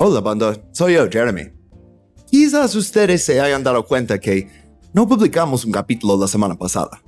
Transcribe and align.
Hola, 0.00 0.20
banda. 0.20 0.56
Soy 0.70 0.94
yo, 0.94 1.08
Jeremy. 1.10 1.50
Quizás 2.30 2.72
ustedes 2.76 3.24
se 3.24 3.40
hayan 3.40 3.64
dado 3.64 3.84
cuenta 3.84 4.20
que 4.20 4.48
no 4.92 5.08
publicamos 5.08 5.64
un 5.64 5.72
capítulo 5.72 6.16
la 6.16 6.28
semana 6.28 6.54
pasada. 6.54 7.02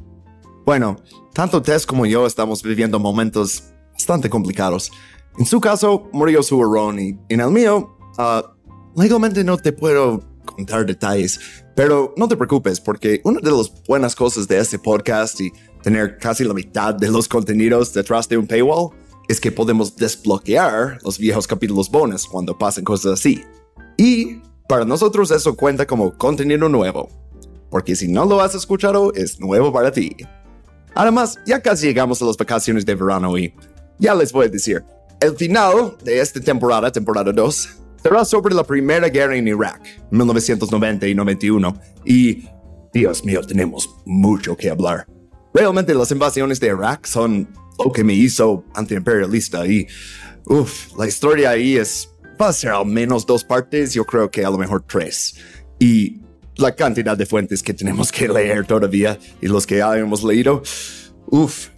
Bueno, 0.67 0.97
tanto 1.33 1.63
Tess 1.63 1.87
como 1.87 2.05
yo 2.05 2.27
estamos 2.27 2.65
viviendo 2.65 2.99
momentos 2.99 3.63
bastante 3.93 4.29
complicados. 4.29 4.91
En 5.39 5.47
su 5.47 5.61
caso, 5.61 6.09
murió 6.13 6.43
su 6.43 6.61
hermano 6.61 7.01
y 7.01 7.17
en 7.29 7.41
el 7.41 7.51
mío, 7.53 7.97
uh, 8.19 9.01
legalmente 9.01 9.45
no 9.45 9.57
te 9.57 9.73
puedo 9.73 10.25
contar 10.45 10.85
detalles, 10.85 11.39
pero 11.77 12.13
no 12.17 12.27
te 12.27 12.37
preocupes 12.37 12.81
porque 12.81 13.21
una 13.23 13.39
de 13.39 13.53
las 13.53 13.73
buenas 13.87 14.17
cosas 14.17 14.49
de 14.49 14.59
este 14.59 14.81
podcast 14.81 15.41
y 15.41 15.53
tener 15.85 16.19
casi 16.19 16.43
la 16.43 16.55
mitad 16.55 16.93
de 16.93 17.09
los 17.09 17.29
contenidos 17.29 17.93
detrás 17.95 18.29
de 18.29 18.37
un 18.37 18.49
paywall 18.49 18.91
es 19.31 19.41
que 19.41 19.53
podemos 19.53 19.95
desbloquear 19.95 20.99
los 21.05 21.17
viejos 21.17 21.47
capítulos 21.47 21.89
bonus 21.89 22.27
cuando 22.27 22.59
pasen 22.59 22.83
cosas 22.83 23.13
así. 23.13 23.45
Y 23.97 24.43
para 24.69 24.85
nosotros 24.85 25.31
eso 25.31 25.55
cuenta 25.55 25.87
como 25.87 26.19
contenido 26.19 26.69
nuevo, 26.69 27.09
porque 27.71 27.95
si 27.95 28.09
no 28.09 28.25
lo 28.25 28.41
has 28.41 28.57
escuchado 28.57 29.13
es 29.15 29.39
nuevo 29.39 29.73
para 29.73 29.93
ti. 29.93 30.17
Además, 30.97 31.39
ya 31.47 31.63
casi 31.63 31.87
llegamos 31.87 32.21
a 32.21 32.25
las 32.25 32.37
vacaciones 32.37 32.85
de 32.85 32.97
verano 32.97 33.39
y 33.39 33.55
ya 34.01 34.17
les 34.17 34.33
voy 34.33 34.47
a 34.47 34.49
decir, 34.49 34.83
el 35.21 35.37
final 35.37 35.97
de 36.03 36.19
esta 36.19 36.41
temporada, 36.41 36.91
temporada 36.91 37.31
2, 37.31 37.69
será 38.03 38.25
sobre 38.25 38.53
la 38.53 38.65
primera 38.65 39.09
guerra 39.09 39.37
en 39.37 39.47
Irak, 39.47 39.81
1990 40.11 41.07
y 41.07 41.15
91, 41.15 41.77
y 42.05 42.49
Dios 42.93 43.25
mío, 43.25 43.43
tenemos 43.47 43.89
mucho 44.05 44.57
que 44.57 44.71
hablar. 44.71 45.07
Realmente 45.55 45.95
las 45.95 46.11
invasiones 46.11 46.59
de 46.59 46.67
Irak 46.67 47.07
son 47.07 47.49
lo 47.85 47.93
que 47.93 48.05
me 48.05 48.15
hizo 48.15 48.65
antiimperialista 48.75 49.67
y, 49.67 49.87
uff, 50.47 50.97
la 50.99 51.07
historia 51.07 51.51
ahí 51.51 51.77
es, 51.77 52.11
va 52.41 52.49
a 52.49 52.53
ser 52.53 52.71
al 52.71 52.87
menos 52.87 53.27
dos 53.27 53.45
partes, 53.45 53.95
yo 53.95 54.05
creo 54.05 54.31
que 54.31 54.45
a 54.45 54.51
lo 54.51 54.59
mejor 54.59 54.85
tres. 54.87 55.37
Y 55.79 56.21
la 56.57 56.75
cantidad 56.75 57.17
de 57.17 57.27
fuentes 57.27 57.63
que 57.63 57.73
tenemos 57.73 58.13
que 58.13 58.29
leer 58.29 58.67
todavía 58.67 59.19
y 59.41 59.49
los 59.49 59.67
que 59.67 59.79
ya 59.79 59.97
hemos 59.97 60.23
leído, 60.23 60.63
uff, 61.27 61.69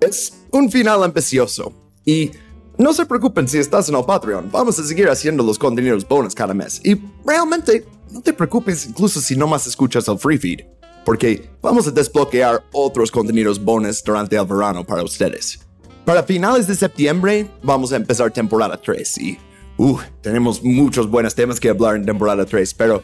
es 0.00 0.32
un 0.50 0.70
final 0.70 1.02
ambicioso. 1.02 1.72
Y 2.04 2.30
no 2.78 2.92
se 2.92 3.06
preocupen 3.06 3.46
si 3.48 3.58
estás 3.58 3.88
en 3.88 3.96
el 3.96 4.04
Patreon, 4.04 4.50
vamos 4.50 4.78
a 4.78 4.84
seguir 4.84 5.08
haciendo 5.08 5.42
los 5.42 5.58
contenidos 5.58 6.06
bonus 6.06 6.34
cada 6.34 6.54
mes. 6.54 6.80
Y 6.84 7.00
realmente, 7.24 7.84
no 8.10 8.20
te 8.20 8.32
preocupes 8.32 8.86
incluso 8.86 9.20
si 9.20 9.36
no 9.36 9.46
más 9.46 9.66
escuchas 9.66 10.06
el 10.08 10.18
free 10.18 10.38
feed 10.38 10.60
porque 11.04 11.50
vamos 11.60 11.86
a 11.86 11.90
desbloquear 11.90 12.62
otros 12.72 13.10
contenidos 13.10 13.62
bonus 13.62 14.02
durante 14.02 14.36
el 14.36 14.46
verano 14.46 14.84
para 14.84 15.02
ustedes. 15.02 15.60
Para 16.04 16.22
finales 16.22 16.66
de 16.66 16.74
septiembre 16.74 17.48
vamos 17.62 17.92
a 17.92 17.96
empezar 17.96 18.30
temporada 18.30 18.80
3 18.80 19.18
y 19.18 19.38
uh, 19.78 19.98
tenemos 20.20 20.62
muchos 20.62 21.08
buenos 21.08 21.34
temas 21.34 21.60
que 21.60 21.68
hablar 21.68 21.96
en 21.96 22.04
temporada 22.04 22.44
3, 22.44 22.74
pero 22.74 23.02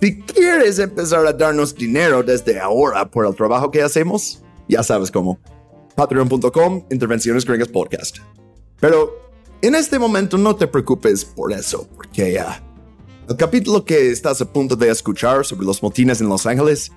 si 0.00 0.18
quieres 0.20 0.78
empezar 0.78 1.26
a 1.26 1.32
darnos 1.32 1.74
dinero 1.74 2.22
desde 2.22 2.58
ahora 2.58 3.08
por 3.08 3.26
el 3.26 3.34
trabajo 3.34 3.70
que 3.70 3.82
hacemos, 3.82 4.42
ya 4.68 4.82
sabes 4.82 5.10
cómo. 5.10 5.38
Patreon.com, 5.94 6.86
Intervenciones 6.90 7.44
Gringas 7.44 7.68
Podcast. 7.68 8.18
Pero 8.80 9.30
en 9.60 9.76
este 9.76 9.98
momento 9.98 10.36
no 10.38 10.56
te 10.56 10.66
preocupes 10.66 11.24
por 11.24 11.52
eso, 11.52 11.86
porque 11.94 12.32
ya... 12.32 12.64
el 13.28 13.36
capítulo 13.36 13.84
que 13.84 14.10
estás 14.10 14.40
a 14.40 14.52
punto 14.52 14.74
de 14.74 14.90
escuchar 14.90 15.44
sobre 15.44 15.66
los 15.66 15.82
motines 15.82 16.20
en 16.20 16.28
Los 16.28 16.46
Ángeles 16.46 16.90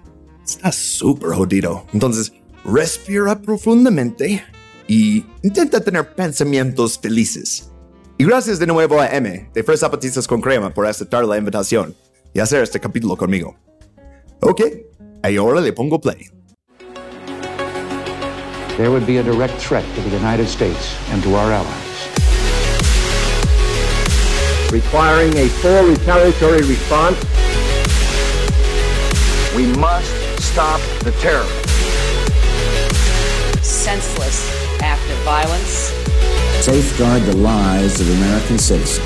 está 0.45 0.71
súper 0.71 1.31
jodido. 1.31 1.85
Entonces, 1.93 2.33
respira 2.63 3.41
profundamente 3.41 4.43
y 4.87 5.25
intenta 5.43 5.79
tener 5.79 6.13
pensamientos 6.15 6.99
felices. 6.99 7.71
Y 8.17 8.25
gracias 8.25 8.59
de 8.59 8.67
nuevo 8.67 9.01
a 9.01 9.07
M 9.07 9.49
de 9.53 9.63
Fresh 9.63 9.79
Zapatistas 9.79 10.27
con 10.27 10.41
Crema 10.41 10.73
por 10.73 10.85
aceptar 10.87 11.25
la 11.25 11.37
invitación 11.37 11.95
y 12.33 12.39
hacer 12.39 12.63
este 12.63 12.79
capítulo 12.79 13.17
conmigo. 13.17 13.57
Ok, 14.41 14.61
ahora 15.37 15.59
le 15.59 15.73
pongo 15.73 15.99
play. 15.99 16.29
There 18.77 18.89
would 18.89 19.07
be 19.07 19.19
a 19.19 19.23
direct 19.23 19.57
threat 19.57 19.85
to 19.95 20.01
the 20.01 20.17
United 20.17 20.47
States 20.47 20.97
and 21.11 21.23
to 21.23 21.33
our 21.35 21.51
allies. 21.51 21.85
Requiring 24.69 25.37
a 25.37 25.47
full 25.47 25.83
retaliatory 25.87 26.61
response, 26.63 27.17
we 29.55 29.65
must 29.79 30.24
stop 30.55 30.79
the 31.03 31.11
terror. 31.19 31.43
Senseless 33.61 34.39
act 34.81 35.03
of 35.11 35.17
violence. 35.25 35.91
Safeguard 36.63 37.23
the 37.23 37.35
lives 37.35 37.99
of 37.99 38.07
American 38.09 38.57
citizens. 38.57 39.05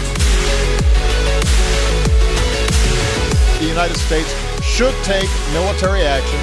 The 3.58 3.66
United 3.66 3.98
States 3.98 4.30
should 4.62 4.94
take 5.02 5.28
military 5.52 6.04
action. 6.04 6.38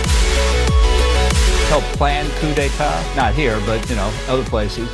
Help 1.69 1.85
plan 1.95 2.27
coup 2.41 2.53
d'etat, 2.55 2.99
not 3.15 3.33
here, 3.33 3.61
but, 3.65 3.89
you 3.89 3.95
know, 3.95 4.11
other 4.27 4.45
places. 4.51 4.89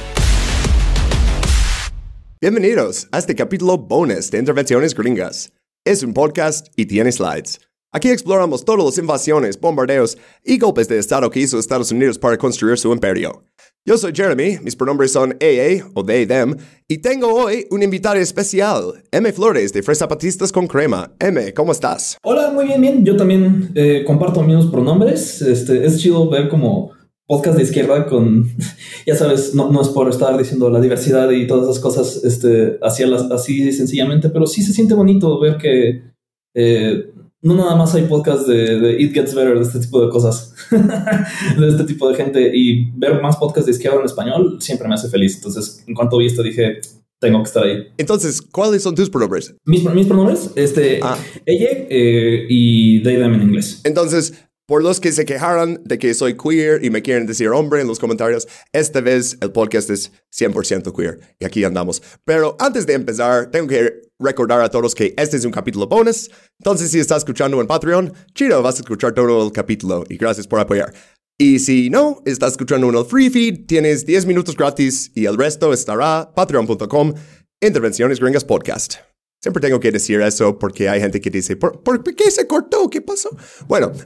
Bienvenidos 2.43 3.09
a 3.13 3.17
este 3.17 3.35
capítulo 3.35 3.79
bonus 3.79 4.31
de 4.31 4.37
Intervenciones 4.37 4.93
Gringas. 4.95 5.53
Es 5.87 6.03
un 6.03 6.13
podcast 6.13 6.69
y 6.77 6.85
tiene 6.85 7.13
slides. 7.13 7.59
Aquí 7.95 8.09
exploramos 8.09 8.65
todas 8.65 8.83
las 8.83 8.97
invasiones, 8.97 9.61
bombardeos 9.61 10.17
y 10.43 10.57
golpes 10.57 10.89
de 10.89 10.99
Estado 10.99 11.29
que 11.29 11.41
hizo 11.41 11.59
Estados 11.59 11.93
Unidos 11.93 12.19
para 12.19 12.39
construir 12.39 12.79
su 12.79 12.91
imperio. 12.91 13.45
Yo 13.85 13.99
soy 13.99 14.13
Jeremy, 14.15 14.61
mis 14.63 14.75
pronombres 14.75 15.13
son 15.13 15.37
AA 15.43 15.91
o 15.93 16.03
they, 16.03 16.25
them, 16.25 16.57
y 16.89 17.03
tengo 17.03 17.35
hoy 17.35 17.67
un 17.71 17.83
invitado 17.83 18.17
especial, 18.17 19.05
M. 19.11 19.31
Flores 19.35 19.75
de 19.75 19.83
Fresa 19.83 20.07
Zapatistas 20.07 20.51
con 20.51 20.69
Crema. 20.69 21.13
M, 21.21 21.53
¿cómo 21.53 21.73
estás? 21.73 22.17
Hola, 22.23 22.51
muy 22.51 22.65
bien, 22.65 22.81
bien. 22.81 23.05
Yo 23.05 23.15
también 23.15 23.73
eh, 23.75 24.05
comparto 24.07 24.41
mismos 24.43 24.71
pronombres. 24.71 25.43
Este, 25.43 25.85
es 25.85 25.99
chido 25.99 26.31
ver 26.31 26.49
como 26.49 26.93
podcast 27.27 27.59
de 27.59 27.65
izquierda 27.65 28.07
con, 28.07 28.49
ya 29.07 29.17
sabes, 29.17 29.55
no, 29.55 29.71
no, 29.71 29.83
es 29.83 29.89
por 29.89 30.09
estar 30.09 30.39
diciendo 30.39 30.71
la 30.71 30.81
diversidad 30.81 31.31
y 31.31 31.47
todas 31.47 31.69
esas 31.69 31.79
cosas 31.79 32.25
este, 32.25 32.79
así, 32.81 33.03
así 33.03 33.71
sencillamente, 33.71 34.31
pero 34.31 34.47
sí 34.47 34.63
se 34.63 34.73
siente 34.73 34.95
bonito 34.95 35.39
ver 35.39 35.59
que 35.59 36.11
eh, 36.55 37.12
no 37.43 37.57
nada 37.57 37.75
más 37.75 37.95
hay 37.95 38.05
podcasts 38.05 38.47
de, 38.47 38.97
It 38.99 39.13
Gets 39.13 39.35
Better, 39.35 39.57
de 39.57 39.63
este 39.63 39.81
tipo 39.81 40.01
de 40.01 40.11
cosas, 40.11 40.55
de 40.71 41.69
este 41.69 41.85
tipo 41.85 42.09
de 42.09 42.15
gente, 42.15 42.51
y 42.55 42.91
ver 42.93 43.21
más 43.21 43.37
podcasts 43.37 43.67
de 43.67 43.73
izquierda 43.73 43.99
en 43.99 44.07
español 44.07 44.57
siempre 44.61 44.89
me 44.89 44.95
hace 44.95 45.09
feliz. 45.09 45.37
Entonces, 45.37 45.85
en 45.87 45.95
cuanto 45.95 46.19
vi 46.19 46.27
esto, 46.27 46.43
dije, 46.43 46.81
tengo 47.19 47.39
que 47.43 47.49
estar 47.49 47.65
ahí. 47.65 47.89
Entonces, 47.99 48.41
¿cuáles 48.41 48.83
son 48.83 48.95
tus 48.95 49.11
pronombres? 49.11 49.55
Mis, 49.65 49.85
mis 49.93 50.07
pronombres, 50.07 50.51
este, 50.55 51.01
ah. 51.03 51.19
ella 51.45 51.69
eh, 51.89 52.47
y 52.49 53.03
they, 53.03 53.17
them 53.17 53.35
en 53.35 53.43
inglés. 53.43 53.81
Entonces, 53.85 54.35
por 54.67 54.83
los 54.83 55.01
que 55.01 55.13
se 55.13 55.25
quejaron 55.25 55.81
de 55.85 55.99
que 55.99 56.15
soy 56.15 56.37
queer 56.37 56.85
y 56.85 56.91
me 56.91 57.03
quieren 57.03 57.27
decir 57.27 57.49
hombre 57.49 57.81
en 57.81 57.87
los 57.87 57.99
comentarios, 57.99 58.47
esta 58.73 59.01
vez 59.01 59.37
el 59.41 59.53
podcast 59.53 59.91
es 59.91 60.13
100% 60.33 60.95
queer 60.95 61.21
y 61.39 61.45
aquí 61.45 61.65
andamos. 61.65 62.03
Pero 62.25 62.57
antes 62.59 62.87
de 62.87 62.95
empezar, 62.95 63.51
tengo 63.51 63.69
que 63.69 64.03
recordar 64.19 64.61
a 64.61 64.71
todos 64.71 64.95
que 64.95 65.15
este 65.17 65.37
es 65.37 65.45
un 65.45 65.53
capítulo 65.53 65.87
bonus. 65.87 66.31
Entonces, 66.59 66.91
si 66.91 67.01
estás 67.01 67.19
escuchando 67.19 67.61
en 67.61 67.67
Patreon, 67.67 68.13
chido, 68.35 68.63
vas 68.63 68.77
a 68.77 68.83
escuchar 68.83 69.13
todo 69.13 69.45
el 69.45 69.53
capítulo 69.53 70.05
y 70.09 70.17
gracias 70.17 70.47
por 70.47 70.61
apoyar. 70.61 70.93
Y 71.39 71.59
si 71.59 71.91
no, 71.91 72.23
estás 72.25 72.53
escuchando 72.53 72.89
en 72.89 72.95
el 72.95 73.05
free 73.05 73.31
feed, 73.31 73.67
tienes 73.67 74.07
10 74.07 74.27
minutos 74.27 74.57
gratis 74.57 75.11
y 75.15 75.25
el 75.27 75.37
resto 75.37 75.73
estará 75.73 76.33
patreon.com 76.35 77.15
Intervenciones 77.61 78.21
Gringas 78.21 78.45
Podcast. 78.45 79.12
Siempre 79.43 79.61
tengo 79.61 79.81
que 79.81 79.91
decir 79.91 80.21
eso 80.21 80.59
porque 80.59 80.89
hay 80.89 81.01
gente 81.01 81.21
que 81.21 81.29
dice, 81.29 81.57
¿por, 81.57 81.83
¿por 81.83 82.03
qué 82.15 82.31
se 82.31 82.47
cortó? 82.47 82.89
¿Qué 82.89 83.03
pasó? 83.03 83.29
Bueno, 83.67 83.93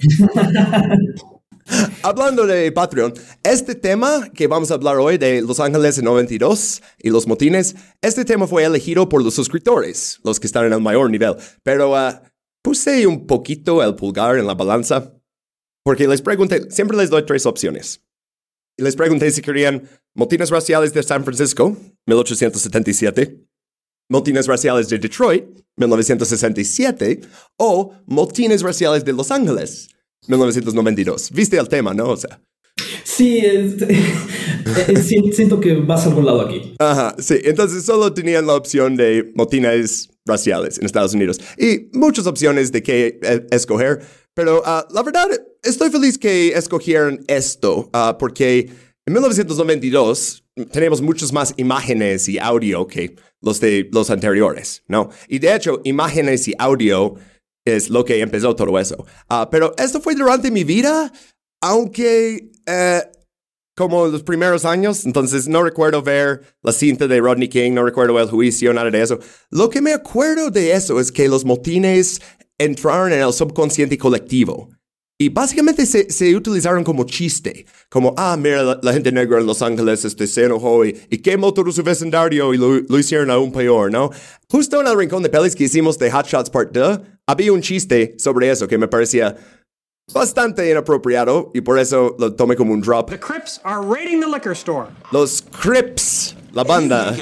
Hablando 2.03 2.47
de 2.47 2.71
Patreon, 2.71 3.13
este 3.43 3.75
tema 3.75 4.29
que 4.33 4.47
vamos 4.47 4.71
a 4.71 4.75
hablar 4.75 4.99
hoy 4.99 5.19
de 5.19 5.43
Los 5.43 5.59
Ángeles 5.59 5.99
en 5.99 6.05
92 6.05 6.81
y 6.99 7.11
los 7.11 7.27
motines, 7.27 7.75
este 8.01 8.25
tema 8.25 8.47
fue 8.47 8.65
elegido 8.65 9.09
por 9.09 9.23
los 9.23 9.35
suscriptores, 9.35 10.21
los 10.23 10.39
que 10.39 10.47
están 10.47 10.65
en 10.67 10.73
el 10.75 10.81
mayor 10.81 11.11
nivel, 11.11 11.35
pero 11.65 11.97
ah, 11.97 12.23
puse 12.63 13.07
un 13.07 13.27
poquito 13.27 13.83
el 13.83 13.97
pulgar 13.97 14.39
en 14.39 14.47
la 14.47 14.55
balanza 14.55 15.13
porque 15.85 16.07
les 16.07 16.23
pregunté, 16.23 16.71
siempre 16.71 16.97
les 16.97 17.11
doy 17.11 17.25
tres 17.27 17.47
opciones. 17.47 18.03
Y 18.79 18.83
les 18.83 18.95
pregunté 18.95 19.31
si 19.31 19.43
querían 19.43 19.89
motines 20.15 20.51
raciales 20.51 20.93
de 20.93 21.03
San 21.03 21.25
Francisco, 21.25 21.77
1877, 22.07 23.46
motines 24.09 24.47
raciales 24.47 24.89
de 24.89 24.99
Detroit, 24.99 25.45
1967, 25.77 27.21
o 27.59 27.93
motines 28.07 28.63
raciales 28.63 29.05
de 29.05 29.13
Los 29.13 29.31
Ángeles, 29.31 29.89
1992. 30.29 31.31
Viste 31.33 31.59
el 31.59 31.69
tema, 31.69 31.95
¿no? 31.95 32.11
O 32.11 32.17
sea. 32.17 32.41
Sí, 33.05 33.43
siento 35.33 35.61
que 35.61 35.75
vas 35.75 36.05
a 36.05 36.09
algún 36.09 36.27
lado 36.27 36.43
aquí. 36.43 36.75
Ajá, 36.79 37.15
sí. 37.19 37.37
Entonces 37.45 37.85
solo 37.85 38.13
tenían 38.13 38.47
la 38.47 38.55
opción 38.55 38.97
de 38.97 39.33
motines 39.35 40.11
raciales 40.27 40.79
en 40.79 40.85
Estados 40.85 41.15
Unidos 41.15 41.41
y 41.57 41.89
muchas 41.93 42.27
opciones 42.27 42.73
de 42.73 42.83
qué 42.83 43.19
e, 43.23 43.47
escoger. 43.53 44.01
Pero 44.35 44.63
ah, 44.67 44.87
la 44.91 45.03
verdad, 45.03 45.29
estoy 45.63 45.91
feliz 45.91 46.19
que 46.19 46.49
escogieron 46.49 47.25
esto 47.29 47.91
uh, 47.95 48.19
porque 48.19 48.69
en 49.07 49.13
1992 49.13 50.45
tenemos 50.71 51.03
muchas 51.03 51.33
más 51.33 51.55
imágenes 51.57 52.29
y 52.29 52.39
audio 52.39 52.87
que 52.87 53.17
los 53.43 53.61
de 53.61 53.89
los 53.93 54.11
anteriores, 54.11 54.83
¿no? 54.89 55.11
Y 55.29 55.39
de 55.39 55.55
hecho, 55.55 55.81
imágenes 55.85 56.49
y 56.49 56.55
audio 56.59 57.15
es 57.65 57.91
lo 57.91 58.05
que 58.05 58.21
empezó 58.21 58.57
todo 58.57 58.79
eso. 58.79 59.05
Ah, 59.29 59.49
pero 59.51 59.75
esto 59.77 60.01
fue 60.01 60.15
durante 60.15 60.51
mi 60.51 60.65
vida, 60.65 61.13
aunque 61.61 62.51
eh, 62.67 63.03
como 63.77 64.07
los 64.07 64.23
primeros 64.23 64.65
años, 64.65 65.05
entonces 65.05 65.47
no 65.47 65.63
recuerdo 65.63 66.03
ver 66.03 66.41
la 66.63 66.73
cinta 66.73 67.07
de 67.07 67.21
Rodney 67.21 67.49
King, 67.49 67.73
no 67.73 67.85
recuerdo 67.85 68.19
el 68.19 68.29
juicio, 68.29 68.73
nada 68.73 68.91
de 68.91 69.03
eso. 69.03 69.19
Lo 69.51 69.69
que 69.69 69.83
me 69.83 69.93
acuerdo 69.93 70.51
de 70.51 70.73
eso 70.73 70.99
es 70.99 71.13
que 71.13 71.29
los 71.29 71.45
motines 71.45 72.23
entraron 72.59 73.13
en 73.13 73.21
el 73.21 73.33
subconsciente 73.35 73.99
colectivo. 73.99 74.71
Y 75.19 75.31
básicamente 75.31 75.87
se, 75.87 76.11
se, 76.11 76.37
utilizaron 76.37 76.85
como 76.85 77.05
chiste, 77.05 77.65
como, 77.89 78.13
ah, 78.19 78.37
mira, 78.39 78.79
la, 78.83 78.93
gente 78.93 79.11
negra 79.11 79.41
en 79.41 79.47
Los 79.47 79.63
Ángeles 79.63 80.05
este, 80.05 80.27
se 80.27 80.45
enojó 80.45 80.85
y, 80.85 81.01
y 81.09 81.19
quemó 81.19 81.55
todo 81.55 81.73
su 81.73 81.83
vecindario 81.83 82.53
y 82.53 82.59
lo, 82.59 82.81
lo, 82.81 82.99
hicieron 82.99 83.31
aún 83.31 83.51
peor, 83.51 83.91
¿no? 83.91 84.11
Justo 84.51 84.79
en 84.79 84.87
el 84.87 84.99
rincón 84.99 85.23
de 85.23 85.31
pelis 85.31 85.57
que 85.57 85.65
hicimos 85.65 85.99
de 85.99 86.11
Hot 86.11 86.27
Shots 86.27 86.51
Part 86.51 86.73
2, 86.73 87.01
había 87.27 87.51
un 87.51 87.63
chiste 87.63 88.15
sobre 88.19 88.51
eso 88.51 88.69
que 88.69 88.77
me 88.77 88.89
parecía 88.89 89.35
bastante 90.13 90.71
inapropiado 90.71 91.51
y 91.55 91.63
por 91.63 91.79
eso 91.79 92.15
lo 92.19 92.35
tomé 92.35 92.55
como 92.55 92.75
un 92.75 92.83
drop. 92.83 93.09
The 93.09 93.19
Crips 93.19 93.59
are 93.65 93.81
raiding 93.81 94.21
the 94.21 94.29
liquor 94.29 94.53
store. 94.53 94.89
Los 95.13 95.43
Crips, 95.43 96.37
la 96.53 96.63
banda. 96.63 97.17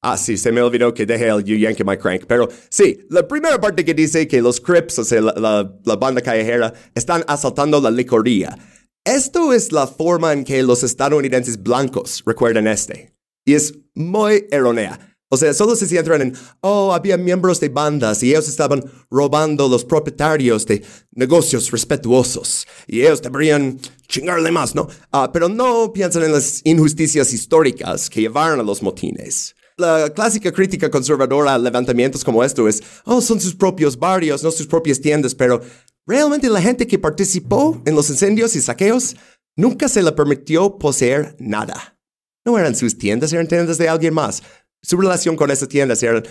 Ah, 0.00 0.16
sí, 0.16 0.36
se 0.36 0.52
me 0.52 0.62
olvidó 0.62 0.94
que 0.94 1.06
dejé 1.06 1.28
el 1.28 1.42
You 1.42 1.56
Yankee 1.56 1.82
My 1.84 1.96
Crank. 1.96 2.24
Pero 2.26 2.48
sí, 2.70 3.00
la 3.10 3.26
primera 3.26 3.60
parte 3.60 3.84
que 3.84 3.94
dice 3.94 4.28
que 4.28 4.40
los 4.40 4.60
Crips, 4.60 4.98
o 5.00 5.04
sea, 5.04 5.20
la, 5.20 5.96
banda 5.96 6.20
callejera, 6.20 6.72
están 6.94 7.24
asaltando 7.26 7.80
la 7.80 7.90
licoría. 7.90 8.56
Esto 9.04 9.52
es 9.52 9.72
la 9.72 9.86
forma 9.86 10.32
en 10.32 10.44
que 10.44 10.62
los 10.62 10.84
estadounidenses 10.84 11.60
blancos 11.60 12.22
recuerdan 12.24 12.68
este. 12.68 13.12
Y 13.44 13.54
es 13.54 13.74
muy 13.94 14.46
errónea. 14.50 15.00
O 15.30 15.36
sea, 15.36 15.52
solo 15.52 15.76
se 15.76 15.86
centran 15.86 16.22
en, 16.22 16.34
oh, 16.60 16.94
había 16.94 17.16
miembros 17.18 17.60
de 17.60 17.68
bandas 17.68 18.22
y 18.22 18.30
ellos 18.30 18.48
estaban 18.48 18.82
robando 19.10 19.68
los 19.68 19.84
propietarios 19.84 20.64
de 20.64 20.82
negocios 21.12 21.70
respetuosos 21.70 22.66
y 22.86 23.02
ellos 23.02 23.20
deberían 23.20 23.78
chingarle 24.06 24.50
más, 24.50 24.74
¿no? 24.74 24.88
Ah, 25.12 25.30
pero 25.30 25.50
no 25.50 25.92
piensan 25.92 26.22
en 26.22 26.32
las 26.32 26.62
injusticias 26.64 27.34
históricas 27.34 28.08
que 28.08 28.22
llevaron 28.22 28.60
a 28.60 28.62
los 28.62 28.82
motines. 28.82 29.54
La 29.78 30.10
clásica 30.10 30.50
crítica 30.50 30.90
conservadora 30.90 31.54
a 31.54 31.58
levantamientos 31.58 32.24
como 32.24 32.42
esto 32.42 32.66
es, 32.66 32.82
oh, 33.04 33.20
son 33.20 33.40
sus 33.40 33.54
propios 33.54 33.96
barrios, 33.96 34.42
no 34.42 34.50
sus 34.50 34.66
propias 34.66 35.00
tiendas, 35.00 35.36
pero 35.36 35.60
realmente 36.04 36.50
la 36.50 36.60
gente 36.60 36.84
que 36.84 36.98
participó 36.98 37.80
en 37.86 37.94
los 37.94 38.10
incendios 38.10 38.56
y 38.56 38.60
saqueos 38.60 39.14
nunca 39.56 39.88
se 39.88 40.02
le 40.02 40.10
permitió 40.10 40.78
poseer 40.78 41.36
nada. 41.38 41.96
No 42.44 42.58
eran 42.58 42.74
sus 42.74 42.98
tiendas, 42.98 43.32
eran 43.32 43.46
tiendas 43.46 43.78
de 43.78 43.88
alguien 43.88 44.14
más. 44.14 44.42
Su 44.82 44.96
relación 44.96 45.36
con 45.36 45.48
esa 45.52 45.68
tienda 45.68 45.94
era, 46.02 46.24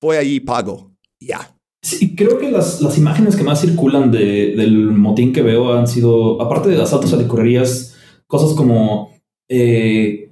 voy 0.00 0.16
allí 0.16 0.36
y 0.36 0.40
pago. 0.40 0.92
Ya. 1.20 1.56
Sí, 1.82 2.14
creo 2.14 2.38
que 2.38 2.52
las, 2.52 2.80
las 2.80 2.96
imágenes 2.98 3.34
que 3.34 3.42
más 3.42 3.60
circulan 3.60 4.12
de, 4.12 4.54
del 4.56 4.92
motín 4.92 5.32
que 5.32 5.42
veo 5.42 5.72
han 5.72 5.88
sido, 5.88 6.40
aparte 6.40 6.68
de 6.68 6.80
asaltos 6.80 7.12
a 7.12 7.16
licorerías, 7.16 7.96
cosas 8.28 8.56
como 8.56 9.12
eh, 9.48 10.31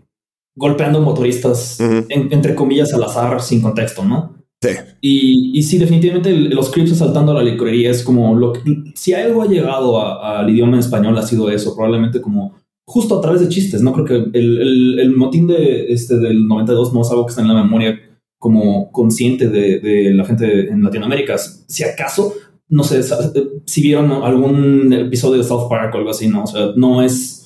golpeando 0.60 1.00
motoristas, 1.00 1.80
en, 1.80 2.28
entre 2.30 2.54
comillas, 2.54 2.92
al 2.92 3.02
azar, 3.02 3.40
sin 3.40 3.62
contexto, 3.62 4.04
¿no? 4.04 4.36
Sí. 4.62 4.68
Y, 5.00 5.58
y 5.58 5.62
sí, 5.62 5.78
definitivamente 5.78 6.32
los 6.32 6.68
clips 6.68 6.92
asaltando 6.92 7.32
a 7.32 7.36
la 7.36 7.42
licorería 7.42 7.90
es 7.90 8.02
como 8.02 8.34
lo 8.34 8.52
que, 8.52 8.60
si 8.94 9.14
algo 9.14 9.40
ha 9.40 9.46
llegado 9.46 10.22
al 10.22 10.50
idioma 10.50 10.74
en 10.74 10.80
español 10.80 11.16
ha 11.16 11.22
sido 11.22 11.50
eso, 11.50 11.74
probablemente 11.74 12.20
como 12.20 12.60
justo 12.86 13.18
a 13.18 13.22
través 13.22 13.40
de 13.40 13.48
chistes, 13.48 13.80
¿no? 13.80 13.94
Creo 13.94 14.04
que 14.04 14.38
el, 14.38 14.60
el, 14.60 14.98
el 14.98 15.16
motín 15.16 15.46
de, 15.46 15.90
este, 15.92 16.18
del 16.18 16.46
92 16.46 16.92
no 16.92 17.00
es 17.00 17.10
algo 17.10 17.24
que 17.24 17.30
está 17.30 17.40
en 17.40 17.48
la 17.48 17.54
memoria 17.54 17.98
como 18.38 18.92
consciente 18.92 19.48
de, 19.48 19.80
de 19.80 20.12
la 20.12 20.26
gente 20.26 20.68
en 20.68 20.82
Latinoamérica. 20.82 21.38
Si 21.38 21.82
acaso, 21.84 22.34
no 22.68 22.84
sé, 22.84 23.02
si 23.64 23.82
vieron 23.82 24.10
algún 24.10 24.92
episodio 24.92 25.38
de 25.38 25.48
South 25.48 25.68
Park 25.70 25.94
o 25.94 25.98
algo 25.98 26.10
así, 26.10 26.28
¿no? 26.28 26.44
O 26.44 26.46
sea, 26.46 26.72
no 26.76 27.02
es 27.02 27.39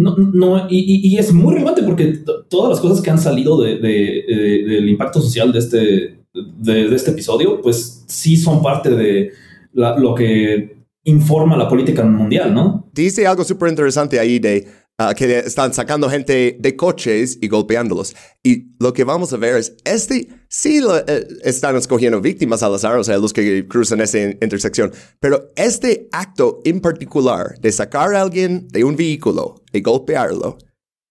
no, 0.00 0.16
no, 0.16 0.66
y, 0.70 1.08
y, 1.08 1.18
es 1.18 1.30
muy 1.30 1.52
relevante 1.52 1.82
porque 1.82 2.20
todas 2.48 2.70
las 2.70 2.80
cosas 2.80 3.02
que 3.02 3.10
han 3.10 3.18
salido 3.18 3.60
de, 3.60 3.76
de, 3.76 4.64
del 4.66 4.88
impacto 4.88 5.20
social 5.20 5.52
de 5.52 5.58
este, 5.58 6.24
de, 6.32 6.94
este 6.94 7.10
episodio, 7.10 7.60
pues 7.60 8.04
sí 8.06 8.38
son 8.38 8.62
parte 8.62 8.88
de 8.88 9.30
lo 9.74 10.14
que 10.14 10.84
informa 11.04 11.56
la 11.58 11.68
política 11.68 12.02
mundial, 12.02 12.54
¿no? 12.54 12.88
Dice 12.94 13.26
algo 13.26 13.44
súper 13.44 13.68
interesante 13.68 14.18
ahí 14.18 14.38
de 14.38 14.66
uh, 15.00 15.14
que 15.14 15.38
están 15.38 15.72
sacando 15.72 16.10
gente 16.10 16.56
de 16.58 16.76
coches 16.76 17.38
y 17.40 17.48
golpeándolos. 17.48 18.14
Y 18.42 18.74
lo 18.78 18.92
que 18.92 19.04
vamos 19.04 19.32
a 19.32 19.36
ver 19.36 19.56
es, 19.56 19.74
este 19.84 20.28
sí 20.48 20.80
eh, 21.06 21.26
están 21.42 21.76
escogiendo 21.76 22.20
víctimas 22.20 22.62
al 22.62 22.74
azar, 22.74 22.96
o 22.96 23.04
sea, 23.04 23.18
los 23.18 23.32
que 23.32 23.66
cruzan 23.66 24.00
esa 24.00 24.18
intersección, 24.18 24.92
pero 25.18 25.50
este 25.56 26.08
acto 26.12 26.60
en 26.64 26.80
particular 26.80 27.58
de 27.60 27.72
sacar 27.72 28.14
a 28.14 28.22
alguien 28.22 28.68
de 28.68 28.84
un 28.84 28.96
vehículo 28.96 29.62
y 29.72 29.80
golpearlo, 29.80 30.58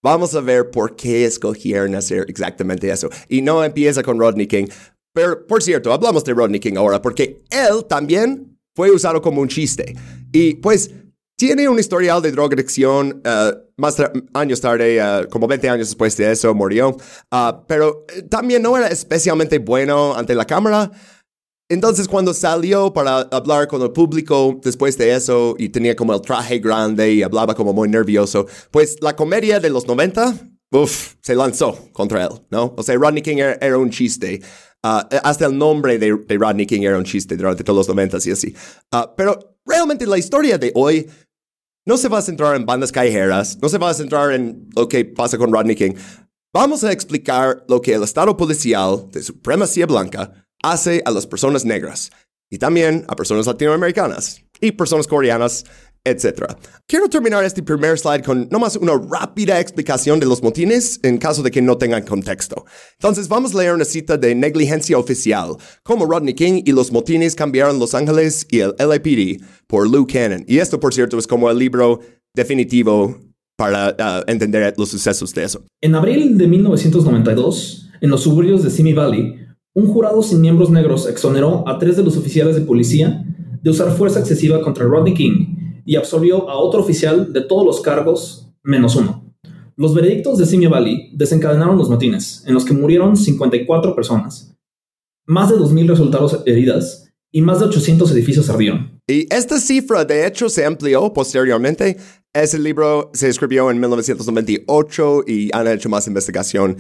vamos 0.04 0.36
a 0.36 0.42
ver 0.42 0.70
por 0.70 0.96
qué 0.96 1.26
escogieron 1.26 1.96
hacer 1.96 2.26
exactamente 2.28 2.90
eso. 2.90 3.10
Y 3.28 3.42
no 3.42 3.64
empieza 3.64 4.04
con 4.04 4.20
Rodney 4.20 4.48
King. 4.48 4.68
Pero, 5.14 5.46
por 5.48 5.64
cierto, 5.64 5.92
hablamos 5.92 6.24
de 6.24 6.34
Rodney 6.34 6.60
King 6.60 6.78
ahora, 6.78 7.02
porque 7.02 7.44
él 7.50 7.86
también 7.90 8.58
fue 8.76 8.92
usado 8.92 9.22
como 9.22 9.42
un 9.42 9.48
chiste. 9.48 9.96
Y 10.32 10.54
pues 10.56 10.92
tiene 11.40 11.70
un 11.70 11.80
historial 11.80 12.22
de 12.22 12.34
drogadicción. 12.34 13.24
Uh, 13.26 13.58
más 13.78 13.96
años 14.34 14.60
tarde, 14.60 15.02
uh, 15.02 15.28
como 15.30 15.48
20 15.48 15.70
años 15.70 15.88
después 15.88 16.16
de 16.18 16.30
eso, 16.30 16.54
murió. 16.54 16.90
Uh, 17.32 17.64
pero 17.66 18.06
eh, 18.14 18.24
también 18.24 18.62
no 18.62 18.76
era 18.78 18.90
especialmente 18.90 19.58
bueno 19.58 20.14
ante 20.16 20.36
la 20.36 20.44
cámara. 20.44 20.92
Entonces, 21.70 22.10
cuando 22.10 22.34
salió 22.34 22.92
para 22.92 23.20
hablar 23.20 23.70
con 23.70 23.82
el 23.82 23.92
público 23.92 24.60
después 24.62 24.98
de 24.98 25.16
eso 25.16 25.56
y 25.58 25.70
tenía 25.70 25.96
como 25.96 26.14
el 26.14 26.20
traje 26.22 26.60
grande 26.60 27.14
y 27.14 27.24
hablaba 27.24 27.56
como 27.56 27.72
muy 27.72 27.88
nervioso, 27.88 28.46
pues 28.70 28.98
la 29.00 29.16
comedia 29.16 29.62
de 29.62 29.70
los 29.70 29.88
90, 29.88 30.36
uff, 30.72 31.14
se 31.22 31.36
lanzó 31.36 31.90
contra 31.94 32.26
él, 32.26 32.32
¿no? 32.50 32.74
O 32.76 32.84
sea, 32.84 32.96
Rodney 32.96 33.22
King 33.22 33.38
era, 33.38 33.78
un 33.78 33.92
chiste. 33.92 34.42
hasta 34.82 35.46
el 35.46 35.58
nombre 35.58 35.98
de, 36.00 36.18
de, 36.28 36.38
Rodney 36.38 36.66
King 36.66 36.82
era 36.82 36.98
un 36.98 37.06
chiste 37.06 37.38
durante 37.38 37.64
todos 37.64 37.88
los 37.88 37.96
90 37.96 38.18
y 38.26 38.32
así. 38.32 38.56
pero 39.16 39.58
realmente 39.66 40.06
la 40.06 40.18
historia 40.18 40.58
de 40.58 40.72
hoy 40.76 41.08
no 41.86 41.98
se 41.98 42.10
va 42.10 42.20
a 42.20 42.22
centrar 42.22 42.56
en 42.56 42.66
bandas 42.66 42.92
callejeras, 42.92 43.58
no 43.62 43.70
se 43.70 43.78
va 43.78 43.90
a 43.90 43.94
centrar 43.94 44.31
en 44.34 44.70
lo 44.76 44.88
que 44.88 45.06
pasa 45.06 45.38
con 45.38 45.52
Rodney 45.52 45.76
King. 45.76 45.94
Vamos 46.54 46.84
a 46.84 46.92
explicar 46.92 47.64
lo 47.68 47.81
que 47.81 47.94
el 47.94 48.04
Estado 48.04 48.36
policial 48.36 49.08
de 49.12 49.22
supremacía 49.22 49.86
blanca 49.86 50.45
hace 50.64 51.02
a 51.06 51.12
las 51.12 51.28
personas 51.28 51.66
negras 51.66 52.12
y 52.50 52.57
también 52.57 53.06
a 53.07 53.16
personas 53.16 53.45
latinoamericanas 53.45 54.44
y 54.59 54.71
personas 54.71 55.07
coreanas 55.07 55.66
etc. 56.09 56.54
Quiero 56.87 57.07
terminar 57.07 57.44
este 57.44 57.63
primer 57.63 57.97
slide 57.97 58.23
con 58.23 58.47
nomás 58.49 58.75
una 58.75 58.94
rápida 58.97 59.59
explicación 59.59 60.19
de 60.19 60.25
los 60.25 60.42
motines 60.44 60.99
en 61.04 61.18
caso 61.18 61.44
de 61.44 61.51
que 61.51 61.61
no 61.61 61.78
tengan 61.78 62.04
contexto. 62.04 62.66
Entonces 62.94 63.28
vamos 63.28 63.54
a 63.54 63.59
leer 63.59 63.73
una 63.73 63.85
cita 63.85 64.18
de 64.18 64.35
Negligencia 64.35 64.97
Oficial, 64.97 65.56
cómo 65.83 66.06
Rodney 66.06 66.33
King 66.33 66.63
y 66.66 66.71
los 66.71 66.92
motines 66.92 67.35
cambiaron 67.35 67.80
Los 67.80 67.94
Ángeles 67.94 68.45
y 68.49 68.59
el 68.59 68.75
LAPD 68.78 69.44
por 69.68 69.89
Lou 69.89 70.07
Cannon. 70.07 70.44
Y 70.47 70.57
esto, 70.57 70.80
por 70.80 70.94
cierto, 70.94 71.18
es 71.18 71.28
como 71.28 71.49
el 71.49 71.57
libro 71.57 71.99
definitivo 72.35 73.18
para 73.57 73.89
uh, 73.89 74.31
entender 74.31 74.73
los 74.78 74.89
sucesos 74.89 75.33
de 75.33 75.44
eso. 75.44 75.63
En 75.81 75.94
abril 75.94 76.37
de 76.37 76.47
1992, 76.47 77.89
en 78.01 78.09
los 78.09 78.23
suburbios 78.23 78.63
de 78.63 78.69
Simi 78.69 78.94
Valley, 78.94 79.35
un 79.73 79.87
jurado 79.87 80.23
sin 80.23 80.42
miembros 80.42 80.69
negros 80.69 81.07
exoneró 81.07 81.68
a 81.68 81.78
tres 81.78 81.97
de 81.97 82.04
los 82.04 82.18
oficiales 82.18 82.56
de 82.56 82.61
policía 82.61 83.25
de 83.61 83.69
usar 83.69 83.92
fuerza 83.92 84.19
excesiva 84.19 84.61
contra 84.61 84.85
Rodney 84.85 85.13
King 85.13 85.58
y 85.86 85.95
absolvió 85.95 86.50
a 86.50 86.57
otro 86.57 86.81
oficial 86.81 87.31
de 87.33 87.42
todos 87.42 87.66
los 87.66 87.81
cargos 87.81 88.52
menos 88.64 88.95
uno. 88.95 89.26
Los 89.76 89.94
veredictos 89.94 90.38
de 90.38 90.45
Simi 90.45 90.68
Valley 90.68 91.12
desencadenaron 91.14 91.78
los 91.78 91.90
motines, 91.90 92.44
en 92.45 92.54
los 92.54 92.66
que 92.66 92.74
murieron 92.74 93.16
54 93.16 93.95
personas. 93.95 94.54
Más 95.26 95.50
de 95.50 95.56
2.000 95.56 95.88
resultaron 95.88 96.30
heridas 96.45 97.09
y 97.31 97.42
más 97.42 97.59
de 97.59 97.66
800 97.68 98.12
edificios 98.12 98.50
ardieron. 98.50 99.00
Y 99.07 99.33
esta 99.33 99.59
cifra, 99.59 100.06
de 100.06 100.28
hecho, 100.28 100.50
se 100.50 100.66
amplió 100.66 101.14
posteriormente. 101.14 101.98
Ese 102.33 102.59
libro 102.59 103.09
se 103.14 103.30
escribió 103.30 103.71
en 103.71 103.80
1998 103.80 105.24
y 105.26 105.50
han 105.54 105.68
hecho 105.68 105.90
más 105.90 106.07
investigación 106.07 106.78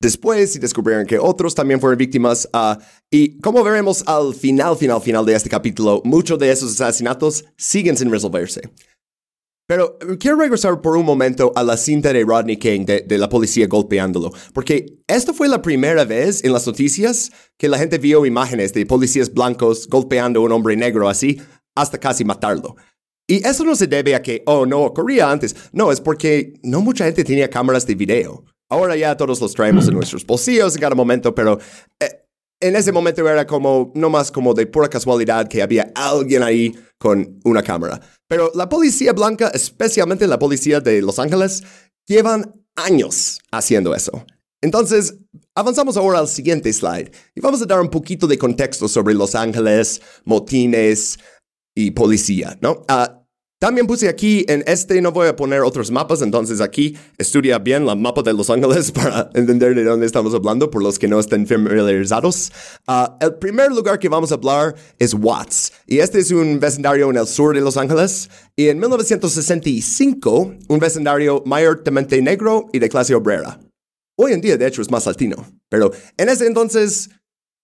después 0.00 0.56
y 0.56 0.58
descubrieron 0.58 1.06
que 1.06 1.18
otros 1.18 1.54
también 1.54 1.80
fueron 1.80 1.98
víctimas. 1.98 2.48
Uh, 2.52 2.80
y 3.10 3.38
como 3.40 3.62
veremos 3.62 4.02
al 4.06 4.34
final, 4.34 4.76
final, 4.76 5.00
final 5.00 5.24
de 5.24 5.34
este 5.34 5.50
capítulo, 5.50 6.02
muchos 6.04 6.38
de 6.38 6.50
esos 6.50 6.80
asesinatos 6.80 7.44
siguen 7.56 7.96
sin 7.96 8.10
resolverse. 8.10 8.62
Pero 9.68 9.98
eh, 10.00 10.16
quiero 10.18 10.36
regresar 10.36 10.80
por 10.80 10.96
un 10.96 11.04
momento 11.04 11.52
a 11.56 11.64
la 11.64 11.76
cinta 11.76 12.12
de 12.12 12.24
Rodney 12.24 12.56
King 12.56 12.84
de, 12.84 13.00
de, 13.00 13.18
la 13.18 13.28
policía 13.28 13.66
golpeándolo, 13.66 14.32
porque 14.52 15.00
esta 15.08 15.32
fue 15.32 15.48
la 15.48 15.60
primera 15.60 16.04
vez 16.04 16.44
en 16.44 16.52
las 16.52 16.66
noticias 16.66 17.32
que 17.58 17.68
la 17.68 17.78
gente 17.78 17.98
vio 17.98 18.24
imágenes 18.26 18.72
de 18.72 18.86
policías 18.86 19.32
blancos 19.32 19.88
golpeando 19.88 20.40
a 20.40 20.44
un 20.44 20.52
hombre 20.52 20.76
negro 20.76 21.08
así 21.08 21.40
hasta 21.74 21.98
casi 21.98 22.24
matarlo. 22.24 22.76
Y 23.28 23.44
eso 23.46 23.64
no 23.64 23.74
se 23.74 23.88
debe 23.88 24.14
a 24.14 24.22
que, 24.22 24.42
oh, 24.46 24.66
no 24.66 24.82
ocurría 24.82 25.30
antes, 25.30 25.56
no, 25.72 25.90
es 25.90 26.00
porque 26.00 26.54
no 26.62 26.80
mucha 26.80 27.04
gente 27.04 27.24
tenía 27.24 27.50
cámaras 27.50 27.86
de 27.86 27.96
video. 27.96 28.44
Ahora 28.70 28.96
ya 28.96 29.16
todos 29.16 29.40
los 29.40 29.54
traemos 29.54 29.86
en 29.88 29.94
nuestros 29.94 30.26
bolsillos 30.26 30.74
en 30.74 30.80
cada 30.80 30.94
momento, 30.94 31.34
pero 31.34 31.58
eh, 32.00 32.26
en 32.60 32.74
ese 32.74 32.92
momento 32.92 33.28
era 33.28 33.46
como, 33.46 33.92
no 33.94 34.10
más 34.10 34.30
como 34.30 34.54
de 34.54 34.66
pura 34.66 34.88
casualidad 34.88 35.48
que 35.48 35.62
había 35.62 35.92
alguien 35.94 36.42
ahí 36.42 36.74
con 36.98 37.38
una 37.44 37.62
cámara. 37.62 38.00
Pero 38.28 38.50
la 38.54 38.68
policía 38.68 39.12
blanca, 39.12 39.48
especialmente 39.48 40.26
la 40.26 40.38
policía 40.38 40.80
de 40.80 41.02
Los 41.02 41.18
Ángeles, 41.18 41.62
llevan 42.06 42.54
años 42.74 43.38
haciendo 43.52 43.94
eso. 43.94 44.24
Entonces, 44.62 45.14
avanzamos 45.54 45.96
ahora 45.96 46.18
al 46.18 46.28
siguiente 46.28 46.72
slide 46.72 47.10
y 47.34 47.40
vamos 47.40 47.60
a 47.62 47.66
dar 47.66 47.80
un 47.80 47.90
poquito 47.90 48.26
de 48.26 48.38
contexto 48.38 48.88
sobre 48.88 49.14
Los 49.14 49.34
Ángeles, 49.34 50.00
motines 50.24 51.18
y 51.74 51.90
policía, 51.90 52.58
¿no? 52.62 52.82
Ah, 52.88 53.22
también 53.58 53.86
puse 53.86 54.08
aquí 54.08 54.44
en 54.48 54.62
este, 54.66 55.00
no 55.00 55.12
voy 55.12 55.28
a 55.28 55.34
poner 55.34 55.62
otros 55.62 55.90
mapas, 55.90 56.20
entonces 56.20 56.60
aquí 56.60 56.94
estudia 57.16 57.58
bien 57.58 57.86
la 57.86 57.94
mapa 57.94 58.22
de 58.22 58.34
Los 58.34 58.50
Ángeles 58.50 58.92
para 58.92 59.30
entender 59.34 59.74
de 59.74 59.82
dónde 59.82 60.04
estamos 60.04 60.34
hablando 60.34 60.70
por 60.70 60.82
los 60.82 60.98
que 60.98 61.08
no 61.08 61.18
estén 61.18 61.46
familiarizados. 61.46 62.52
Ah, 62.86 63.16
el 63.20 63.34
primer 63.36 63.72
lugar 63.72 63.98
que 63.98 64.10
vamos 64.10 64.30
a 64.30 64.34
hablar 64.34 64.74
es 64.98 65.14
Watts, 65.14 65.72
y 65.86 66.00
este 66.00 66.18
es 66.18 66.30
un 66.32 66.60
vecindario 66.60 67.08
en 67.08 67.16
el 67.16 67.26
sur 67.26 67.54
de 67.54 67.62
Los 67.62 67.78
Ángeles, 67.78 68.28
y 68.54 68.68
en 68.68 68.78
1965, 68.78 70.54
un 70.68 70.78
vecindario 70.78 71.42
mayormente 71.46 72.20
negro 72.20 72.66
y 72.74 72.78
de 72.78 72.90
clase 72.90 73.14
obrera. 73.14 73.58
Hoy 74.18 74.32
en 74.32 74.40
día, 74.40 74.56
de 74.56 74.66
hecho, 74.66 74.82
es 74.82 74.90
más 74.90 75.06
latino, 75.06 75.46
pero 75.70 75.92
en 76.16 76.28
ese 76.28 76.46
entonces 76.46 77.10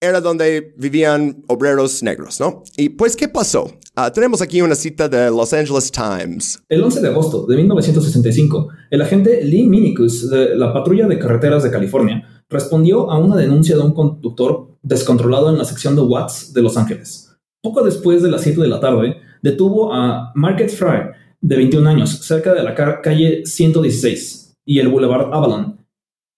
era 0.03 0.21
donde 0.21 0.75
vivían 0.77 1.45
obreros 1.47 2.03
negros, 2.03 2.41
¿no? 2.41 2.65
Y 2.77 2.89
pues, 2.89 3.15
¿qué 3.15 3.29
pasó? 3.29 3.71
Ah, 3.95 4.13
tenemos 4.13 4.43
aquí 4.43 4.61
una 4.61 4.75
cita 4.75 5.09
de 5.09 5.31
Los 5.31 5.53
Angeles 5.53 5.93
Times. 5.93 6.61
El 6.69 6.83
11 6.83 7.01
de 7.01 7.09
agosto 7.09 7.47
de 7.47 7.57
1965, 7.57 8.69
el 8.91 9.01
agente 9.01 9.45
Lee 9.45 9.65
Minicus 9.65 10.29
de 10.29 10.57
la 10.57 10.73
Patrulla 10.73 11.07
de 11.07 11.21
Carreteras 11.21 11.63
de 11.63 11.71
California 11.71 12.45
respondió 12.51 13.11
a 13.13 13.19
una 13.19 13.37
denuncia 13.37 13.77
de 13.77 13.83
un 13.83 13.95
conductor 13.95 14.77
descontrolado 14.83 15.51
en 15.51 15.59
la 15.59 15.65
sección 15.65 15.95
de 15.95 16.03
Watts 16.03 16.53
de 16.53 16.63
Los 16.63 16.77
Ángeles. 16.77 17.37
Poco 17.63 17.85
después 17.85 18.23
de 18.23 18.31
las 18.31 18.43
7 18.43 18.61
de 18.61 18.69
la 18.69 18.81
tarde, 18.81 19.19
detuvo 19.41 19.95
a 19.95 20.33
Market 20.35 20.71
Fry, 20.71 21.13
de 21.41 21.57
21 21.57 21.89
años, 21.89 22.11
cerca 22.11 22.55
de 22.55 22.63
la 22.63 22.75
calle 22.75 23.47
116 23.47 24.57
y 24.65 24.81
el 24.81 24.89
Boulevard 24.89 25.33
Avalon. 25.33 25.82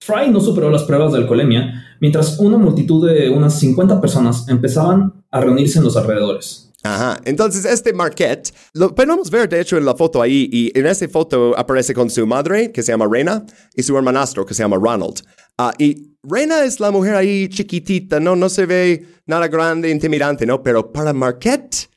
Fry 0.00 0.30
no 0.30 0.40
superó 0.40 0.70
las 0.70 0.84
pruebas 0.84 1.12
de 1.12 1.18
alcoholemia 1.18 1.96
mientras 2.00 2.38
una 2.38 2.58
multitud 2.58 3.08
de 3.08 3.30
unas 3.30 3.58
50 3.58 4.00
personas 4.00 4.48
empezaban 4.48 5.24
a 5.30 5.40
reunirse 5.40 5.78
en 5.78 5.84
los 5.84 5.96
alrededores. 5.96 6.70
Ajá, 6.82 7.18
entonces 7.24 7.64
este 7.64 7.94
Marquette 7.94 8.52
lo 8.74 8.94
podemos 8.94 9.30
ver 9.30 9.48
de 9.48 9.58
hecho 9.58 9.78
en 9.78 9.86
la 9.86 9.94
foto 9.94 10.20
ahí 10.20 10.50
y 10.52 10.78
en 10.78 10.84
esa 10.84 11.08
foto 11.08 11.56
aparece 11.56 11.94
con 11.94 12.10
su 12.10 12.26
madre 12.26 12.72
que 12.72 12.82
se 12.82 12.92
llama 12.92 13.08
Reina 13.10 13.46
y 13.74 13.82
su 13.82 13.96
hermanastro 13.96 14.44
que 14.44 14.52
se 14.52 14.62
llama 14.62 14.76
Ronald. 14.76 15.22
Ah, 15.56 15.72
y 15.78 16.14
Reina 16.22 16.62
es 16.62 16.80
la 16.80 16.90
mujer 16.90 17.14
ahí 17.14 17.48
chiquitita, 17.48 18.20
¿no? 18.20 18.36
No 18.36 18.50
se 18.50 18.66
ve 18.66 19.06
nada 19.24 19.48
grande, 19.48 19.88
intimidante, 19.88 20.44
¿no? 20.44 20.62
Pero 20.62 20.92
para 20.92 21.14
Marquette, 21.14 21.88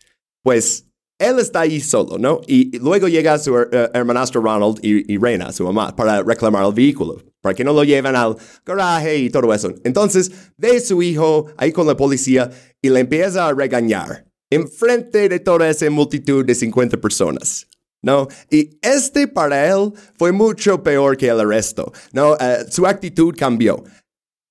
pues 0.42 0.86
él 1.20 1.40
está 1.40 1.62
ahí 1.62 1.82
solo, 1.82 2.18
¿no? 2.18 2.40
Y 2.48 2.78
luego 2.80 3.10
llega 3.10 3.38
su 3.40 3.58
eh, 3.58 3.90
hermanastro 3.94 4.42
Ronald 4.42 4.80
y, 4.82 5.14
y, 5.14 5.18
Reina, 5.18 5.52
su 5.52 5.66
mamá, 5.66 5.96
para 5.96 6.24
reclamar 6.24 6.66
el 6.66 6.74
vehículo, 6.74 7.18
para 7.48 7.56
que 7.56 7.64
no 7.64 7.72
lo 7.72 7.86
lleven 7.86 8.14
al 8.14 8.36
garaje 8.66 9.20
y 9.20 9.30
todo 9.30 9.54
eso. 9.54 9.74
Entonces, 9.86 10.30
ve 10.58 10.82
su 10.82 11.02
hijo 11.02 11.46
ahí 11.56 11.72
con 11.72 11.88
la 11.88 11.96
policía 11.96 12.52
y 12.82 12.90
le 12.90 13.00
empieza 13.00 13.48
a 13.48 13.54
regañar 13.54 14.26
enfrente 14.52 15.30
de 15.30 15.40
toda 15.40 15.70
esa 15.70 15.90
multitud 15.90 16.44
de 16.44 16.54
50 16.54 16.98
personas. 16.98 17.66
¿no? 18.02 18.28
Y 18.52 18.78
este 18.82 19.30
para 19.30 19.70
él 19.70 19.94
fue 20.18 20.34
mucho 20.34 20.84
peor 20.84 21.16
que 21.16 21.30
el 21.30 21.48
resto, 21.48 21.94
¿no? 22.12 22.34
Uh, 22.34 22.70
su 22.70 22.86
actitud 22.86 23.34
cambió. 23.38 23.82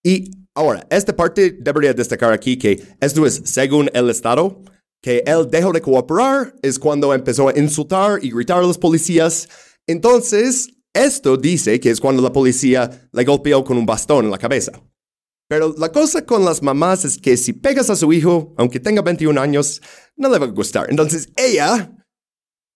Y 0.02 0.30
ahora, 0.54 0.86
esta 0.88 1.14
parte 1.14 1.50
debería 1.50 1.92
destacar 1.92 2.32
aquí 2.32 2.56
que 2.56 2.82
esto 2.98 3.26
es 3.26 3.42
según 3.44 3.90
el 3.92 4.08
Estado, 4.08 4.62
que 5.02 5.22
él 5.26 5.46
dejó 5.50 5.70
de 5.70 5.82
cooperar 5.82 6.54
es 6.62 6.78
cuando 6.78 7.12
empezó 7.12 7.50
a 7.50 7.58
insultar 7.58 8.20
y 8.22 8.30
gritar 8.30 8.58
a 8.58 8.62
los 8.62 8.78
policías. 8.78 9.50
Entonces, 9.86 10.70
esto 11.04 11.36
dice 11.36 11.78
que 11.80 11.90
es 11.90 12.00
cuando 12.00 12.22
la 12.22 12.32
policía 12.32 13.08
le 13.12 13.24
golpeó 13.24 13.64
con 13.64 13.76
un 13.76 13.86
bastón 13.86 14.24
en 14.24 14.30
la 14.30 14.38
cabeza. 14.38 14.72
Pero 15.48 15.74
la 15.78 15.92
cosa 15.92 16.24
con 16.24 16.44
las 16.44 16.62
mamás 16.62 17.04
es 17.04 17.18
que 17.18 17.36
si 17.36 17.52
pegas 17.52 17.88
a 17.90 17.96
su 17.96 18.12
hijo, 18.12 18.54
aunque 18.56 18.80
tenga 18.80 19.02
21 19.02 19.40
años, 19.40 19.80
no 20.16 20.28
le 20.28 20.38
va 20.38 20.46
a 20.46 20.50
gustar. 20.50 20.86
Entonces 20.90 21.28
ella 21.36 21.92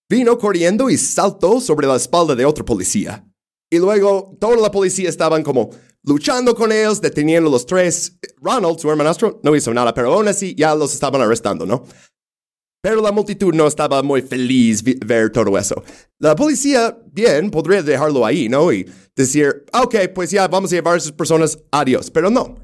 vino 0.08 0.38
corriendo 0.38 0.88
y 0.88 0.96
saltó 0.96 1.60
sobre 1.60 1.86
la 1.86 1.96
espalda 1.96 2.34
de 2.34 2.44
otro 2.44 2.64
policía. 2.64 3.26
Y 3.70 3.78
luego 3.78 4.36
toda 4.40 4.56
la 4.56 4.70
policía 4.70 5.08
estaban 5.08 5.42
como 5.42 5.70
luchando 6.02 6.54
con 6.54 6.72
ellos, 6.72 7.00
deteniendo 7.00 7.48
a 7.48 7.52
los 7.52 7.66
tres. 7.66 8.18
Ronald, 8.40 8.78
su 8.78 8.90
hermanastro, 8.90 9.40
no 9.42 9.54
hizo 9.54 9.72
nada, 9.74 9.94
pero 9.94 10.12
aún 10.12 10.28
así 10.28 10.54
ya 10.56 10.74
los 10.74 10.92
estaban 10.92 11.20
arrestando, 11.20 11.66
¿no? 11.66 11.84
Pero 12.82 13.02
la 13.02 13.12
multitud 13.12 13.52
no 13.54 13.66
estaba 13.66 14.02
muy 14.02 14.22
feliz 14.22 14.82
ver 14.82 15.30
todo 15.30 15.56
eso. 15.58 15.82
La 16.18 16.34
policía, 16.34 16.98
bien, 17.12 17.50
podría 17.50 17.82
dejarlo 17.82 18.24
ahí, 18.24 18.48
¿no? 18.48 18.72
Y 18.72 18.90
decir, 19.14 19.64
ok, 19.72 19.96
pues 20.14 20.30
ya 20.30 20.48
vamos 20.48 20.72
a 20.72 20.76
llevar 20.76 20.94
a 20.94 20.98
esas 20.98 21.12
personas, 21.12 21.58
adiós. 21.70 22.10
Pero 22.10 22.30
no. 22.30 22.56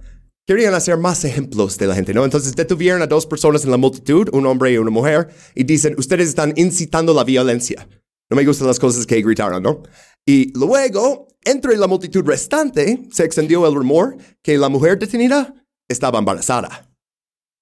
Querían 0.46 0.74
hacer 0.74 0.96
más 0.96 1.24
ejemplos 1.24 1.76
de 1.76 1.86
la 1.86 1.94
gente, 1.94 2.14
¿no? 2.14 2.24
Entonces 2.24 2.54
detuvieron 2.54 3.02
a 3.02 3.06
dos 3.06 3.26
personas 3.26 3.64
en 3.64 3.72
la 3.72 3.76
multitud, 3.76 4.28
un 4.32 4.46
hombre 4.46 4.72
y 4.72 4.78
una 4.78 4.90
mujer, 4.90 5.28
y 5.54 5.64
dicen, 5.64 5.96
ustedes 5.98 6.28
están 6.28 6.52
incitando 6.56 7.12
la 7.12 7.24
violencia. 7.24 7.86
No 8.30 8.36
me 8.36 8.44
gustan 8.44 8.68
las 8.68 8.78
cosas 8.78 9.06
que 9.06 9.20
gritaron, 9.20 9.62
¿no? 9.62 9.82
Y 10.24 10.56
luego, 10.56 11.28
entre 11.44 11.76
la 11.76 11.88
multitud 11.88 12.24
restante, 12.24 13.06
se 13.12 13.24
extendió 13.24 13.66
el 13.66 13.74
rumor 13.74 14.16
que 14.42 14.56
la 14.56 14.68
mujer 14.68 14.98
detenida 14.98 15.52
estaba 15.88 16.20
embarazada. 16.20 16.90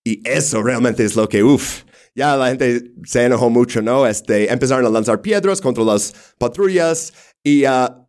Y 0.06 0.20
eso 0.28 0.62
realmente 0.62 1.04
es 1.04 1.16
lo 1.16 1.28
que, 1.28 1.42
uff, 1.42 1.83
ya 2.14 2.36
la 2.36 2.48
gente 2.48 2.92
se 3.04 3.24
enojó 3.24 3.50
mucho, 3.50 3.82
¿no? 3.82 4.06
Este, 4.06 4.52
empezaron 4.52 4.86
a 4.86 4.90
lanzar 4.90 5.20
piedras 5.20 5.60
contra 5.60 5.84
las 5.84 6.14
patrullas 6.38 7.12
y 7.42 7.66
uh, 7.66 8.06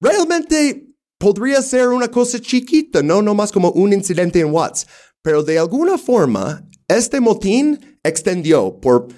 realmente 0.00 0.86
podría 1.18 1.62
ser 1.62 1.88
una 1.88 2.08
cosa 2.08 2.38
chiquita, 2.38 3.02
¿no? 3.02 3.22
No 3.22 3.34
más 3.34 3.52
como 3.52 3.70
un 3.70 3.92
incidente 3.92 4.40
en 4.40 4.52
Watts. 4.52 4.86
Pero 5.22 5.42
de 5.42 5.58
alguna 5.58 5.98
forma, 5.98 6.68
este 6.88 7.20
motín 7.20 7.98
extendió 8.02 8.78
por 8.80 9.08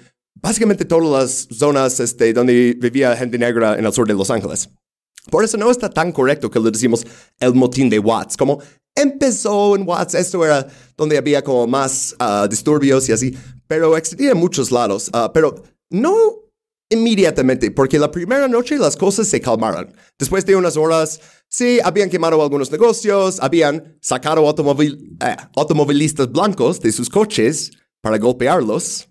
básicamente 0.41 0.85
todas 0.85 1.47
las 1.49 1.57
zonas 1.57 1.99
este, 1.99 2.33
donde 2.33 2.75
vivía 2.79 3.15
gente 3.15 3.37
negra 3.37 3.77
en 3.77 3.85
el 3.85 3.93
sur 3.93 4.07
de 4.07 4.13
Los 4.13 4.31
Ángeles. 4.31 4.69
Por 5.29 5.43
eso 5.43 5.57
no 5.57 5.69
está 5.71 5.89
tan 5.89 6.11
correcto 6.11 6.49
que 6.49 6.59
le 6.59 6.71
decimos 6.71 7.05
el 7.39 7.53
motín 7.53 7.89
de 7.89 7.99
Watts, 7.99 8.37
como 8.37 8.59
empezó 8.95 9.75
en 9.75 9.87
Watts, 9.87 10.15
esto 10.15 10.43
era 10.43 10.67
donde 10.97 11.17
había 11.17 11.43
como 11.43 11.67
más 11.67 12.15
uh, 12.19 12.47
disturbios 12.47 13.07
y 13.09 13.11
así, 13.11 13.37
pero 13.67 13.95
extendía 13.97 14.31
en 14.31 14.37
muchos 14.37 14.71
lados, 14.71 15.09
uh, 15.13 15.31
pero 15.33 15.63
no 15.89 16.49
inmediatamente, 16.89 17.71
porque 17.71 17.99
la 17.99 18.11
primera 18.11 18.47
noche 18.47 18.77
las 18.77 18.95
cosas 18.95 19.27
se 19.27 19.39
calmaron. 19.39 19.93
Después 20.17 20.45
de 20.45 20.55
unas 20.55 20.75
horas, 20.75 21.21
sí, 21.47 21.79
habían 21.83 22.09
quemado 22.09 22.41
algunos 22.41 22.71
negocios, 22.71 23.39
habían 23.39 23.97
sacado 24.01 24.45
automóvil, 24.47 25.17
eh, 25.23 25.35
automovilistas 25.55 26.31
blancos 26.31 26.79
de 26.79 26.91
sus 26.91 27.09
coches 27.09 27.71
para 28.01 28.17
golpearlos. 28.17 29.07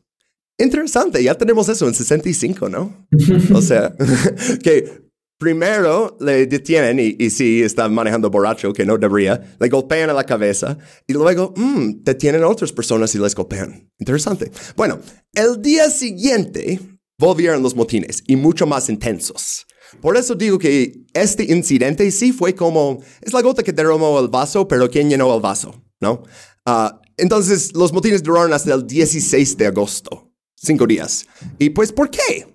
Interesante, 0.59 1.23
ya 1.23 1.37
tenemos 1.37 1.69
eso 1.69 1.87
en 1.87 1.95
65, 1.95 2.69
¿no? 2.69 3.07
o 3.55 3.63
sea, 3.63 3.95
que 4.63 5.08
Primero 5.39 6.17
le 6.21 6.47
detienen 6.47 6.99
y, 6.99 7.31
si 7.31 7.63
está 7.63 7.89
manejando 7.89 8.29
borracho, 8.29 8.73
que 8.73 8.85
no 8.85 8.99
debería, 8.99 9.57
le 9.61 9.69
golpean 9.69 10.11
a 10.11 10.13
la 10.13 10.25
cabeza 10.25 10.77
y 11.07 11.13
luego 11.13 11.55
mmm, 11.57 12.03
detienen 12.03 12.43
a 12.43 12.49
otras 12.49 12.73
personas 12.73 13.15
y 13.15 13.19
les 13.19 13.37
golpean. 13.37 13.89
Interesante. 13.99 14.51
Bueno, 14.77 14.99
el 15.35 15.63
día 15.63 15.91
siguiente 15.91 16.81
volvieron 17.19 17.63
los 17.63 17.77
motines 17.77 18.25
y 18.27 18.35
mucho 18.35 18.67
más 18.67 18.89
intensos. 18.89 19.65
Por 20.01 20.17
eso 20.17 20.35
digo 20.35 20.59
que 20.59 21.07
este 21.15 21.45
incidente 21.45 22.11
sí 22.11 22.33
fue 22.33 22.55
como, 22.55 23.01
es 23.21 23.33
la 23.33 23.41
gota 23.41 23.63
que 23.63 23.73
derramó 23.73 24.19
el 24.19 24.29
vaso, 24.29 24.67
pero 24.67 24.91
¿quién 24.91 25.09
llenó 25.09 25.35
el 25.35 25.41
vaso? 25.41 25.73
¿No? 26.01 26.25
Uh, 26.67 26.91
entonces 27.17 27.75
los 27.75 27.93
motines 27.93 28.23
duraron 28.23 28.53
hasta 28.53 28.75
el 28.75 28.87
16 28.87 29.57
de 29.57 29.67
agosto, 29.67 30.33
cinco 30.57 30.87
días. 30.87 31.27
¿Y 31.59 31.71
pues 31.71 31.93
por 31.93 32.11
qué? 32.11 32.47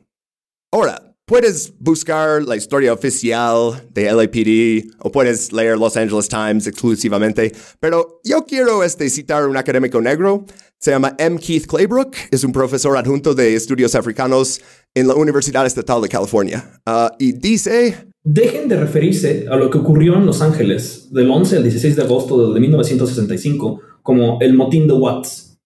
Ahora, 0.71 1.12
Puedes 1.25 1.73
buscar 1.79 2.43
la 2.43 2.57
historia 2.57 2.91
oficial 2.91 3.87
de 3.93 4.11
LAPD 4.11 4.93
o 4.99 5.09
puedes 5.09 5.53
leer 5.53 5.77
Los 5.77 5.95
Angeles 5.95 6.27
Times 6.27 6.67
exclusivamente, 6.67 7.53
pero 7.79 8.19
yo 8.25 8.43
quiero 8.45 8.83
este, 8.83 9.09
citar 9.09 9.43
a 9.43 9.47
un 9.47 9.55
académico 9.55 10.01
negro, 10.01 10.45
se 10.81 10.91
llama 10.91 11.15
M. 11.17 11.39
Keith 11.39 11.65
Claybrook, 11.65 12.13
es 12.29 12.43
un 12.43 12.51
profesor 12.51 12.97
adjunto 12.97 13.33
de 13.33 13.55
estudios 13.55 13.95
africanos 13.95 14.59
en 14.93 15.07
la 15.07 15.15
Universidad 15.15 15.65
Estatal 15.65 16.01
de 16.01 16.09
California, 16.09 16.81
uh, 16.85 17.15
y 17.17 17.31
dice... 17.31 18.09
Dejen 18.25 18.67
de 18.67 18.75
referirse 18.75 19.45
a 19.49 19.55
lo 19.55 19.69
que 19.69 19.77
ocurrió 19.77 20.15
en 20.15 20.25
Los 20.25 20.41
Ángeles 20.41 21.07
del 21.13 21.31
11 21.31 21.55
al 21.55 21.63
16 21.63 21.95
de 21.95 22.01
agosto 22.01 22.53
de 22.53 22.59
1965 22.59 23.79
como 24.01 24.39
el 24.41 24.55
motín 24.55 24.89
de 24.89 24.93
Watts. 24.93 25.57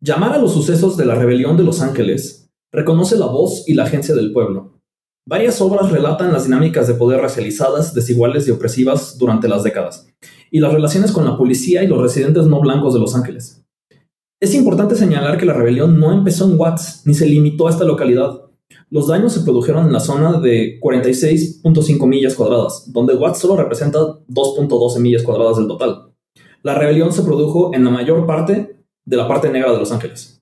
Llamar 0.00 0.32
a 0.32 0.38
los 0.38 0.52
sucesos 0.52 0.96
de 0.96 1.06
la 1.06 1.14
rebelión 1.14 1.56
de 1.56 1.62
Los 1.62 1.80
Ángeles 1.80 2.50
reconoce 2.72 3.16
la 3.16 3.26
voz 3.26 3.68
y 3.68 3.74
la 3.74 3.84
agencia 3.84 4.16
del 4.16 4.32
pueblo 4.32 4.79
Varias 5.30 5.60
obras 5.60 5.92
relatan 5.92 6.32
las 6.32 6.46
dinámicas 6.46 6.88
de 6.88 6.94
poder 6.94 7.20
racializadas, 7.20 7.94
desiguales 7.94 8.48
y 8.48 8.50
opresivas 8.50 9.16
durante 9.16 9.46
las 9.46 9.62
décadas, 9.62 10.08
y 10.50 10.58
las 10.58 10.72
relaciones 10.72 11.12
con 11.12 11.24
la 11.24 11.38
policía 11.38 11.84
y 11.84 11.86
los 11.86 12.02
residentes 12.02 12.46
no 12.46 12.60
blancos 12.60 12.94
de 12.94 12.98
Los 12.98 13.14
Ángeles. 13.14 13.64
Es 14.42 14.56
importante 14.56 14.96
señalar 14.96 15.38
que 15.38 15.46
la 15.46 15.52
rebelión 15.52 16.00
no 16.00 16.10
empezó 16.10 16.46
en 16.46 16.58
Watts 16.58 17.02
ni 17.04 17.14
se 17.14 17.26
limitó 17.26 17.68
a 17.68 17.70
esta 17.70 17.84
localidad. 17.84 18.40
Los 18.90 19.06
daños 19.06 19.32
se 19.32 19.42
produjeron 19.42 19.86
en 19.86 19.92
la 19.92 20.00
zona 20.00 20.40
de 20.40 20.80
46.5 20.80 22.08
millas 22.08 22.34
cuadradas, 22.34 22.92
donde 22.92 23.14
Watts 23.14 23.38
solo 23.38 23.54
representa 23.56 24.00
2.12 24.00 24.98
millas 24.98 25.22
cuadradas 25.22 25.58
del 25.58 25.68
total. 25.68 26.10
La 26.64 26.74
rebelión 26.74 27.12
se 27.12 27.22
produjo 27.22 27.72
en 27.72 27.84
la 27.84 27.90
mayor 27.90 28.26
parte 28.26 28.82
de 29.04 29.16
la 29.16 29.28
parte 29.28 29.48
negra 29.48 29.70
de 29.70 29.78
Los 29.78 29.92
Ángeles. 29.92 30.39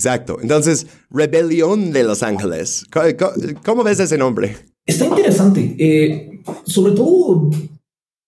Exacto. 0.00 0.38
Entonces, 0.40 0.86
Rebelión 1.10 1.92
de 1.92 2.04
Los 2.04 2.22
Ángeles. 2.22 2.86
¿Cómo, 3.64 3.82
ves 3.82 3.98
ese 3.98 4.16
nombre? 4.16 4.56
Está 4.86 5.06
interesante. 5.06 5.74
Eh, 5.76 6.40
sobre 6.64 6.92
todo, 6.92 7.50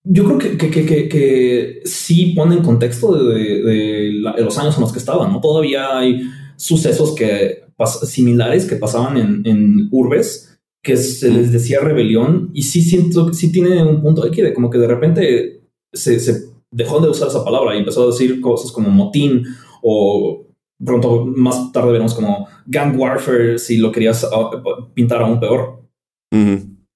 yo 0.02 0.24
creo 0.24 0.38
que, 0.38 0.56
que, 0.56 0.84
que, 0.84 1.08
que, 1.08 1.80
sí 1.84 2.32
pone 2.34 2.56
en 2.56 2.64
contexto 2.64 3.24
de, 3.24 4.10
los 4.38 4.58
años 4.58 4.74
en 4.74 4.80
los 4.80 4.92
que 4.92 4.98
estaban. 4.98 5.32
¿no? 5.32 5.40
Todavía 5.40 5.96
hay 5.96 6.22
sucesos 6.56 7.14
que 7.14 7.62
similares 8.04 8.66
que 8.66 8.76
pasaban 8.76 9.16
en, 9.46 9.88
urbes 9.92 10.58
que 10.82 10.96
se 10.96 11.30
les 11.30 11.52
decía 11.52 11.80
rebelión 11.80 12.50
y 12.52 12.62
sí 12.62 12.82
siento 12.82 13.32
sí 13.32 13.52
tiene 13.52 13.82
un 13.82 14.02
punto 14.02 14.24
aquí 14.24 14.40
de 14.40 14.52
como 14.52 14.70
que 14.70 14.78
de 14.78 14.86
repente 14.86 15.62
se 15.92 16.18
dejó 16.70 17.00
de 17.00 17.08
usar 17.08 17.28
esa 17.28 17.44
palabra 17.44 17.74
y 17.74 17.78
empezó 17.78 18.04
a 18.04 18.06
decir 18.06 18.40
cosas 18.40 18.72
como 18.72 18.90
motín 18.90 19.44
o 19.82 20.46
pronto 20.84 21.26
más 21.26 21.72
tarde 21.72 21.92
veremos 21.92 22.14
como 22.14 22.48
gang 22.66 22.98
warfare 22.98 23.58
si 23.58 23.76
lo 23.76 23.92
querías 23.92 24.24
ah, 24.24 24.50
pintar 24.94 25.22
aún 25.22 25.40
peor. 25.40 25.80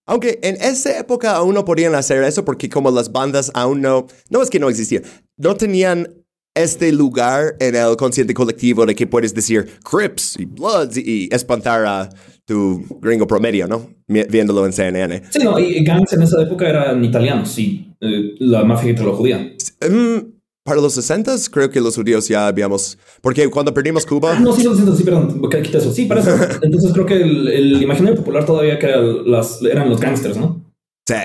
Aunque 0.07 0.38
en 0.43 0.57
esa 0.57 0.99
época 0.99 1.35
aún 1.35 1.55
no 1.55 1.64
podían 1.64 1.95
hacer 1.95 2.23
eso 2.25 2.45
porque 2.45 2.69
como 2.69 2.91
las 2.91 3.11
bandas 3.11 3.50
aún 3.55 3.81
no, 3.81 4.07
no 4.29 4.43
es 4.43 4.50
que 4.50 4.61
no 4.61 4.69
existían, 4.69 5.03
no 5.38 5.57
tenían 5.57 6.09
este 6.55 6.93
lugar 6.93 7.57
en 7.59 7.75
el 7.75 7.97
consciente 7.97 8.33
colectivo 8.35 8.87
de 8.87 8.95
que 8.95 9.07
puedes 9.07 9.35
decir 9.35 9.67
Crips 9.83 10.38
y 10.38 10.45
Bloods 10.45 10.97
y, 10.99 11.03
y 11.07 11.35
espantar 11.35 11.85
a 11.87 12.09
tu 12.45 12.85
gringo 13.00 13.26
promedio, 13.26 13.67
¿no? 13.67 13.91
Viéndolo 14.07 14.67
en 14.67 14.73
CNN. 14.73 15.23
Sí, 15.31 15.38
no, 15.43 15.59
y 15.59 15.83
gangs 15.83 16.12
en 16.12 16.23
esa 16.23 16.43
época 16.43 16.69
eran 16.69 17.03
italianos, 17.03 17.50
sí. 17.50 17.91
Eh, 18.00 18.35
la 18.38 18.64
mafia 18.64 18.93
italo-judía. 18.93 19.55
Mm, 19.81 20.34
para 20.64 20.80
los 20.80 20.94
60 20.94 21.37
creo 21.50 21.71
que 21.71 21.80
los 21.80 21.94
judíos 21.94 22.26
ya 22.26 22.47
habíamos, 22.47 22.99
porque 23.21 23.49
cuando 23.50 23.73
perdimos 23.73 24.06
Cuba, 24.06 24.40
No, 24.40 24.52
sí, 24.54 24.64
lo 24.64 24.75
siento, 24.75 24.97
sí, 24.97 25.04
perdón, 25.04 25.40
quita 25.62 25.78
eso. 25.78 25.92
Sí, 25.92 26.06
para 26.06 26.21
eso. 26.23 26.35
Entonces 26.62 26.92
creo 26.92 27.06
que 27.06 27.16
el, 27.23 27.49
el 27.49 27.83
imaginario 27.83 28.16
popular 28.16 28.47
todavía 28.47 28.78
que 28.78 28.87
era 28.87 29.00
las, 29.00 29.62
eran 29.62 29.90
los 29.90 30.00
gangsters, 30.00 30.38
¿no? 30.38 30.64
Sí, 31.06 31.16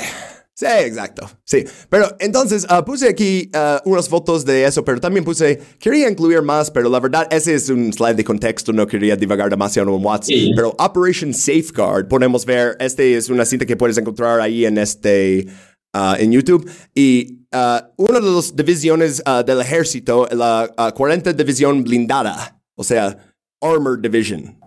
sí, 0.55 0.65
exacto. 0.65 1.29
Sí, 1.45 1.63
pero 1.89 2.17
entonces 2.19 2.65
ah, 2.67 2.83
puse 2.83 3.07
aquí 3.07 3.49
ah, 3.53 3.81
unas 3.85 4.09
fotos 4.09 4.43
de 4.43 4.65
eso, 4.65 4.83
pero 4.83 4.99
también 4.99 5.23
puse, 5.23 5.57
quería 5.79 6.09
incluir 6.09 6.41
más, 6.41 6.69
pero 6.69 6.89
la 6.89 6.99
verdad 6.99 7.25
ese 7.31 7.55
es 7.55 7.69
un 7.69 7.93
slide 7.93 8.15
de 8.15 8.25
contexto, 8.25 8.73
no 8.73 8.85
quería 8.85 9.15
divagar 9.15 9.49
demasiado 9.49 9.95
en 9.95 10.03
WhatsApp. 10.03 10.25
Sí. 10.25 10.51
Pero 10.53 10.75
Operation 10.77 11.33
Safeguard, 11.33 12.09
podemos 12.09 12.45
ver, 12.45 12.75
este 12.81 13.15
es 13.15 13.29
una 13.29 13.45
cinta 13.45 13.65
que 13.65 13.77
puedes 13.77 13.97
encontrar 13.97 14.41
ahí 14.41 14.65
en 14.65 14.77
este, 14.77 15.47
ah, 15.93 16.15
en 16.19 16.31
YouTube. 16.31 16.69
Y 16.93 17.45
ah, 17.51 17.91
una 17.97 18.19
de 18.19 18.31
las 18.31 18.55
divisiones 18.55 19.21
ah, 19.25 19.43
del 19.43 19.61
ejército, 19.61 20.27
la 20.31 20.71
ah, 20.77 20.91
40 20.91 21.33
División 21.33 21.83
Blindada, 21.83 22.61
o 22.75 22.83
sea, 22.83 23.17
Armored 23.61 24.01
Division. 24.01 24.59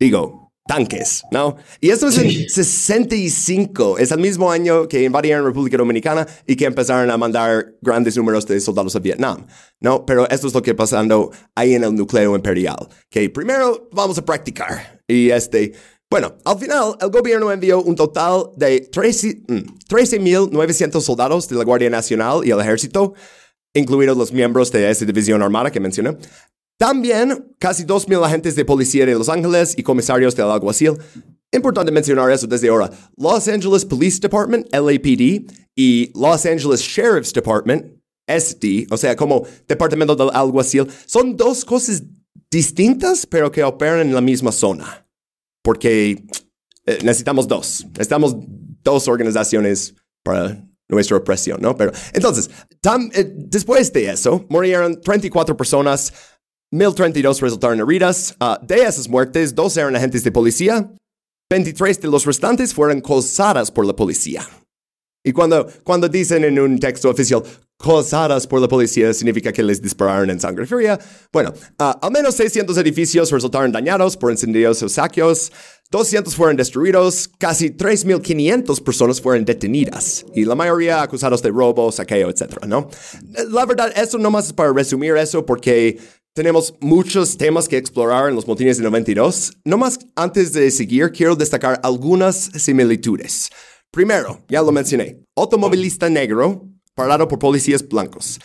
Digo, 0.00 0.42
tanques, 0.66 1.22
¿no? 1.30 1.56
Y 1.80 1.90
esto 1.90 2.08
es 2.08 2.18
en 2.18 2.48
65, 2.48 3.98
es 3.98 4.10
el 4.12 4.18
mismo 4.18 4.50
año 4.50 4.86
que 4.88 5.02
invadieron 5.02 5.44
República 5.44 5.76
Dominicana 5.76 6.26
y 6.46 6.56
que 6.56 6.64
empezaron 6.64 7.10
a 7.10 7.16
mandar 7.16 7.74
grandes 7.80 8.16
números 8.16 8.46
de 8.46 8.60
soldados 8.60 8.94
a 8.96 9.00
Vietnam, 9.00 9.46
¿no? 9.80 10.06
Pero 10.06 10.28
esto 10.30 10.46
es 10.46 10.54
lo 10.54 10.62
que 10.62 10.74
pasando 10.74 11.30
ahí 11.54 11.74
en 11.74 11.84
el 11.84 11.94
núcleo 11.94 12.34
imperial, 12.36 12.88
que 13.10 13.28
primero 13.30 13.88
vamos 13.92 14.18
a 14.18 14.24
practicar. 14.24 15.02
Y 15.08 15.30
este, 15.30 15.72
bueno, 16.12 16.34
al 16.44 16.58
final 16.58 16.94
el 17.00 17.08
gobierno 17.08 17.50
envió 17.50 17.82
un 17.82 17.96
total 17.96 18.50
de 18.54 18.80
13 18.80 19.44
mm, 19.48 19.88
13.900 19.88 21.00
soldados 21.00 21.48
de 21.48 21.56
la 21.56 21.64
Guardia 21.64 21.88
Nacional 21.88 22.42
y 22.44 22.50
el 22.50 22.60
Ejército, 22.60 23.14
incluidos 23.72 24.14
los 24.14 24.30
miembros 24.30 24.70
de 24.70 24.90
esa 24.90 25.06
división 25.06 25.40
armada 25.40 25.70
que 25.70 25.80
mencioné. 25.80 26.18
También 26.78 27.54
casi 27.58 27.84
2.000 27.84 28.26
agentes 28.26 28.54
de 28.54 28.62
policía 28.66 29.06
de 29.06 29.14
Los 29.14 29.30
Ángeles 29.30 29.72
y 29.74 29.82
comisarios 29.82 30.36
del 30.36 30.50
alguacil. 30.50 30.98
Importante 31.50 31.90
mencionar 31.90 32.30
eso 32.30 32.46
desde 32.46 32.68
ahora. 32.68 32.90
Los 33.16 33.48
Angeles 33.48 33.82
Police 33.86 34.20
Department, 34.20 34.66
LAPD, 34.70 35.50
y 35.74 36.12
Los 36.14 36.44
Angeles 36.44 36.82
Sheriff's 36.82 37.32
Department, 37.32 37.86
SD, 38.26 38.86
o 38.90 38.98
sea, 38.98 39.16
como 39.16 39.46
departamento 39.66 40.14
del 40.14 40.28
alguacil, 40.34 40.88
son 41.06 41.38
dos 41.38 41.64
cosas 41.64 42.02
distintas, 42.50 43.24
pero 43.24 43.50
que 43.50 43.64
operan 43.64 44.00
en 44.00 44.14
la 44.14 44.20
misma 44.20 44.52
zona. 44.52 45.01
Porque 45.62 46.24
eh, 46.86 46.98
necesitamos 47.02 47.46
dos. 47.46 47.86
Necesitamos 47.92 48.36
dos 48.82 49.08
organizaciones 49.08 49.94
para 50.22 50.64
nuestra 50.88 51.16
opresión, 51.16 51.60
¿no? 51.60 51.76
Pero 51.76 51.92
entonces, 52.12 52.50
eh, 53.14 53.32
después 53.34 53.92
de 53.92 54.10
eso, 54.10 54.44
murieron 54.48 55.00
34 55.00 55.56
personas, 55.56 56.12
1032 56.70 57.40
resultaron 57.40 57.80
heridas. 57.80 58.34
Ah, 58.40 58.60
de 58.62 58.82
esas 58.82 59.08
muertes, 59.08 59.54
dos 59.54 59.76
eran 59.76 59.96
agentes 59.96 60.24
de 60.24 60.32
policía, 60.32 60.92
23 61.50 62.00
de 62.00 62.08
los 62.08 62.24
restantes 62.24 62.72
fueron 62.72 63.00
causadas 63.00 63.70
por 63.70 63.86
la 63.86 63.94
policía. 63.94 64.48
Y 65.24 65.32
cuando, 65.32 65.66
cuando 65.84 66.08
dicen 66.08 66.44
en 66.44 66.58
un 66.58 66.78
texto 66.78 67.10
oficial 67.10 67.42
causadas 67.82 68.46
por 68.46 68.60
la 68.60 68.68
policía, 68.68 69.12
significa 69.12 69.52
que 69.52 69.62
les 69.62 69.82
dispararon 69.82 70.30
en 70.30 70.38
sangre 70.38 70.66
fría. 70.66 70.98
Bueno, 71.32 71.52
ah, 71.78 71.98
al 72.00 72.12
menos 72.12 72.36
600 72.36 72.76
edificios 72.78 73.30
resultaron 73.30 73.72
dañados 73.72 74.16
por 74.16 74.30
incendios 74.30 74.82
o 74.82 74.88
saqueos, 74.88 75.50
200 75.90 76.34
fueron 76.34 76.56
destruidos, 76.56 77.28
casi 77.38 77.70
3.500 77.70 78.82
personas 78.82 79.20
fueron 79.20 79.44
detenidas, 79.44 80.24
y 80.34 80.44
la 80.44 80.54
mayoría 80.54 81.02
acusados 81.02 81.42
de 81.42 81.50
robo, 81.50 81.90
saqueo, 81.92 82.30
etc. 82.30 82.64
¿no? 82.66 82.88
La 83.50 83.66
verdad, 83.66 83.92
eso 83.96 84.16
nomás 84.16 84.46
es 84.46 84.52
para 84.52 84.72
resumir 84.72 85.16
eso, 85.16 85.44
porque 85.44 85.98
tenemos 86.34 86.74
muchos 86.80 87.36
temas 87.36 87.68
que 87.68 87.76
explorar 87.76 88.30
en 88.30 88.36
los 88.36 88.46
motines 88.46 88.78
de 88.78 88.84
92. 88.84 89.58
Nomás 89.66 89.98
antes 90.16 90.52
de 90.52 90.70
seguir, 90.70 91.10
quiero 91.10 91.36
destacar 91.36 91.78
algunas 91.82 92.50
similitudes. 92.56 93.50
Primero, 93.90 94.42
ya 94.48 94.62
lo 94.62 94.72
mencioné, 94.72 95.18
automovilista 95.36 96.08
negro 96.08 96.71
parado 96.94 97.28
por 97.28 97.38
policías 97.38 97.86
blancos. 97.86 98.38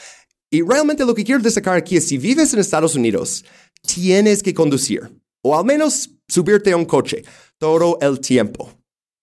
Y 0.51 0.62
realmente 0.62 1.05
lo 1.05 1.13
que 1.13 1.23
quiero 1.23 1.41
destacar 1.41 1.75
aquí 1.75 1.97
es 1.97 2.07
si 2.07 2.17
vives 2.17 2.53
en 2.53 2.60
Estados 2.60 2.95
Unidos, 2.95 3.43
tienes 3.81 4.41
que 4.41 4.53
conducir, 4.53 5.10
o 5.43 5.57
al 5.57 5.65
menos 5.65 6.10
subirte 6.27 6.71
a 6.71 6.77
un 6.77 6.86
coche 6.86 7.23
todo 7.57 7.97
el 8.01 8.19
tiempo. 8.19 8.71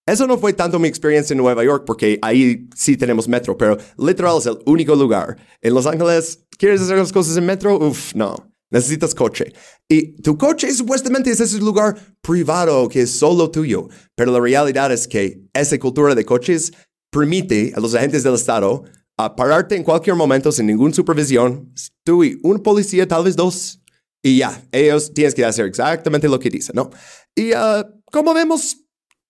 Eso 0.06 0.26
no 0.26 0.36
fue 0.36 0.52
tanto 0.52 0.78
mi 0.78 0.86
experiencia 0.86 1.32
en 1.32 1.38
Nueva 1.38 1.64
York, 1.64 1.84
porque 1.86 2.18
ahí 2.20 2.68
sí 2.76 2.96
tenemos 2.96 3.26
metro, 3.26 3.56
pero 3.56 3.78
literal 3.96 4.36
es 4.36 4.44
el 4.46 4.58
único 4.66 4.94
lugar. 4.94 5.36
En 5.62 5.72
Los 5.72 5.86
Ángeles, 5.86 6.40
¿quieres 6.58 6.82
hacer 6.82 6.98
las 6.98 7.12
cosas 7.12 7.38
en 7.38 7.46
metro? 7.46 7.78
Uf, 7.78 8.14
no. 8.14 8.50
Necesitas 8.70 9.14
coche. 9.14 9.52
Y 9.88 10.20
tu 10.20 10.36
coche 10.36 10.72
supuestamente 10.74 11.30
es 11.30 11.40
ese 11.40 11.58
lugar 11.58 11.96
privado 12.20 12.88
que 12.88 13.02
es 13.02 13.10
solo 13.10 13.50
tuyo. 13.50 13.88
Pero 14.16 14.32
la 14.32 14.40
realidad 14.40 14.92
es 14.92 15.06
que 15.06 15.40
esa 15.54 15.78
cultura 15.78 16.14
de 16.14 16.24
coches 16.24 16.72
permite 17.10 17.72
a 17.74 17.80
los 17.80 17.94
agentes 17.94 18.24
del 18.24 18.34
Estado 18.34 18.84
a 19.16 19.36
pararte 19.36 19.76
en 19.76 19.84
cualquier 19.84 20.16
momento 20.16 20.50
sin 20.50 20.66
ninguna 20.66 20.94
supervisión. 20.94 21.72
Tú 22.04 22.24
y 22.24 22.38
un 22.42 22.60
policía, 22.60 23.06
tal 23.06 23.24
vez 23.24 23.36
dos. 23.36 23.80
Y 24.22 24.38
ya, 24.38 24.62
ellos 24.72 25.12
tienes 25.12 25.34
que 25.34 25.44
hacer 25.44 25.66
exactamente 25.66 26.28
lo 26.28 26.38
que 26.38 26.50
dicen, 26.50 26.74
¿no? 26.76 26.90
Y 27.34 27.52
ah, 27.52 27.86
como 28.10 28.32
vemos, 28.32 28.78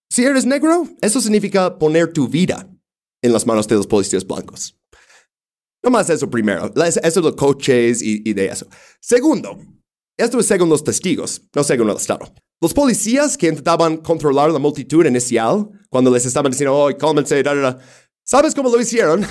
si 0.09 0.25
eres 0.25 0.47
negro, 0.47 0.89
eso 1.01 1.21
significa 1.21 1.79
poner 1.79 2.13
tu 2.13 2.29
vida 2.29 2.69
en 3.23 3.33
las 3.33 3.47
manos 3.47 3.67
de 3.67 3.75
los 3.75 3.87
policías 3.87 4.27
blancos. 4.27 4.79
No 5.83 5.91
más 5.91 6.09
eso 6.09 6.31
primero, 6.31 6.73
eso 6.75 7.01
es 7.03 7.17
los 7.17 7.35
coches 7.35 8.01
y, 8.01 8.23
y 8.25 8.33
de 8.33 8.47
eso. 8.47 8.67
Segundo, 9.01 9.59
esto 10.17 10.39
es 10.39 10.47
según 10.47 10.69
los 10.69 10.85
testigos, 10.85 11.43
no 11.55 11.65
según 11.65 11.91
el 11.91 11.97
Estado. 11.97 12.33
Los 12.61 12.73
policías 12.73 13.37
que 13.37 13.49
intentaban 13.49 13.97
controlar 13.99 14.51
la 14.51 14.59
multitud 14.59 15.05
inicial, 15.05 15.69
cuando 15.91 16.11
les 16.11 16.25
estaban 16.25 16.53
diciendo, 16.53 16.75
oh, 16.75 16.97
cálmense, 16.97 17.43
da, 17.43 17.55
da, 17.55 17.61
da", 17.61 17.79
¿sabes 18.25 18.55
cómo 18.55 18.71
lo 18.71 18.81
hicieron? 18.81 19.27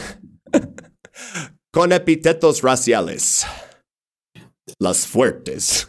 Con 1.72 1.92
epítetos 1.92 2.62
raciales. 2.62 3.46
Las 4.80 5.08
fuertes. 5.08 5.88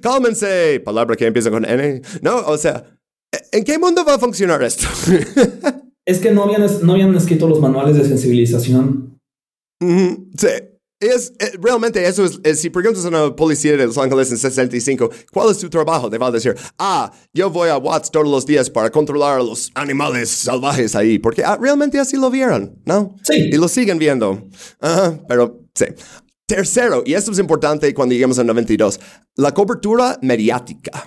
cálmense, 0.00 0.80
palabra 0.84 1.16
que 1.16 1.26
empieza 1.26 1.50
con 1.50 1.64
N. 1.64 2.02
No, 2.22 2.38
o 2.46 2.58
sea, 2.58 2.84
¿en 3.52 3.64
qué 3.64 3.78
mundo 3.78 4.04
va 4.04 4.14
a 4.14 4.18
funcionar 4.18 4.62
esto? 4.62 4.86
Es 6.04 6.20
que 6.20 6.30
no 6.30 6.44
habían, 6.44 6.66
no 6.86 6.92
habían 6.94 7.14
escrito 7.14 7.46
los 7.46 7.60
manuales 7.60 7.94
de 7.94 8.04
sensibilización. 8.04 9.20
Sí. 9.78 10.48
Es, 11.00 11.32
eh, 11.38 11.52
realmente 11.60 12.04
eso 12.04 12.24
es, 12.24 12.40
eh, 12.42 12.56
si 12.56 12.70
preguntas 12.70 13.04
a 13.04 13.08
una 13.08 13.36
policía 13.36 13.76
de 13.76 13.86
Los 13.86 13.96
Ángeles 13.98 14.32
en 14.32 14.38
65, 14.38 15.08
¿cuál 15.32 15.52
es 15.52 15.58
tu 15.58 15.70
trabajo? 15.70 16.10
Te 16.10 16.18
va 16.18 16.26
a 16.26 16.30
decir, 16.32 16.56
ah, 16.76 17.12
yo 17.32 17.50
voy 17.50 17.68
a 17.68 17.78
Watts 17.78 18.10
todos 18.10 18.26
los 18.26 18.44
días 18.44 18.68
para 18.68 18.90
controlar 18.90 19.38
a 19.38 19.42
los 19.42 19.70
animales 19.74 20.28
salvajes 20.28 20.96
ahí, 20.96 21.20
porque 21.20 21.44
ah, 21.44 21.56
realmente 21.60 22.00
así 22.00 22.16
lo 22.16 22.30
vieron, 22.30 22.82
¿no? 22.84 23.14
Sí. 23.22 23.48
Y 23.52 23.56
lo 23.56 23.68
siguen 23.68 23.98
viendo. 23.98 24.48
Ajá, 24.80 25.20
pero 25.28 25.60
sí. 25.74 25.86
Tercero, 26.46 27.04
y 27.06 27.14
esto 27.14 27.30
es 27.30 27.38
importante 27.38 27.92
cuando 27.94 28.14
lleguemos 28.14 28.38
al 28.40 28.46
92, 28.46 28.98
la 29.36 29.54
cobertura 29.54 30.18
mediática. 30.22 31.06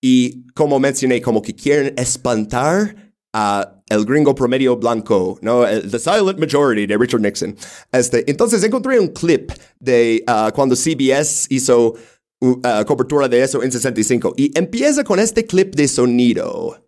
Y 0.00 0.46
como 0.52 0.78
mencioné, 0.78 1.20
como 1.20 1.42
que 1.42 1.54
quieren 1.54 1.94
espantar 1.96 3.05
a 3.36 3.82
el 3.90 4.04
gringo 4.06 4.34
promedio 4.34 4.76
blanco, 4.76 5.38
¿no? 5.42 5.66
El, 5.66 5.90
the 5.90 5.98
Silent 5.98 6.38
Majority 6.38 6.86
de 6.86 6.96
Richard 6.96 7.20
Nixon. 7.20 7.54
Este, 7.92 8.28
entonces 8.30 8.64
encontré 8.64 8.98
un 8.98 9.08
clip 9.08 9.52
de 9.78 10.24
uh, 10.26 10.50
cuando 10.52 10.74
CBS 10.74 11.46
hizo 11.50 11.94
uh, 12.40 12.84
cobertura 12.86 13.28
de 13.28 13.42
eso 13.42 13.62
en 13.62 13.70
65 13.70 14.32
y 14.38 14.58
empieza 14.58 15.04
con 15.04 15.20
este 15.20 15.44
clip 15.44 15.74
de 15.74 15.86
sonido. 15.86 16.78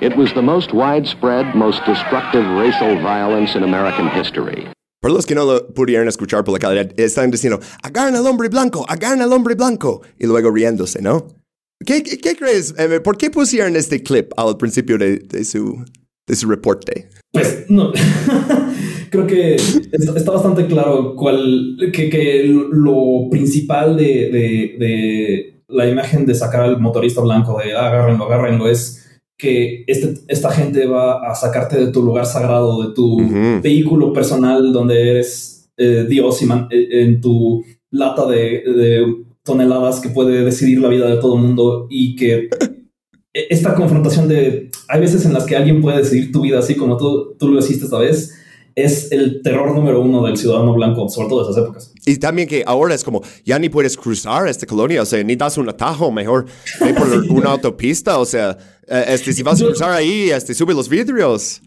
It 0.00 0.16
was 0.16 0.32
the 0.34 0.42
most 0.42 0.72
widespread, 0.72 1.54
most 1.54 1.84
destructive 1.86 2.44
racial 2.56 2.94
violence 3.00 3.56
in 3.56 3.64
American 3.64 4.08
history. 4.08 4.68
Para 5.00 5.14
los 5.14 5.26
que 5.26 5.34
no 5.34 5.44
lo 5.44 5.66
pudieron 5.74 6.08
escuchar 6.08 6.44
por 6.44 6.52
la 6.52 6.58
calidad, 6.58 6.92
están 6.98 7.30
diciendo, 7.30 7.58
agarren 7.82 8.14
al 8.14 8.26
hombre 8.26 8.48
blanco, 8.48 8.86
agarren 8.88 9.22
al 9.22 9.32
hombre 9.32 9.54
blanco, 9.54 10.02
y 10.18 10.26
luego 10.26 10.50
riéndose, 10.50 11.02
¿no? 11.02 11.26
¿Qué, 11.84 12.02
qué, 12.02 12.18
qué 12.18 12.36
crees? 12.36 12.74
Eh, 12.78 13.00
¿Por 13.00 13.16
qué 13.16 13.30
pusieron 13.30 13.76
este 13.76 14.02
clip 14.02 14.32
al 14.36 14.56
principio 14.56 14.98
de, 14.98 15.18
de, 15.18 15.44
su, 15.44 15.84
de 16.26 16.36
su 16.36 16.48
reporte? 16.48 17.08
Pues 17.32 17.66
no, 17.68 17.92
creo 19.10 19.26
que 19.26 19.56
está 19.56 20.30
bastante 20.30 20.66
claro 20.66 21.14
cuál, 21.16 21.76
que, 21.92 22.08
que 22.08 22.44
lo 22.70 23.28
principal 23.30 23.96
de, 23.96 24.04
de, 24.04 24.76
de, 24.78 25.62
la 25.68 25.88
imagen 25.88 26.26
de 26.26 26.34
sacar 26.34 26.62
al 26.62 26.80
motorista 26.80 27.20
blanco, 27.20 27.60
de 27.62 27.74
ah, 27.74 27.88
agárrenlo, 27.88 28.24
agárrenlo, 28.24 28.68
es 28.68 29.04
que 29.36 29.84
este, 29.86 30.14
esta 30.28 30.50
gente 30.50 30.86
va 30.86 31.28
a 31.28 31.34
sacarte 31.34 31.76
de 31.76 31.90
tu 31.90 32.02
lugar 32.02 32.26
sagrado, 32.26 32.86
de 32.86 32.94
tu 32.94 33.14
uh 33.14 33.20
-huh. 33.20 33.62
vehículo 33.62 34.12
personal 34.12 34.72
donde 34.72 35.10
eres 35.10 35.70
eh, 35.76 36.06
Dios 36.08 36.40
y 36.42 36.46
man, 36.46 36.68
eh, 36.70 37.02
en 37.02 37.20
tu 37.20 37.64
lata 37.90 38.26
de, 38.26 38.62
de, 38.64 39.24
toneladas 39.44 40.00
que 40.00 40.08
puede 40.08 40.44
decidir 40.44 40.80
la 40.80 40.88
vida 40.88 41.06
de 41.06 41.16
todo 41.16 41.36
el 41.36 41.42
mundo 41.42 41.86
y 41.90 42.16
que 42.16 42.48
esta 43.32 43.74
confrontación 43.74 44.28
de 44.28 44.70
hay 44.88 45.00
veces 45.00 45.24
en 45.24 45.32
las 45.32 45.44
que 45.44 45.56
alguien 45.56 45.80
puede 45.82 45.98
decidir 45.98 46.32
tu 46.32 46.40
vida 46.42 46.58
así 46.58 46.76
como 46.76 46.96
tú, 46.96 47.36
tú 47.38 47.48
lo 47.48 47.58
hiciste 47.58 47.84
esta 47.84 47.98
vez 47.98 48.32
es 48.74 49.12
el 49.12 49.40
terror 49.42 49.74
número 49.74 50.00
uno 50.00 50.24
del 50.24 50.36
ciudadano 50.36 50.74
blanco, 50.74 51.08
sobre 51.08 51.28
todo 51.28 51.44
de 51.44 51.50
esas 51.50 51.62
épocas. 51.62 51.92
Y 52.06 52.16
también 52.16 52.48
que 52.48 52.64
ahora 52.66 52.94
es 52.94 53.04
como, 53.04 53.22
ya 53.44 53.58
ni 53.58 53.68
puedes 53.68 53.96
cruzar 53.96 54.48
esta 54.48 54.66
colonia, 54.66 55.02
o 55.02 55.06
sea, 55.06 55.22
ni 55.22 55.36
das 55.36 55.58
un 55.58 55.68
atajo, 55.68 56.10
mejor 56.10 56.46
ve 56.80 56.92
por 56.92 57.08
sí. 57.22 57.28
una 57.30 57.50
autopista, 57.50 58.18
o 58.18 58.24
sea, 58.24 58.58
este, 58.88 59.32
si 59.32 59.42
vas 59.42 59.62
a 59.62 59.66
cruzar 59.66 59.90
ahí, 59.92 60.30
este, 60.30 60.54
sube 60.54 60.74
los 60.74 60.88
vidrios. 60.88 61.62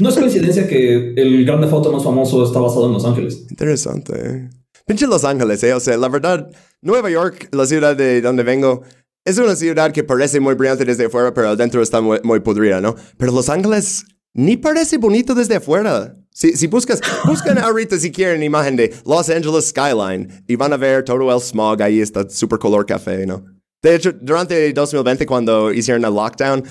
No 0.00 0.08
es 0.08 0.16
coincidencia 0.16 0.66
que 0.66 1.14
el 1.16 1.44
grande 1.44 1.66
foto 1.66 1.92
más 1.92 2.04
famoso 2.04 2.44
está 2.44 2.58
basado 2.58 2.86
en 2.86 2.92
Los 2.92 3.04
Ángeles. 3.04 3.46
Interesante. 3.48 4.50
Pinche 4.86 5.06
Los 5.06 5.24
Ángeles, 5.24 5.62
eh, 5.62 5.72
o 5.72 5.80
sea, 5.80 5.96
la 5.96 6.08
verdad, 6.08 6.50
Nueva 6.82 7.10
York, 7.10 7.48
la 7.52 7.66
ciudad 7.66 7.96
de 7.96 8.20
donde 8.20 8.42
vengo, 8.42 8.82
es 9.24 9.38
una 9.38 9.54
ciudad 9.54 9.92
que 9.92 10.02
parece 10.02 10.40
muy 10.40 10.54
brillante 10.54 10.84
desde 10.84 11.06
afuera, 11.06 11.34
pero 11.34 11.48
adentro 11.48 11.82
está 11.82 12.00
muy, 12.00 12.18
muy 12.22 12.40
podrida, 12.40 12.80
¿no? 12.80 12.96
Pero 13.18 13.32
Los 13.32 13.48
Ángeles 13.48 14.04
ni 14.32 14.56
parece 14.56 14.96
bonito 14.96 15.34
desde 15.34 15.56
afuera. 15.56 16.16
Si, 16.32 16.56
si, 16.56 16.68
buscas, 16.68 17.00
buscan 17.26 17.58
ahorita 17.62 17.98
si 17.98 18.10
quieren 18.10 18.42
imagen 18.42 18.76
de 18.76 18.94
Los 19.04 19.28
Angeles 19.28 19.68
Skyline 19.68 20.44
y 20.46 20.56
van 20.56 20.72
a 20.72 20.76
ver 20.76 21.04
todo 21.04 21.34
el 21.34 21.40
smog 21.40 21.82
ahí, 21.82 22.00
está 22.00 22.28
super 22.30 22.58
color 22.58 22.86
café, 22.86 23.26
¿no? 23.26 23.44
De 23.82 23.94
hecho, 23.94 24.12
durante 24.12 24.72
2020, 24.72 25.26
cuando 25.26 25.72
hicieron 25.72 26.04
el 26.04 26.14
lockdown, 26.14 26.64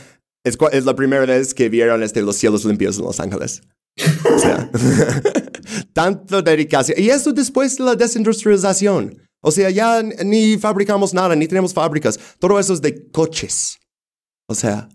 es, 0.44 0.58
es 0.72 0.86
la 0.86 0.96
primera 0.96 1.26
vez 1.26 1.54
que 1.54 1.70
vieron 1.70 2.02
este, 2.04 2.22
los 2.22 2.36
cielos 2.36 2.66
limpios 2.66 2.98
en 2.98 3.06
Los 3.06 3.20
Ángeles. 3.20 3.62
O 4.34 4.40
sea, 4.40 4.70
tanto 5.94 6.42
dedicación. 6.42 6.98
Y 7.00 7.10
eso 7.10 7.34
después 7.34 7.78
de 7.78 7.84
la 7.84 7.96
desindustrialización. 7.96 9.29
O 9.42 9.52
sea, 9.52 9.70
ya 9.70 10.02
ni 10.04 10.58
fabricamos 10.58 11.14
nada, 11.14 11.36
ni 11.36 11.48
tenemos 11.48 11.74
fábricas. 11.74 12.20
Todo 12.40 12.60
eso 12.60 12.74
es 12.74 12.82
de 12.82 13.10
coches. 13.12 13.78
O 14.48 14.56
sea, 14.56 14.90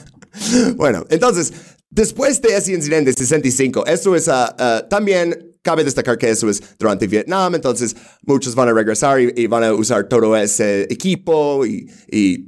bueno, 0.76 1.04
entonces, 1.10 1.52
Después 1.90 2.42
de 2.42 2.54
ese 2.54 2.74
incidente 2.74 3.10
de 3.10 3.16
65, 3.16 3.86
eso 3.86 4.14
es, 4.14 4.28
uh, 4.28 4.32
uh, 4.32 4.88
también 4.90 5.56
cabe 5.62 5.84
destacar 5.84 6.18
que 6.18 6.28
eso 6.28 6.50
es 6.50 6.62
durante 6.78 7.06
Vietnam, 7.06 7.54
entonces 7.54 7.96
muchos 8.22 8.54
van 8.54 8.68
a 8.68 8.72
regresar 8.72 9.20
y, 9.20 9.46
van 9.46 9.64
a 9.64 9.72
usar 9.72 10.06
todo 10.06 10.36
ese 10.36 10.82
equipo 10.82 11.64
y, 11.64 11.90
eh, 12.10 12.44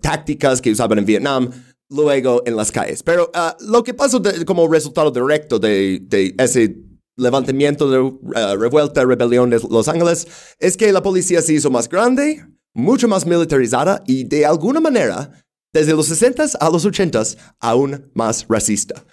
tácticas 0.00 0.62
que 0.62 0.70
usaban 0.70 0.98
en 0.98 1.04
Vietnam 1.04 1.50
luego 1.90 2.42
en 2.46 2.56
las 2.56 2.70
calles. 2.70 3.02
Pero 3.02 3.30
uh, 3.34 3.64
lo 3.64 3.82
que 3.82 3.92
pasó 3.92 4.22
como 4.46 4.68
resultado 4.68 5.10
directo 5.10 5.58
de, 5.58 6.00
de 6.02 6.34
ese 6.38 6.76
levantamiento 7.16 7.88
de 7.90 8.56
revuelta, 8.56 9.04
rebelión 9.04 9.50
de 9.50 9.60
Los 9.70 9.88
Ángeles, 9.88 10.26
es 10.58 10.76
que 10.76 10.92
la 10.92 11.02
policía 11.02 11.42
se 11.42 11.54
hizo 11.54 11.70
más 11.70 11.88
grande, 11.88 12.46
mucho 12.74 13.08
más 13.08 13.26
militarizada 13.26 14.02
y 14.06 14.24
de 14.24 14.44
alguna 14.44 14.80
manera 14.80 15.30
desde 15.72 15.92
los 15.92 16.10
60s 16.10 16.56
a 16.58 16.70
los 16.70 16.86
80s, 16.86 17.36
aún 17.60 18.10
más 18.14 18.46
racista. 18.48 19.04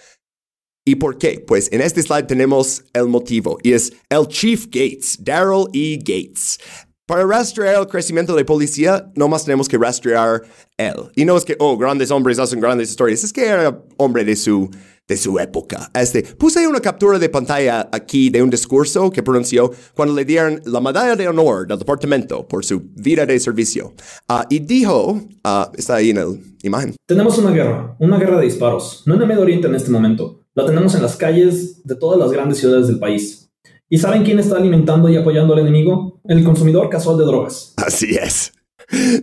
¿Y 0.86 0.96
por 0.96 1.18
qué? 1.18 1.44
Pues 1.46 1.70
en 1.72 1.82
este 1.82 2.02
slide 2.02 2.26
tenemos 2.26 2.84
el 2.94 3.08
motivo 3.08 3.58
y 3.63 3.74
es 3.74 3.94
el 4.10 4.28
Chief 4.28 4.66
Gates, 4.66 5.18
Daryl 5.20 5.68
E. 5.74 5.98
Gates. 5.98 6.60
Para 7.06 7.26
rastrear 7.26 7.82
el 7.82 7.88
crecimiento 7.88 8.34
de 8.34 8.42
la 8.42 8.46
policía, 8.46 9.12
no 9.16 9.28
más 9.28 9.44
tenemos 9.44 9.68
que 9.68 9.78
rastrear 9.78 10.42
él. 10.78 11.12
Y 11.16 11.26
no 11.26 11.36
es 11.36 11.44
que, 11.44 11.56
oh, 11.60 11.78
grandes 11.78 12.12
hombres 12.12 12.39
hacen 12.39 12.62
grandes 12.62 12.89
historias, 12.89 13.24
es 13.26 13.34
que 13.34 13.46
era 13.46 13.84
hombre 13.98 14.24
de 14.24 14.36
su, 14.38 14.70
de 15.08 15.18
su 15.18 15.38
época. 15.39 15.92
Este, 15.94 16.24
puse 16.24 16.68
una 16.68 16.80
captura 16.80 17.20
de 17.20 17.30
pantalla 17.30 17.89
aquí 17.92 18.30
de 18.30 18.42
un 18.42 18.50
discurso 18.50 19.12
que 19.12 19.22
pronunció 19.22 19.72
cuando 19.96 20.16
le 20.16 20.26
dieron 20.26 20.62
la 20.66 20.80
medalla 20.80 21.16
de 21.16 21.28
honor 21.28 21.68
del 21.68 21.80
departamento 21.80 22.48
por 22.48 22.63
su 22.63 22.82
vida 22.96 23.26
de 23.26 23.39
servicio. 23.39 23.94
Uh, 24.30 24.44
y 24.50 24.60
dijo, 24.60 25.12
uh, 25.12 25.78
está 25.78 25.96
ahí 25.96 26.12
en 26.12 26.18
la 26.18 26.28
imagen. 26.63 26.96
Tenemos 27.06 27.38
una 27.38 27.52
guerra, 27.52 27.96
una 28.00 28.18
guerra 28.18 28.38
de 28.39 28.46
disparos, 28.46 29.04
no 29.06 29.16
en 29.16 29.22
el 29.22 29.28
Medio 29.28 29.42
Oriente 29.42 29.68
en 29.68 29.76
este 29.76 29.92
momento. 29.92 30.46
La 30.56 30.66
tenemos 30.66 30.96
en 30.96 31.02
las 31.02 31.16
calles 31.16 31.84
de 31.84 31.96
todas 31.96 32.20
las 32.20 32.32
grandes 32.32 32.60
ciudades 32.60 32.88
del 32.88 33.00
país. 33.00 33.52
¿Y 33.89 33.98
saben 33.98 34.24
quién 34.24 34.39
está 34.39 34.58
alimentando 34.58 35.10
y 35.10 35.18
apoyando 35.18 35.54
al 35.54 35.60
enemigo? 35.60 36.22
El 36.24 36.44
consumidor 36.44 36.89
casual 36.89 37.18
de 37.18 37.26
drogas. 37.26 37.74
Así 37.78 38.16
es. 38.16 38.54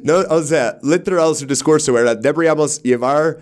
No, 0.03 0.19
o 0.31 0.43
sea, 0.43 0.79
literal 0.83 1.35
su 1.37 1.47
discurso 1.47 1.97
era, 1.97 2.15
deberíamos 2.15 2.83
llevar 2.83 3.39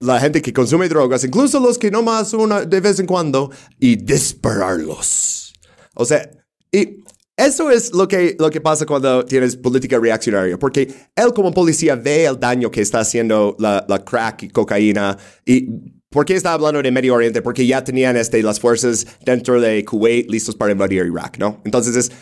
la 0.00 0.18
gente 0.18 0.42
que 0.42 0.52
consume 0.52 0.88
drogas, 0.88 1.24
incluso 1.24 1.60
los 1.60 1.78
que 1.78 1.90
no 1.90 2.02
más 2.02 2.32
una 2.32 2.64
de 2.64 2.80
vez 2.80 2.98
en 2.98 3.06
cuando, 3.06 3.50
y 3.78 3.96
dispararlos. 3.96 5.52
O 5.94 6.04
sea, 6.04 6.28
y 6.72 7.04
eso 7.36 7.70
es 7.70 7.92
lo 7.92 8.08
que, 8.08 8.36
lo 8.38 8.50
que 8.50 8.60
pasa 8.60 8.86
cuando 8.86 9.24
tienes 9.24 9.56
política 9.56 9.98
reaccionaria, 9.98 10.58
porque 10.58 10.92
él 11.14 11.32
como 11.34 11.52
policía 11.52 11.94
ve 11.94 12.24
el 12.24 12.38
daño 12.38 12.70
que 12.70 12.80
está 12.80 13.00
haciendo 13.00 13.56
la, 13.58 13.84
la 13.88 14.04
crack 14.04 14.44
y 14.44 14.48
cocaína 14.48 15.16
y 15.44 15.68
¿Por 16.10 16.24
qué 16.24 16.34
está 16.34 16.54
hablando 16.54 16.82
de 16.82 16.90
Medio 16.90 17.14
Oriente? 17.14 17.40
Porque 17.40 17.64
ya 17.64 17.84
tenían 17.84 18.16
este, 18.16 18.42
las 18.42 18.58
fuerzas 18.58 19.06
dentro 19.24 19.60
de 19.60 19.84
Kuwait 19.84 20.28
listos 20.28 20.56
para 20.56 20.72
invadir 20.72 21.06
Irak, 21.06 21.38
¿no? 21.38 21.62
Entonces 21.64 21.94
es 21.94 22.12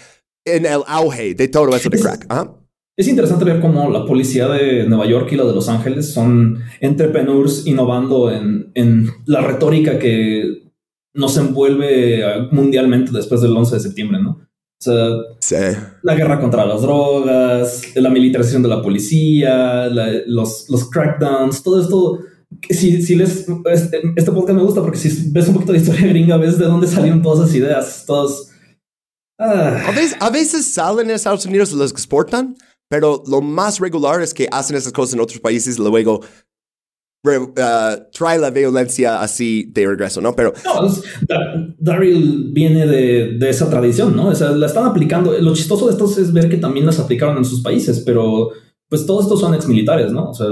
en 0.45 0.67
el 0.67 0.83
auge 0.87 1.35
de 1.35 1.49
todo 1.49 1.75
eso 1.75 1.89
de 1.89 1.99
crack. 1.99 2.27
¿ah? 2.29 2.55
Es 2.99 3.07
interesante 3.07 3.45
ver 3.45 3.61
cómo 3.61 3.89
la 3.91 4.05
policía 4.05 4.49
de 4.49 4.85
Nueva 4.89 5.07
York 5.07 5.29
y 5.31 5.37
la 5.37 5.45
de 5.45 5.55
Los 5.55 5.69
Ángeles 5.69 6.13
son 6.13 6.59
entrepreneurs 6.81 7.65
innovando 7.65 8.29
en, 8.29 8.73
en 8.75 9.09
la 9.25 9.41
retórica 9.41 10.01
que 10.01 10.73
nos 11.15 11.37
envuelve 11.37 12.49
mundialmente 12.51 13.13
después 13.13 13.41
del 13.41 13.57
11 13.57 13.77
de 13.77 13.81
septiembre, 13.81 14.21
¿no? 14.21 14.31
O 14.31 14.81
sea, 14.81 15.11
sí. 15.39 15.55
la 16.03 16.17
guerra 16.17 16.41
contra 16.41 16.67
las 16.67 16.83
drogas, 16.83 17.83
la 17.95 18.11
militarización 18.11 18.65
de 18.65 18.69
la 18.69 18.83
policía, 18.83 19.87
la, 19.87 20.09
los, 20.27 20.69
los 20.69 20.91
crackdowns, 20.91 21.63
todo 21.63 21.81
esto 21.81 22.19
si, 22.69 23.01
si 23.03 23.15
les 23.15 23.47
este, 23.67 24.01
este, 24.17 24.33
podcast 24.33 24.57
me 24.57 24.65
gusta 24.65 24.81
porque 24.81 24.99
si 24.99 25.31
ves 25.31 25.47
un 25.47 25.55
poquito 25.55 25.73
de 25.73 25.79
historia 25.79 26.07
gringa 26.07 26.37
ves 26.39 26.59
de 26.59 26.65
dónde 26.65 26.87
salieron 26.87 27.21
todas 27.21 27.41
esas 27.41 27.55
ideas 27.55 28.05
todas 28.07 28.51
ah. 29.39 29.85
a, 29.87 29.91
veces, 29.91 30.17
a 30.19 30.31
veces 30.31 30.67
salen 30.67 31.11
en 31.11 31.17
Estados 31.17 31.45
Unidos 31.45 31.73
y 31.73 31.77
los 31.77 31.93
exportan 31.93 32.57
pero 32.89 33.23
lo 33.27 33.41
más 33.41 33.79
regular 33.81 34.23
es 34.23 34.33
que 34.35 34.49
hacen 34.51 34.77
esas 34.77 34.93
cosas 34.93 35.15
en 35.15 35.21
otros 35.21 35.41
países 35.41 35.79
y 35.79 35.83
luego 35.83 36.21
uh, 37.25 37.53
trae 38.13 38.39
la 38.39 38.51
violencia 38.51 39.21
así 39.21 39.71
de 39.73 39.87
regreso, 39.87 40.21
¿no? 40.21 40.35
Pero 40.35 40.53
no, 40.65 40.89
Daryl 41.79 42.51
viene 42.53 42.87
de, 42.87 43.37
de, 43.39 43.51
esa 43.51 43.69
tradición, 43.69 44.17
¿no? 44.17 44.29
O 44.29 44.35
sea, 44.35 44.51
la 44.51 44.67
están 44.67 44.87
aplicando. 44.87 45.39
Lo 45.39 45.55
chistoso 45.55 45.87
de 45.87 45.93
esto 45.93 46.07
es 46.07 46.33
ver 46.33 46.49
que 46.49 46.57
también 46.57 46.87
las 46.87 46.99
aplicaron 46.99 47.37
en 47.37 47.45
sus 47.45 47.61
países, 47.63 48.01
pero 48.01 48.51
pues 48.89 49.05
todos 49.05 49.25
estos 49.25 49.41
son 49.41 49.55
ex 49.55 49.67
militares, 49.69 50.13
¿no? 50.13 50.31
O 50.31 50.35
sea, 50.35 50.47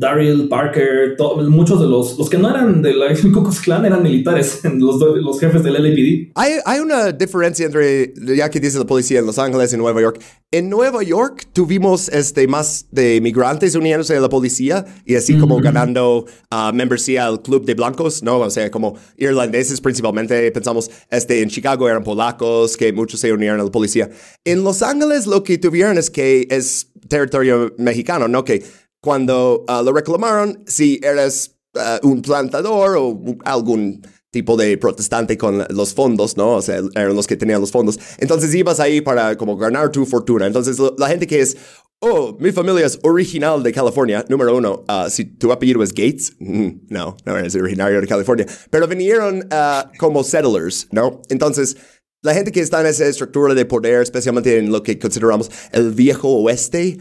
Daryl, 0.00 0.48
Parker, 0.48 1.14
muchos 1.50 1.78
de 1.78 1.86
los, 1.86 2.18
los 2.18 2.30
que 2.30 2.38
no 2.38 2.48
eran 2.48 2.80
de 2.80 2.94
la 2.94 3.14
Ku 3.22 3.30
Klux 3.30 3.60
Klan 3.60 3.84
eran 3.84 4.02
militares, 4.02 4.60
los, 4.64 4.98
los 4.98 5.38
jefes 5.38 5.62
del 5.62 5.74
LAPD. 5.74 6.32
Hay, 6.36 6.54
hay 6.64 6.80
una 6.80 7.12
diferencia 7.12 7.66
entre, 7.66 8.14
ya 8.34 8.48
que 8.48 8.60
dice 8.60 8.78
la 8.78 8.86
policía 8.86 9.18
en 9.18 9.26
Los 9.26 9.38
Ángeles 9.38 9.74
y 9.74 9.76
Nueva 9.76 10.00
York. 10.00 10.18
En 10.50 10.70
Nueva 10.70 11.02
York 11.02 11.48
tuvimos 11.52 12.08
este, 12.08 12.48
más 12.48 12.86
de 12.90 13.20
migrantes 13.20 13.74
uniéndose 13.74 14.16
a 14.16 14.20
la 14.20 14.30
policía 14.30 14.86
y 15.04 15.16
así 15.16 15.38
como 15.38 15.58
ganando 15.58 16.24
uh, 16.50 16.72
membresía 16.72 17.26
al 17.26 17.42
club 17.42 17.66
de 17.66 17.74
blancos, 17.74 18.22
¿no? 18.22 18.38
O 18.38 18.50
sea, 18.50 18.70
como 18.70 18.96
irlandeses 19.18 19.82
principalmente. 19.82 20.50
Pensamos, 20.50 20.90
este, 21.10 21.42
en 21.42 21.50
Chicago 21.50 21.86
eran 21.86 22.02
polacos, 22.02 22.78
que 22.78 22.90
muchos 22.92 23.20
se 23.20 23.32
unieron 23.32 23.60
a 23.60 23.64
la 23.64 23.70
policía. 23.70 24.08
En 24.46 24.64
Los 24.64 24.82
Ángeles 24.82 25.26
lo 25.26 25.44
que 25.44 25.58
tuvieron 25.58 25.98
es 25.98 26.08
que 26.08 26.48
es 26.50 26.90
territorio 27.08 27.74
mexicano, 27.76 28.28
¿no? 28.28 28.44
Que 28.44 28.62
cuando 29.00 29.64
uh, 29.68 29.82
lo 29.82 29.92
reclamaron, 29.92 30.62
si 30.66 31.00
eres 31.02 31.56
uh, 31.74 32.06
un 32.06 32.22
plantador 32.22 32.96
o 32.98 33.20
algún 33.44 34.02
tipo 34.30 34.56
de 34.56 34.78
protestante 34.78 35.36
con 35.36 35.66
los 35.70 35.92
fondos, 35.92 36.36
¿no? 36.36 36.52
O 36.52 36.62
sea, 36.62 36.80
eran 36.94 37.16
los 37.16 37.26
que 37.26 37.36
tenían 37.36 37.60
los 37.60 37.72
fondos. 37.72 37.98
Entonces 38.18 38.54
ibas 38.54 38.78
ahí 38.78 39.00
para 39.00 39.36
como 39.36 39.56
ganar 39.56 39.90
tu 39.90 40.06
fortuna. 40.06 40.46
Entonces 40.46 40.78
la 40.98 41.08
gente 41.08 41.26
que 41.26 41.40
es, 41.40 41.56
oh, 41.98 42.36
mi 42.38 42.52
familia 42.52 42.86
es 42.86 43.00
original 43.02 43.62
de 43.62 43.72
California, 43.72 44.24
número 44.28 44.56
uno, 44.56 44.84
uh, 44.88 45.10
si 45.10 45.24
tu 45.24 45.50
apellido 45.50 45.82
es 45.82 45.90
Gates, 45.90 46.34
mm, 46.38 46.68
no, 46.90 47.16
no 47.24 47.36
eres 47.36 47.56
originario 47.56 48.00
de 48.00 48.06
California, 48.06 48.46
pero 48.70 48.86
vinieron 48.86 49.48
como 49.98 50.22
settlers, 50.22 50.86
¿no? 50.92 51.22
Entonces 51.28 51.76
la 52.22 52.34
gente 52.34 52.52
que 52.52 52.60
está 52.60 52.80
en 52.80 52.86
esa 52.86 53.06
estructura 53.06 53.54
de 53.54 53.64
poder, 53.64 54.02
especialmente 54.02 54.58
en 54.58 54.70
lo 54.70 54.82
que 54.82 54.98
consideramos 54.98 55.50
el 55.72 55.92
viejo 55.92 56.28
oeste, 56.28 56.98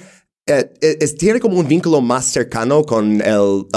eh, 0.49 0.73
eh, 0.81 1.07
tiene 1.17 1.39
como 1.39 1.59
un 1.59 1.67
vínculo 1.67 2.01
más 2.01 2.25
cercano 2.25 2.83
con 2.83 3.21
el 3.21 3.39
uh, 3.39 3.67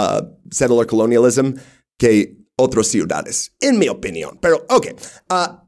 settler 0.50 0.86
colonialism 0.86 1.52
que 1.98 2.36
otras 2.56 2.86
ciudades, 2.86 3.54
en 3.60 3.78
mi 3.78 3.88
opinión. 3.88 4.38
Pero, 4.40 4.64
ok. 4.68 4.86
Uh, 5.30 5.61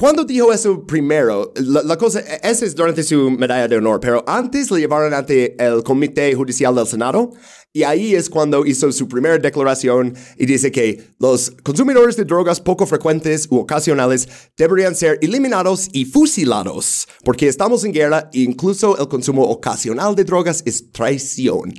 cuando 0.00 0.24
dijo 0.24 0.50
eso 0.50 0.86
primero, 0.86 1.52
la, 1.56 1.98
cosa, 1.98 2.20
esa 2.20 2.64
es 2.64 2.74
durante 2.74 3.02
su 3.02 3.30
medalla 3.30 3.68
de 3.68 3.76
honor, 3.76 4.00
pero 4.00 4.24
antes 4.26 4.70
le 4.70 4.80
llevaron 4.80 5.12
ante 5.12 5.62
el 5.62 5.82
Comité 5.82 6.34
Judicial 6.34 6.74
del 6.74 6.86
Senado 6.86 7.32
y 7.74 7.82
ahí 7.82 8.14
es 8.14 8.30
cuando 8.30 8.64
hizo 8.64 8.90
su 8.92 9.06
primera 9.08 9.36
declaración 9.36 10.14
y 10.38 10.46
dice 10.46 10.72
que 10.72 11.04
los 11.18 11.50
consumidores 11.62 12.16
de 12.16 12.24
drogas 12.24 12.62
poco 12.62 12.86
frecuentes 12.86 13.46
u 13.50 13.58
ocasionales 13.58 14.26
deberían 14.56 14.94
ser 14.94 15.18
eliminados 15.20 15.90
y 15.92 16.06
fusilados 16.06 17.06
porque 17.22 17.46
estamos 17.46 17.84
en 17.84 17.92
guerra 17.92 18.30
e 18.32 18.40
incluso 18.40 18.98
el 18.98 19.06
consumo 19.06 19.42
ocasional 19.50 20.14
de 20.14 20.24
drogas 20.24 20.62
es 20.64 20.90
traición. 20.92 21.74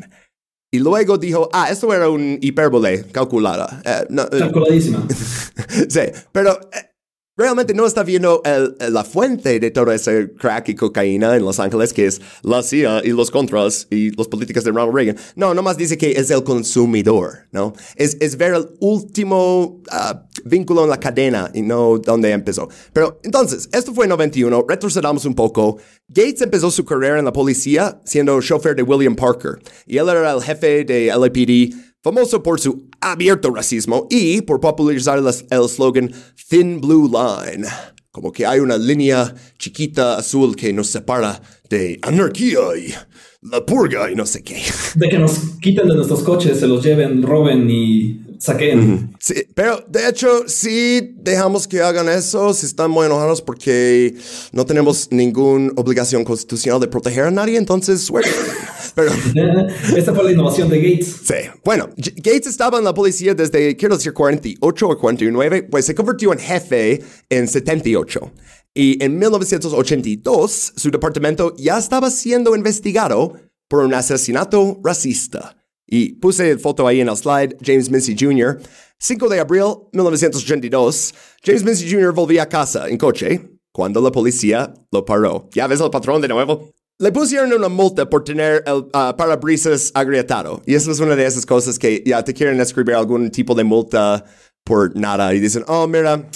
Y 0.73 0.77
luego 0.77 1.17
dijo, 1.17 1.49
ah, 1.53 1.71
esto 1.71 1.91
era 1.91 2.07
un 2.07 2.37
hipérbole 2.39 3.03
calculada. 3.11 3.81
Eh, 3.83 4.05
eh, 4.09 4.39
Calculadísima. 4.39 5.05
sí, 5.89 6.01
pero 6.31 6.57
eh, 6.71 6.90
realmente 7.37 7.73
no 7.73 7.85
está 7.85 8.03
viendo 8.03 8.41
la 8.79 9.03
fuente 9.03 9.59
de 9.59 9.71
todo 9.71 9.91
ese 9.91 10.33
crack 10.33 10.69
y 10.69 10.75
cocaína 10.75 11.35
en 11.35 11.43
Los 11.43 11.59
Ángeles, 11.59 11.93
que 11.93 12.05
es 12.05 12.21
la 12.43 12.61
CIA 12.61 13.01
y 13.03 13.09
los 13.09 13.31
contras 13.31 13.87
y 13.89 14.11
los 14.11 14.27
políticos 14.27 14.63
de 14.63 14.71
Ronald 14.71 14.93
Reagan. 14.93 15.17
No, 15.35 15.53
nomás 15.53 15.77
dice 15.77 15.97
que 15.97 16.11
es 16.11 16.29
el 16.29 16.43
consumidor, 16.43 17.47
¿no? 17.51 17.73
Es, 17.95 18.17
es 18.19 18.37
ver 18.37 18.53
el 18.53 18.69
último 18.79 19.81
ah, 19.89 20.27
vínculo 20.45 20.83
en 20.83 20.89
la 20.89 20.99
cadena 20.99 21.49
y 21.53 21.61
no 21.61 21.97
dónde 21.97 22.31
empezó. 22.31 22.69
Pero 22.93 23.19
entonces, 23.23 23.69
esto 23.71 23.93
fue 23.93 24.05
en 24.05 24.09
91, 24.09 24.65
retrocedamos 24.67 25.25
un 25.25 25.35
poco. 25.35 25.77
Gates 26.07 26.41
empezó 26.41 26.69
su 26.71 26.83
carrera 26.83 27.19
en 27.19 27.25
la 27.25 27.33
policía 27.33 28.01
siendo 28.03 28.41
chofer 28.41 28.75
de 28.75 28.83
William 28.83 29.15
Parker 29.15 29.61
y 29.85 29.97
él 29.97 30.09
era 30.09 30.31
el 30.33 30.41
jefe 30.41 30.83
de 30.83 31.07
LAPD 31.07 31.90
famoso 32.01 32.43
por 32.43 32.59
su 32.59 32.87
abierto 32.99 33.51
racismo 33.53 34.07
y 34.09 34.41
por 34.41 34.59
popularizar 34.59 35.19
el 35.19 35.69
slogan 35.69 36.11
Thin 36.49 36.81
Blue 36.81 37.09
Line, 37.09 37.67
como 38.11 38.31
que 38.31 38.45
hay 38.45 38.59
una 38.59 38.77
línea 38.77 39.33
chiquita 39.57 40.17
azul 40.17 40.55
que 40.55 40.73
nos 40.73 40.87
separa 40.87 41.41
de 41.69 41.99
anarquía 42.01 42.59
y 42.77 42.93
la 43.49 43.65
purga 43.65 44.11
y 44.11 44.15
no 44.15 44.25
sé 44.25 44.43
qué. 44.43 44.61
De 44.95 45.09
que 45.09 45.17
nos 45.17 45.39
quiten 45.61 45.87
de 45.87 45.95
nuestros 45.95 46.21
coches, 46.23 46.59
se 46.59 46.67
los 46.67 46.83
lleven, 46.83 47.23
roben 47.23 47.69
y 47.69 48.30
saquen. 48.41 49.15
Sí, 49.19 49.45
pero 49.53 49.85
de 49.87 50.09
hecho, 50.09 50.47
si 50.47 51.13
dejamos 51.17 51.67
que 51.67 51.79
hagan 51.81 52.09
eso, 52.09 52.53
si 52.53 52.65
están 52.65 52.89
muy 52.89 53.05
enojados 53.05 53.41
porque 53.41 54.15
no 54.51 54.65
tenemos 54.65 55.07
ninguna 55.11 55.71
obligación 55.75 56.23
constitucional 56.23 56.81
de 56.81 56.87
proteger 56.87 57.25
a 57.25 57.31
nadie, 57.31 57.57
entonces 57.57 58.01
suerte. 58.01 58.31
Pero, 58.93 59.11
Esta 59.95 60.13
fue 60.13 60.25
la 60.25 60.31
innovación 60.31 60.67
de 60.67 60.81
Gates. 60.81 61.15
Sí. 61.23 61.35
Bueno, 61.63 61.89
Gates 61.95 62.47
estaba 62.47 62.77
en 62.77 62.83
la 62.83 62.93
policía 62.93 63.33
desde, 63.33 63.77
quiero 63.77 63.95
decir, 63.95 64.11
48 64.11 64.89
o 64.89 64.97
49, 64.97 65.63
pues 65.63 65.85
se 65.85 65.95
convirtió 65.95 66.33
en 66.33 66.39
jefe 66.39 67.01
en 67.29 67.47
78. 67.47 68.33
Y 68.73 69.01
en 69.01 69.17
1982, 69.17 70.73
su 70.75 70.91
departamento 70.91 71.55
ya 71.57 71.77
estaba 71.77 72.09
siendo 72.09 72.53
investigado 72.53 73.33
por 73.69 73.85
un 73.85 73.93
asesinato 73.93 74.81
racista. 74.83 75.60
Y 75.93 76.13
puse 76.13 76.57
foto 76.57 76.87
ahí 76.87 77.01
en 77.01 77.09
el 77.09 77.17
slide, 77.17 77.57
James 77.61 77.91
Mincy 77.91 78.15
Jr. 78.17 78.57
5 78.97 79.27
de 79.27 79.39
abril 79.41 79.89
1982, 79.91 81.13
James 81.43 81.63
Mincy 81.65 81.91
Jr. 81.91 82.13
volvía 82.13 82.43
a 82.43 82.49
casa 82.49 82.87
en 82.87 82.97
coche 82.97 83.59
cuando 83.73 83.99
la 83.99 84.09
policía 84.09 84.73
lo 84.89 85.03
paró. 85.03 85.49
¿Ya 85.51 85.67
ves 85.67 85.81
al 85.81 85.89
patrón 85.89 86.21
de 86.21 86.29
nuevo? 86.29 86.71
Le 86.97 87.11
pusieron 87.11 87.51
una 87.51 87.67
multa 87.67 88.09
por 88.09 88.23
tener 88.23 88.63
el 88.65 88.75
uh, 88.75 89.15
parabrisas 89.17 89.91
agrietado. 89.93 90.61
Y 90.65 90.75
eso 90.75 90.91
es 90.91 90.99
una 91.01 91.17
de 91.17 91.25
esas 91.25 91.45
cosas 91.45 91.77
que 91.77 92.01
ya 92.05 92.23
te 92.23 92.33
quieren 92.33 92.61
escribir 92.61 92.95
algún 92.95 93.29
tipo 93.29 93.53
de 93.53 93.65
multa 93.65 94.23
por 94.63 94.95
nada. 94.95 95.33
Y 95.33 95.41
dicen, 95.41 95.65
oh, 95.67 95.87
mira, 95.87 96.29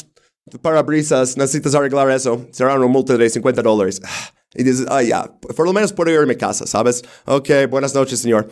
parabrisas, 0.62 1.38
necesitas 1.38 1.76
arreglar 1.76 2.12
eso. 2.12 2.46
Será 2.52 2.76
una 2.76 2.88
multa 2.88 3.16
de 3.16 3.30
50 3.30 3.62
dólares. 3.62 4.02
Y 4.54 4.64
dices, 4.64 4.86
ah, 4.90 5.04
ya, 5.04 5.32
por 5.40 5.66
lo 5.66 5.72
menos 5.72 5.94
puedo 5.94 6.12
ir 6.12 6.30
a 6.30 6.38
casa, 6.38 6.66
¿sabes? 6.66 7.04
Ok, 7.26 7.50
buenas 7.70 7.94
noches, 7.94 8.20
señor. 8.20 8.50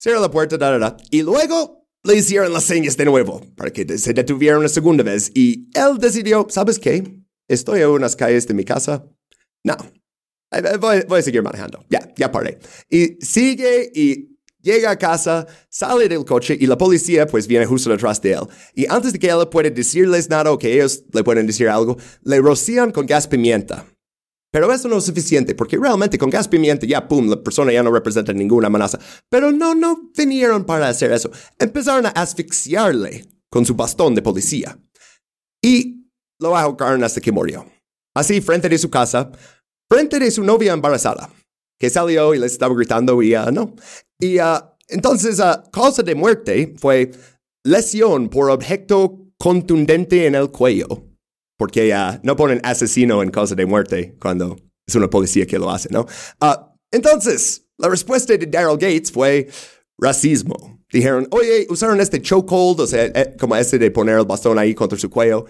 Cierra 0.00 0.18
la 0.18 0.30
puerta, 0.30 0.56
da, 0.56 0.70
da, 0.70 0.78
da. 0.78 0.96
Y 1.10 1.22
luego 1.22 1.86
le 2.04 2.16
hicieron 2.16 2.52
las 2.52 2.64
señas 2.64 2.96
de 2.96 3.04
nuevo 3.04 3.42
para 3.54 3.70
que 3.70 3.98
se 3.98 4.14
detuvieran 4.14 4.60
una 4.60 4.68
segunda 4.68 5.04
vez. 5.04 5.30
Y 5.34 5.68
él 5.74 5.98
decidió, 5.98 6.46
¿sabes 6.48 6.78
qué? 6.78 7.04
Estoy 7.46 7.82
en 7.82 7.88
unas 7.88 8.16
calles 8.16 8.46
de 8.46 8.54
mi 8.54 8.64
casa. 8.64 9.04
No, 9.62 9.76
Voy, 10.80 11.04
voy, 11.06 11.20
a 11.20 11.22
seguir 11.22 11.42
manejando. 11.42 11.84
Ya, 11.88 12.12
ya 12.16 12.32
paré. 12.32 12.58
Y 12.88 13.18
sigue 13.20 13.92
y 13.94 14.36
llega 14.60 14.90
a 14.90 14.96
casa, 14.98 15.46
sale 15.68 16.08
del 16.08 16.24
coche 16.24 16.56
y 16.58 16.66
la 16.66 16.76
policía 16.76 17.26
pues 17.26 17.46
viene 17.46 17.66
justo 17.66 17.90
detrás 17.90 18.20
de 18.20 18.32
él. 18.32 18.46
Y 18.74 18.86
antes 18.90 19.12
de 19.12 19.18
que 19.18 19.28
él 19.28 19.48
pueda 19.48 19.70
decirles 19.70 20.28
nada 20.28 20.50
o 20.50 20.58
que 20.58 20.72
ellos 20.72 21.04
le 21.12 21.22
puedan 21.22 21.46
decir 21.46 21.68
algo, 21.68 21.96
le 22.24 22.40
rocían 22.40 22.90
con 22.90 23.06
gas 23.06 23.28
pimienta. 23.28 23.86
Pero 24.52 24.72
eso 24.72 24.88
no 24.88 24.98
es 24.98 25.04
suficiente, 25.04 25.54
porque 25.54 25.76
realmente 25.76 26.18
con 26.18 26.28
gas 26.28 26.48
pimienta 26.48 26.86
ya, 26.86 27.06
pum, 27.06 27.28
la 27.28 27.40
persona 27.42 27.72
ya 27.72 27.82
no 27.82 27.92
representa 27.92 28.32
ninguna 28.32 28.66
amenaza. 28.66 28.98
Pero 29.28 29.52
no, 29.52 29.74
no 29.74 30.10
vinieron 30.16 30.64
para 30.64 30.88
hacer 30.88 31.12
eso. 31.12 31.30
Empezaron 31.58 32.06
a 32.06 32.10
asfixiarle 32.10 33.26
con 33.48 33.64
su 33.64 33.74
bastón 33.74 34.14
de 34.14 34.22
policía. 34.22 34.78
Y 35.62 36.08
lo 36.40 36.56
ahogaron 36.56 37.04
hasta 37.04 37.20
que 37.20 37.30
murió. 37.30 37.66
Así, 38.14 38.40
frente 38.40 38.68
de 38.68 38.78
su 38.78 38.90
casa, 38.90 39.30
frente 39.88 40.18
de 40.18 40.30
su 40.30 40.42
novia 40.42 40.72
embarazada, 40.72 41.30
que 41.78 41.90
salió 41.90 42.34
y 42.34 42.38
le 42.38 42.46
estaba 42.46 42.74
gritando 42.74 43.22
y 43.22 43.36
uh, 43.36 43.52
no. 43.52 43.76
Y 44.18 44.40
uh, 44.40 44.58
entonces, 44.88 45.38
uh, 45.38 45.70
causa 45.70 46.02
de 46.02 46.14
muerte 46.14 46.74
fue 46.76 47.12
lesión 47.64 48.28
por 48.28 48.50
objeto 48.50 49.26
contundente 49.38 50.26
en 50.26 50.34
el 50.34 50.50
cuello, 50.50 51.09
porque 51.60 51.94
no 52.22 52.36
ponen 52.36 52.58
asesino 52.64 53.22
en 53.22 53.30
causa 53.30 53.54
de 53.54 53.66
muerte 53.66 54.16
cuando 54.18 54.56
es 54.88 54.94
una 54.94 55.10
policía 55.10 55.44
que 55.44 55.58
lo 55.58 55.70
hace, 55.70 55.90
¿no? 55.92 56.06
entonces, 56.90 57.66
la 57.76 57.90
respuesta 57.90 58.34
de 58.34 58.46
Daryl 58.46 58.78
Gates 58.78 59.12
fue 59.12 59.46
racismo. 59.98 60.80
Dijeron, 60.90 61.28
oye, 61.30 61.66
usaron 61.68 62.00
este 62.00 62.22
chokehold, 62.22 62.80
o 62.80 62.86
sea, 62.86 63.04
eh, 63.04 63.36
como 63.38 63.56
ese 63.56 63.78
de 63.78 63.90
poner 63.90 64.18
el 64.18 64.24
bastón 64.24 64.58
ahí 64.58 64.74
contra 64.74 64.98
su 64.98 65.10
cuello. 65.10 65.44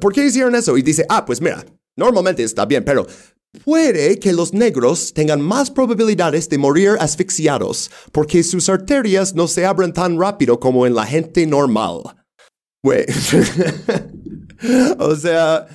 ¿Por 0.00 0.12
qué 0.12 0.24
hicieron 0.24 0.54
eso? 0.54 0.78
Y 0.78 0.82
dice, 0.82 1.04
ah, 1.08 1.24
pues 1.26 1.40
mira, 1.40 1.66
normalmente 1.96 2.44
está 2.44 2.64
bien, 2.64 2.84
pero 2.84 3.04
Puede 3.64 4.18
que 4.18 4.34
los 4.34 4.52
negros 4.52 5.14
tengan 5.14 5.40
más 5.40 5.70
probabilidades 5.70 6.50
de 6.50 6.58
morir 6.58 6.90
asfixiados 7.00 7.90
porque 8.12 8.42
sus 8.42 8.68
arterias 8.68 9.34
no 9.34 9.48
se 9.48 9.64
abren 9.64 9.92
tan 9.94 10.20
rápido 10.20 10.60
como 10.60 10.86
en 10.86 10.94
la 10.94 11.06
gente 11.06 11.46
normal. 11.46 12.02
Güey. 12.84 13.06
o 14.98 15.14
sea, 15.14 15.66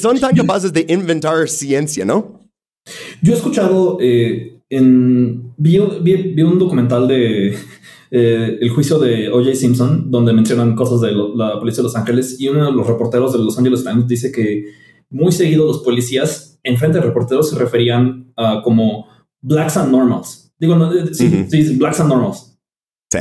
son 0.00 0.18
tan 0.18 0.34
capaces 0.34 0.72
de 0.72 0.86
inventar 0.88 1.48
ciencia, 1.48 2.04
¿no? 2.04 2.40
Yo 3.22 3.32
he 3.32 3.36
escuchado 3.36 3.98
eh, 4.00 4.60
en. 4.68 5.54
Vi, 5.56 5.78
un 5.78 6.58
documental 6.58 7.08
de. 7.08 7.56
Eh, 8.14 8.58
el 8.60 8.68
juicio 8.68 8.98
de 8.98 9.30
O.J. 9.30 9.54
Simpson, 9.54 10.10
donde 10.10 10.34
mencionan 10.34 10.76
cosas 10.76 11.00
de 11.00 11.12
la 11.12 11.58
policía 11.58 11.78
de 11.78 11.84
Los 11.84 11.96
Ángeles, 11.96 12.38
y 12.38 12.46
uno 12.46 12.66
de 12.66 12.72
los 12.72 12.86
reporteros 12.86 13.32
de 13.32 13.38
Los 13.38 13.56
Angeles 13.56 13.84
Times 13.84 14.06
dice 14.06 14.30
que 14.30 14.66
muy 15.08 15.32
seguido 15.32 15.66
los 15.66 15.78
policías 15.78 16.60
en 16.62 16.76
frente 16.76 16.98
de 16.98 17.04
reporteros 17.04 17.48
se 17.48 17.58
referían 17.58 18.30
a 18.36 18.60
como 18.62 19.06
blacks 19.40 19.78
and 19.78 19.90
normals. 19.90 20.52
Digo, 20.58 20.76
no, 20.76 20.92
sí, 21.14 21.46
sí, 21.48 21.76
blacks 21.76 22.00
and 22.00 22.10
normals. 22.10 22.58
Sí. 23.10 23.20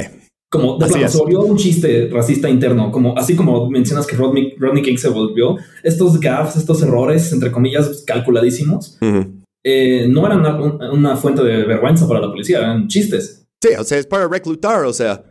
Como 0.51 0.77
de 0.77 0.85
plano, 0.87 1.07
se 1.07 1.17
volvió 1.17 1.39
un 1.43 1.55
chiste 1.57 2.09
racista 2.11 2.49
interno, 2.49 2.91
como 2.91 3.17
así 3.17 3.35
como 3.37 3.69
mencionas 3.69 4.05
que 4.05 4.17
Rodney, 4.17 4.53
Rodney 4.59 4.83
King 4.83 4.97
se 4.97 5.07
volvió, 5.07 5.55
estos 5.81 6.19
gaffes, 6.19 6.57
estos 6.57 6.81
errores, 6.83 7.31
entre 7.31 7.51
comillas, 7.51 8.03
calculadísimos, 8.05 8.97
Ujú. 9.01 9.31
eh, 9.63 10.07
no 10.09 10.25
eran 10.25 10.39
una, 10.41 10.61
un- 10.61 10.81
una 10.99 11.15
fuente 11.15 11.41
de 11.43 11.63
vergüenza 11.63 12.05
para 12.05 12.19
la 12.19 12.27
policía, 12.29 12.57
eran 12.59 12.87
chistes. 12.89 13.45
Sí, 13.63 13.69
o 13.79 13.83
sea, 13.85 13.97
es 13.97 14.07
para 14.07 14.27
reclutar, 14.27 14.83
o 14.83 14.91
sea, 14.91 15.23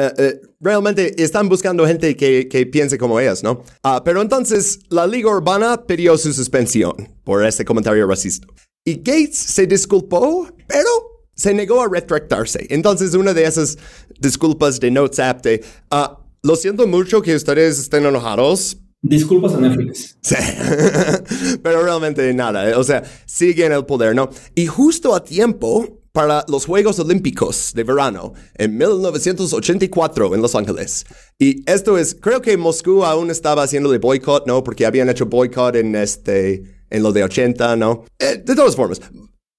eh, 0.00 0.12
eh, 0.16 0.40
realmente 0.60 1.22
están 1.22 1.48
buscando 1.48 1.86
gente 1.86 2.16
que, 2.16 2.48
que 2.48 2.64
piense 2.64 2.96
como 2.96 3.20
ellas, 3.20 3.42
¿no? 3.44 3.62
Ah, 3.82 4.02
pero 4.02 4.22
entonces 4.22 4.78
la 4.88 5.06
Liga 5.06 5.30
Urbana 5.30 5.84
pidió 5.86 6.16
su 6.16 6.32
suspensión 6.32 6.94
por 7.22 7.44
este 7.44 7.64
comentario 7.66 8.06
racista. 8.06 8.46
Y 8.86 8.94
Gates 8.96 9.36
se 9.36 9.66
disculpó, 9.66 10.48
pero 10.66 10.88
se 11.34 11.54
negó 11.54 11.82
a 11.82 11.88
retractarse. 11.88 12.66
Entonces, 12.70 13.14
una 13.14 13.34
de 13.34 13.44
esas 13.44 13.78
disculpas 14.20 14.80
de 14.80 14.90
Notes 14.90 15.18
App 15.20 15.42
de, 15.42 15.62
ah, 15.90 16.18
lo 16.42 16.56
siento 16.56 16.86
mucho 16.86 17.22
que 17.22 17.34
ustedes 17.34 17.78
estén 17.78 18.04
enojados, 18.06 18.78
Disculpas 19.06 19.52
a 19.52 19.60
Netflix. 19.60 20.16
Sí. 20.22 20.34
Pero 21.62 21.82
realmente 21.82 22.32
nada. 22.32 22.70
eh, 22.70 22.74
O 22.74 22.82
sea, 22.82 23.02
sigue 23.26 23.66
en 23.66 23.72
el 23.72 23.84
poder, 23.84 24.14
¿no? 24.14 24.30
Y 24.54 24.64
justo 24.64 25.14
a 25.14 25.22
tiempo 25.22 26.00
para 26.12 26.42
los 26.48 26.64
Juegos 26.64 26.98
Olímpicos 27.00 27.72
de 27.74 27.84
verano 27.84 28.32
en 28.54 28.78
1984 28.78 30.34
en 30.34 30.40
Los 30.40 30.54
Ángeles. 30.54 31.04
Y 31.38 31.68
esto 31.70 31.98
es, 31.98 32.14
creo 32.18 32.40
que 32.40 32.56
Moscú 32.56 33.04
aún 33.04 33.30
estaba 33.30 33.64
haciéndole 33.64 33.98
boicot, 33.98 34.46
¿no? 34.46 34.64
Porque 34.64 34.86
habían 34.86 35.10
hecho 35.10 35.26
boicot 35.26 35.76
en 35.76 35.94
este, 35.96 36.62
en 36.88 37.02
lo 37.02 37.12
de 37.12 37.24
80, 37.24 37.76
¿no? 37.76 38.04
Eh, 38.18 38.42
de 38.42 38.54
todas 38.54 38.74
formas, 38.74 39.00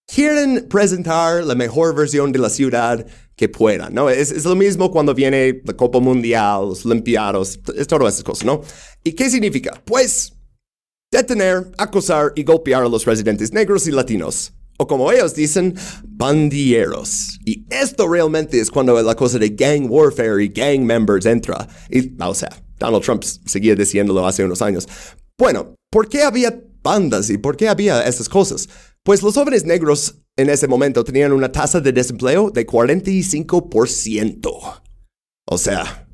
quieren 0.07 0.67
presentar 0.69 1.43
la 1.43 1.55
mejor 1.55 1.95
versión 1.95 2.31
de 2.31 2.39
la 2.39 2.49
ciudad 2.49 3.05
que 3.35 3.49
puedan, 3.49 3.93
¿no? 3.93 4.09
Es, 4.09 4.45
lo 4.45 4.55
mismo 4.55 4.91
cuando 4.91 5.13
viene 5.13 5.61
la 5.65 5.73
Copa 5.73 5.99
Mundial, 5.99 6.69
los 6.69 6.85
Olimpiados, 6.85 7.59
es 7.75 7.87
todas 7.87 8.13
esas 8.13 8.23
cosas, 8.23 8.45
¿no? 8.45 8.61
¿Y 9.03 9.13
qué 9.13 9.29
significa? 9.29 9.81
Pues 9.83 10.33
detener, 11.11 11.71
acosar 11.77 12.31
y 12.35 12.43
golpear 12.43 12.83
a 12.83 12.89
los 12.89 13.05
residentes 13.05 13.51
negros 13.51 13.87
y 13.87 13.91
latinos. 13.91 14.53
O 14.77 14.87
como 14.87 15.09
ellos 15.11 15.33
dicen, 15.33 15.73
bandilleros. 16.03 17.39
Y 17.45 17.65
esto 17.69 18.07
realmente 18.09 18.59
es 18.59 18.69
cuando 18.69 19.01
la 19.01 19.15
cosa 19.15 19.39
de 19.39 19.49
gang 19.49 19.89
warfare 19.89 20.43
y 20.43 20.49
gang 20.49 20.81
members 20.81 21.25
entra. 21.25 21.67
Y, 21.89 22.13
o 22.21 22.35
sea, 22.35 22.49
Donald 22.77 23.03
Trump 23.03 23.23
seguía 23.23 23.75
diciéndolo 23.75 24.27
hace 24.27 24.43
unos 24.43 24.61
años. 24.61 24.87
Bueno, 25.37 25.75
¿por 25.89 26.09
qué 26.09 26.23
había 26.23 26.61
bandas 26.83 27.29
y 27.29 27.37
por 27.37 27.55
qué 27.55 27.69
había 27.69 28.01
estas 28.01 28.27
cosas? 28.27 28.67
Pues 29.05 29.21
los 29.21 29.35
jóvenes 29.35 29.65
negros 29.65 30.15
en 30.35 30.49
ese 30.49 30.67
momento 30.67 31.03
tenían 31.03 31.31
una 31.31 31.51
tasa 31.51 31.79
de 31.79 31.91
desempleo 31.93 32.49
de 32.49 32.65
45%. 32.65 34.81
O 35.47 35.57
sea, 35.59 36.07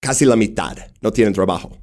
casi 0.00 0.24
la 0.24 0.34
mitad 0.34 0.74
no 1.02 1.12
tienen 1.12 1.34
trabajo. 1.34 1.78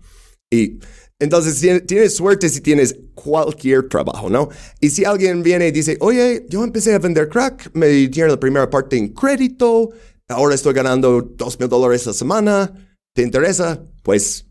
Y 0.52 0.80
entonces 1.20 1.62
tien- 1.62 1.86
tienes 1.86 2.16
suerte 2.16 2.50
si 2.50 2.62
tienes 2.62 2.98
cualquier 3.14 3.88
trabajo, 3.90 4.28
¿no? 4.32 4.50
Y 4.82 4.90
si 4.90 5.06
alguien 5.06 5.44
viene 5.44 5.68
y 5.68 5.72
dice, 5.72 5.98
oye, 6.00 6.48
yo 6.50 6.64
empecé 6.64 6.96
a 6.96 7.00
vender 7.00 7.30
crack, 7.30 7.70
me 7.76 7.86
dieron 7.88 8.32
la 8.32 8.40
primera 8.40 8.72
parte 8.72 8.98
en 8.98 9.10
crédito, 9.10 9.92
ahora 10.28 10.56
estoy 10.56 10.74
ganando 10.74 11.22
dos 11.22 11.60
mil 11.60 11.70
dólares 11.70 12.08
a 12.08 12.10
la 12.10 12.14
semana, 12.16 12.98
¿te 13.14 13.22
interesa? 13.22 13.84
Pues 14.02 14.48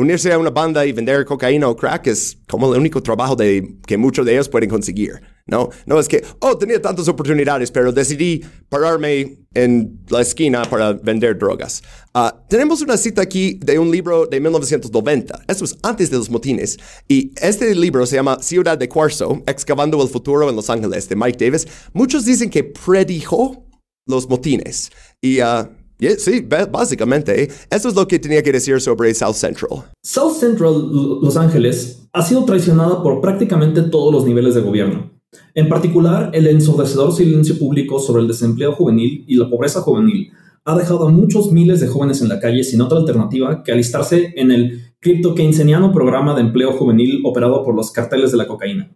unirse 0.00 0.32
a 0.32 0.38
una 0.38 0.50
banda 0.50 0.84
y 0.86 0.92
vender 0.92 1.24
cocaína 1.24 1.68
o 1.68 1.76
crack 1.76 2.08
es 2.08 2.38
como 2.48 2.72
el 2.72 2.80
único 2.80 3.02
trabajo 3.02 3.36
de, 3.36 3.76
que 3.86 3.96
muchos 3.96 4.24
de 4.26 4.32
ellos 4.32 4.48
pueden 4.48 4.68
conseguir, 4.68 5.20
¿no? 5.46 5.68
No 5.86 6.00
es 6.00 6.08
que, 6.08 6.24
oh, 6.40 6.56
tenía 6.56 6.80
tantas 6.80 7.06
oportunidades, 7.08 7.70
pero 7.70 7.92
decidí 7.92 8.42
pararme 8.68 9.38
en 9.54 10.00
la 10.08 10.20
esquina 10.20 10.62
para 10.62 10.92
vender 10.94 11.38
drogas. 11.38 11.82
Ah, 12.14 12.44
tenemos 12.48 12.80
una 12.82 12.96
cita 12.96 13.22
aquí 13.22 13.58
de 13.62 13.78
un 13.78 13.90
libro 13.90 14.26
de 14.26 14.40
1990. 14.40 15.42
Esto 15.46 15.64
es 15.64 15.76
antes 15.82 16.10
de 16.10 16.16
los 16.16 16.30
motines. 16.30 16.78
Y 17.08 17.32
este 17.40 17.74
libro 17.74 18.06
se 18.06 18.16
llama 18.16 18.38
Ciudad 18.40 18.78
de 18.78 18.88
Cuarzo, 18.88 19.42
Excavando 19.46 20.02
el 20.02 20.08
Futuro 20.08 20.48
en 20.48 20.56
Los 20.56 20.70
Ángeles, 20.70 21.08
de 21.08 21.16
Mike 21.16 21.44
Davis. 21.44 21.66
Muchos 21.92 22.24
dicen 22.24 22.50
que 22.50 22.64
predijo 22.64 23.66
los 24.06 24.28
motines. 24.28 24.90
Y 25.20 25.40
ah, 25.40 25.70
sí, 26.18 26.46
básicamente, 26.70 27.50
eso 27.70 27.88
es 27.88 27.94
lo 27.94 28.06
que 28.06 28.18
tenía 28.18 28.42
que 28.42 28.52
decir 28.52 28.80
sobre 28.80 29.14
South 29.14 29.34
Central. 29.34 29.84
South 30.02 30.36
Central 30.38 30.90
Los 31.22 31.36
Ángeles 31.36 32.08
ha 32.12 32.22
sido 32.22 32.44
traicionada 32.44 33.02
por 33.02 33.20
prácticamente 33.20 33.82
todos 33.82 34.12
los 34.12 34.24
niveles 34.24 34.54
de 34.54 34.62
gobierno. 34.62 35.10
En 35.54 35.68
particular, 35.68 36.30
el 36.32 36.46
ensordecedor 36.46 37.12
silencio 37.12 37.58
público 37.58 38.00
sobre 38.00 38.22
el 38.22 38.28
desempleo 38.28 38.72
juvenil 38.72 39.24
y 39.28 39.36
la 39.36 39.48
pobreza 39.48 39.80
juvenil 39.80 40.32
ha 40.64 40.76
dejado 40.76 41.06
a 41.06 41.10
muchos 41.10 41.52
miles 41.52 41.80
de 41.80 41.88
jóvenes 41.88 42.20
en 42.20 42.28
la 42.28 42.40
calle 42.40 42.64
sin 42.64 42.80
otra 42.80 42.98
alternativa 42.98 43.62
que 43.62 43.72
alistarse 43.72 44.32
en 44.36 44.50
el 44.50 44.94
cripto-keynesiano 45.00 45.92
programa 45.92 46.34
de 46.34 46.42
empleo 46.42 46.72
juvenil 46.72 47.22
operado 47.24 47.64
por 47.64 47.74
los 47.74 47.90
carteles 47.90 48.30
de 48.30 48.36
la 48.36 48.46
cocaína. 48.46 48.94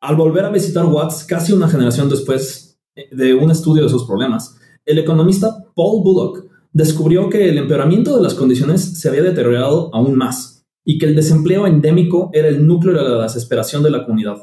Al 0.00 0.16
volver 0.16 0.44
a 0.44 0.50
visitar 0.50 0.84
Watts 0.84 1.24
casi 1.24 1.52
una 1.52 1.68
generación 1.68 2.08
después 2.08 2.78
eh, 2.94 3.08
de 3.10 3.34
un 3.34 3.50
estudio 3.50 3.84
de 3.84 3.88
sus 3.88 4.04
problemas, 4.04 4.56
el 4.86 4.98
economista 4.98 5.64
Paul 5.74 6.02
Bullock 6.02 6.46
descubrió 6.72 7.28
que 7.28 7.48
el 7.48 7.58
empeoramiento 7.58 8.16
de 8.16 8.22
las 8.22 8.34
condiciones 8.34 9.00
se 9.00 9.08
había 9.08 9.22
deteriorado 9.22 9.90
aún 9.94 10.14
más 10.16 10.64
y 10.84 10.98
que 10.98 11.06
el 11.06 11.16
desempleo 11.16 11.66
endémico 11.66 12.30
era 12.32 12.48
el 12.48 12.66
núcleo 12.66 12.94
de 12.94 13.08
la 13.16 13.22
desesperación 13.24 13.82
de 13.82 13.90
la 13.90 14.04
comunidad. 14.04 14.36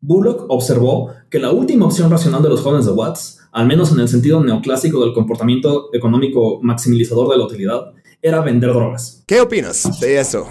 Bullock 0.00 0.46
observó 0.48 1.10
que 1.30 1.38
la 1.38 1.50
última 1.52 1.86
opción 1.86 2.10
racional 2.10 2.42
de 2.42 2.48
los 2.50 2.60
jóvenes 2.60 2.86
de 2.86 2.92
Watts, 2.92 3.40
al 3.52 3.66
menos 3.66 3.92
en 3.92 4.00
el 4.00 4.08
sentido 4.08 4.42
neoclásico 4.42 5.04
del 5.04 5.14
comportamiento 5.14 5.88
económico 5.94 6.60
maximizador 6.62 7.30
de 7.30 7.38
la 7.38 7.44
utilidad, 7.44 7.80
era 8.22 8.40
vender 8.40 8.70
drogas. 8.70 9.22
¿Qué 9.26 9.40
opinas 9.40 10.00
de 10.00 10.18
eso? 10.20 10.46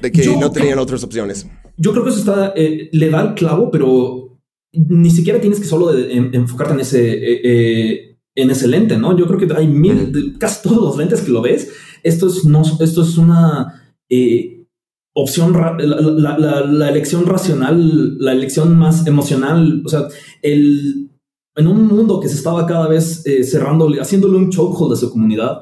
De 0.00 0.10
que 0.12 0.22
Yo- 0.22 0.38
no 0.38 0.50
tenían 0.50 0.78
otras 0.78 1.02
opciones. 1.04 1.46
Yo 1.76 1.92
creo 1.92 2.04
que 2.04 2.10
eso 2.10 2.18
está, 2.20 2.52
eh, 2.56 2.88
le 2.92 3.10
da 3.10 3.22
el 3.22 3.34
clavo, 3.34 3.70
pero 3.70 4.38
ni 4.72 5.10
siquiera 5.10 5.40
tienes 5.40 5.60
que 5.60 5.66
solo 5.66 5.92
de- 5.92 6.12
en- 6.12 6.34
enfocarte 6.34 6.74
en 6.74 6.80
ese, 6.80 7.12
eh, 7.12 7.40
eh, 7.44 8.07
en 8.40 8.50
ese 8.50 8.68
lente, 8.68 8.96
¿no? 8.96 9.16
Yo 9.18 9.26
creo 9.26 9.38
que 9.38 9.54
hay 9.54 9.66
mil, 9.66 10.12
de- 10.12 10.38
casi 10.38 10.62
todos 10.62 10.78
los 10.78 10.96
lentes 10.96 11.20
que 11.22 11.30
lo 11.32 11.42
ves. 11.42 11.70
Esto 12.02 12.28
es, 12.28 12.44
no, 12.44 12.62
esto 12.80 13.02
es 13.02 13.18
una 13.18 13.82
eh, 14.08 14.64
opción, 15.14 15.52
la, 15.52 15.76
la- 15.78 16.38
la- 16.38 16.64
la 16.64 16.88
elección 16.88 17.26
racional, 17.26 18.18
la 18.18 18.32
elección 18.32 18.76
más 18.78 19.06
emocional. 19.06 19.82
O 19.84 19.88
sea, 19.88 20.02
el, 20.42 21.10
en 21.56 21.66
un 21.66 21.86
mundo 21.88 22.20
que 22.20 22.28
se 22.28 22.36
estaba 22.36 22.66
cada 22.66 22.86
vez 22.88 23.26
eh, 23.26 23.42
cerrándole, 23.42 24.00
haciéndole 24.00 24.36
un 24.38 24.50
chokehold 24.50 24.92
a 24.92 24.96
su 24.96 25.10
comunidad, 25.10 25.58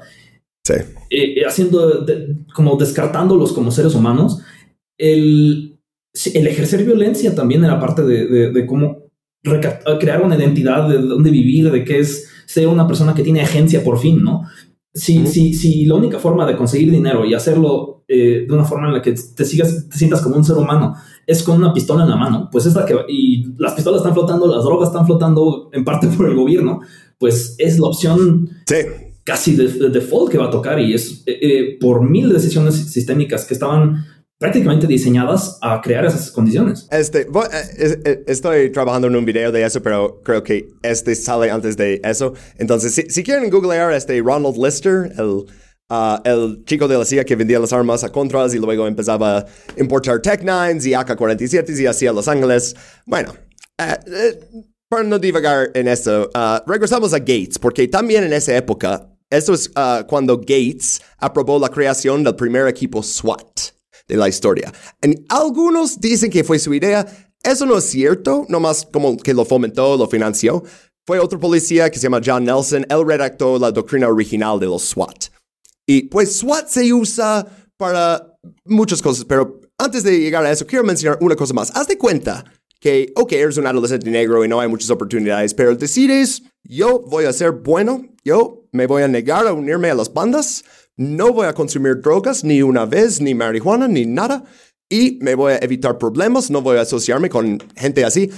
Sí. 0.66 0.74
eh, 1.10 1.42
haciendo 1.46 2.02
de- 2.04 2.36
como 2.54 2.76
descartándolos 2.76 3.52
como 3.52 3.70
seres 3.70 3.94
humanos, 3.94 4.40
el, 4.98 5.78
el 6.34 6.46
ejercer 6.46 6.84
violencia 6.84 7.34
también 7.34 7.64
era 7.64 7.78
parte 7.80 8.02
de, 8.02 8.66
cómo 8.66 9.04
crear 10.00 10.22
una 10.22 10.36
identidad 10.36 10.88
de 10.88 10.98
dónde 10.98 11.30
vivir, 11.30 11.70
de 11.70 11.84
qué 11.84 12.00
es 12.00 12.28
ser 12.46 12.68
una 12.68 12.86
persona 12.86 13.14
que 13.14 13.22
tiene 13.22 13.42
agencia 13.42 13.84
por 13.84 13.98
fin, 13.98 14.22
¿no? 14.22 14.44
Si, 14.94 15.26
si, 15.26 15.52
si 15.52 15.84
la 15.84 15.94
única 15.96 16.18
forma 16.18 16.46
de 16.46 16.56
conseguir 16.56 16.90
dinero 16.90 17.24
y 17.26 17.34
hacerlo 17.34 18.04
eh, 18.08 18.46
de 18.48 18.54
una 18.54 18.64
forma 18.64 18.86
en 18.88 18.94
la 18.94 19.02
que 19.02 19.12
te 19.12 19.44
sigas, 19.44 19.88
te 19.90 19.98
sientas 19.98 20.22
como 20.22 20.36
un 20.36 20.44
ser 20.44 20.56
humano 20.56 20.94
es 21.26 21.42
con 21.42 21.56
una 21.56 21.74
pistola 21.74 22.04
en 22.04 22.10
la 22.10 22.16
mano, 22.16 22.48
pues 22.50 22.66
es 22.66 22.74
la 22.74 22.86
que 22.86 22.94
y 23.08 23.46
las 23.58 23.74
pistolas 23.74 24.00
están 24.00 24.14
flotando, 24.14 24.46
las 24.46 24.62
drogas 24.64 24.88
están 24.90 25.04
flotando 25.04 25.68
en 25.72 25.84
parte 25.84 26.06
por 26.16 26.28
el 26.28 26.36
gobierno, 26.36 26.80
pues 27.18 27.56
es 27.58 27.78
la 27.78 27.88
opción 27.88 28.48
Sí. 28.66 28.76
casi 29.24 29.56
de, 29.56 29.66
de 29.68 29.88
default 29.90 30.30
que 30.30 30.38
va 30.38 30.46
a 30.46 30.50
tocar 30.50 30.78
y 30.80 30.94
es 30.94 31.24
eh, 31.26 31.38
eh, 31.42 31.78
por 31.80 32.08
mil 32.08 32.32
decisiones 32.32 32.76
sistémicas 32.76 33.44
que 33.44 33.54
estaban 33.54 34.04
prácticamente 34.38 34.86
diseñadas 34.86 35.58
a 35.62 35.80
crear 35.80 36.04
esas 36.04 36.30
condiciones. 36.30 36.86
Este, 36.90 37.22
eh, 37.22 37.98
eh, 38.04 38.24
estoy 38.26 38.70
trabajando 38.70 39.08
en 39.08 39.16
un 39.16 39.24
video 39.24 39.50
de 39.50 39.64
eso, 39.64 39.82
pero 39.82 40.20
creo 40.22 40.42
que 40.42 40.68
este 40.82 41.14
sale 41.14 41.50
antes 41.50 41.76
de 41.76 42.00
eso. 42.04 42.34
Entonces, 42.58 42.94
si, 42.94 43.02
si 43.02 43.22
quieren 43.22 43.48
googlear 43.50 43.92
este 43.92 44.20
Ronald 44.20 44.56
Lister, 44.56 45.12
el, 45.18 45.46
ah, 45.88 46.20
el 46.24 46.62
chico 46.66 46.86
de 46.86 46.98
la 46.98 47.04
CIA 47.04 47.24
que 47.24 47.36
vendía 47.36 47.58
las 47.58 47.72
armas 47.72 48.04
a 48.04 48.10
Contras 48.10 48.54
y 48.54 48.58
luego 48.58 48.86
empezaba 48.86 49.38
a 49.38 49.46
importar 49.78 50.20
Tech 50.20 50.40
9 50.44 50.80
y 50.82 50.92
AK-47 50.92 51.80
y 51.80 51.86
hacía 51.86 52.12
Los 52.12 52.28
Ángeles. 52.28 52.76
Bueno, 53.06 53.34
eh, 53.78 53.96
eh, 54.06 54.40
para 54.88 55.02
no 55.02 55.18
divagar 55.18 55.70
en 55.74 55.88
eso, 55.88 56.30
ah, 56.34 56.62
regresamos 56.66 57.14
a 57.14 57.18
Gates, 57.18 57.58
porque 57.58 57.88
también 57.88 58.24
en 58.24 58.32
esa 58.34 58.54
época, 58.54 59.08
esto 59.30 59.54
es 59.54 59.70
ah, 59.74 60.04
cuando 60.06 60.36
Gates 60.36 61.00
aprobó 61.18 61.58
la 61.58 61.70
creación 61.70 62.22
del 62.22 62.36
primer 62.36 62.68
equipo 62.68 63.02
SWAT 63.02 63.75
de 64.08 64.16
la 64.16 64.28
historia. 64.28 64.72
En 65.00 65.24
algunos 65.28 66.00
dicen 66.00 66.30
que 66.30 66.44
fue 66.44 66.58
su 66.58 66.74
idea. 66.74 67.06
Eso 67.42 67.66
no 67.66 67.78
es 67.78 67.84
cierto, 67.84 68.44
nomás 68.48 68.86
como 68.92 69.16
que 69.16 69.34
lo 69.34 69.44
fomentó, 69.44 69.96
lo 69.96 70.08
financió. 70.08 70.62
Fue 71.06 71.20
otro 71.20 71.38
policía 71.38 71.90
que 71.90 71.98
se 71.98 72.04
llama 72.04 72.20
John 72.24 72.44
Nelson. 72.44 72.86
Él 72.88 73.06
redactó 73.06 73.58
la 73.58 73.70
doctrina 73.70 74.08
original 74.08 74.58
de 74.58 74.66
los 74.66 74.82
SWAT. 74.82 75.26
Y 75.86 76.02
pues 76.08 76.38
SWAT 76.38 76.68
se 76.68 76.92
usa 76.92 77.46
para 77.76 78.36
muchas 78.64 79.00
cosas, 79.00 79.24
pero 79.24 79.60
antes 79.78 80.02
de 80.02 80.18
llegar 80.18 80.44
a 80.44 80.50
eso, 80.50 80.66
quiero 80.66 80.84
mencionar 80.84 81.18
una 81.20 81.36
cosa 81.36 81.54
más. 81.54 81.70
Haz 81.76 81.86
de 81.86 81.98
cuenta 81.98 82.44
que, 82.80 83.12
ok, 83.14 83.32
eres 83.32 83.56
un 83.56 83.66
adolescente 83.66 84.10
negro 84.10 84.44
y 84.44 84.48
no 84.48 84.60
hay 84.60 84.68
muchas 84.68 84.90
oportunidades, 84.90 85.54
pero 85.54 85.74
decides, 85.76 86.42
yo 86.64 87.00
voy 87.00 87.24
a 87.24 87.32
ser 87.32 87.52
bueno, 87.52 88.04
yo 88.24 88.64
me 88.72 88.86
voy 88.86 89.02
a 89.02 89.08
negar 89.08 89.46
a 89.46 89.52
unirme 89.52 89.90
a 89.90 89.94
las 89.94 90.12
bandas, 90.12 90.64
no 90.96 91.32
voy 91.32 91.46
a 91.46 91.54
consumir 91.54 92.00
drogas 92.00 92.44
ni 92.44 92.62
una 92.62 92.86
vez, 92.86 93.20
ni 93.20 93.34
marihuana, 93.34 93.88
ni 93.88 94.06
nada, 94.06 94.44
y 94.88 95.18
me 95.20 95.34
voy 95.34 95.54
a 95.54 95.58
evitar 95.58 95.98
problemas, 95.98 96.50
no 96.50 96.62
voy 96.62 96.78
a 96.78 96.82
asociarme 96.82 97.28
con 97.28 97.58
gente 97.76 98.04
así. 98.04 98.30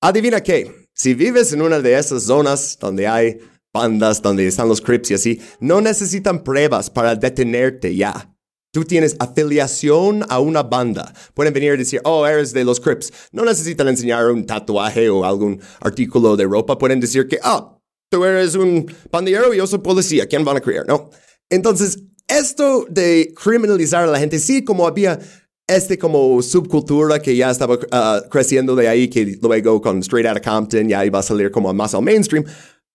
Adivina 0.00 0.42
qué, 0.42 0.88
si 0.94 1.14
vives 1.14 1.52
en 1.52 1.62
una 1.62 1.80
de 1.80 1.98
esas 1.98 2.24
zonas 2.24 2.78
donde 2.80 3.06
hay 3.06 3.38
bandas, 3.72 4.22
donde 4.22 4.46
están 4.46 4.68
los 4.68 4.80
Crips 4.80 5.10
y 5.10 5.14
así, 5.14 5.40
no 5.60 5.80
necesitan 5.80 6.44
pruebas 6.44 6.90
para 6.90 7.16
detenerte 7.16 7.94
ya. 7.94 8.30
Tú 8.72 8.84
tienes 8.84 9.16
afiliación 9.20 10.24
a 10.28 10.40
una 10.40 10.64
banda. 10.64 11.12
Pueden 11.32 11.54
venir 11.54 11.74
y 11.74 11.78
decir, 11.78 12.00
oh, 12.04 12.26
eres 12.26 12.52
de 12.52 12.64
los 12.64 12.80
Crips. 12.80 13.12
No 13.30 13.44
necesitan 13.44 13.86
enseñar 13.86 14.26
un 14.30 14.46
tatuaje 14.46 15.08
o 15.08 15.24
algún 15.24 15.60
artículo 15.80 16.36
de 16.36 16.44
ropa. 16.44 16.76
Pueden 16.76 16.98
decir 16.98 17.28
que, 17.28 17.38
oh, 17.44 17.80
tú 18.10 18.24
eres 18.24 18.56
un 18.56 18.92
pandillero 19.10 19.54
y 19.54 19.58
yo 19.58 19.66
soy 19.68 19.78
policía. 19.78 20.26
¿Quién 20.26 20.44
van 20.44 20.56
a 20.56 20.60
creer? 20.60 20.86
No. 20.88 21.10
Entonces, 21.50 21.98
esto 22.28 22.86
de 22.88 23.34
criminalizar 23.36 24.04
a 24.04 24.10
la 24.10 24.18
gente, 24.18 24.38
sí, 24.38 24.64
como 24.64 24.86
había 24.86 25.18
este 25.66 25.98
como 25.98 26.42
subcultura 26.42 27.20
que 27.20 27.36
ya 27.36 27.50
estaba 27.50 27.74
uh, 27.74 28.28
creciendo 28.30 28.76
de 28.76 28.88
ahí, 28.88 29.08
que 29.08 29.38
luego 29.40 29.80
con 29.80 30.00
Straight 30.00 30.26
Outta 30.26 30.40
Compton 30.40 30.88
ya 30.88 31.04
iba 31.04 31.18
a 31.18 31.22
salir 31.22 31.50
como 31.50 31.72
más 31.72 31.94
al 31.94 32.02
mainstream. 32.02 32.44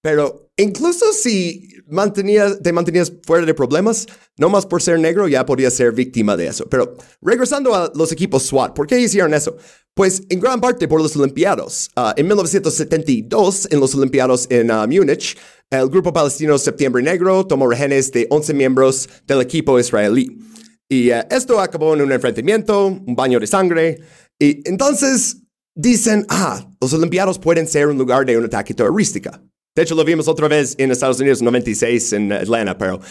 Pero 0.01 0.51
incluso 0.55 1.11
si 1.11 1.67
mantenías, 1.87 2.61
te 2.61 2.71
mantenías 2.71 3.11
fuera 3.25 3.45
de 3.45 3.53
problemas, 3.53 4.05
no 4.37 4.49
más 4.49 4.65
por 4.65 4.81
ser 4.81 4.99
negro 4.99 5.27
ya 5.27 5.45
podías 5.45 5.73
ser 5.73 5.91
víctima 5.91 6.37
de 6.37 6.47
eso. 6.47 6.67
Pero 6.69 6.95
regresando 7.21 7.75
a 7.75 7.91
los 7.95 8.11
equipos 8.11 8.43
SWAT, 8.43 8.73
¿por 8.73 8.87
qué 8.87 8.99
hicieron 8.99 9.33
eso? 9.33 9.57
Pues 9.99 10.23
en 10.29 10.39
gran 10.39 10.61
parte 10.61 10.87
por 10.87 11.01
los 11.01 11.13
Olimpiados. 11.17 11.91
Uh, 11.97 12.13
en 12.15 12.25
1972, 12.25 13.67
en 13.69 13.81
los 13.81 13.93
Olimpiados 13.95 14.47
en 14.49 14.71
uh, 14.71 14.87
Múnich, 14.87 15.37
el 15.69 15.89
grupo 15.89 16.13
palestino 16.13 16.57
Septiembre 16.57 17.03
Negro 17.03 17.45
tomó 17.45 17.67
rehenes 17.67 18.09
de 18.13 18.25
11 18.29 18.53
miembros 18.53 19.09
del 19.27 19.41
equipo 19.41 19.77
israelí. 19.77 20.39
Y 20.87 21.11
uh, 21.11 21.23
esto 21.29 21.59
acabó 21.59 21.95
en 21.95 22.01
un 22.03 22.13
enfrentamiento, 22.13 22.85
un 22.87 23.13
baño 23.13 23.41
de 23.41 23.47
sangre. 23.47 23.99
Y 24.39 24.61
entonces 24.69 25.41
dicen, 25.75 26.25
ah, 26.29 26.65
los 26.79 26.93
Olimpiados 26.93 27.37
pueden 27.37 27.67
ser 27.67 27.87
un 27.87 27.97
lugar 27.97 28.25
de 28.25 28.37
un 28.37 28.45
ataque 28.45 28.73
terrorístico. 28.73 29.31
De 29.75 29.83
hecho, 29.83 29.95
lo 29.95 30.05
vimos 30.05 30.29
otra 30.29 30.47
vez 30.47 30.75
en 30.77 30.91
Estados 30.91 31.19
Unidos 31.19 31.41
en 31.41 31.45
96 31.45 32.13
en 32.13 32.31
Atlanta, 32.31 32.77
pero 32.77 33.01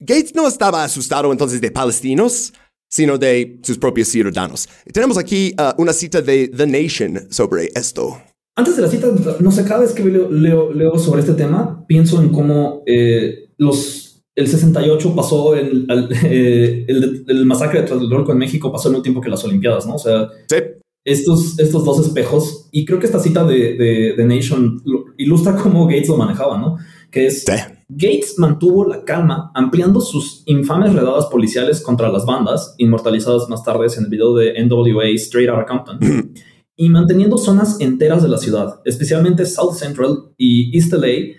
Gates 0.00 0.34
no 0.34 0.48
estaba 0.48 0.82
asustado 0.82 1.30
entonces 1.30 1.60
de 1.60 1.70
palestinos, 1.70 2.52
sino 2.88 3.18
de 3.18 3.58
sus 3.62 3.78
propios 3.78 4.08
ciudadanos. 4.08 4.68
tenemos 4.92 5.18
aquí 5.18 5.54
uh, 5.58 5.80
una 5.80 5.92
cita 5.92 6.22
de 6.22 6.48
The 6.48 6.66
Nation 6.66 7.30
sobre 7.30 7.70
esto. 7.74 8.20
Antes 8.56 8.76
de 8.76 8.82
la 8.82 8.88
cita, 8.88 9.06
no 9.38 9.52
sé, 9.52 9.64
cada 9.64 9.80
vez 9.80 9.92
que 9.92 10.04
leo, 10.04 10.72
leo, 10.72 10.98
sobre 10.98 11.20
este 11.20 11.34
tema, 11.34 11.84
pienso 11.86 12.20
en 12.20 12.30
cómo 12.30 12.82
eh, 12.86 13.50
los, 13.56 14.24
el 14.34 14.48
68 14.48 15.14
pasó, 15.14 15.54
el, 15.54 15.86
eh, 16.24 16.84
el, 16.88 17.24
el, 17.28 17.46
masacre 17.46 17.82
de 17.82 17.86
Tlatelolco 17.86 18.32
en 18.32 18.38
México 18.38 18.72
pasó 18.72 18.88
en 18.88 18.96
un 18.96 19.02
tiempo 19.02 19.20
que 19.20 19.30
las 19.30 19.44
Olimpiadas, 19.44 19.86
¿no? 19.86 19.94
O 19.94 19.98
sea, 19.98 20.28
sí 20.48 20.56
estos, 21.08 21.58
estos 21.58 21.84
dos 21.84 22.06
espejos. 22.06 22.68
Y 22.70 22.84
creo 22.84 22.98
que 22.98 23.06
esta 23.06 23.20
cita 23.20 23.44
de, 23.44 24.14
de, 24.16 24.24
Nation 24.24 24.82
ilustra 25.16 25.56
cómo 25.56 25.86
Gates 25.86 26.08
lo 26.08 26.16
manejaba, 26.16 26.58
¿no? 26.58 26.76
Que 27.10 27.26
es 27.26 27.44
Gates 27.90 28.38
mantuvo 28.38 28.84
la 28.84 29.02
calma 29.04 29.50
ampliando 29.54 30.00
sus 30.00 30.42
infames 30.44 30.92
redadas 30.92 31.26
policiales 31.26 31.80
contra 31.80 32.10
las 32.10 32.26
bandas, 32.26 32.74
inmortalizadas 32.76 33.48
más 33.48 33.64
tarde 33.64 33.86
en 33.96 34.04
el 34.04 34.10
video 34.10 34.34
de 34.34 34.62
NWA 34.62 35.06
Straight 35.14 35.48
Outta 35.48 35.64
Compton, 35.64 35.98
y 36.76 36.90
manteniendo 36.90 37.38
zonas 37.38 37.80
enteras 37.80 38.22
de 38.22 38.28
la 38.28 38.36
ciudad, 38.36 38.80
especialmente 38.84 39.46
South 39.46 39.74
Central 39.74 40.32
y 40.36 40.76
East 40.76 40.92
LA, 40.92 41.34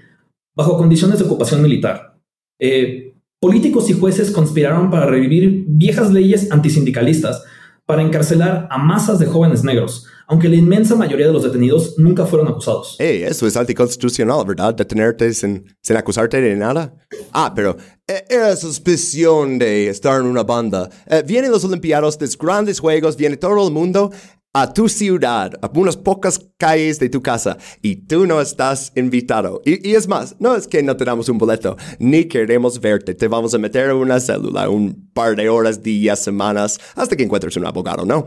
bajo 0.55 0.75
condiciones 0.75 1.19
de 1.19 1.25
ocupación 1.25 1.61
militar. 1.61 2.19
Eh, 2.59 3.13
políticos 3.39 3.89
y 3.89 3.93
jueces 3.93 4.31
conspiraron 4.31 4.89
para 4.89 5.05
revivir 5.05 5.65
viejas 5.67 6.11
leyes 6.11 6.51
antisindicalistas 6.51 7.43
para 7.85 8.01
encarcelar 8.01 8.67
a 8.71 8.77
masas 8.79 9.19
de 9.19 9.27
jóvenes 9.27 9.63
negros, 9.63 10.07
aunque 10.29 10.47
la 10.47 10.55
inmensa 10.55 10.95
mayoría 10.95 11.25
de 11.25 11.33
los 11.33 11.43
detenidos 11.43 11.97
nunca 11.97 12.23
fueron 12.23 12.47
acusados. 12.47 12.95
Hey, 12.99 13.23
eso 13.25 13.47
es 13.47 13.57
anticonstitucional, 13.57 14.45
¿verdad? 14.45 14.75
Detenerte 14.75 15.33
sin, 15.33 15.65
sin 15.81 15.97
acusarte 15.97 16.39
de 16.39 16.55
nada. 16.55 16.95
Ah, 17.33 17.51
pero 17.55 17.75
eh, 18.07 18.23
era 18.29 18.55
suspicion 18.55 19.57
de 19.57 19.89
estar 19.89 20.21
en 20.21 20.27
una 20.27 20.43
banda. 20.43 20.87
Eh, 21.07 21.23
vienen 21.25 21.51
los 21.51 21.63
Olimpiados, 21.63 22.21
los 22.21 22.37
grandes 22.37 22.79
juegos, 22.79 23.17
viene 23.17 23.37
todo 23.37 23.67
el 23.67 23.73
mundo 23.73 24.11
a 24.53 24.71
tu 24.71 24.87
ciudad, 24.87 25.51
a 25.61 25.71
unas 25.73 25.97
pocas 25.97 26.39
calles 26.57 26.99
de 26.99 27.09
tu 27.09 27.21
casa, 27.23 27.57
y 27.81 28.07
tú 28.07 28.27
no 28.27 28.39
estás 28.39 28.91
invitado. 28.95 29.61
Y, 29.65 29.93
es 29.93 30.07
más, 30.07 30.35
no 30.39 30.55
es 30.55 30.67
que 30.67 30.83
no 30.83 30.95
te 30.95 31.05
damos 31.05 31.29
un 31.29 31.39
boleto, 31.39 31.75
ni 31.97 32.25
queremos 32.25 32.79
verte, 32.79 33.15
te 33.15 33.27
vamos 33.27 33.53
a 33.53 33.57
meter 33.57 33.89
en 33.89 33.95
una 33.95 34.19
célula 34.19 34.69
un 34.69 35.09
par 35.13 35.35
de 35.35 35.49
horas, 35.49 35.81
días, 35.81 36.19
semanas, 36.19 36.79
hasta 36.95 37.15
que 37.15 37.23
encuentres 37.23 37.57
un 37.57 37.65
abogado, 37.65 38.05
¿no? 38.05 38.25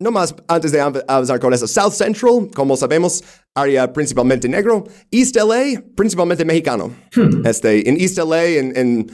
No 0.00 0.10
más, 0.10 0.34
antes 0.48 0.72
de 0.72 0.80
avanzar 0.80 1.38
con 1.38 1.52
eso, 1.52 1.68
South 1.68 1.92
Central, 1.92 2.48
como 2.54 2.74
sabemos, 2.74 3.22
área 3.54 3.92
principalmente 3.92 4.48
negro. 4.48 4.84
East 5.10 5.36
LA, 5.36 5.82
principalmente 5.94 6.42
mexicano. 6.44 6.94
Hmm. 7.14 7.46
Este, 7.46 7.86
en 7.86 8.00
East 8.00 8.16
LA, 8.16 8.44
en, 8.46 8.76
en 8.76 9.10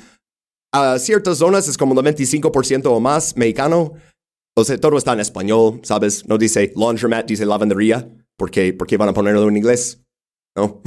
ciertas 0.99 1.39
zonas 1.39 1.67
es 1.67 1.77
como 1.77 1.99
el 1.99 2.07
25% 2.07 2.87
o 2.87 3.01
más 3.01 3.37
mexicano. 3.37 3.95
O 4.57 4.65
sea, 4.65 4.79
todo 4.79 4.97
está 4.97 5.13
en 5.13 5.21
español, 5.21 5.81
¿sabes? 5.83 6.27
No 6.27 6.39
dice 6.39 6.73
laundromat, 6.77 7.27
dice 7.27 7.45
lavandería. 7.45 8.09
¿Por 8.37 8.51
qué, 8.51 8.97
van 8.99 9.09
a 9.09 9.13
ponerlo 9.15 9.49
en 9.49 9.57
inglés? 9.57 10.03
¿No? 10.55 10.83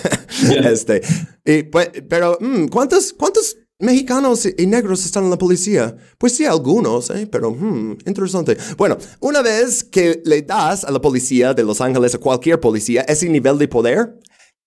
este, 0.64 1.02
y, 1.44 1.64
pues, 1.64 1.90
pero, 2.08 2.38
mm, 2.40 2.68
¿cuántos, 2.68 3.12
¿cuántos 3.12 3.58
mexicanos 3.82 4.48
y 4.56 4.66
negros 4.66 5.04
están 5.04 5.24
en 5.24 5.30
la 5.30 5.38
policía? 5.38 5.96
Pues 6.18 6.36
sí, 6.36 6.46
algunos, 6.46 7.10
¿eh? 7.10 7.28
pero 7.30 7.50
mm, 7.50 7.98
interesante. 8.06 8.56
Bueno, 8.76 8.96
una 9.20 9.42
vez 9.42 9.84
que 9.84 10.22
le 10.24 10.42
das 10.42 10.84
a 10.84 10.90
la 10.90 11.00
policía 11.00 11.52
de 11.52 11.64
Los 11.64 11.80
Ángeles, 11.80 12.14
a 12.14 12.18
cualquier 12.18 12.60
policía, 12.60 13.02
ese 13.02 13.28
nivel 13.28 13.58
de 13.58 13.68
poder, 13.68 14.18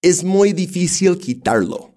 es 0.02 0.24
muy 0.24 0.54
difícil 0.54 1.18
quitarlo. 1.18 1.94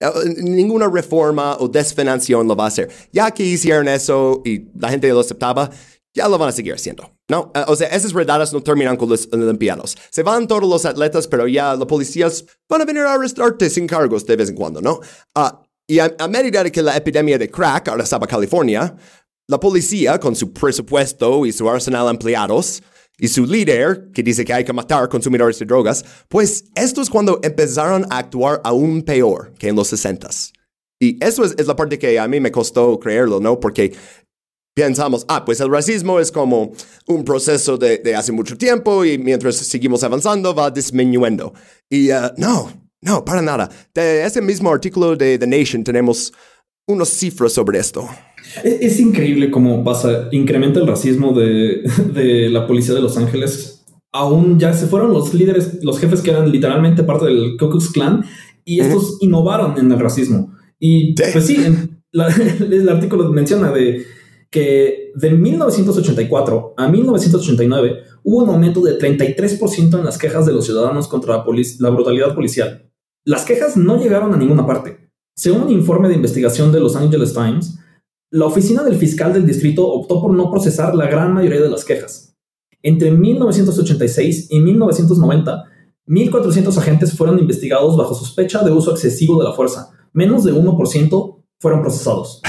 Eh, 0.00 0.34
ninguna 0.42 0.88
reforma 0.88 1.56
o 1.58 1.68
desfinanciación 1.68 2.46
lo 2.48 2.56
va 2.56 2.64
a 2.64 2.68
hacer. 2.68 2.90
Ya 3.12 3.30
que 3.30 3.44
hicieron 3.44 3.88
eso 3.88 4.42
y 4.44 4.66
la 4.78 4.90
gente 4.90 5.08
lo 5.08 5.20
aceptaba, 5.20 5.70
ya 6.14 6.28
lo 6.28 6.38
van 6.38 6.50
a 6.50 6.52
seguir 6.52 6.74
haciendo. 6.74 7.10
No, 7.28 7.50
eh, 7.54 7.64
o 7.66 7.74
sea, 7.74 7.88
esas 7.88 8.12
redadas 8.12 8.52
no 8.52 8.62
terminan 8.62 8.96
con 8.96 9.08
los 9.08 9.28
olimpiados. 9.32 9.96
Se 10.10 10.22
van 10.22 10.46
todos 10.46 10.68
los 10.68 10.84
atletas, 10.84 11.26
pero 11.26 11.48
ya 11.48 11.74
los 11.74 11.86
policías 11.86 12.44
van 12.68 12.82
a 12.82 12.84
venir 12.84 13.02
a 13.02 13.14
arrestarte 13.14 13.70
sin 13.70 13.86
cargos 13.86 14.26
de 14.26 14.36
vez 14.36 14.50
en 14.50 14.56
cuando, 14.56 14.80
¿no? 14.80 15.00
Ah, 15.34 15.63
y 15.86 15.98
a, 15.98 16.14
a, 16.18 16.28
medida 16.28 16.64
de 16.64 16.72
que 16.72 16.82
la 16.82 16.96
epidemia 16.96 17.38
de 17.38 17.50
crack 17.50 17.88
arrasaba 17.88 18.26
California, 18.26 18.96
la 19.48 19.60
policía, 19.60 20.18
con 20.18 20.34
su 20.34 20.52
presupuesto 20.52 21.44
y 21.44 21.52
su 21.52 21.68
arsenal 21.68 22.06
de 22.06 22.10
empleados, 22.12 22.82
y 23.18 23.28
su 23.28 23.46
líder, 23.46 24.10
que 24.12 24.22
dice 24.22 24.44
que 24.44 24.52
hay 24.52 24.64
que 24.64 24.72
matar 24.72 25.08
consumidores 25.08 25.58
de 25.58 25.66
drogas, 25.66 26.04
pues 26.28 26.64
esto 26.74 27.00
es 27.00 27.08
cuando 27.08 27.38
empezaron 27.42 28.04
a 28.10 28.18
actuar 28.18 28.60
aún 28.64 29.02
peor 29.02 29.52
que 29.58 29.68
en 29.68 29.76
los 29.76 29.88
60 29.88 30.28
Y 31.00 31.24
eso 31.24 31.44
es, 31.44 31.66
la 31.66 31.76
parte 31.76 31.98
que 31.98 32.18
a 32.18 32.26
mí 32.26 32.40
me 32.40 32.50
costó 32.50 32.98
creerlo, 32.98 33.38
¿no? 33.38 33.60
Porque 33.60 33.94
pensamos, 34.74 35.24
ah, 35.28 35.44
pues 35.44 35.60
el 35.60 35.70
racismo 35.70 36.18
es 36.18 36.32
como 36.32 36.72
un 37.06 37.24
proceso 37.24 37.76
de, 37.78 38.14
hace 38.16 38.32
mucho 38.32 38.58
tiempo 38.58 39.04
y 39.04 39.16
mientras 39.18 39.56
seguimos 39.56 40.02
avanzando 40.02 40.54
va 40.54 40.70
disminuyendo. 40.70 41.54
Y 41.88 42.10
uh, 42.10 42.32
no, 42.36 42.83
no, 43.04 43.24
para 43.24 43.42
nada. 43.42 43.70
De 43.94 44.24
ese 44.24 44.40
mismo 44.40 44.70
artículo 44.70 45.14
de 45.14 45.38
The 45.38 45.46
Nation 45.46 45.84
tenemos 45.84 46.32
unos 46.86 47.10
cifras 47.10 47.52
sobre 47.52 47.78
esto. 47.78 48.08
Es, 48.62 48.98
increíble 48.98 49.50
cómo 49.50 49.84
pasa, 49.84 50.28
incrementa 50.32 50.80
el 50.80 50.86
racismo 50.86 51.32
de, 51.32 51.82
de, 52.14 52.48
la 52.48 52.66
policía 52.66 52.94
de 52.94 53.02
Los 53.02 53.16
Ángeles. 53.16 53.84
Aún 54.12 54.58
ya 54.58 54.72
se 54.72 54.86
fueron 54.86 55.12
los 55.12 55.34
líderes, 55.34 55.82
los 55.82 55.98
jefes 55.98 56.22
que 56.22 56.30
eran 56.30 56.50
literalmente 56.50 57.02
parte 57.02 57.26
del 57.26 57.56
Ku 57.58 57.68
Klux 57.68 57.90
Klan 57.90 58.24
y 58.64 58.80
estos 58.80 59.18
innovaron 59.20 59.76
en 59.78 59.92
el 59.92 59.98
racismo. 59.98 60.54
Y 60.78 61.14
pues 61.14 61.46
sí, 61.46 61.56
el 62.12 62.88
artículo 62.88 63.30
menciona 63.32 63.70
de 63.70 64.04
que 64.50 65.10
de 65.16 65.30
1984 65.30 66.74
a 66.76 66.88
1989 66.88 68.02
hubo 68.22 68.44
un 68.44 68.50
aumento 68.50 68.80
de 68.82 68.98
33% 68.98 69.98
en 69.98 70.04
las 70.04 70.16
quejas 70.16 70.46
de 70.46 70.52
los 70.52 70.64
ciudadanos 70.64 71.08
contra 71.08 71.38
la, 71.38 71.44
la 71.80 71.90
brutalidad 71.90 72.34
policial. 72.34 72.88
Las 73.26 73.46
quejas 73.46 73.78
no 73.78 73.96
llegaron 73.96 74.34
a 74.34 74.36
ninguna 74.36 74.66
parte. 74.66 75.08
Según 75.34 75.62
un 75.62 75.70
informe 75.70 76.08
de 76.08 76.14
investigación 76.14 76.70
de 76.72 76.80
Los 76.80 76.94
Angeles 76.94 77.32
Times, 77.32 77.78
la 78.30 78.44
oficina 78.44 78.82
del 78.82 78.96
fiscal 78.96 79.32
del 79.32 79.46
distrito 79.46 79.88
optó 79.88 80.20
por 80.20 80.34
no 80.34 80.50
procesar 80.50 80.94
la 80.94 81.06
gran 81.06 81.32
mayoría 81.32 81.62
de 81.62 81.70
las 81.70 81.86
quejas. 81.86 82.36
Entre 82.82 83.10
1986 83.10 84.48
y 84.50 84.60
1990, 84.60 85.64
1.400 86.06 86.76
agentes 86.76 87.16
fueron 87.16 87.38
investigados 87.38 87.96
bajo 87.96 88.14
sospecha 88.14 88.62
de 88.62 88.72
uso 88.72 88.90
excesivo 88.90 89.38
de 89.38 89.48
la 89.48 89.54
fuerza. 89.54 89.90
Menos 90.12 90.44
de 90.44 90.52
1% 90.52 91.44
fueron 91.60 91.80
procesados. 91.80 92.42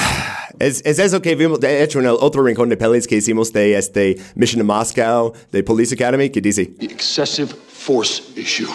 Es, 0.60 0.82
es 0.86 1.00
eso 1.00 1.22
que 1.22 1.36
vimos, 1.36 1.62
de 1.62 1.84
hecho, 1.84 2.00
en 2.00 2.06
el 2.06 2.16
otro 2.20 2.44
rincón 2.44 2.68
de 2.68 2.76
pelis 2.76 3.08
que 3.08 3.16
hicimos 3.16 3.52
de 3.54 3.78
este 3.78 4.18
Mission 4.36 4.60
to 4.60 4.66
Moscow, 4.66 5.32
de 5.52 5.64
Police 5.64 5.94
Academy, 5.96 6.30
que 6.30 6.42
dice... 6.42 6.66
The 6.66 6.86
excessive 6.86 7.50
force 7.68 8.22
issue. 8.36 8.68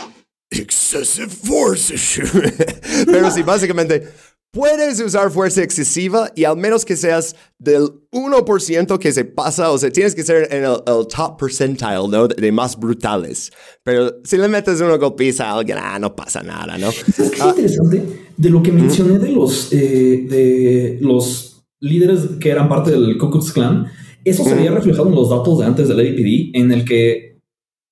Excessive 0.50 1.28
force 1.28 1.94
issue. 1.94 2.26
Pero 3.06 3.30
sí, 3.30 3.42
básicamente, 3.42 4.08
puedes 4.52 5.00
usar 5.00 5.30
fuerza 5.30 5.62
excesiva 5.62 6.32
y 6.34 6.44
al 6.44 6.56
menos 6.56 6.84
que 6.84 6.96
seas 6.96 7.36
del 7.58 7.88
1% 8.12 8.98
que 8.98 9.12
se 9.12 9.24
pasa, 9.24 9.70
o 9.70 9.78
sea, 9.78 9.90
tienes 9.90 10.14
que 10.14 10.24
ser 10.24 10.48
en 10.50 10.64
el, 10.64 10.72
el 10.86 11.06
top 11.06 11.38
percentile, 11.38 12.08
¿no? 12.08 12.26
De, 12.26 12.34
de, 12.34 12.52
más 12.52 12.76
brutales. 12.78 13.52
Pero 13.84 14.12
si 14.24 14.36
le 14.36 14.48
metes 14.48 14.80
una 14.80 14.96
golpiza 14.96 15.50
a 15.50 15.58
alguien, 15.58 15.78
ah, 15.80 15.98
no 15.98 16.16
pasa 16.16 16.42
nada, 16.42 16.76
¿no? 16.78 16.90
¿Sabes 16.90 17.30
qué 17.30 17.42
ah, 17.42 17.48
interesante? 17.50 18.02
De 18.36 18.50
lo 18.50 18.62
que 18.62 18.72
mencioné 18.72 19.18
de 19.18 19.30
los, 19.30 19.72
eh, 19.72 20.26
de 20.28 20.98
los 21.00 21.62
líderes 21.78 22.22
que 22.40 22.50
eran 22.50 22.68
parte 22.68 22.90
del 22.90 23.16
Ku 23.18 23.30
Klux 23.30 23.52
Klan, 23.52 23.86
eso 24.24 24.44
se 24.44 24.52
había 24.52 24.72
reflejado 24.72 25.08
en 25.08 25.14
los 25.14 25.30
datos 25.30 25.60
de 25.60 25.64
antes 25.64 25.88
del 25.88 26.00
APD, 26.00 26.58
en 26.58 26.72
el 26.72 26.84
que 26.84 27.29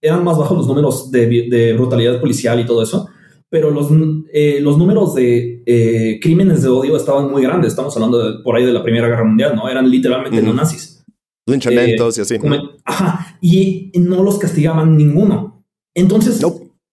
eran 0.01 0.24
más 0.24 0.38
bajos 0.38 0.57
los 0.57 0.66
números 0.66 1.11
de, 1.11 1.49
de 1.51 1.72
brutalidad 1.74 2.20
policial 2.20 2.61
y 2.61 2.66
todo 2.66 2.82
eso, 2.82 3.09
pero 3.51 3.70
los, 3.70 3.88
eh, 4.32 4.61
los 4.61 4.76
números 4.76 5.14
de 5.14 5.62
eh, 5.64 6.20
crímenes 6.20 6.62
de 6.62 6.68
odio 6.68 6.96
estaban 6.96 7.30
muy 7.30 7.42
grandes. 7.42 7.70
Estamos 7.70 7.94
hablando 7.96 8.18
de, 8.18 8.42
por 8.42 8.57
ahí 8.57 8.64
de 8.64 8.72
la 8.72 8.82
Primera 8.82 9.09
Guerra 9.09 9.24
Mundial, 9.24 9.57
¿no? 9.57 9.68
Eran 9.68 9.90
literalmente 9.90 10.42
no 10.42 10.53
nazis. 10.53 11.05
Linchamentos 11.46 12.18
y 12.18 12.20
así. 12.20 12.36
ajá, 12.84 13.38
y 13.40 13.90
no 13.94 14.22
los 14.22 14.38
castigaban 14.38 14.99
ninguno. 14.99 15.64
Entonces, 15.94 16.42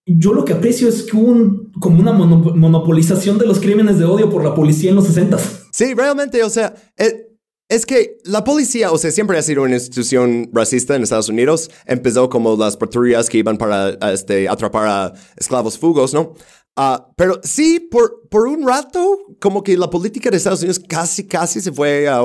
yo 0.05 0.33
lo 0.33 0.45
que 0.45 0.53
aprecio 0.53 0.87
es 0.87 1.03
que 1.03 1.17
hubo 1.17 1.29
un, 1.29 1.71
como 1.79 1.99
una 1.99 2.13
monopolización 2.13 3.37
de 3.37 3.47
los 3.47 3.59
crímenes 3.59 3.99
de 3.99 4.05
odio 4.05 4.29
por 4.29 4.43
la 4.43 4.55
policía 4.55 4.91
en 4.91 4.95
los 4.95 5.07
60. 5.07 5.37
Sí, 5.71 5.93
realmente, 5.93 6.41
o 6.41 6.49
sea, 6.49 6.73
eh, 6.97 7.24
es 7.67 7.85
que 7.85 8.17
la 8.23 8.43
policía, 8.43 8.91
o 8.91 8.97
sea, 8.97 9.11
siempre 9.11 9.37
ha 9.37 9.41
sido 9.41 9.63
una 9.63 9.75
institución 9.75 10.49
racista 10.53 10.95
en 10.95 11.03
Estados 11.03 11.29
Unidos. 11.29 11.71
Empezó 11.85 12.29
como 12.29 12.55
las 12.55 12.77
patrullas 12.77 13.29
que 13.29 13.39
iban 13.39 13.57
para 13.57 13.91
este, 14.13 14.47
atrapar 14.47 14.87
a 14.87 15.13
esclavos 15.35 15.77
fugos, 15.77 16.13
¿no? 16.13 16.33
Uh, 16.77 16.97
pero 17.15 17.39
sí, 17.41 17.79
por, 17.79 18.27
por 18.29 18.47
un 18.47 18.67
rato, 18.67 19.17
como 19.39 19.63
que 19.63 19.77
la 19.77 19.89
política 19.89 20.29
de 20.29 20.37
Estados 20.37 20.59
Unidos 20.59 20.79
casi, 20.79 21.25
casi 21.25 21.61
se 21.61 21.71
fue 21.71 22.07
a 22.07 22.21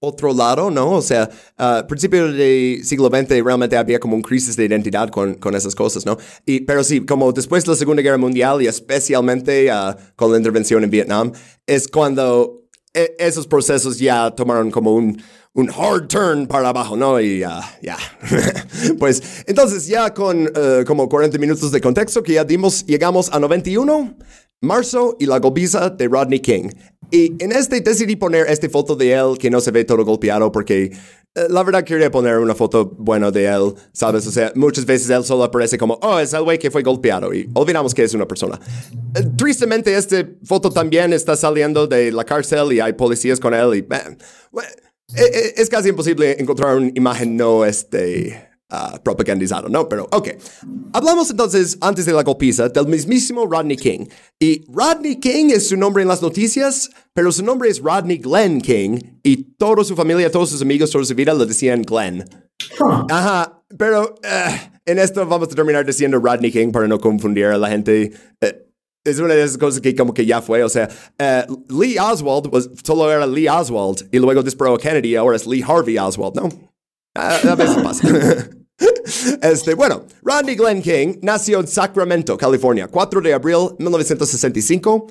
otro 0.00 0.32
lado, 0.32 0.70
¿no? 0.70 0.92
O 0.92 1.02
sea, 1.02 1.28
a 1.56 1.80
uh, 1.82 1.86
principios 1.86 2.34
del 2.34 2.84
siglo 2.84 3.08
XX 3.08 3.42
realmente 3.44 3.76
había 3.76 3.98
como 3.98 4.14
un 4.14 4.22
crisis 4.22 4.56
de 4.56 4.64
identidad 4.64 5.08
con, 5.08 5.34
con 5.34 5.56
esas 5.56 5.74
cosas, 5.74 6.06
¿no? 6.06 6.16
Y, 6.46 6.60
pero 6.60 6.84
sí, 6.84 7.04
como 7.04 7.32
después 7.32 7.64
de 7.64 7.72
la 7.72 7.76
Segunda 7.76 8.02
Guerra 8.02 8.18
Mundial 8.18 8.62
y 8.62 8.68
especialmente 8.68 9.70
uh, 9.72 9.96
con 10.14 10.30
la 10.30 10.38
intervención 10.38 10.84
en 10.84 10.90
Vietnam, 10.90 11.32
es 11.66 11.88
cuando 11.88 12.57
e, 12.94 13.16
esos 13.18 13.46
procesos 13.46 13.98
ya 13.98 14.30
tomaron 14.30 14.70
como 14.70 14.94
un, 14.94 15.20
un 15.54 15.70
hard 15.70 16.08
turn 16.08 16.46
para 16.46 16.68
abajo, 16.68 16.96
¿no? 16.96 17.20
Y 17.20 17.40
ya, 17.40 17.60
pues 18.98 19.44
entonces 19.46 19.86
ya 19.86 20.14
con 20.14 20.42
uh, 20.42 20.84
como 20.86 21.08
40 21.08 21.38
minutos 21.38 21.70
de 21.72 21.80
contexto 21.80 22.22
que 22.22 22.34
ya 22.34 22.44
dimos, 22.44 22.86
llegamos 22.86 23.30
a 23.32 23.38
91, 23.38 24.16
marzo 24.60 25.16
y 25.18 25.26
la 25.26 25.38
golpiza 25.38 25.90
de 25.90 26.08
Rodney 26.08 26.40
King. 26.40 26.70
Y 27.10 27.42
en 27.42 27.52
este 27.52 27.80
decidí 27.80 28.16
poner 28.16 28.46
esta 28.48 28.68
foto 28.68 28.94
de 28.94 29.12
él 29.12 29.38
que 29.38 29.50
no 29.50 29.60
se 29.60 29.70
ve 29.70 29.84
todo 29.84 30.04
golpeado 30.04 30.52
porque 30.52 30.90
uh, 31.36 31.52
la 31.52 31.62
verdad 31.62 31.84
quería 31.84 32.10
poner 32.10 32.38
una 32.38 32.54
foto 32.54 32.86
buena 32.86 33.30
de 33.30 33.46
él, 33.46 33.74
¿sabes? 33.92 34.26
O 34.26 34.30
sea, 34.30 34.52
muchas 34.54 34.84
veces 34.84 35.08
él 35.10 35.24
solo 35.24 35.44
aparece 35.44 35.78
como, 35.78 35.98
oh, 36.02 36.18
es 36.18 36.32
el 36.32 36.42
güey 36.42 36.58
que 36.58 36.70
fue 36.70 36.82
golpeado 36.82 37.32
y 37.32 37.48
olvidamos 37.54 37.94
que 37.94 38.04
es 38.04 38.14
una 38.14 38.26
persona. 38.26 38.60
Uh, 39.18 39.36
tristemente, 39.36 39.96
esta 39.96 40.26
foto 40.44 40.70
también 40.70 41.12
está 41.12 41.36
saliendo 41.36 41.86
de 41.86 42.12
la 42.12 42.24
cárcel 42.24 42.72
y 42.72 42.80
hay 42.80 42.92
policías 42.92 43.40
con 43.40 43.54
él 43.54 43.74
y... 43.76 43.86
Eh, 45.16 45.54
es 45.56 45.70
casi 45.70 45.88
imposible 45.88 46.36
encontrar 46.38 46.76
una 46.76 46.90
imagen 46.94 47.34
no 47.34 47.64
este, 47.64 48.47
uh, 48.70 48.98
propagandizado, 49.02 49.68
¿no? 49.68 49.88
Pero, 49.88 50.08
ok. 50.12 50.28
Hablamos 50.92 51.30
entonces, 51.30 51.78
antes 51.80 52.06
de 52.06 52.12
la 52.12 52.22
golpiza, 52.22 52.68
del 52.68 52.86
mismísimo 52.86 53.46
Rodney 53.46 53.76
King. 53.76 54.06
Y 54.38 54.64
Rodney 54.68 55.16
King 55.16 55.50
es 55.50 55.68
su 55.68 55.76
nombre 55.76 56.02
en 56.02 56.08
las 56.08 56.22
noticias, 56.22 56.90
pero 57.14 57.32
su 57.32 57.44
nombre 57.44 57.68
es 57.68 57.80
Rodney 57.80 58.18
Glenn 58.18 58.60
King. 58.60 58.98
Y 59.22 59.54
toda 59.56 59.84
su 59.84 59.96
familia, 59.96 60.30
todos 60.30 60.50
sus 60.50 60.62
amigos, 60.62 60.90
toda 60.90 61.04
su 61.04 61.14
vida 61.14 61.34
lo 61.34 61.46
decían 61.46 61.82
Glenn. 61.82 62.24
Ajá, 63.08 63.62
pero 63.76 64.14
uh, 64.24 64.78
en 64.84 64.98
esto 64.98 65.26
vamos 65.26 65.48
a 65.48 65.54
terminar 65.54 65.84
diciendo 65.86 66.18
Rodney 66.18 66.50
King 66.50 66.70
para 66.72 66.88
no 66.88 66.98
confundir 66.98 67.46
a 67.46 67.58
la 67.58 67.68
gente. 67.68 68.12
Uh, 68.42 68.68
es 69.04 69.18
una 69.18 69.34
de 69.34 69.42
esas 69.42 69.56
cosas 69.56 69.80
que 69.80 69.94
como 69.94 70.12
que 70.12 70.26
ya 70.26 70.42
fue, 70.42 70.62
o 70.62 70.68
sea, 70.68 70.88
uh, 71.18 71.80
Lee 71.80 71.96
Oswald 71.98 72.52
was, 72.52 72.68
solo 72.84 73.10
era 73.10 73.26
Lee 73.26 73.48
Oswald 73.48 74.08
y 74.12 74.18
luego 74.18 74.42
disparó 74.42 74.74
a 74.74 74.78
Kennedy, 74.78 75.16
ahora 75.16 75.36
es 75.36 75.46
Lee 75.46 75.64
Harvey 75.66 75.96
Oswald, 75.98 76.34
¿no? 76.34 76.48
Uh, 77.18 77.48
a 77.48 77.54
veces 77.56 77.76
pasa. 77.82 78.08
Este, 79.42 79.74
bueno, 79.74 80.04
Rodney 80.22 80.54
Glenn 80.54 80.80
King 80.80 81.18
nació 81.22 81.58
en 81.58 81.66
Sacramento, 81.66 82.36
California, 82.36 82.86
4 82.86 83.20
de 83.20 83.34
abril 83.34 83.70
de 83.76 83.84
1965, 83.84 85.06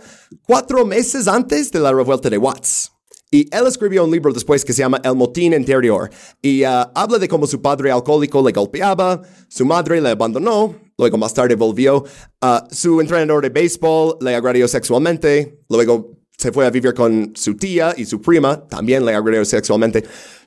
cuatro 0.46 0.86
meses 0.86 1.28
antes 1.28 1.70
de 1.70 1.80
la 1.80 1.92
revuelta 1.92 2.30
de 2.30 2.38
Watts. 2.38 2.94
Y 3.30 3.54
él 3.54 3.68
escribió 3.68 4.06
un 4.06 4.12
libro 4.12 4.32
después 4.32 4.64
que 4.64 4.72
se 4.72 4.84
llama 4.84 5.02
El 5.04 5.16
Motín 5.16 5.54
Interior. 5.54 6.10
Y 6.42 6.64
uh, 6.64 6.88
habla 6.96 7.18
de 7.18 7.28
cómo 7.28 7.46
su 7.46 7.62
padre 7.62 7.92
alcohólico 7.92 8.42
le 8.42 8.54
golpeaba, 8.54 9.22
su 9.50 9.66
madre 9.66 10.00
le 10.00 10.12
abandonó, 10.12 10.76
luego 10.98 11.18
más 11.18 11.34
tarde 11.34 11.56
volvió, 11.56 12.06
uh, 12.42 12.60
su 12.72 13.02
entrenador 13.02 13.44
de 13.44 13.50
béisbol 13.50 14.18
le 14.22 14.34
agredió 14.34 14.66
sexualmente, 14.70 15.60
luego 15.68 16.17
se 16.38 16.52
fue 16.52 16.66
a 16.68 16.70
vivir 16.70 16.94
con 16.94 17.32
su 17.36 17.56
tía 17.56 17.96
y 17.98 18.06
su 18.06 18.22
prima, 18.22 18.68
también 18.68 19.04
le 19.04 19.14
agredió 19.14 19.44
sexualmente. 19.44 20.04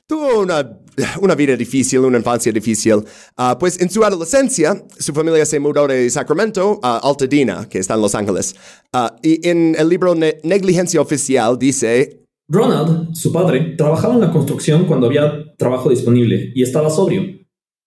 Tuvo 0.07 0.41
una, 0.41 0.77
una 1.21 1.35
vida 1.35 1.55
difícil, 1.55 1.99
una 1.99 2.17
infancia 2.17 2.51
difícil. 2.51 2.95
Uh, 2.95 3.57
pues 3.59 3.79
en 3.79 3.89
su 3.89 4.03
adolescencia, 4.03 4.83
su 4.97 5.13
familia 5.13 5.45
se 5.45 5.59
mudó 5.59 5.87
de 5.87 6.09
Sacramento 6.09 6.79
a 6.81 6.97
Altadena, 6.97 7.67
que 7.69 7.79
está 7.79 7.95
en 7.95 8.01
Los 8.01 8.15
Ángeles. 8.15 8.55
Uh, 8.93 9.07
y 9.21 9.47
en 9.47 9.75
el 9.77 9.89
libro 9.89 10.15
Negligencia 10.15 11.01
Oficial 11.01 11.59
dice... 11.59 12.25
Ronald, 12.47 13.13
su 13.15 13.31
padre, 13.31 13.75
trabajaba 13.77 14.13
en 14.15 14.21
la 14.21 14.31
construcción 14.31 14.85
cuando 14.85 15.07
había 15.07 15.55
trabajo 15.57 15.89
disponible 15.89 16.51
y 16.53 16.63
estaba 16.63 16.89
sobrio. 16.89 17.23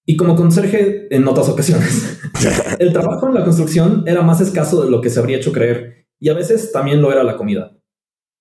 Y 0.06 0.16
como 0.16 0.36
conserje 0.36 1.14
en 1.14 1.26
otras 1.26 1.48
ocasiones. 1.48 2.18
el 2.78 2.92
trabajo 2.92 3.28
en 3.28 3.34
la 3.34 3.44
construcción 3.44 4.04
era 4.06 4.20
más 4.22 4.40
escaso 4.42 4.82
de 4.82 4.90
lo 4.90 5.00
que 5.00 5.08
se 5.08 5.20
habría 5.20 5.38
hecho 5.38 5.52
creer, 5.52 6.06
y 6.20 6.28
a 6.28 6.34
veces 6.34 6.72
también 6.72 7.02
lo 7.02 7.10
era 7.10 7.22
la 7.22 7.36
comida. 7.36 7.78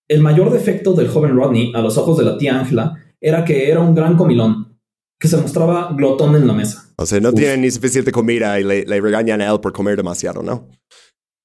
El 0.09 0.21
mayor 0.21 0.51
defecto 0.51 0.93
del 0.93 1.07
joven 1.07 1.35
Rodney, 1.35 1.71
a 1.75 1.81
los 1.81 1.97
ojos 1.97 2.17
de 2.17 2.25
la 2.25 2.37
tía 2.37 2.59
Angela, 2.59 2.97
era 3.21 3.45
que 3.45 3.69
era 3.69 3.79
un 3.79 3.95
gran 3.95 4.17
comilón, 4.17 4.77
que 5.19 5.29
se 5.29 5.37
mostraba 5.37 5.93
glotón 5.95 6.35
en 6.35 6.45
la 6.45 6.53
mesa. 6.53 6.89
O 6.97 7.05
sea, 7.05 7.21
no 7.21 7.31
tiene 7.31 7.57
ni 7.57 7.71
suficiente 7.71 8.11
comida 8.11 8.59
y 8.59 8.63
le, 8.63 9.01
regañan 9.01 9.41
a 9.41 9.49
él 9.49 9.59
por 9.61 9.71
comer 9.71 9.95
demasiado, 9.95 10.43
¿no? 10.43 10.69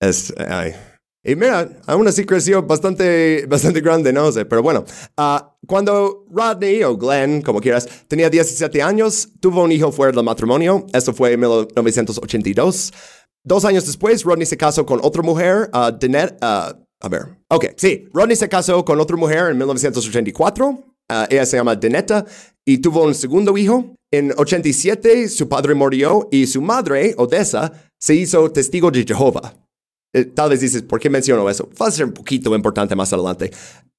Es, 0.01 0.35
Y 1.25 1.37
mira, 1.37 1.69
aún 1.87 2.07
así 2.09 2.25
creció 2.25 2.63
bastante, 2.63 3.47
bastante 3.47 3.81
grande, 3.81 4.13
no 4.13 4.31
sé, 4.33 4.45
pero 4.45 4.63
bueno. 4.63 4.85
Uh, 5.17 5.39
cuando 5.67 6.27
Rodney 6.31 6.83
o 6.83 6.97
Glenn, 6.97 7.43
como 7.43 7.61
quieras, 7.61 7.89
tenía 8.09 8.29
17 8.29 8.83
años, 8.83 9.29
tuvo 9.41 9.63
un 9.63 9.71
hijo 9.71 9.93
fuera 9.93 10.13
del 10.13 10.25
matrimonio. 10.25 10.85
Esto 10.93 11.13
fue 11.13 11.33
en 11.33 11.41
1982. 11.41 12.93
Dos 13.45 13.65
años 13.65 13.87
después, 13.87 14.25
Rodney 14.25 14.47
se 14.47 14.57
casó 14.57 14.85
con 14.85 14.99
otra 15.03 15.23
mujer, 15.23 15.71
uh, 15.73 15.93
Danette. 15.97 16.37
Uh, 16.43 16.88
a 17.01 17.09
ver, 17.09 17.39
ok, 17.49 17.67
sí, 17.77 18.09
Rodney 18.13 18.37
se 18.37 18.49
casó 18.49 18.85
con 18.85 19.01
otra 19.01 19.17
mujer 19.17 19.51
en 19.51 19.59
1984. 19.59 20.67
Uh, 21.11 21.25
ella 21.31 21.47
se 21.47 21.57
llama 21.57 21.75
Denetta 21.75 22.25
y 22.65 22.79
tuvo 22.79 23.05
un 23.05 23.15
segundo 23.15 23.57
hijo. 23.57 23.95
En 24.11 24.33
87 24.37 25.29
su 25.29 25.49
padre 25.49 25.75
murió 25.75 26.29
y 26.31 26.47
su 26.47 26.61
madre, 26.61 27.15
Odessa, 27.17 27.73
se 27.99 28.15
hizo 28.15 28.51
testigo 28.51 28.91
de 28.91 29.05
Jehová. 29.05 29.55
Eh, 30.15 30.25
tal 30.25 30.51
vez 30.51 30.61
dices, 30.61 30.83
¿por 30.83 30.99
qué 30.99 31.11
menciono 31.11 31.49
eso? 31.49 31.69
Va 31.81 31.87
a 31.87 31.91
ser 31.91 32.07
un 32.07 32.13
poquito 32.13 32.55
importante 32.55 32.97
más 32.97 33.13
adelante. 33.13 33.51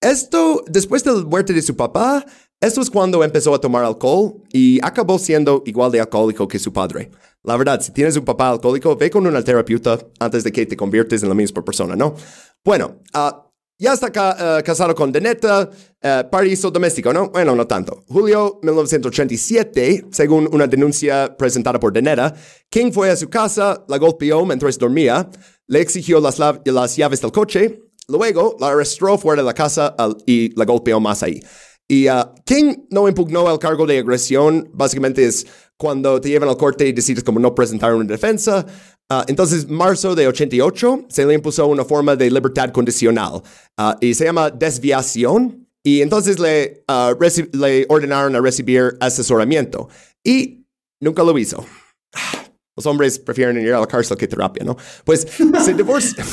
Esto, 0.01 0.63
después 0.67 1.03
de 1.03 1.13
la 1.13 1.19
muerte 1.19 1.53
de 1.53 1.61
su 1.61 1.75
papá, 1.75 2.25
esto 2.61 2.81
es 2.81 2.89
cuando 2.89 3.23
empezó 3.23 3.53
a 3.53 3.61
tomar 3.61 3.85
alcohol 3.85 4.41
y 4.51 4.79
acabó 4.83 5.19
siendo 5.19 5.63
igual 5.65 5.91
de 5.91 6.01
alcohólico 6.01 6.47
que 6.47 6.59
su 6.59 6.73
padre. 6.73 7.11
La 7.43 7.55
verdad, 7.55 7.79
si 7.79 7.91
tienes 7.93 8.17
un 8.17 8.25
papá 8.25 8.49
alcohólico, 8.49 8.97
ve 8.97 9.09
con 9.09 9.25
una 9.25 9.41
terapeuta 9.41 9.97
antes 10.19 10.43
de 10.43 10.51
que 10.51 10.65
te 10.65 10.75
conviertes 10.75 11.23
en 11.23 11.29
la 11.29 11.35
misma 11.35 11.63
persona, 11.63 11.95
¿no? 11.95 12.15
Bueno, 12.63 12.99
uh, 13.13 13.49
ya 13.77 13.93
está 13.93 14.07
uh, 14.07 14.63
casado 14.63 14.93
con 14.93 15.11
Denetta, 15.11 15.69
uh, 15.69 16.29
paraíso 16.29 16.69
doméstico, 16.69 17.13
¿no? 17.13 17.29
Bueno, 17.29 17.55
no 17.55 17.65
tanto. 17.65 18.03
Julio 18.07 18.59
1987, 18.61 20.07
según 20.11 20.49
una 20.51 20.67
denuncia 20.67 21.35
presentada 21.37 21.79
por 21.79 21.93
Denetta, 21.93 22.33
King 22.69 22.91
fue 22.91 23.09
a 23.09 23.15
su 23.15 23.29
casa, 23.29 23.85
la 23.87 23.97
golpeó 23.97 24.45
mientras 24.45 24.77
dormía, 24.77 25.29
le 25.67 25.79
exigió 25.79 26.19
las, 26.19 26.37
las 26.39 26.95
llaves 26.97 27.21
del 27.21 27.31
coche, 27.31 27.79
luego 28.09 28.57
la 28.59 28.67
arrestó 28.67 29.17
fuera 29.17 29.41
de 29.41 29.45
la 29.45 29.53
casa 29.53 29.95
y 30.25 30.53
la 30.57 30.65
golpeó 30.65 30.99
más 30.99 31.23
ahí. 31.23 31.39
Y 31.87 32.07
uh, 32.09 32.33
King 32.45 32.85
no 32.91 33.07
impugnó 33.07 33.49
el 33.51 33.57
cargo 33.57 33.87
de 33.87 33.99
agresión, 33.99 34.69
básicamente 34.73 35.25
es 35.25 35.47
cuando 35.79 36.19
te 36.19 36.27
llevan 36.27 36.49
al 36.49 36.57
corte 36.57 36.85
y 36.85 36.91
decides 36.91 37.23
como 37.23 37.39
no 37.39 37.55
presentar 37.55 37.95
una 37.95 38.03
defensa. 38.03 38.65
Uh, 39.09 39.23
entonces, 39.27 39.67
marzo 39.69 40.13
de 40.13 40.27
88 40.27 41.05
se 41.07 41.25
le 41.25 41.33
impuso 41.33 41.65
una 41.67 41.85
forma 41.85 42.17
de 42.17 42.29
libertad 42.29 42.69
condicional 42.71 43.41
uh, 43.79 43.93
y 44.01 44.13
se 44.13 44.25
llama 44.25 44.51
desviación. 44.51 45.65
Y 45.81 46.01
entonces 46.01 46.37
le, 46.37 46.83
uh, 46.89 47.57
le 47.57 47.85
ordenaron 47.87 48.35
a 48.35 48.41
recibir 48.41 48.97
asesoramiento. 48.99 49.87
Y 50.21 50.65
nunca 50.99 51.23
lo 51.23 51.37
hizo. 51.39 51.65
Los 52.75 52.85
hombres 52.85 53.17
prefieren 53.17 53.57
ir 53.59 53.73
a 53.73 53.79
la 53.79 53.87
cárcel 53.87 54.17
que 54.17 54.27
terapia, 54.27 54.65
¿no? 54.65 54.75
Pues 55.05 55.25
se, 55.63 55.73
divorció, 55.73 56.23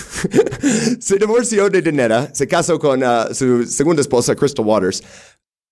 se 1.01 1.17
divorció 1.19 1.71
de 1.71 1.83
Dinera, 1.83 2.35
se 2.35 2.49
casó 2.49 2.79
con 2.81 3.01
su 3.33 3.65
segunda 3.65 4.01
esposa, 4.03 4.35
Crystal 4.35 4.67
Waters. 4.67 5.03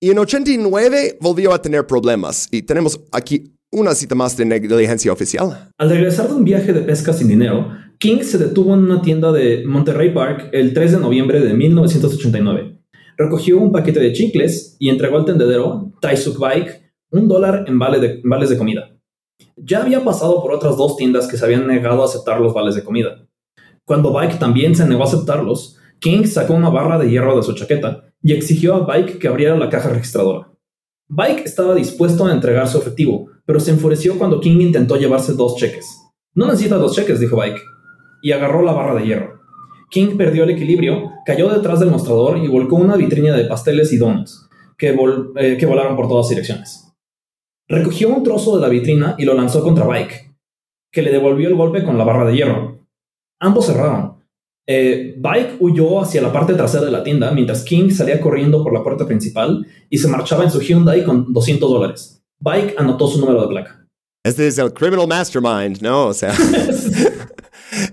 Y 0.01 0.11
en 0.11 0.19
89 0.19 1.19
volvió 1.21 1.53
a 1.53 1.63
tener 1.63 1.87
problemas. 1.87 2.49
Y 2.51 2.63
tenemos 2.63 3.01
aquí 3.11 3.54
una 3.75 3.95
cita 3.95 4.15
más 4.15 4.37
de 4.37 4.45
negligencia 4.45 5.13
oficial. 5.13 5.69
Al 5.79 5.91
regresar 5.91 6.29
de 6.29 6.35
un 6.35 6.45
viaje 6.45 6.73
de 6.73 6.81
pesca 6.81 7.13
sin 7.13 7.29
dinero, 7.29 7.71
King 7.99 8.23
se 8.23 8.39
detuvo 8.39 8.75
en 8.75 8.85
una 8.85 9.03
tienda 9.03 9.33
de 9.33 9.65
Monterrey 9.67 10.13
Park 10.13 10.51
el 10.53 10.73
3 10.73 10.93
de 10.93 10.99
noviembre 10.99 11.41
de 11.41 11.55
1989. 11.55 12.81
Recogió 13.17 13.59
un 13.59 13.73
paquete 13.73 14.01
de 14.01 14.13
chicles 14.13 14.77
y 14.79 14.89
entregó 14.89 15.19
al 15.19 15.25
tendedero, 15.25 15.93
Taisuk 16.01 16.39
Bike, 16.39 16.83
un 17.11 17.29
dólar 17.29 17.65
en, 17.67 17.79
vale 17.79 18.01
de, 18.01 18.21
vales 18.25 18.49
de 18.49 18.59
comida. 18.59 18.97
Ya 19.57 19.83
había 19.83 20.03
pasado 20.05 20.43
por 20.43 20.53
otras 20.53 20.77
dos 20.77 20.97
tiendas 20.97 21.29
que 21.29 21.37
se 21.37 21.45
habían 21.45 21.67
negado 21.67 22.03
a 22.03 22.07
aceptar 22.07 22.41
los 22.41 22.55
vales 22.55 22.75
de 22.75 22.85
comida. 22.85 23.27
Cuando 23.85 24.13
Bike 24.13 24.39
también 24.39 24.75
se 24.75 24.87
negó 24.87 25.03
a 25.03 25.07
aceptarlos, 25.07 25.79
King 26.01 26.25
sacó 26.25 26.55
una 26.55 26.71
barra 26.71 26.99
de 26.99 27.11
hierro 27.11 27.37
de 27.37 27.43
su 27.43 27.55
chaqueta 27.55 28.13
y 28.23 28.33
exigió 28.33 28.75
a 28.75 28.87
Bike 28.87 29.19
que 29.19 29.29
abriera 29.29 29.57
la 29.57 29.69
caja 29.69 29.91
registradora. 29.91 30.51
Bike 31.09 31.45
estaba 31.45 31.75
dispuesto 31.75 32.27
a 32.27 32.33
entregar 32.33 32.67
su 32.67 32.79
efectivo, 32.79 33.29
pero 33.47 33.61
se 33.61 33.71
enfureció 33.71 34.19
cuando 34.19 34.41
King 34.41 34.61
intentó 34.61 34.97
llevarse 34.97 35.35
dos 35.35 35.57
cheques. 35.57 35.87
No 36.35 36.47
necesita 36.47 36.77
dos 36.77 36.95
cheques, 36.95 37.21
dijo 37.21 37.37
Bike, 37.37 37.63
y 38.23 38.33
agarró 38.33 38.63
la 38.63 38.73
barra 38.73 38.95
de 38.95 39.07
hierro. 39.07 39.41
King 39.91 40.17
perdió 40.17 40.45
el 40.45 40.51
equilibrio, 40.51 41.11
cayó 41.25 41.49
detrás 41.49 41.79
del 41.81 41.91
mostrador 41.91 42.39
y 42.39 42.49
volcó 42.49 42.77
una 42.77 42.97
vitrina 42.97 43.37
de 43.37 43.45
pasteles 43.45 43.93
y 43.93 43.99
donuts, 43.99 44.49
que, 44.77 44.97
eh, 45.37 45.57
que 45.57 45.67
volaron 45.67 45.97
por 45.97 46.09
todas 46.09 46.29
direcciones. 46.29 46.93
Recogió 47.69 48.09
un 48.09 48.23
trozo 48.23 48.57
de 48.57 48.63
la 48.63 48.69
vitrina 48.69 49.15
y 49.19 49.25
lo 49.25 49.35
lanzó 49.35 49.63
contra 49.63 49.87
Bike, 49.87 50.35
que 50.91 51.03
le 51.03 51.13
devolvió 51.13 51.49
el 51.49 51.55
golpe 51.55 51.85
con 51.85 51.97
la 51.97 52.05
barra 52.05 52.27
de 52.27 52.37
hierro. 52.37 52.87
Ambos 53.41 53.67
cerraron. 53.67 54.15
Eh, 54.67 55.15
Bike 55.19 55.57
huyó 55.61 56.01
hacia 56.01 56.23
la 56.23 56.33
parte 56.33 56.55
trasera 56.55 56.87
de 56.87 56.91
la 56.91 57.05
tienda 57.05 57.31
mientras 57.33 57.65
King 57.65 57.91
salía 57.91 58.21
corriendo 58.21 58.63
por 58.63 58.73
la 58.73 58.83
puerta 58.83 59.07
principal 59.07 59.67
y 59.91 59.99
se 59.99 60.09
marchaba 60.09 60.45
en 60.45 60.51
su 60.51 60.61
Hyundai 60.61 61.05
con 61.05 61.33
200 61.33 61.71
dólares. 61.71 62.14
Bike 62.45 62.75
anotó 62.79 63.09
su 63.09 63.19
número 63.19 63.41
de 63.43 63.49
placa. 63.49 63.87
Este 64.23 64.47
es 64.47 64.59
el 64.59 64.73
criminal 64.73 65.09
mastermind, 65.09 65.81
¿no? 65.81 66.09
O 66.09 66.15
sea. 66.15 66.35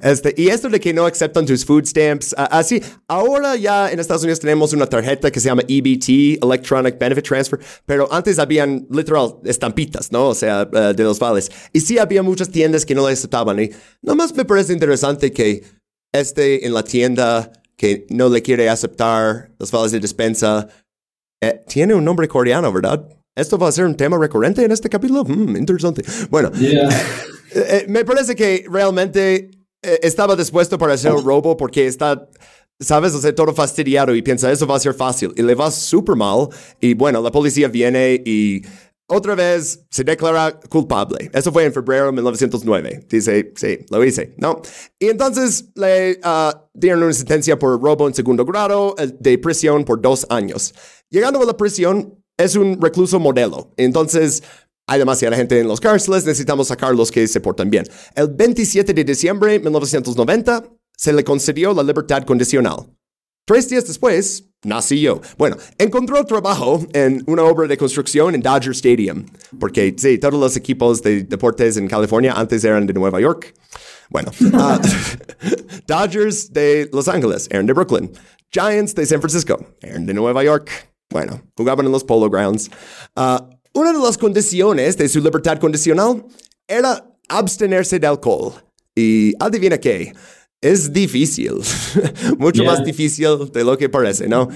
Este, 0.04 0.34
y 0.38 0.50
esto 0.50 0.70
de 0.70 0.80
que 0.80 0.94
no 0.94 1.06
aceptan 1.06 1.44
tus 1.44 1.66
food 1.66 1.86
stamps, 1.86 2.36
así, 2.38 2.84
ahora 3.08 3.56
ya 3.56 3.92
en 3.92 4.00
Estados 4.00 4.22
Unidos 4.22 4.40
tenemos 4.40 4.74
una 4.74 4.86
tarjeta 4.86 5.32
que 5.32 5.40
se 5.40 5.48
llama 5.48 5.64
EBT, 5.68 6.44
Electronic 6.44 7.00
Benefit 7.00 7.26
Transfer, 7.26 7.60
pero 7.86 8.08
antes 8.14 8.38
habían 8.38 8.86
literal 8.92 9.38
estampitas, 9.44 10.12
¿no? 10.12 10.28
O 10.28 10.36
sea, 10.36 10.70
eh, 10.72 10.94
de 10.96 11.04
los 11.04 11.18
vales. 11.18 11.52
Y 11.74 11.80
sí 11.80 11.98
había 11.98 12.22
muchas 12.22 12.50
tiendas 12.50 12.86
que 12.86 12.94
no 12.94 13.08
la 13.08 13.14
aceptaban. 13.14 13.60
Y 13.60 13.72
nomás 14.04 14.36
me 14.36 14.46
parece 14.46 14.74
interesante 14.74 15.32
que 15.32 15.64
este 16.12 16.68
en 16.68 16.74
la 16.76 16.84
tienda 16.84 17.52
que 17.76 18.06
no 18.12 18.30
le 18.30 18.44
quiere 18.44 18.70
aceptar 18.70 19.50
los 19.58 19.72
vales 19.72 19.92
de 19.92 20.00
despensa, 20.00 20.68
eh, 21.42 21.64
tiene 21.68 21.96
un 21.96 22.06
nombre 22.06 22.28
coreano, 22.28 22.72
¿verdad? 22.72 23.08
¿Esto 23.36 23.58
va 23.58 23.70
a 23.70 23.72
ser 23.72 23.86
un 23.86 23.96
tema 23.96 24.18
recurrente 24.18 24.64
en 24.64 24.72
este 24.72 24.90
capítulo? 24.90 25.24
Hmm, 25.24 25.56
interesante. 25.56 26.04
Bueno, 26.30 26.52
eh, 26.60 27.86
me 27.88 28.04
parece 28.04 28.36
que 28.36 28.66
realmente 28.70 29.50
eh, 29.82 30.00
estaba 30.04 30.36
dispuesto 30.36 30.78
para 30.78 30.94
hacer 30.94 31.14
un 31.14 31.24
robo 31.24 31.56
porque 31.56 31.88
está, 31.88 32.28
sabes, 32.80 33.14
o 33.14 33.22
sea, 33.22 33.34
todo 33.34 33.54
fastidiado 33.54 34.14
y 34.14 34.22
piensa, 34.22 34.52
eso 34.52 34.68
va 34.68 34.76
a 34.76 34.80
ser 34.80 34.94
fácil. 34.94 35.34
Y 35.38 35.44
le 35.44 35.56
va 35.56 35.72
súper 35.72 36.16
mal. 36.16 36.50
Y 36.82 36.94
bueno, 36.94 37.22
la 37.22 37.32
policía 37.32 37.70
viene 37.70 38.22
y 38.26 38.64
otra 39.08 39.36
vez 39.36 39.86
se 39.90 40.04
declara 40.04 40.60
culpable. 40.70 41.30
Eso 41.34 41.52
fue 41.52 41.66
en 41.66 41.74
febrero 41.74 42.08
de 42.08 42.12
1909. 42.14 43.08
Dice, 43.10 43.54
sí, 43.56 43.80
lo 43.90 44.04
hice, 44.04 44.36
¿no? 44.38 44.62
Y 45.00 45.08
entonces 45.08 45.70
le 45.76 46.20
uh, 46.24 46.52
dieron 46.74 47.04
una 47.04 47.14
sentencia 47.14 47.58
por 47.58 47.82
robo 47.82 48.08
en 48.08 48.14
segundo 48.14 48.46
grado 48.46 48.96
de 48.98 49.38
prisión 49.38 49.84
por 49.84 50.02
dos 50.02 50.26
años. 50.30 50.74
Llegando 51.10 51.42
a 51.42 51.46
la 51.46 51.58
prisión, 51.58 52.21
es 52.38 52.56
un 52.56 52.82
recluso 52.82 53.20
modelo. 53.20 53.72
Entonces, 53.78 54.44
hay 54.88 55.00
demasiada 55.00 55.38
gente 55.38 55.60
en 55.60 55.68
los 55.68 55.80
cárceles, 55.80 56.26
necesitamos 56.26 56.68
sacar 56.68 56.94
los 56.94 57.12
que 57.12 57.28
se 57.28 57.40
portan 57.40 57.70
bien. 57.70 57.86
El 58.16 58.28
27 58.28 58.94
de 58.94 59.04
diciembre 59.04 59.54
de 59.54 59.60
1990 59.60 60.66
se 60.98 61.14
le 61.14 61.24
concedió 61.24 61.74
la 61.74 61.84
libertad 61.84 62.24
condicional. 62.24 62.88
Tres 63.46 63.70
días 63.70 63.88
después, 63.88 64.46
nací 64.64 65.02
yo. 65.02 65.22
Bueno, 65.38 65.58
encontró 65.78 66.24
trabajo 66.26 66.86
en 66.94 67.24
una 67.26 67.44
obra 67.44 67.68
de 67.68 67.78
construcción 67.78 68.36
en 68.36 68.42
Dodger 68.42 68.72
Stadium, 68.72 69.26
porque 69.60 69.96
sí, 69.98 70.18
todos 70.18 70.40
los 70.40 70.56
equipos 70.56 71.02
de 71.02 71.24
deportes 71.24 71.78
en 71.78 71.88
California 71.88 72.34
antes 72.34 72.64
eran 72.64 72.86
de 72.86 72.94
Nueva 72.94 73.20
York. 73.20 73.54
Bueno, 74.10 74.32
uh, 74.42 74.78
Dodgers 75.88 76.52
de 76.54 76.90
Los 76.94 77.08
Ángeles 77.08 77.48
eran 77.50 77.66
de 77.66 77.74
Brooklyn. 77.74 78.12
Giants 78.52 78.94
de 78.94 79.06
San 79.06 79.22
Francisco 79.22 79.66
eran 79.82 80.06
de 80.06 80.14
Nueva 80.14 80.44
York. 80.44 80.91
Bueno, 81.12 81.42
jugaban 81.56 81.86
en 81.86 81.92
los 81.92 82.04
Polo 82.04 82.30
Grounds. 82.30 82.70
Uh, 83.16 83.38
una 83.74 83.94
de 83.94 84.00
las 84.00 84.18
condiciones 84.18 84.98
de 84.98 85.08
su 85.08 85.20
libertad 85.20 85.60
condicional 85.60 86.26
era 86.68 87.06
abstenerse 87.30 88.00
de 88.00 88.08
alcohol. 88.08 88.54
Y 88.96 89.34
adivina 89.40 89.78
qué, 89.78 90.14
es 90.62 90.92
difícil, 90.92 91.54
mucho 92.38 92.64
más 92.64 92.84
difícil 92.84 93.52
de 93.52 93.64
lo 93.64 93.78
que 93.78 93.90
parece, 93.90 94.28
¿no? 94.28 94.48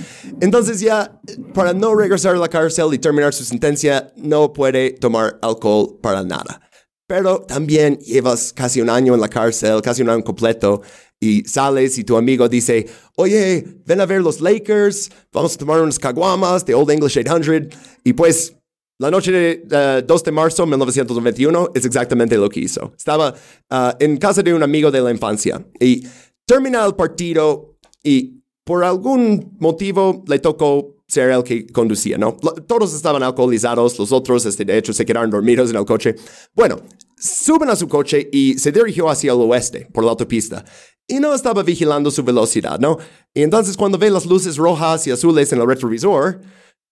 Entonces 0.41 0.79
ya, 0.79 1.19
para 1.53 1.73
no 1.73 1.95
regresar 1.95 2.35
a 2.35 2.37
la 2.37 2.49
cárcel 2.49 2.93
y 2.93 2.99
terminar 2.99 3.33
su 3.33 3.43
sentencia, 3.43 4.13
no 4.15 4.53
puede 4.53 4.91
tomar 4.91 5.39
alcohol 5.41 5.97
para 6.01 6.23
nada. 6.23 6.61
Pero 7.07 7.41
también 7.41 7.97
llevas 7.99 8.51
casi 8.51 8.81
un 8.81 8.89
año 8.89 9.13
en 9.13 9.21
la 9.21 9.29
cárcel, 9.29 9.81
casi 9.81 10.01
un 10.01 10.09
año 10.09 10.23
completo, 10.23 10.81
y 11.25 11.43
sales 11.43 11.97
y 11.97 12.03
tu 12.03 12.15
amigo 12.15 12.47
dice, 12.47 12.87
oye, 13.15 13.65
ven 13.85 13.99
a 13.99 14.05
ver 14.05 14.21
los 14.21 14.39
Lakers, 14.39 15.09
vamos 15.33 15.55
a 15.55 15.57
tomar 15.57 15.81
unas 15.81 15.99
caguamas 15.99 16.65
de 16.65 16.73
Old 16.73 16.91
English 16.91 17.17
800, 17.17 17.77
y 18.03 18.13
pues 18.13 18.55
la 18.97 19.11
noche 19.11 19.31
de 19.31 20.03
2 20.07 20.23
de 20.23 20.31
marzo 20.31 20.63
de 20.63 20.69
1991 20.69 21.71
es 21.75 21.85
exactamente 21.85 22.37
lo 22.37 22.47
que 22.47 22.61
hizo. 22.61 22.93
Estaba 22.97 23.33
uh, 23.69 23.75
en 23.99 24.15
casa 24.17 24.41
de 24.41 24.53
un 24.53 24.63
amigo 24.63 24.89
de 24.89 25.01
la 25.01 25.11
infancia 25.11 25.65
y 25.79 26.07
termina 26.45 26.85
el 26.85 26.95
partido 26.95 27.77
y 28.01 28.41
por 28.63 28.83
algún 28.85 29.57
motivo 29.59 30.23
le 30.27 30.39
tocó 30.39 30.95
ser 31.07 31.29
el 31.31 31.43
que 31.43 31.67
conducía, 31.67 32.17
¿no? 32.17 32.35
Todos 32.67 32.93
estaban 32.93 33.21
alcoholizados, 33.21 33.99
los 33.99 34.11
otros, 34.11 34.45
este, 34.45 34.65
de 34.65 34.77
hecho, 34.77 34.91
se 34.93 35.05
quedaron 35.05 35.29
dormidos 35.29 35.69
en 35.69 35.75
el 35.75 35.85
coche. 35.85 36.15
Bueno, 36.53 36.81
suben 37.17 37.69
a 37.69 37.75
su 37.75 37.87
coche 37.87 38.27
y 38.31 38.57
se 38.57 38.71
dirigió 38.71 39.09
hacia 39.09 39.33
el 39.33 39.39
oeste, 39.39 39.87
por 39.93 40.03
la 40.03 40.11
autopista. 40.11 40.65
Y 41.07 41.19
no 41.19 41.33
estaba 41.33 41.61
vigilando 41.61 42.09
su 42.09 42.23
velocidad, 42.23 42.79
¿no? 42.79 42.97
Y 43.33 43.43
entonces 43.43 43.77
cuando 43.77 43.97
ve 43.97 44.09
las 44.09 44.25
luces 44.25 44.57
rojas 44.57 45.05
y 45.05 45.11
azules 45.11 45.51
en 45.53 45.61
el 45.61 45.67
retrovisor, 45.67 46.41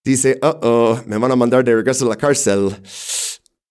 dice, 0.03 0.39
oh, 0.41 0.59
oh, 0.61 1.01
me 1.05 1.17
van 1.17 1.31
a 1.31 1.35
mandar 1.35 1.63
de 1.63 1.75
regreso 1.75 2.05
a 2.05 2.09
la 2.09 2.15
cárcel. 2.15 2.75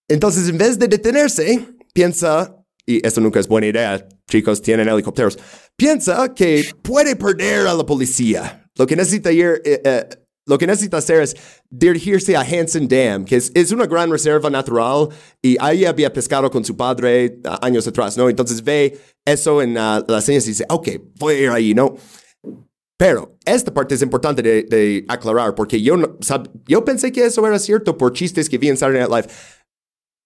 Entonces, 0.07 0.49
en 0.49 0.57
vez 0.57 0.77
de 0.77 0.87
detenerse, 0.87 1.65
piensa, 1.93 2.55
y 2.85 3.05
esto 3.05 3.21
nunca 3.21 3.39
es 3.39 3.47
buena 3.47 3.67
idea, 3.67 4.05
chicos, 4.29 4.61
tienen 4.61 4.89
helicópteros, 4.89 5.39
piensa 5.75 6.33
que 6.33 6.65
puede 6.81 7.15
perder 7.15 7.67
a 7.67 7.73
la 7.73 7.85
policía. 7.85 8.69
Lo 8.75 8.85
que 8.85 8.95
necesita 8.95 9.31
ir, 9.31 9.61
eh, 9.63 9.81
eh, 9.83 10.07
lo 10.45 10.57
que 10.57 10.67
necesita 10.67 10.97
hacer 10.97 11.21
es 11.21 11.35
dirigirse 11.69 12.35
a 12.35 12.41
Hanson 12.41 12.87
Dam, 12.87 13.25
que 13.25 13.37
es, 13.37 13.51
es, 13.53 13.71
una 13.71 13.85
gran 13.85 14.11
reserva 14.11 14.49
natural 14.49 15.09
y 15.41 15.55
ahí 15.59 15.85
había 15.85 16.11
pescado 16.11 16.51
con 16.51 16.65
su 16.65 16.75
padre 16.75 17.39
uh, 17.45 17.65
años 17.65 17.87
atrás, 17.87 18.17
¿no? 18.17 18.29
Entonces 18.29 18.63
ve 18.63 18.99
eso 19.25 19.61
en 19.61 19.71
uh, 19.71 20.03
las 20.07 20.25
señas 20.25 20.45
y 20.45 20.49
dice, 20.49 20.65
ok, 20.69 20.89
voy 21.17 21.35
a 21.35 21.39
ir 21.39 21.49
ahí, 21.49 21.73
¿no? 21.73 21.95
Pero 22.97 23.37
esta 23.45 23.73
parte 23.73 23.95
es 23.95 24.01
importante 24.01 24.41
de, 24.41 25.05
aclarar 25.07 25.55
porque 25.55 25.81
yo, 25.81 25.95
yo 26.67 26.85
pensé 26.85 27.11
que 27.11 27.25
eso 27.25 27.45
era 27.45 27.59
cierto 27.59 27.97
por 27.97 28.13
chistes 28.13 28.49
que 28.49 28.57
vi 28.57 28.69
en 28.69 28.77
Saturday 28.77 29.07
Night 29.07 29.11
Live. 29.11 29.33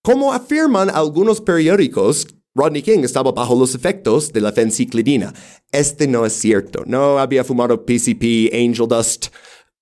Como 0.04 0.34
afirman 0.34 0.90
algunos 0.90 1.42
periódicos, 1.42 2.28
Rodney 2.56 2.82
King 2.82 3.00
estaba 3.04 3.32
bajo 3.32 3.58
los 3.58 3.76
efectos 3.76 4.34
de 4.34 4.42
la 4.42 4.52
fenciclidina. 4.52 5.34
Este 5.72 6.08
no 6.08 6.26
es 6.26 6.34
cierto. 6.34 6.84
No 6.86 7.20
había 7.20 7.44
fumado 7.44 7.86
PCP, 7.86 8.54
Angel 8.54 8.88
Dust, 8.88 9.28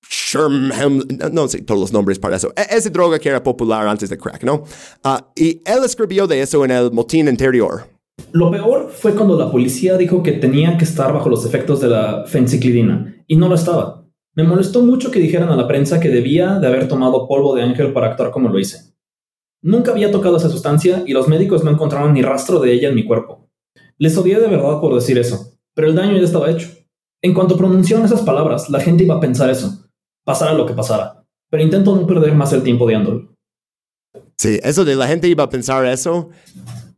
Sherman, 0.09 1.03
no 1.31 1.47
sé 1.47 1.61
todos 1.61 1.79
los 1.79 1.93
nombres 1.93 2.19
para 2.19 2.35
eso. 2.35 2.53
E, 2.55 2.75
esa 2.75 2.89
droga 2.89 3.19
que 3.19 3.29
era 3.29 3.41
popular 3.43 3.87
antes 3.87 4.09
de 4.09 4.17
crack, 4.17 4.43
¿no? 4.43 4.63
Ah, 5.03 5.31
y 5.35 5.61
él 5.65 5.83
escribió 5.83 6.27
de 6.27 6.41
eso 6.41 6.63
en 6.65 6.71
el 6.71 6.91
motín 6.91 7.27
anterior. 7.27 7.87
Lo 8.31 8.51
peor 8.51 8.91
fue 8.91 9.13
cuando 9.13 9.37
la 9.37 9.51
policía 9.51 9.97
dijo 9.97 10.23
que 10.23 10.33
tenía 10.33 10.77
que 10.77 10.85
estar 10.85 11.13
bajo 11.13 11.29
los 11.29 11.45
efectos 11.45 11.81
de 11.81 11.87
la 11.87 12.25
fenciclidina, 12.25 13.23
y 13.27 13.35
no 13.35 13.47
lo 13.47 13.55
estaba. 13.55 14.05
Me 14.35 14.43
molestó 14.43 14.81
mucho 14.81 15.11
que 15.11 15.19
dijeran 15.19 15.49
a 15.49 15.55
la 15.55 15.67
prensa 15.67 15.99
que 15.99 16.09
debía 16.09 16.59
de 16.59 16.67
haber 16.67 16.87
tomado 16.87 17.27
polvo 17.27 17.55
de 17.55 17.63
ángel 17.63 17.93
para 17.93 18.07
actuar 18.07 18.31
como 18.31 18.49
lo 18.49 18.59
hice. 18.59 18.93
Nunca 19.61 19.91
había 19.91 20.11
tocado 20.11 20.37
esa 20.37 20.49
sustancia 20.49 21.03
y 21.07 21.13
los 21.13 21.27
médicos 21.27 21.63
no 21.63 21.71
encontraron 21.71 22.13
ni 22.13 22.21
rastro 22.21 22.59
de 22.59 22.73
ella 22.73 22.89
en 22.89 22.95
mi 22.95 23.05
cuerpo. 23.05 23.49
Les 23.97 24.17
odié 24.17 24.39
de 24.39 24.47
verdad 24.47 24.81
por 24.81 24.93
decir 24.93 25.17
eso, 25.17 25.57
pero 25.73 25.87
el 25.87 25.95
daño 25.95 26.17
ya 26.17 26.23
estaba 26.23 26.51
hecho. 26.51 26.67
En 27.21 27.33
cuanto 27.33 27.57
pronunciaron 27.57 28.05
esas 28.05 28.21
palabras, 28.21 28.69
la 28.69 28.81
gente 28.81 29.05
iba 29.05 29.15
a 29.15 29.19
pensar 29.21 29.49
eso. 29.49 29.84
Pasara 30.25 30.53
lo 30.53 30.65
que 30.65 30.73
pasara. 30.73 31.23
Pero 31.49 31.63
intento 31.63 31.95
no 31.95 32.05
perder 32.05 32.35
más 32.35 32.51
el 32.51 32.63
tiempo 32.63 32.83
odiándolo. 32.83 33.29
Sí, 34.37 34.59
eso 34.63 34.83
de 34.83 34.95
la 34.95 35.07
gente 35.07 35.29
iba 35.29 35.45
a 35.45 35.49
pensar 35.49 35.85
eso 35.85 36.29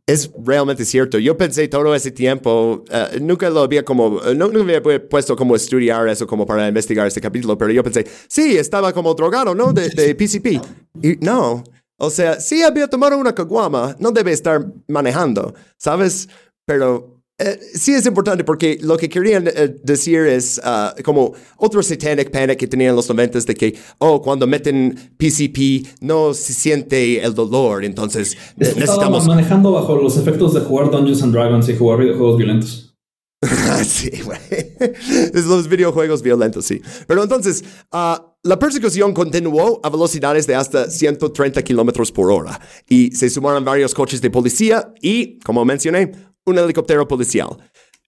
es 0.08 0.30
realmente 0.42 0.86
cierto. 0.86 1.18
Yo 1.18 1.36
pensé 1.36 1.68
todo 1.68 1.94
ese 1.94 2.10
tiempo, 2.10 2.82
uh, 2.90 3.20
nunca 3.20 3.50
lo 3.50 3.60
había 3.60 3.84
como, 3.84 4.06
uh, 4.06 4.34
no, 4.34 4.48
nunca 4.48 4.78
había 4.78 5.06
puesto 5.06 5.36
como 5.36 5.54
estudiar 5.54 6.08
eso 6.08 6.26
como 6.26 6.46
para 6.46 6.66
investigar 6.66 7.06
este 7.06 7.20
capítulo, 7.20 7.58
pero 7.58 7.70
yo 7.72 7.84
pensé, 7.84 8.06
sí, 8.26 8.56
estaba 8.56 8.92
como 8.94 9.12
drogado, 9.14 9.54
¿no? 9.54 9.72
De, 9.74 9.90
de 9.90 10.14
PCP. 10.14 10.64
Y 11.02 11.16
no, 11.20 11.62
o 11.98 12.08
sea, 12.08 12.40
sí 12.40 12.62
había 12.62 12.88
tomado 12.88 13.18
una 13.18 13.34
caguama, 13.34 13.94
no 13.98 14.10
debe 14.10 14.32
estar 14.32 14.64
manejando, 14.86 15.54
¿sabes? 15.76 16.28
Pero 16.64 17.17
eh, 17.40 17.60
sí 17.74 17.92
es 17.92 18.04
importante 18.04 18.42
porque 18.42 18.78
lo 18.82 18.96
que 18.96 19.08
querían 19.08 19.46
eh, 19.46 19.76
decir 19.84 20.22
es 20.26 20.60
uh, 20.64 21.00
como 21.04 21.32
otro 21.56 21.80
satanic 21.84 22.32
panic 22.32 22.58
que 22.58 22.66
tenían 22.66 22.96
los 22.96 23.08
noventas 23.08 23.46
de 23.46 23.54
que, 23.54 23.76
oh, 23.98 24.20
cuando 24.20 24.44
meten 24.48 25.12
PCP 25.16 25.86
no 26.00 26.34
se 26.34 26.52
siente 26.52 27.24
el 27.24 27.34
dolor, 27.34 27.84
entonces 27.84 28.34
eh, 28.58 28.74
necesitamos... 28.76 29.26
manejando 29.26 29.70
bajo 29.70 29.94
los 29.96 30.16
efectos 30.16 30.52
de 30.52 30.60
jugar 30.60 30.90
Dungeons 30.90 31.22
and 31.22 31.32
Dragons 31.32 31.68
y 31.68 31.76
jugar 31.76 32.00
videojuegos 32.00 32.38
violentos. 32.38 32.96
sí, 33.84 34.10
güey. 34.24 34.38
Los 35.32 35.68
videojuegos 35.68 36.22
violentos, 36.22 36.64
sí. 36.64 36.82
Pero 37.06 37.22
entonces, 37.22 37.62
uh, 37.92 38.20
la 38.42 38.58
persecución 38.58 39.12
continuó 39.14 39.80
a 39.84 39.90
velocidades 39.90 40.46
de 40.48 40.56
hasta 40.56 40.90
130 40.90 41.62
kilómetros 41.62 42.10
por 42.10 42.32
hora 42.32 42.60
y 42.88 43.12
se 43.12 43.30
sumaron 43.30 43.64
varios 43.64 43.94
coches 43.94 44.20
de 44.20 44.30
policía 44.30 44.92
y, 45.00 45.38
como 45.40 45.64
mencioné, 45.64 46.10
un 46.48 46.58
helicóptero 46.58 47.06
policial. 47.06 47.56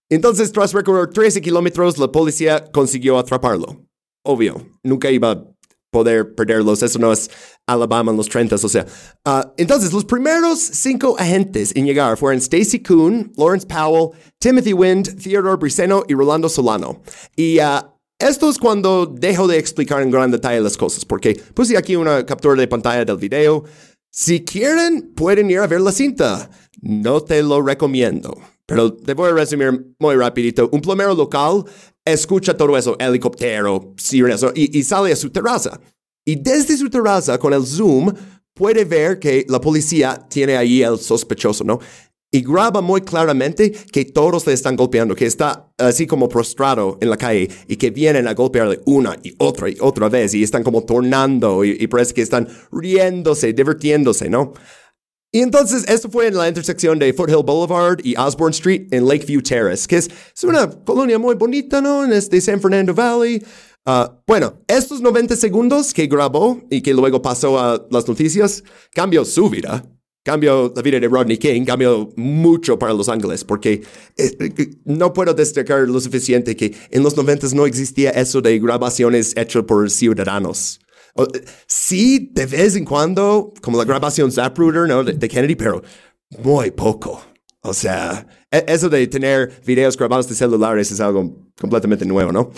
Entonces, 0.09 0.51
tras 0.51 0.73
recorrer 0.73 1.09
13 1.09 1.41
kilómetros, 1.41 1.97
la 1.99 2.11
policía 2.11 2.65
consiguió 2.73 3.19
atraparlo. 3.19 3.87
Obvio, 4.25 4.67
nunca 4.83 5.11
iba 5.11 5.31
a 5.31 5.45
poder 5.91 6.35
perderlos. 6.35 6.83
Eso 6.83 6.99
no 6.99 7.13
es 7.13 7.31
Alabama 7.67 8.11
en 8.11 8.17
los 8.17 8.29
30, 8.29 8.57
o 8.57 8.59
sea. 8.59 8.87
Uh, 9.25 9.43
entonces, 9.57 9.93
los 9.93 10.05
primeros 10.05 10.59
cinco 10.59 11.17
agentes 11.19 11.73
en 11.77 11.87
llegar 11.87 12.17
fueron 12.17 12.39
Stacy 12.39 12.83
Kuhn, 12.83 13.33
Lawrence 13.37 13.67
Powell, 13.67 14.11
Timothy 14.41 14.73
Wind, 14.73 15.23
Theodore 15.23 15.57
Briseno 15.57 16.05
y 16.09 16.15
Rolando 16.15 16.49
Solano. 16.49 17.03
Y 17.37 17.61
uh, 17.61 17.81
esto 18.19 18.51
es 18.51 18.59
cuando 18.59 19.07
dejo 19.07 19.49
de 19.49 19.59
explicar 19.59 20.03
en 20.03 20.11
gran 20.11 20.31
detalle 20.31 20.61
las 20.61 20.77
cosas, 20.77 21.05
porque 21.05 21.41
puse 21.55 21.77
aquí 21.77 21.97
una 21.97 22.27
captura 22.27 22.55
de 22.55 22.69
pantalla 22.69 23.05
del 23.05 23.17
video. 23.17 23.65
Si 24.11 24.45
quieren, 24.45 25.13
pueden 25.15 25.51
ir 25.51 25.61
a 25.61 25.67
ver 25.67 25.81
la 25.81 25.93
cinta. 25.93 26.51
No 26.81 27.23
te 27.23 27.43
lo 27.43 27.63
recomiendo. 27.63 28.37
Pero 28.67 28.93
te 28.93 29.15
voy 29.15 29.31
a 29.31 29.35
resumir 29.35 29.95
muy 29.99 30.17
rapidito. 30.17 30.69
Un 30.73 30.81
plomero 30.81 31.15
local 31.15 31.65
escucha 32.05 32.57
todo 32.57 32.77
eso, 32.77 32.97
helicóptero, 32.99 33.95
sirenas, 33.97 34.45
y, 34.55 34.79
y 34.79 34.83
sale 34.83 35.13
a 35.13 35.17
su 35.17 35.31
terraza. 35.31 35.81
Y 36.25 36.37
desde 36.37 36.77
su 36.77 36.89
terraza, 36.91 37.39
con 37.39 37.53
el 37.53 37.67
zoom, 37.67 38.13
puede 38.55 38.85
ver 38.85 39.19
que 39.19 39.47
la 39.49 39.61
policía 39.61 40.27
tiene 40.29 40.57
ahí 40.57 40.83
el 40.83 40.99
sospechoso, 40.99 41.65
¿no? 41.65 41.81
Y 42.33 42.43
graba 42.43 42.81
muy 42.81 43.01
claramente 43.01 43.73
que 43.73 44.05
todos 44.05 44.47
le 44.47 44.53
están 44.53 44.77
golpeando, 44.77 45.17
que 45.17 45.27
está 45.27 45.73
así 45.79 46.07
como 46.07 46.29
prostrado 46.29 46.97
en 47.01 47.11
la 47.11 47.17
calle 47.17 47.49
y 47.67 47.77
que 47.77 47.91
vienen 47.91 48.29
a 48.29 48.35
golpearle 48.35 48.81
una 48.87 49.17
y 49.23 49.35
otra 49.39 49.69
y 49.69 49.77
otra 49.81 50.09
vez 50.09 50.35
y 50.35 50.43
están 50.43 50.63
como 50.63 50.85
tornando 50.85 51.65
y, 51.65 51.77
y 51.81 51.87
parece 51.89 52.15
que 52.15 52.23
están 52.23 52.47
riéndose, 52.71 53.53
divirtiéndose, 53.53 54.31
¿no? 54.31 54.53
Y 55.33 55.43
entonces, 55.43 55.85
esto 55.89 56.11
fue 56.11 56.27
en 56.27 56.37
la 56.37 56.49
intersección 56.49 56.99
de 56.99 57.13
Foothill 57.13 57.45
Boulevard 57.45 58.01
y 58.03 58.17
Osborne 58.17 58.51
Street 58.51 58.89
en 58.91 59.07
Lakeview 59.07 59.41
Terrace, 59.41 59.87
que 59.87 59.99
es, 59.99 60.11
una 60.43 60.69
colonia 60.69 61.21
muy 61.21 61.37
bonita, 61.37 61.81
¿no? 61.81 62.05
En 62.05 62.13
este 62.13 62.41
San 62.41 62.61
Fernando 62.61 62.93
Valley. 62.93 63.41
Uh, 63.87 64.09
bueno, 64.27 64.55
estos 64.67 65.01
90 65.01 65.37
segundos 65.37 65.95
que 65.95 66.09
grabó 66.09 66.61
y 66.69 66.83
que 66.83 66.93
luego 66.93 67.23
pasó 67.23 67.61
a 67.61 67.87
las 67.91 68.09
noticias, 68.09 68.65
cambió 68.93 69.25
su 69.25 69.49
vida. 69.49 69.85
Cambió 70.23 70.73
la 70.75 70.83
vida 70.83 71.01
de 71.01 71.09
Rodney 71.09 71.39
King, 71.39 71.65
cambió 71.65 72.11
mucho 72.17 72.79
para 72.79 72.93
Los 72.93 73.09
Ángeles, 73.09 73.43
porque 73.43 73.83
eh, 74.19 74.37
eh, 74.39 74.71
no 74.85 75.15
puedo 75.15 75.33
destacar 75.33 75.89
lo 75.89 75.99
suficiente 75.99 76.55
que 76.55 76.75
en 76.91 77.03
los 77.03 77.17
90 77.17 77.49
no 77.55 77.65
existía 77.65 78.11
eso 78.11 78.43
de 78.43 78.59
grabaciones 78.59 79.35
hechas 79.37 79.65
por 79.65 79.91
ciudadanos. 79.91 80.81
Sí, 81.67 82.31
de 82.33 82.47
vez 82.47 82.77
en 82.77 82.85
cuando, 82.85 83.53
como 83.63 83.79
la 83.79 83.85
grabación 83.85 84.31
Zapruder, 84.31 84.89
¿no? 84.89 85.05
De, 85.05 85.29
Kennedy, 85.29 85.57
pero 85.57 85.83
muy 86.39 86.71
poco. 86.71 87.23
O 87.63 87.75
sea, 87.75 88.27
e, 88.51 88.65
eso 88.69 88.89
de 88.89 89.07
tener 89.07 89.53
videos 89.67 89.97
grabados 89.97 90.29
de 90.29 90.35
celulares 90.35 90.91
es 90.91 91.01
algo 91.01 91.51
completamente 91.59 92.05
nuevo, 92.05 92.33
¿no? 92.33 92.51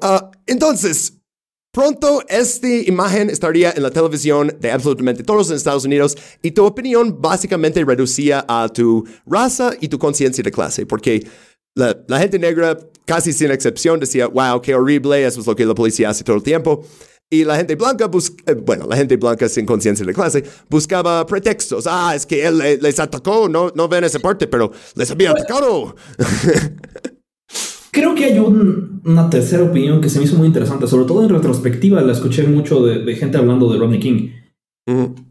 Ah, 0.00 0.30
entonces, 0.46 1.15
pronto 1.76 2.22
esta 2.26 2.66
imagen 2.66 3.28
estaría 3.28 3.70
en 3.76 3.82
la 3.82 3.90
televisión 3.90 4.56
de 4.58 4.72
absolutamente 4.72 5.22
todos 5.22 5.50
en 5.50 5.56
Estados 5.56 5.84
Unidos 5.84 6.16
y 6.40 6.52
tu 6.52 6.64
opinión 6.64 7.20
básicamente 7.20 7.84
reducía 7.84 8.46
a 8.48 8.66
tu 8.70 9.06
raza 9.26 9.72
y 9.78 9.88
tu 9.88 9.98
conciencia 9.98 10.42
de 10.42 10.50
clase, 10.50 10.86
porque 10.86 11.28
la, 11.74 11.94
la, 12.08 12.18
gente 12.18 12.38
negra, 12.38 12.78
casi 13.04 13.30
sin 13.34 13.50
excepción, 13.50 14.00
decía, 14.00 14.26
wow, 14.26 14.58
qué 14.62 14.74
horrible, 14.74 15.26
eso 15.26 15.40
es 15.40 15.46
lo 15.46 15.54
que 15.54 15.66
la 15.66 15.74
policía 15.74 16.08
hace 16.08 16.24
todo 16.24 16.36
el 16.36 16.42
tiempo. 16.42 16.82
Y 17.28 17.44
la 17.44 17.56
gente 17.56 17.74
blanca, 17.74 18.08
eh, 18.46 18.54
bueno, 18.54 18.86
la 18.88 18.96
gente 18.96 19.18
blanca 19.18 19.46
sin 19.46 19.66
conciencia 19.66 20.06
de 20.06 20.14
clase, 20.14 20.44
buscaba 20.70 21.26
pretextos. 21.26 21.86
Ah, 21.86 22.14
es 22.16 22.24
que 22.24 22.46
él 22.46 22.78
les 22.80 22.98
atacó, 22.98 23.50
no, 23.50 23.70
no 23.74 23.86
ven 23.86 24.04
esa 24.04 24.18
parte, 24.18 24.46
pero 24.46 24.72
les 24.94 25.10
había 25.10 25.32
atacado. 25.32 25.94
Creo 27.96 28.14
que 28.14 28.26
hay 28.26 28.38
una 28.38 29.30
tercera 29.30 29.62
opinión 29.62 30.02
que 30.02 30.10
se 30.10 30.18
me 30.18 30.26
hizo 30.26 30.36
muy 30.36 30.46
interesante, 30.46 30.86
sobre 30.86 31.06
todo 31.06 31.22
en 31.22 31.30
retrospectiva, 31.30 32.02
la 32.02 32.12
escuché 32.12 32.46
mucho 32.46 32.84
de, 32.84 33.16
gente 33.16 33.38
hablando 33.38 33.72
de 33.72 33.78
Rodney 33.78 33.98
King. 33.98 34.32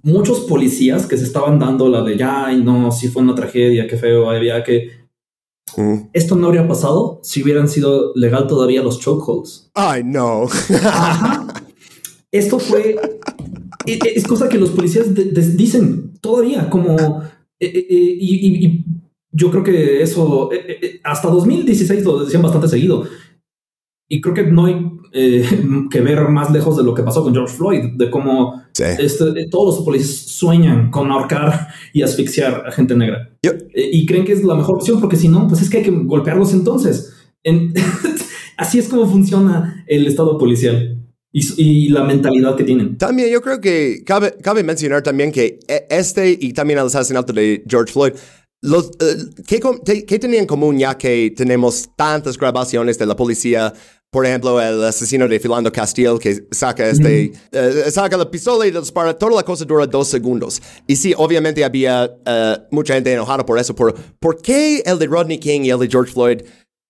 Muchos 0.01 0.39
policías 0.39 1.05
que 1.05 1.15
se 1.15 1.25
estaban 1.25 1.59
dando 1.59 1.87
la 1.89 2.01
de 2.01 2.17
ya, 2.17 2.51
y 2.51 2.63
no, 2.63 2.91
si 2.91 3.07
fue 3.09 3.21
una 3.21 3.35
tragedia, 3.35 3.85
qué 3.85 3.97
feo, 3.97 4.31
había 4.31 4.63
que 4.63 4.89
esto 6.11 6.35
no 6.35 6.47
habría 6.47 6.67
pasado 6.67 7.19
si 7.21 7.43
hubieran 7.43 7.67
sido 7.69 8.13
legal 8.15 8.47
todavía 8.47 8.81
los 8.81 8.99
chokeholds. 8.99 9.69
Ay, 9.75 10.03
no. 10.03 10.47
Esto 12.31 12.57
fue. 12.57 12.95
es 13.85 14.25
cosa 14.25 14.49
que 14.49 14.57
los 14.57 14.71
policías 14.71 15.05
dicen 15.55 16.17
todavía, 16.19 16.67
como. 16.67 17.21
Eh, 17.59 17.67
eh, 17.67 17.85
eh, 17.89 18.17
y, 18.19 18.85
yo 19.35 19.51
creo 19.51 19.63
que 19.63 20.01
eso. 20.01 20.49
hasta 21.03 21.27
2016 21.29 22.03
lo 22.03 22.23
decían 22.23 22.41
bastante 22.41 22.67
seguido. 22.67 23.05
Y 24.07 24.21
creo 24.21 24.35
que 24.35 24.43
no 24.43 24.65
hay 24.65 24.75
que 25.91 26.01
ver 26.01 26.27
más 26.29 26.51
lejos 26.51 26.77
de 26.77 26.83
lo 26.83 26.93
que 26.93 27.03
pasó 27.03 27.23
con 27.23 27.33
George 27.33 27.55
Floyd, 27.55 27.83
de 27.95 28.09
cómo 28.09 28.61
este, 28.77 29.47
todos 29.49 29.75
los 29.75 29.85
policías 29.85 30.15
sueñan 30.15 30.91
con 30.91 31.11
ahorcar 31.11 31.69
y 31.93 32.01
asfixiar 32.01 32.63
a 32.67 32.71
gente 32.71 32.95
negra. 32.95 33.35
y 33.73 34.05
creen 34.05 34.25
que 34.25 34.33
es 34.33 34.43
la 34.43 34.55
mejor 34.55 34.77
opción, 34.77 34.99
porque 34.99 35.17
si 35.17 35.27
no, 35.27 35.47
pues 35.47 35.61
es 35.61 35.69
que 35.69 35.77
hay 35.77 35.83
que 35.83 35.91
golpearlos 35.91 36.53
entonces. 36.53 37.13
así 38.57 38.79
es 38.79 38.87
como 38.87 39.05
funciona 39.07 39.83
el 39.87 40.07
estado 40.07 40.37
policial 40.37 41.05
y, 41.31 41.89
la 41.89 42.03
mentalidad 42.03 42.55
que 42.55 42.63
tienen. 42.63 42.97
También 42.97 43.29
yo 43.29 43.41
creo 43.41 43.59
que 43.59 44.03
cabe, 44.05 44.35
cabe 44.41 44.63
mencionar 44.63 45.03
también 45.03 45.31
que 45.31 45.59
e, 45.67 45.85
este 45.89 46.37
y 46.39 46.53
también 46.53 46.79
el 46.79 46.85
asesinato 46.85 47.33
de 47.33 47.63
George 47.67 47.91
Floyd, 47.91 48.13
los, 48.65 48.87
uh, 48.87 49.43
¿qué, 49.45 50.19
tenían 50.19 50.41
en 50.41 50.47
común 50.47 50.77
ya 50.77 50.97
que 50.97 51.33
tenemos 51.35 51.89
tantas 51.95 52.37
grabaciones 52.37 52.97
de 52.97 53.05
la 53.05 53.15
policía? 53.15 53.73
Por 54.09 54.25
ejemplo, 54.25 54.61
el 54.61 54.83
asesino 54.83 55.27
de 55.27 55.39
Philando 55.39 55.71
Castile 55.71 56.17
que 56.19 56.47
saca, 56.51 56.87
este, 56.87 57.31
uh, 57.53 57.91
saca 57.91 58.17
la 58.17 58.29
pistola 58.29 58.65
y 58.65 58.71
dispara. 58.71 59.17
Toda 59.17 59.35
la 59.35 59.43
cosa 59.43 59.65
dura 59.65 59.85
dos 59.85 60.07
segundos. 60.07 60.61
Y 60.87 60.95
sí, 60.95 61.13
obviamente 61.17 61.63
había 61.63 62.05
uh, 62.05 62.61
mucha 62.71 62.95
gente 62.95 63.13
enojada 63.13 63.45
por 63.45 63.59
eso. 63.59 63.75
Por, 63.75 63.93
¿Por 64.19 64.41
qué 64.41 64.81
el 64.85 64.97
de 64.99 65.07
Rodney 65.07 65.37
King 65.37 65.61
y 65.61 65.69
el 65.69 65.79
de 65.79 65.87
George 65.87 66.11
Floyd 66.11 66.41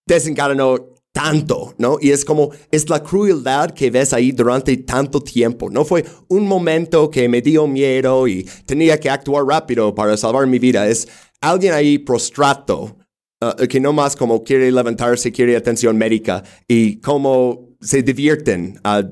desencadenó 0.07 0.95
tanto, 1.15 1.73
¿no? 1.77 1.97
Y 2.01 2.11
es 2.11 2.25
como, 2.25 2.51
es 2.71 2.89
la 2.89 3.01
crueldad 3.01 3.71
que 3.71 3.89
ves 3.89 4.11
ahí 4.11 4.33
durante 4.33 4.75
tanto 4.75 5.21
tiempo. 5.21 5.69
No 5.69 5.85
fue 5.85 6.03
un 6.27 6.45
momento 6.45 7.09
que 7.09 7.29
me 7.29 7.41
dio 7.41 7.67
miedo 7.67 8.27
y 8.27 8.43
tenía 8.65 8.99
que 8.99 9.09
actuar 9.09 9.45
rápido 9.45 9.95
para 9.95 10.17
salvar 10.17 10.45
mi 10.45 10.59
vida. 10.59 10.85
Es 10.89 11.07
alguien 11.41 11.73
ahí 11.73 11.97
prostrato, 11.97 12.97
uh, 13.41 13.67
que 13.67 13.79
no 13.79 13.93
más 13.93 14.15
como 14.15 14.43
quiere 14.43 14.71
levantarse, 14.71 15.31
quiere 15.31 15.55
atención 15.55 15.97
médica 15.97 16.43
y 16.67 16.99
como 17.01 17.75
se 17.81 18.01
divierten 18.01 18.79
a 18.83 19.03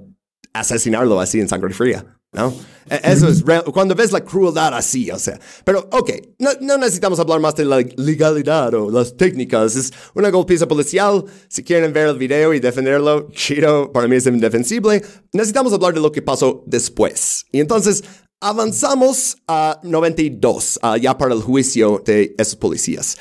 asesinarlo 0.54 1.20
así 1.20 1.40
en 1.40 1.48
sangre 1.48 1.74
fría. 1.74 2.06
¿no? 2.34 2.54
E, 2.90 3.00
eso 3.12 3.28
es 3.30 3.44
cuando 3.72 3.96
ves 3.96 4.12
la 4.12 4.22
crueldad 4.22 4.74
así, 4.74 5.10
o 5.12 5.20
sea. 5.20 5.40
Pero, 5.64 5.88
ok, 5.92 6.12
no, 6.40 6.78
necesitamos 6.78 7.20
hablar 7.20 7.40
más 7.40 7.56
de 7.56 7.66
la 7.66 7.78
legalidad 7.78 8.74
o 8.74 8.90
las 8.90 9.16
técnicas. 9.16 9.76
Es 9.76 9.94
una 10.14 10.30
golpiza 10.30 10.68
policial. 10.68 11.24
Si 11.48 11.64
quieren 11.64 11.94
ver 11.94 12.08
el 12.08 12.18
video 12.18 12.54
y 12.54 12.60
defenderlo, 12.60 13.30
chido, 13.32 13.92
para 13.92 14.08
mí 14.08 14.16
es 14.16 14.26
indefensible. 14.26 15.04
Necesitamos 15.32 15.72
hablar 15.74 15.94
de 15.94 16.02
lo 16.02 16.12
que 16.12 16.22
pasó 16.22 16.64
después. 16.66 17.46
Y 17.52 17.60
entonces, 17.60 18.04
avanzamos 18.44 19.38
a 19.48 19.80
92, 19.84 20.80
ya 21.00 21.18
para 21.18 21.34
el 21.34 21.42
juicio 21.42 22.04
de 22.06 22.36
esos 22.38 22.58
policías. 22.58 23.18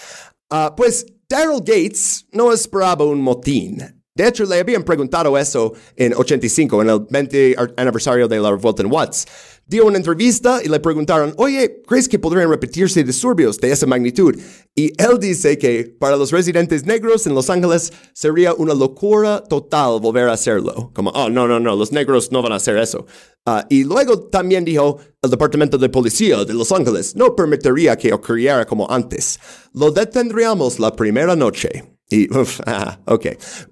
Ah, 0.51 0.75
pues 0.77 1.07
Daryl 1.29 1.61
Gates 1.61 2.27
no 2.33 2.53
esperaba 2.53 3.05
un 3.05 3.23
motín. 3.23 4.02
De 4.15 4.29
hecho, 4.29 4.45
le 4.45 4.61
habían 4.61 4.83
preguntado 4.83 5.39
eso 5.39 5.73
en 5.97 6.13
85, 6.15 6.83
en 6.83 6.91
el 6.91 7.07
20 7.09 7.57
aniversario 7.79 8.29
de 8.29 8.39
la 8.39 8.51
revuelta 8.51 8.83
en 8.83 8.93
Watts. 8.93 9.27
Dio 9.67 9.87
una 9.87 9.97
entrevista 9.97 10.61
y 10.63 10.69
le 10.69 10.81
preguntaron, 10.81 11.33
oye, 11.39 11.81
¿crees 11.87 12.09
que 12.09 12.19
podrían 12.19 12.51
repetirse 12.51 13.03
disturbios 13.05 13.59
de 13.59 13.73
esa 13.73 13.87
magnitud? 13.87 14.39
Y 14.75 14.93
él 15.03 15.19
dice 15.19 15.57
que 15.57 15.85
para 15.99 16.17
los 16.17 16.31
residentes 16.31 16.85
negros 16.85 17.27
en 17.27 17.35
Los 17.35 17.49
Ángeles 17.49 17.91
sería 18.13 18.53
una 18.53 18.75
locura 18.75 19.43
total 19.43 19.99
volver 19.99 20.29
a 20.29 20.35
hacerlo. 20.35 20.91
Como, 20.95 21.09
oh, 21.11 21.31
no, 21.31 21.49
no, 21.49 21.59
no, 21.59 21.75
los 21.75 21.91
negros 21.91 22.31
no 22.33 22.43
van 22.43 22.53
a 22.53 22.57
hacer 22.57 22.77
eso. 22.77 23.07
Uh, 23.47 23.63
y 23.71 23.85
luego 23.85 24.29
también 24.29 24.67
dijo, 24.67 24.99
el 25.23 25.31
Departamento 25.31 25.79
de 25.79 25.89
Policía 25.89 26.45
de 26.45 26.53
Los 26.53 26.71
Ángeles 26.71 27.17
no 27.17 27.35
permitiría 27.35 27.97
que 27.97 28.13
ocurriera 28.13 28.67
como 28.67 28.91
antes. 28.91 29.41
Lo 29.73 29.91
detendríamos 29.91 30.79
la 30.79 30.95
primera 30.95 31.35
noche. 31.35 31.93
Y, 32.13 32.29
uf, 32.31 32.61
ah, 32.67 33.01
ok. 33.07 33.27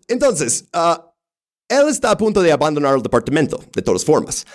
Entonces, 0.09 0.65
uh, 0.75 1.01
él 1.69 1.89
está 1.89 2.11
a 2.11 2.17
punto 2.17 2.43
de 2.43 2.51
abandonar 2.51 2.97
el 2.97 3.03
departamento, 3.03 3.63
de 3.75 3.83
todas 3.83 4.05
formas. 4.05 4.47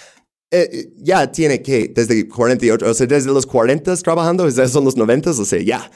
Eh, 0.51 0.91
ya 0.97 1.31
tiene 1.31 1.61
que, 1.61 1.89
desde 1.89 2.27
48, 2.27 2.85
o 2.85 2.93
sea, 2.93 3.07
desde 3.07 3.31
los 3.31 3.45
40 3.45 3.95
trabajando, 3.97 4.49
son 4.49 4.85
los 4.85 4.97
90, 4.97 5.31
o 5.31 5.33
sea, 5.45 5.61
ya. 5.61 5.89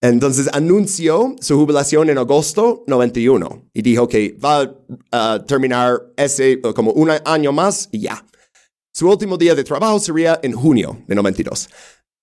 Entonces 0.00 0.48
anunció 0.52 1.34
su 1.40 1.56
jubilación 1.56 2.10
en 2.10 2.18
agosto 2.18 2.84
91 2.86 3.70
y 3.72 3.82
dijo 3.82 4.06
que 4.06 4.36
va 4.42 4.70
a 5.10 5.42
terminar 5.46 6.12
ese 6.16 6.60
como 6.60 6.92
un 6.92 7.10
año 7.24 7.52
más 7.52 7.88
y 7.92 8.00
ya. 8.00 8.24
Su 8.92 9.08
último 9.08 9.36
día 9.36 9.54
de 9.54 9.64
trabajo 9.64 9.98
sería 9.98 10.38
en 10.42 10.52
junio 10.52 11.02
de 11.06 11.14
92. 11.14 11.68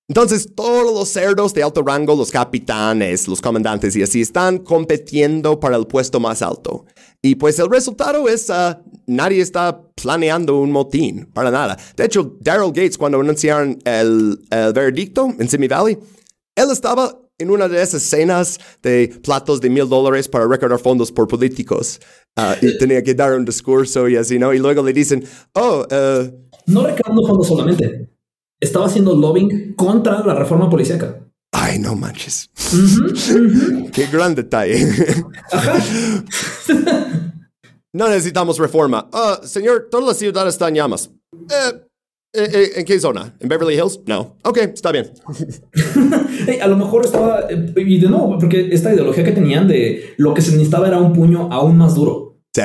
Entonces, 0.10 0.50
todos 0.54 0.94
los 0.94 1.08
cerdos 1.08 1.54
de 1.54 1.64
alto 1.64 1.82
rango, 1.82 2.14
los 2.16 2.30
capitanes, 2.30 3.28
los 3.28 3.42
comandantes 3.42 3.96
y 3.96 4.04
así, 4.04 4.22
están 4.22 4.58
compitiendo 4.58 5.60
para 5.60 5.78
el 5.78 5.88
puesto 5.88 6.20
más 6.20 6.42
alto. 6.42 6.86
Y 7.22 7.36
pues 7.36 7.58
el 7.60 7.70
resultado 7.70 8.28
es, 8.28 8.50
uh, 8.50 8.76
nadie 9.08 9.42
está 9.42 9.82
planeando 9.96 10.60
un 10.60 10.72
motín, 10.72 11.30
para 11.34 11.52
nada. 11.52 11.78
De 11.96 12.04
hecho, 12.04 12.36
Daryl 12.42 12.68
Gates, 12.68 12.98
cuando 12.98 13.22
anunciaron 13.22 13.80
el, 13.86 14.40
el 14.50 14.74
veredicto 14.74 15.34
en 15.40 15.48
Simi 15.48 15.70
Valley, 15.70 15.98
él 16.56 16.70
estaba 16.70 17.18
en 17.38 17.50
una 17.50 17.70
de 17.70 17.82
esas 17.82 18.04
cenas 18.04 18.60
de 18.82 19.08
platos 19.24 19.62
de 19.62 19.70
mil 19.70 19.88
dólares 19.88 20.28
para 20.28 20.46
recaudar 20.48 20.80
fondos 20.80 21.14
por 21.14 21.30
políticos. 21.30 22.02
Uh, 22.36 22.64
y 22.64 22.78
tenía 22.78 23.02
que 23.02 23.14
dar 23.14 23.34
un 23.36 23.46
discurso 23.46 24.10
y 24.10 24.18
así, 24.18 24.38
¿no? 24.38 24.54
Y 24.54 24.60
luego 24.60 24.84
le 24.84 24.92
dicen, 24.92 25.24
oh... 25.54 25.86
Uh, 25.90 26.44
no 26.66 26.86
recaudando 26.86 27.26
fondos 27.26 27.48
solamente 27.48 28.13
estaba 28.64 28.86
haciendo 28.88 29.16
lobbying 29.16 29.74
contra 29.76 30.26
la 30.26 30.34
reforma 30.34 30.70
policíaca. 30.70 31.20
Ay, 31.52 31.78
no 31.80 31.96
manches. 31.96 32.50
Qué 33.94 34.08
gran 34.12 34.34
detalle. 34.34 34.76
no 37.94 38.08
necesitamos 38.08 38.58
reforma. 38.58 39.08
Ah, 39.14 39.40
señor, 39.44 39.88
toda 39.92 40.08
la 40.08 40.14
ciudad 40.14 40.48
está 40.48 40.68
en 40.70 40.76
llamas. 40.76 41.12
Eh, 41.34 41.82
eh, 42.36 42.50
eh, 42.52 42.72
¿En 42.78 42.86
qué 42.86 43.00
zona? 43.00 43.36
¿En 43.40 43.48
Beverly 43.48 43.76
Hills? 43.76 44.00
No. 44.08 44.38
Ok, 44.44 44.58
está 44.58 44.92
bien. 44.92 45.12
a 46.62 46.68
lo 46.68 46.76
mejor 46.76 47.06
estaba. 47.06 47.48
Y 47.52 48.00
de 48.00 48.10
nuevo, 48.10 48.40
porque 48.40 48.70
esta 48.72 48.92
ideología 48.92 49.24
que 49.24 49.32
tenían 49.32 49.68
de 49.68 50.16
lo 50.18 50.34
que 50.34 50.42
se 50.42 50.52
necesitaba 50.52 50.88
era 50.88 51.00
un 51.00 51.14
puño 51.14 51.50
aún 51.52 51.78
más 51.78 51.94
duro. 51.94 52.40
Sí. 52.56 52.64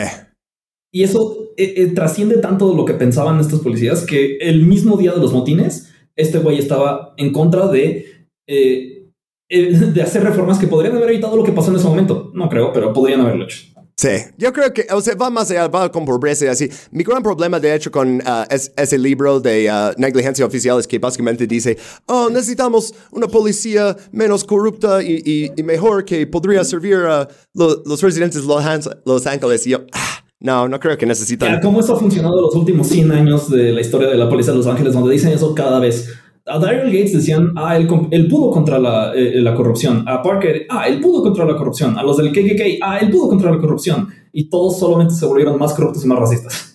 Y 0.99 1.05
eso 1.05 1.55
trasciende 1.95 2.39
tanto 2.39 2.75
lo 2.75 2.85
que 2.85 2.95
pensaban 2.95 3.39
estos 3.39 3.61
policías 3.61 4.05
que 4.05 4.39
el 4.39 4.67
mismo 4.67 4.97
día 4.97 5.13
de 5.13 5.21
los 5.21 5.33
motines 5.33 5.93
este 6.17 6.39
güey 6.39 6.59
estaba 6.59 7.15
en 7.19 7.33
contra 7.33 7.69
de, 7.69 8.27
eh, 8.49 9.13
eh, 9.49 9.73
de 9.95 10.03
hacer 10.03 10.25
reformas 10.25 10.59
que 10.59 10.67
podrían 10.67 10.97
haber 10.97 11.11
evitado 11.11 11.37
lo 11.37 11.45
que 11.45 11.53
pasó 11.53 11.71
en 11.71 11.77
ese 11.77 11.87
momento. 11.87 12.33
No 12.35 12.49
creo, 12.49 12.73
pero 12.73 12.93
podrían 12.93 13.21
haberlo 13.21 13.45
hecho. 13.45 13.59
Sí, 13.97 14.11
yo 14.37 14.53
creo 14.53 14.73
que, 14.73 14.89
o 14.91 15.01
sea, 15.01 15.15
va 15.15 15.31
más 15.31 15.53
allá, 15.53 15.69
va 15.69 15.91
con 15.93 16.05
pobreza 16.05 16.47
y 16.47 16.49
así. 16.49 16.69
Mi 16.91 17.05
gran 17.05 17.23
problema, 17.23 17.61
de 17.61 17.73
hecho, 17.73 17.93
con 17.93 18.17
uh, 18.17 18.45
ese 18.51 18.99
libro 18.99 19.39
de 19.39 19.71
uh, 19.71 20.01
negligencia 20.01 20.45
oficial 20.45 20.81
es 20.81 20.87
que 20.89 20.99
básicamente 20.99 21.47
dice, 21.47 21.79
oh, 22.07 22.29
necesitamos 22.29 22.93
una 23.13 23.29
policía 23.29 23.97
menos 24.11 24.43
corrupta 24.43 25.01
y, 25.01 25.53
y, 25.57 25.63
mejor 25.63 26.05
que 26.05 26.27
podría 26.27 26.65
servir 26.65 26.97
a 26.97 27.29
los 27.55 28.03
residentes 28.03 28.43
de 28.47 28.97
Los 29.05 29.27
Ángeles. 29.27 29.67
Y 29.67 29.71
yo, 29.71 29.85
ah, 29.93 30.25
no, 30.41 30.69
no 30.69 30.79
creo 30.79 30.97
que 30.97 31.07
necesitan. 31.07 31.61
¿Cómo 31.61 31.81
eso 31.81 31.97
ha 31.97 31.99
funcionado 31.99 32.41
los 32.41 32.55
últimos 32.55 32.87
100 32.89 33.11
años 33.11 33.51
de 33.51 33.73
la 33.73 33.81
historia 33.81 34.09
de 34.09 34.17
la 34.17 34.29
policía 34.29 34.53
de 34.53 34.59
Los 34.59 34.67
Ángeles, 34.67 34.93
donde 34.93 35.13
dicen 35.13 35.33
eso 35.33 35.55
cada 35.55 35.81
vez? 35.81 36.15
A 36.47 36.59
Daryl 36.59 36.87
Gates 36.87 37.13
decían, 37.13 37.53
ah, 37.57 37.77
él, 37.77 37.87
pudo 37.87 38.51
contra 38.51 38.79
la, 38.79 39.13
eh, 39.15 39.41
la, 39.41 39.55
corrupción. 39.55 40.05
A 40.09 40.23
Parker, 40.23 40.67
ah, 40.71 40.89
él 40.89 41.01
pudo 41.01 41.23
contra 41.23 41.45
la 41.45 41.57
corrupción. 41.57 41.99
A 41.99 42.03
los 42.03 42.17
del 42.17 42.31
KKK, 42.33 42.79
ah, 42.83 42.99
él 42.99 43.11
pudo 43.11 43.29
contra 43.29 43.51
la 43.51 43.59
corrupción. 43.59 44.09
Y 44.33 44.49
todos 44.49 44.79
solamente 44.79 45.15
se 45.15 45.27
volvieron 45.27 45.59
más 45.59 45.75
corruptos 45.75 46.05
y 46.05 46.09
más 46.09 46.19
racistas. 46.19 46.68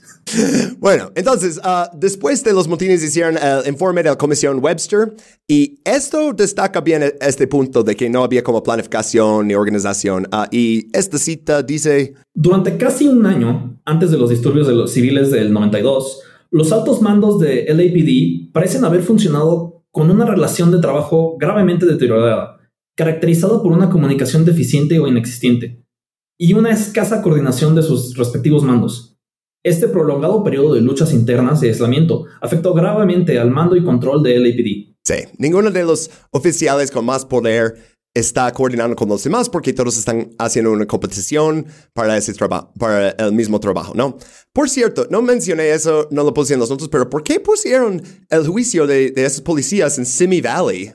Bueno, 0.80 1.12
entonces, 1.16 1.60
uh, 1.60 1.96
después 1.98 2.44
de 2.44 2.54
los 2.54 2.68
motines 2.68 3.04
hicieron 3.04 3.38
el 3.38 3.68
informe 3.68 4.04
de 4.04 4.10
la 4.10 4.18
Comisión 4.18 4.60
Webster 4.62 5.14
y 5.48 5.80
esto 5.86 6.34
destaca 6.34 6.82
bien 6.82 7.04
e-, 7.04 7.14
este 7.22 7.48
punto 7.48 7.84
de 7.84 7.96
que 7.96 8.10
no 8.10 8.24
había 8.24 8.44
como 8.44 8.62
planificación 8.62 9.48
ni 9.48 9.56
organización. 9.56 10.28
Uh, 10.32 10.46
y 10.52 10.88
esta 10.98 11.18
cita 11.18 11.64
dice... 11.64 12.14
Durante 12.34 12.78
casi 12.78 13.08
un 13.08 13.26
año 13.26 13.80
antes 13.86 14.12
de 14.12 14.18
los 14.18 14.30
disturbios 14.30 14.68
de 14.68 14.74
los 14.74 14.92
civiles 14.92 15.32
del 15.32 15.54
92, 15.54 16.22
los 16.52 16.72
altos 16.72 17.02
mandos 17.02 17.40
de 17.40 17.66
LAPD 17.68 18.52
parecen 18.54 18.86
haber 18.86 19.02
funcionado 19.02 19.86
con 19.92 20.10
una 20.10 20.26
relación 20.26 20.72
de 20.72 20.80
trabajo 20.80 21.38
gravemente 21.40 21.86
deteriorada, 21.86 22.58
caracterizada 22.96 23.62
por 23.62 23.72
una 23.72 23.90
comunicación 23.90 24.46
deficiente 24.46 25.00
o 25.00 25.08
inexistente, 25.08 25.84
y 26.38 26.54
una 26.54 26.72
escasa 26.72 27.22
coordinación 27.22 27.76
de 27.76 27.84
sus 27.84 28.18
respectivos 28.18 28.64
mandos. 28.64 29.13
Este 29.64 29.88
prolongado 29.88 30.44
periodo 30.44 30.74
de 30.74 30.82
luchas 30.82 31.14
internas 31.14 31.64
y 31.64 31.68
aislamiento 31.68 32.26
afectó 32.42 32.74
gravemente 32.74 33.40
al 33.40 33.50
mando 33.50 33.78
y 33.78 33.84
control 33.84 34.22
de 34.22 34.38
LAPD. 34.38 34.94
Sí, 35.06 35.30
ninguno 35.38 35.72
de 35.72 35.84
los 35.84 36.12
oficiales 36.32 36.92
con 36.92 37.06
más 37.06 37.26
poder 37.26 37.76
está 38.14 38.52
coordinando 38.52 38.96
con 38.96 39.10
los 39.10 39.24
demás 39.24 39.50
porque 39.50 39.74
todos 39.74 39.98
están 39.98 40.32
haciendo 40.38 40.72
una 40.72 40.86
competición 40.86 41.66
para 41.94 42.18
ese 42.18 42.34
para 42.78 43.10
el 43.12 43.32
mismo 43.32 43.60
trabajo, 43.60 43.94
¿no? 43.96 44.18
Por 44.52 44.70
cierto, 44.70 45.08
no 45.10 45.22
mencioné 45.22 45.72
eso, 45.72 46.08
no 46.12 46.24
lo 46.24 46.34
puse 46.34 46.54
en 46.54 46.60
los 46.60 46.70
notas, 46.70 46.90
pero 46.90 47.10
¿por 47.10 47.24
qué 47.24 47.40
pusieron 47.40 48.02
el 48.30 48.48
juicio 48.48 48.86
de, 48.86 49.12
de 49.12 49.26
esos 49.26 49.42
policías 49.42 49.98
en 49.98 50.06
Simi 50.06 50.42
Valley? 50.42 50.94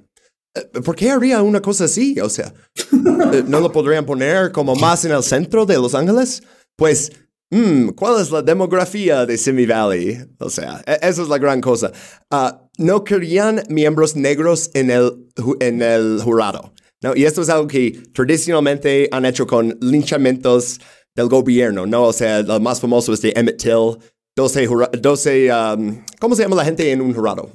Eh, 0.55 0.81
¿Por 0.85 0.95
qué 0.95 1.11
haría 1.11 1.43
una 1.43 1.61
cosa 1.61 1.85
así? 1.85 2.21
O 2.21 2.29
sea, 2.29 2.53
eh, 3.33 3.45
¿no 3.47 3.61
lo 3.61 3.73
podrían 3.73 4.07
poner 4.07 4.53
como 4.53 4.75
más 4.77 5.05
en 5.05 5.13
el 5.13 5.23
centro 5.23 5.67
de 5.67 5.77
Los 5.77 5.95
Ángeles? 5.95 6.43
Pues 6.77 7.13
Mm, 7.51 7.91
¿cuál 7.91 8.21
es 8.21 8.31
la 8.31 8.43
demografía 8.43 9.25
de 9.25 9.39
Simi 9.39 9.65
Valley? 9.65 10.19
O 10.39 10.51
sea, 10.51 10.83
e, 10.87 10.99
esa 11.03 11.23
es 11.23 11.29
la 11.29 11.39
gran 11.39 11.61
cosa. 11.61 11.93
Ah, 12.31 12.63
no 12.77 13.05
querían 13.05 13.63
miembros 13.69 14.17
negros 14.17 14.71
en 14.75 14.91
el, 14.91 15.27
en 15.61 15.81
el 15.81 16.21
jurado. 16.23 16.73
¿no? 17.03 17.17
Y 17.17 17.25
esto 17.25 17.43
es 17.43 17.49
algo 17.49 17.67
que 17.67 18.03
tradicionalmente 18.13 19.09
han 19.13 19.25
hecho 19.25 19.47
con 19.47 19.79
linchamientos 19.81 20.81
del 21.15 21.29
gobierno, 21.29 21.87
¿no? 21.87 22.05
O 22.05 22.13
sea, 22.13 22.43
lo 22.43 22.61
más 22.61 22.81
famoso 22.81 23.13
es 23.13 23.23
de 23.23 23.33
Emmett 23.35 23.59
Till, 23.59 23.97
12, 24.37 24.69
12 25.01 25.51
um, 25.53 26.05
¿cómo 26.21 26.37
se 26.37 26.43
llama 26.43 26.57
la 26.57 26.65
gente 26.65 26.91
en 26.93 27.01
un 27.01 27.13
jurado? 27.15 27.51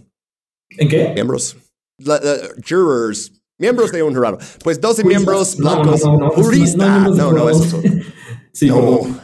¿En 0.69 0.89
qué? 0.89 1.11
Miembros. 1.13 1.55
jurors, 2.67 3.31
miembros 3.57 3.91
de 3.91 4.03
un 4.03 4.13
jurado. 4.13 4.39
Pues 4.63 4.81
12 4.81 5.03
miembros 5.05 5.55
blancos. 5.55 6.03
No, 6.03 6.17
no, 6.17 6.31
no, 6.35 7.09
no, 7.15 7.31
no, 7.31 7.49
eso. 7.49 7.81
sí, 8.51 8.67
no. 8.67 9.22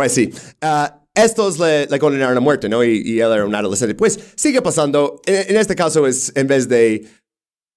Pues 0.00 0.12
sí. 0.12 0.32
Uh, 0.62 0.86
estos 1.14 1.58
le, 1.58 1.84
le, 1.84 1.98
condenaron 1.98 2.34
a 2.34 2.40
muerte, 2.40 2.70
¿no? 2.70 2.82
Y, 2.82 3.02
y, 3.04 3.20
él 3.20 3.30
era 3.30 3.44
un 3.44 3.54
adolescente. 3.54 3.94
Pues 3.94 4.18
sigue 4.34 4.62
pasando. 4.62 5.20
En, 5.26 5.50
en 5.50 5.56
este 5.58 5.76
caso 5.76 6.06
es 6.06 6.32
en 6.34 6.46
vez 6.46 6.70
de 6.70 7.06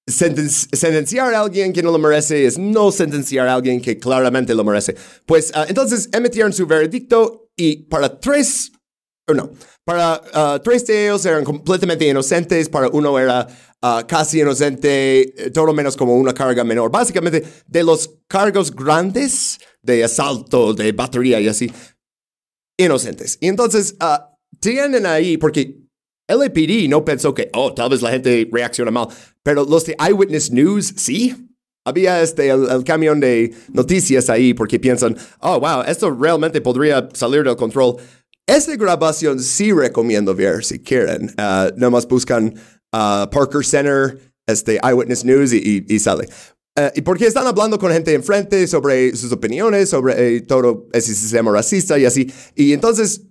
sentenciar 0.08 1.34
a 1.34 1.42
alguien 1.42 1.74
que 1.74 1.84
no 1.84 1.92
lo 1.92 2.00
merece, 2.00 2.46
es 2.46 2.58
no 2.58 2.94
sentenciar 2.94 3.50
a 3.50 3.56
alguien 3.56 3.82
que 3.82 3.98
claramente 3.98 4.56
lo 4.56 4.64
merece. 4.64 4.96
Pues 5.26 5.52
uh, 5.54 5.66
entonces 5.68 6.08
emitieron 6.14 6.54
su 6.54 6.66
veredicto 6.66 7.50
y 7.58 7.88
para 7.88 8.18
tres, 8.18 8.72
o 9.28 9.34
no, 9.34 9.52
para 9.84 10.22
uh, 10.34 10.60
tres 10.64 10.88
de 10.88 11.08
ellos 11.08 11.26
eran 11.26 11.44
completamente 11.44 12.08
inocentes, 12.08 12.70
para 12.70 12.88
uno 12.88 13.20
era 13.20 13.46
casi 14.08 14.40
inocente, 14.40 15.52
todo 15.54 15.74
menos 15.74 15.98
como 15.98 16.16
una 16.16 16.34
carga 16.34 16.64
menor. 16.64 16.90
Básicamente, 16.90 17.44
de 17.68 17.84
los 17.84 18.10
cargos 18.30 18.74
grandes 18.74 19.60
de 19.82 20.06
asalto, 20.06 20.74
de 20.74 20.94
batería 20.94 21.42
y 21.42 21.50
así, 21.50 21.70
inocentes. 22.84 23.38
Y 23.42 23.48
entonces 23.48 23.96
uh, 24.02 24.24
tienen 24.60 25.06
ahí, 25.06 25.38
porque 25.38 25.84
LAPD 26.28 26.90
no 26.90 27.04
pensó 27.04 27.34
que, 27.34 27.50
oh, 27.54 27.74
tal 27.74 27.90
vez 27.90 28.02
la 28.02 28.12
gente 28.12 28.48
reacciona 28.52 28.92
mal, 28.92 29.08
pero 29.44 29.66
los 29.66 29.86
de 29.86 29.96
Eyewitness 30.00 30.52
News 30.52 30.94
sí. 30.98 31.36
Había 31.86 32.22
este, 32.22 32.50
el, 32.50 32.86
camión 32.86 33.20
de 33.20 33.54
noticias 33.74 34.30
ahí 34.30 34.54
porque 34.54 34.80
piensan, 34.80 35.18
oh, 35.40 35.60
wow, 35.60 35.84
esto 35.86 36.12
realmente 36.12 36.62
podría 36.62 37.10
salir 37.14 37.44
del 37.44 37.58
control. 37.58 37.98
Esta 38.48 38.76
grabación 38.78 39.40
sí 39.42 39.74
recomiendo 39.74 40.34
ver 40.34 40.64
si 40.64 40.80
quieren. 40.80 41.34
Uh, 41.38 41.78
nomás 41.78 42.08
buscan 42.08 42.54
uh, 42.94 43.30
Parker 43.30 43.66
Center, 43.66 44.18
este, 44.48 44.80
Eyewitness 44.82 45.26
News 45.26 45.52
y, 45.52 45.86
y, 45.88 46.00
sale. 46.00 46.30
Eh, 46.76 46.92
y 46.96 47.02
porque 47.02 47.28
están 47.28 47.46
hablando 47.46 47.78
con 47.78 47.92
gente 47.92 48.14
enfrente 48.14 48.66
sobre 48.68 49.16
sus 49.16 49.32
opiniones, 49.32 49.90
sobre 49.90 50.38
eh, 50.38 50.42
todo 50.42 50.88
ese 50.92 51.14
sistema 51.14 51.52
racista 51.52 52.00
y 52.00 52.06
así. 52.06 52.32
Y 52.56 52.74
entonces, 52.74 53.22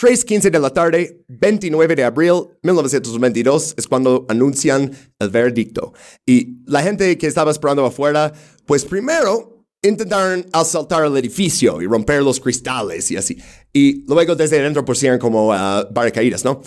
3.15 0.00 0.50
de 0.50 0.58
la 0.58 0.70
tarde, 0.70 1.24
29 1.28 1.96
de 1.96 2.04
abril 2.04 2.44
1922, 2.62 3.74
es 3.76 3.88
cuando 3.88 4.24
anuncian 4.28 4.90
el 5.18 5.30
veredicto. 5.30 5.92
Y 6.24 6.62
la 6.66 6.82
gente 6.82 7.18
que 7.18 7.26
estaba 7.26 7.50
esperando 7.50 7.84
afuera, 7.84 8.32
pues 8.66 8.84
primero 8.84 9.66
intentaron 9.82 10.46
asaltar 10.52 11.04
el 11.04 11.16
edificio 11.16 11.82
y 11.82 11.86
romper 11.86 12.22
los 12.22 12.38
cristales 12.38 13.10
y 13.10 13.16
así. 13.16 13.36
Y 13.72 14.04
luego 14.06 14.36
desde 14.36 14.60
adentro 14.60 14.84
pusieron 14.84 15.18
como 15.18 15.48
uh, 15.48 15.84
barricadas, 15.90 16.44
¿no? 16.44 16.62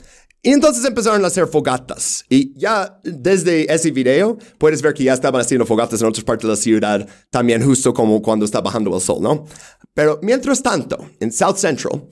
Y 0.45 0.51
entonces 0.51 0.85
empezaron 0.85 1.23
a 1.23 1.27
hacer 1.27 1.47
fogatas. 1.47 2.23
Y 2.29 2.53
ya 2.55 2.99
desde 3.03 3.73
ese 3.73 3.89
video 3.89 4.37
puedes 4.59 4.79
ver 4.79 4.93
que 4.93 5.03
ya 5.03 5.15
estaban 5.15 5.41
haciendo 5.41 5.65
fogatas 5.65 5.99
en 5.99 6.07
otras 6.07 6.23
partes 6.23 6.43
de 6.43 6.49
la 6.49 6.55
ciudad, 6.55 7.09
también 7.31 7.65
justo 7.65 7.91
como 7.95 8.21
cuando 8.21 8.45
está 8.45 8.61
bajando 8.61 8.95
el 8.95 9.01
sol, 9.01 9.23
¿no? 9.23 9.47
Pero 9.95 10.19
mientras 10.21 10.61
tanto, 10.61 11.03
en 11.19 11.31
South 11.31 11.55
Central, 11.55 12.03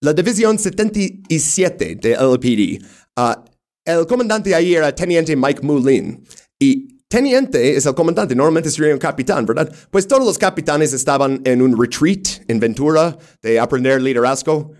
la 0.00 0.12
División 0.12 0.58
77 0.58 1.94
de 2.02 2.14
LPD, 2.14 2.84
uh, 3.16 3.44
el 3.84 4.08
comandante 4.08 4.52
ahí 4.56 4.74
era 4.74 4.92
Teniente 4.92 5.36
Mike 5.36 5.60
Moulin. 5.62 6.24
Y 6.58 6.98
Teniente 7.06 7.76
es 7.76 7.86
el 7.86 7.94
comandante, 7.94 8.34
normalmente 8.34 8.70
sería 8.72 8.92
un 8.92 8.98
capitán, 8.98 9.46
¿verdad? 9.46 9.72
Pues 9.92 10.08
todos 10.08 10.26
los 10.26 10.36
capitanes 10.36 10.92
estaban 10.92 11.40
en 11.44 11.62
un 11.62 11.80
retreat 11.80 12.42
en 12.48 12.58
Ventura 12.58 13.16
de 13.40 13.60
aprender 13.60 14.02
liderazgo. 14.02 14.72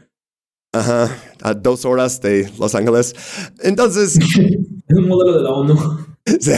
Ajá, 0.73 1.16
a 1.41 1.55
dos 1.55 1.85
horas 1.85 2.21
de 2.21 2.51
Los 2.59 2.75
Ángeles. 2.75 3.14
Entonces. 3.61 4.16
Es 4.16 4.97
un 4.97 5.09
modelo 5.09 5.37
de 5.37 5.43
la 5.43 5.51
ONU. 5.51 5.79
Sí. 6.41 6.53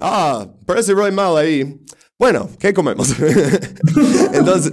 Ah, 0.00 0.48
parece 0.64 0.94
muy 0.94 1.12
mal 1.12 1.36
ahí. 1.36 1.78
Bueno, 2.18 2.48
¿qué 2.58 2.72
comemos? 2.72 3.14
entonces, 4.32 4.72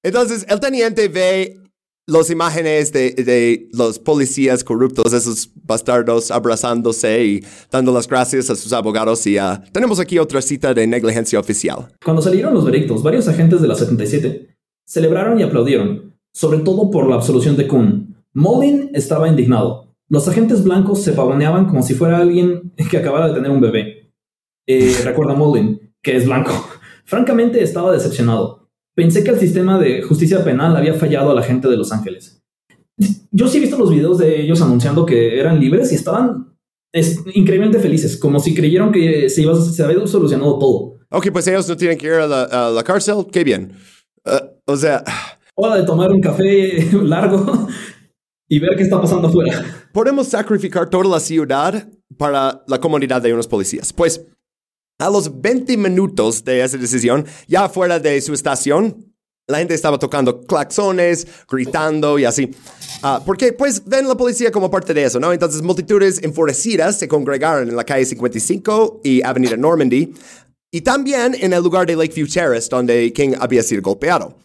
entonces, 0.00 0.46
el 0.48 0.60
teniente 0.60 1.08
ve 1.08 1.58
las 2.06 2.30
imágenes 2.30 2.92
de, 2.92 3.10
de, 3.14 3.68
los 3.72 3.98
policías 3.98 4.62
corruptos, 4.62 5.12
esos 5.12 5.50
bastardos 5.64 6.30
abrazándose 6.30 7.24
y 7.24 7.44
dando 7.68 7.92
las 7.92 8.06
gracias 8.06 8.48
a 8.48 8.54
sus 8.54 8.72
abogados. 8.72 9.26
Y 9.26 9.40
uh, 9.40 9.58
tenemos 9.72 9.98
aquí 9.98 10.20
otra 10.20 10.40
cita 10.40 10.72
de 10.72 10.86
negligencia 10.86 11.40
oficial. 11.40 11.88
Cuando 12.04 12.22
salieron 12.22 12.54
los 12.54 12.64
veredictos, 12.64 13.02
varios 13.02 13.26
agentes 13.26 13.60
de 13.60 13.66
la 13.66 13.74
77 13.74 14.56
celebraron 14.86 15.40
y 15.40 15.42
aplaudieron 15.42 16.05
sobre 16.36 16.58
todo 16.58 16.90
por 16.90 17.08
la 17.08 17.14
absolución 17.14 17.56
de 17.56 17.66
Kuhn. 17.66 18.14
Molin 18.34 18.90
estaba 18.92 19.26
indignado. 19.26 19.94
Los 20.06 20.28
agentes 20.28 20.62
blancos 20.62 21.00
se 21.02 21.12
pavoneaban 21.12 21.64
como 21.64 21.82
si 21.82 21.94
fuera 21.94 22.18
alguien 22.18 22.74
que 22.90 22.98
acabara 22.98 23.28
de 23.28 23.34
tener 23.34 23.50
un 23.50 23.62
bebé. 23.62 24.12
Eh, 24.66 24.94
recuerda 25.02 25.32
Molin, 25.32 25.94
que 26.02 26.14
es 26.14 26.26
blanco. 26.26 26.52
Francamente 27.06 27.62
estaba 27.62 27.90
decepcionado. 27.90 28.68
Pensé 28.94 29.24
que 29.24 29.30
el 29.30 29.38
sistema 29.38 29.78
de 29.78 30.02
justicia 30.02 30.44
penal 30.44 30.76
había 30.76 30.92
fallado 30.92 31.30
a 31.30 31.34
la 31.34 31.42
gente 31.42 31.68
de 31.68 31.78
Los 31.78 31.90
Ángeles. 31.90 32.42
Yo 33.30 33.48
sí 33.48 33.56
he 33.56 33.60
visto 33.62 33.78
los 33.78 33.88
videos 33.88 34.18
de 34.18 34.42
ellos 34.42 34.60
anunciando 34.60 35.06
que 35.06 35.40
eran 35.40 35.58
libres 35.58 35.90
y 35.92 35.94
estaban 35.94 36.54
increíblemente 36.92 37.78
felices, 37.78 38.14
como 38.18 38.40
si 38.40 38.54
creyeron 38.54 38.92
que 38.92 39.30
se, 39.30 39.40
iba, 39.40 39.58
se 39.58 39.82
había 39.82 40.06
solucionado 40.06 40.58
todo. 40.58 40.98
Ok, 41.08 41.28
pues 41.32 41.46
ellos 41.46 41.66
no 41.66 41.78
tienen 41.78 41.96
que 41.96 42.08
ir 42.08 42.12
a 42.12 42.26
la, 42.70 42.84
cárcel. 42.84 43.26
Qué 43.32 43.42
bien. 43.42 43.72
Uh, 44.26 44.48
o 44.66 44.76
sea, 44.76 45.02
hora 45.56 45.76
de 45.76 45.82
tomar 45.82 46.10
un 46.12 46.20
café 46.20 46.88
largo 47.02 47.68
y 48.48 48.60
ver 48.60 48.76
qué 48.76 48.84
está 48.84 49.00
pasando 49.00 49.28
afuera. 49.28 49.64
Podemos 49.92 50.28
sacrificar 50.28 50.88
toda 50.88 51.04
la 51.04 51.20
ciudad 51.20 51.88
para 52.16 52.62
la 52.66 52.80
comunidad 52.80 53.20
de 53.22 53.32
unos 53.32 53.48
policías. 53.48 53.92
Pues 53.92 54.24
a 54.98 55.10
los 55.10 55.40
20 55.40 55.76
minutos 55.76 56.44
de 56.44 56.62
esa 56.62 56.76
decisión, 56.76 57.26
ya 57.48 57.68
fuera 57.68 57.98
de 57.98 58.20
su 58.20 58.32
estación, 58.32 59.12
la 59.48 59.58
gente 59.58 59.74
estaba 59.74 59.98
tocando 59.98 60.40
claxones, 60.42 61.26
gritando 61.48 62.18
y 62.18 62.24
así. 62.24 62.50
Uh, 63.02 63.22
porque 63.24 63.52
pues 63.52 63.84
ven 63.84 64.08
la 64.08 64.16
policía 64.16 64.50
como 64.50 64.70
parte 64.70 64.92
de 64.92 65.04
eso, 65.04 65.20
¿no? 65.20 65.32
Entonces 65.32 65.62
multitudes 65.62 66.22
enfurecidas 66.22 66.98
se 66.98 67.06
congregaron 67.06 67.68
en 67.68 67.76
la 67.76 67.84
calle 67.84 68.04
55 68.04 69.02
y 69.04 69.22
Avenida 69.22 69.56
Normandy 69.56 70.14
y 70.72 70.80
también 70.80 71.36
en 71.38 71.52
el 71.52 71.62
lugar 71.62 71.86
de 71.86 71.94
Lakeview 71.94 72.26
Terrace 72.26 72.68
donde 72.70 73.12
King 73.12 73.34
había 73.38 73.62
sido 73.62 73.82
golpeado. 73.82 74.36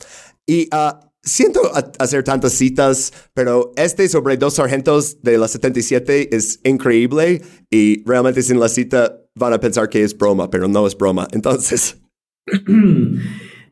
Y 0.52 0.68
uh, 0.74 1.00
siento 1.24 1.62
hacer 1.98 2.26
tantas 2.26 2.52
citas, 2.52 3.14
pero 3.34 3.72
este 3.78 4.10
sobre 4.10 4.36
dos 4.36 4.56
sargentos 4.56 5.22
de 5.22 5.38
la 5.38 5.48
77 5.48 6.36
es 6.36 6.60
increíble 6.66 7.42
y 7.70 8.04
realmente 8.04 8.44
sin 8.44 8.60
la 8.60 8.68
cita 8.68 9.18
van 9.34 9.54
a 9.54 9.62
pensar 9.62 9.88
que 9.88 10.04
es 10.04 10.18
broma, 10.18 10.50
pero 10.50 10.68
no 10.68 10.86
es 10.86 10.98
broma. 10.98 11.26
Entonces... 11.32 12.02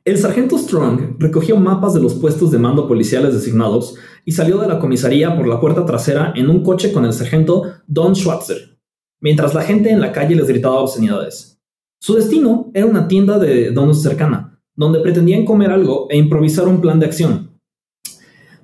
El 0.06 0.18
sargento 0.18 0.58
Strong 0.58 1.18
recogió 1.20 1.58
mapas 1.58 1.94
de 1.94 2.00
los 2.00 2.14
puestos 2.14 2.50
de 2.50 2.58
mando 2.58 2.88
policiales 2.88 3.34
designados 3.34 3.96
y 4.24 4.32
salió 4.32 4.58
de 4.58 4.68
la 4.70 4.80
comisaría 4.80 5.36
por 5.36 5.46
la 5.46 5.60
puerta 5.60 5.86
trasera 5.86 6.32
en 6.38 6.50
un 6.50 6.64
coche 6.64 6.94
con 6.94 7.04
el 7.04 7.12
sargento 7.12 7.64
Don 7.88 8.16
Schwarzer, 8.16 8.80
mientras 9.20 9.54
la 9.54 9.64
gente 9.64 9.92
en 9.92 10.00
la 10.00 10.14
calle 10.14 10.36
les 10.36 10.48
gritaba 10.48 10.80
obscenidades. 10.80 11.62
Su 12.02 12.16
destino 12.16 12.72
era 12.74 12.86
una 12.86 13.10
tienda 13.10 13.38
de 13.38 13.72
donuts 13.72 14.02
cercana, 14.02 14.49
donde 14.80 15.02
pretendían 15.02 15.44
comer 15.44 15.72
algo 15.72 16.08
e 16.10 16.16
improvisar 16.16 16.66
un 16.66 16.80
plan 16.80 17.02
de 17.02 17.06
acción. 17.06 17.60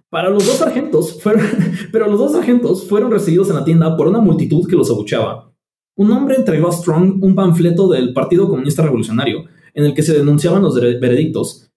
Para 0.09 0.29
los 0.29 0.45
dos 0.45 0.55
sargentos 0.55 1.21
fueron, 1.21 1.45
pero 1.91 2.07
los 2.07 2.17
dos 2.17 2.31
sargentos 2.31 2.87
fueron 2.87 3.11
recibidos 3.11 3.49
en 3.49 3.55
la 3.55 3.65
tienda 3.65 3.97
por 3.97 4.07
una 4.07 4.19
multitud 4.21 4.65
que 4.65 4.77
los 4.77 4.89
abucheaba. 4.89 5.51
Un 5.97 6.11
hombre 6.13 6.35
entregó 6.37 6.69
a 6.69 6.71
Strong 6.71 7.21
un 7.21 7.35
panfleto 7.35 7.89
del 7.89 8.13
Partido 8.13 8.47
Comunista 8.47 8.81
Revolucionario, 8.81 9.43
en 9.73 9.83
el 9.83 9.93
que 9.93 10.03
se 10.03 10.13
denunciaban 10.13 10.61
los 10.61 10.79
veredictos 10.79 11.69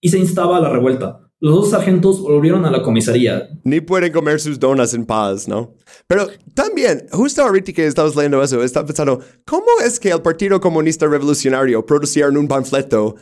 y 0.00 0.08
se 0.08 0.18
instaba 0.18 0.56
a 0.56 0.60
la 0.60 0.70
revuelta. 0.70 1.20
Los 1.40 1.54
dos 1.54 1.70
sargentos 1.70 2.20
volvieron 2.20 2.64
a 2.64 2.72
la 2.72 2.82
comisaría. 2.82 3.48
Ni 3.62 3.80
pueden 3.80 4.12
comer 4.12 4.40
sus 4.40 4.58
donas 4.58 4.92
en 4.92 5.06
paz, 5.06 5.46
¿no? 5.46 5.76
Pero 6.08 6.26
también, 6.52 7.06
justo 7.12 7.42
ahorita 7.42 7.72
que 7.72 7.86
estabas 7.86 8.16
leyendo 8.16 8.42
eso, 8.42 8.60
estaba 8.64 8.86
pensando, 8.86 9.20
¿cómo 9.46 9.66
es 9.86 10.00
que 10.00 10.10
el 10.10 10.20
Partido 10.20 10.60
Comunista 10.60 11.06
Revolucionario 11.06 11.86
producieron 11.86 12.36
un 12.36 12.48
panfleto 12.48 13.14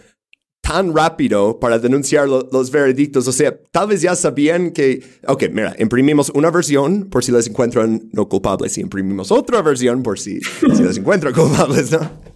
tan 0.66 0.94
rápido 0.94 1.60
para 1.60 1.78
denunciar 1.78 2.28
los 2.28 2.70
veredictos. 2.70 3.28
O 3.28 3.32
sea, 3.32 3.56
tal 3.70 3.88
vez 3.88 4.02
ya 4.02 4.16
sabían 4.16 4.70
que, 4.70 5.02
ok, 5.26 5.44
mira, 5.52 5.74
imprimimos 5.78 6.30
una 6.34 6.50
versión 6.50 7.04
por 7.04 7.24
si 7.24 7.32
les 7.32 7.46
encuentran 7.46 8.08
no 8.12 8.28
culpables 8.28 8.76
y 8.78 8.80
imprimimos 8.80 9.30
otra 9.30 9.62
versión 9.62 10.02
por 10.02 10.18
si, 10.18 10.40
si 10.40 10.82
les 10.82 10.98
encuentran 10.98 11.32
culpables, 11.34 11.92
¿no? 11.92 12.35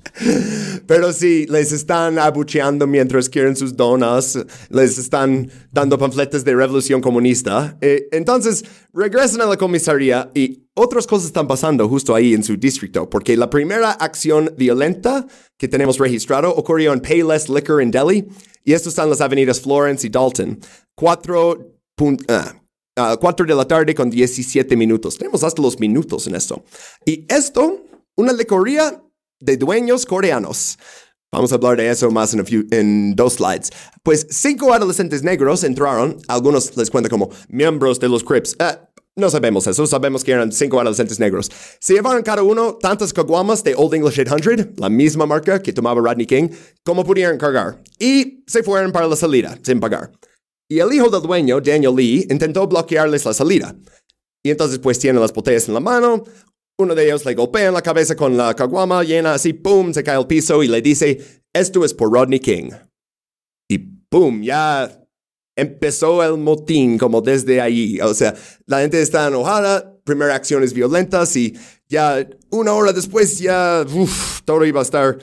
Pero 0.87 1.13
si 1.13 1.47
les 1.47 1.73
están 1.73 2.19
abucheando 2.19 2.87
mientras 2.87 3.29
quieren 3.29 3.57
sus 3.57 3.77
donas, 3.77 4.39
les 4.69 4.99
están 4.99 5.51
dando 5.73 5.99
panfletos 5.99 6.45
de 6.45 6.55
revolución 6.55 7.01
comunista. 7.01 7.77
Eh, 7.81 8.09
entonces 8.13 8.65
regresan 8.93 9.41
a 9.43 9.47
la 9.47 9.57
comisaría 9.57 10.31
y 10.35 10.65
otras 10.75 11.07
cosas 11.07 11.27
están 11.27 11.47
pasando 11.47 11.89
justo 11.89 12.15
ahí 12.15 12.35
en 12.35 12.43
su 12.43 12.57
distrito, 12.57 13.09
porque 13.09 13.37
la 13.37 13.51
primera 13.51 13.93
acción 13.93 14.53
violenta 14.57 15.27
que 15.59 15.69
tenemos 15.69 15.99
registrado 15.99 16.55
ocurrió 16.55 16.93
en 16.93 17.01
Payless 17.01 17.49
Liquor 17.49 17.83
en 17.83 17.91
Delhi, 17.91 18.27
y 18.65 18.73
esto 18.73 18.89
está 18.89 19.05
en 19.05 19.11
las 19.11 19.21
avenidas 19.21 19.61
Florence 19.61 20.07
y 20.07 20.11
Dalton. 20.11 20.59
4 20.95 21.51
uh, 22.01 23.45
de 23.47 23.55
la 23.55 23.67
tarde 23.67 23.95
con 23.95 24.11
17 24.11 24.77
minutos. 24.77 25.17
Tenemos 25.17 25.43
hasta 25.43 25.63
los 25.63 25.79
minutos 25.81 26.27
en 26.27 26.35
esto. 26.35 26.63
Y 27.05 27.25
esto, 27.29 27.85
una 28.17 28.33
licoría 28.33 29.03
de 29.41 29.57
dueños 29.57 30.07
coreanos. 30.07 30.79
Vamos 31.33 31.53
a 31.53 31.55
hablar 31.57 31.77
de 31.77 31.89
eso 31.89 32.11
más 32.11 32.35
en, 32.35 32.45
en, 32.73 33.15
dos 33.15 33.35
slides. 33.35 33.71
Pues 34.03 34.27
cinco 34.31 34.75
adolescentes 34.75 35.23
negros 35.23 35.63
entraron, 35.63 36.17
algunos 36.27 36.77
les 36.77 36.91
cuentan 36.91 37.11
como 37.11 37.31
miembros 37.49 38.01
de 38.01 38.09
los 38.09 38.25
Crips. 38.25 38.57
Eh, 38.59 38.79
no 39.17 39.31
sabemos 39.31 39.67
eso, 39.67 39.87
sabemos 39.87 40.25
que 40.25 40.33
eran 40.33 40.51
cinco 40.51 40.81
adolescentes 40.81 41.21
negros. 41.21 41.51
Se 41.79 41.95
llevaron 41.95 42.23
cada 42.23 42.43
uno 42.43 42.75
tantas 42.75 43.13
caguamas 43.13 43.63
de 43.63 43.75
Old 43.77 43.95
English 43.95 44.21
800, 44.21 44.79
la 44.79 44.89
misma 44.89 45.27
marca 45.27 45.63
que 45.63 45.73
tomaba 45.73 46.01
Rodney 46.01 46.27
King, 46.27 46.49
como 46.83 47.05
pudieran 47.05 47.39
cargar. 47.39 47.83
Y 47.99 48.43
se 48.47 48.63
fueron 48.63 48.91
para 48.91 49.07
la 49.07 49.17
salida, 49.17 49.59
sin 49.63 49.79
pagar. 49.79 50.11
Y 50.69 50.79
el 50.79 50.93
hijo 50.93 51.11
del 51.11 51.23
dueño, 51.23 51.61
Daniel 51.61 51.95
Lee, 51.95 52.27
intentó 52.31 52.67
bloquearles 52.67 53.25
la 53.25 53.35
salida. 53.35 53.77
Y 54.43 54.51
entonces 54.51 54.79
pues 54.79 54.99
tienen 54.99 55.21
las 55.21 55.33
botellas 55.33 55.69
en 55.69 55.75
la 55.75 55.81
mano, 55.81 56.25
uno 56.81 56.95
de 56.95 57.05
ellos 57.05 57.25
le 57.25 57.35
golpea 57.35 57.69
en 57.69 57.75
la 57.75 57.83
cabeza 57.83 58.17
con 58.17 58.37
la 58.37 58.55
caguama 58.55 59.05
llena 59.05 59.35
así, 59.35 59.53
¡pum!, 59.53 59.93
se 59.93 60.03
cae 60.03 60.17
al 60.17 60.27
piso 60.27 60.63
y 60.63 60.69
le 60.69 60.83
dice, 60.83 61.43
esto 61.53 61.85
es 61.85 61.95
por 61.95 62.13
Rodney 62.13 62.41
King. 62.41 62.71
Y 63.69 63.79
¡pum!, 63.79 64.43
ya 64.43 65.01
empezó 65.57 66.23
el 66.23 66.39
motín 66.39 66.99
como 66.99 67.21
desde 67.21 67.61
ahí. 67.61 68.01
O 68.01 68.15
sea, 68.15 68.35
la 68.67 68.81
gente 68.81 69.01
está 69.01 69.29
enojada, 69.29 69.99
primeras 70.05 70.37
acciones 70.37 70.73
violentas 70.73 71.37
y 71.37 71.55
ya 71.89 72.27
una 72.51 72.73
hora 72.73 72.93
después 72.93 73.39
ya 73.39 73.85
todo 74.45 74.65
iba 74.65 74.81
a 74.81 74.83
estar 74.83 75.19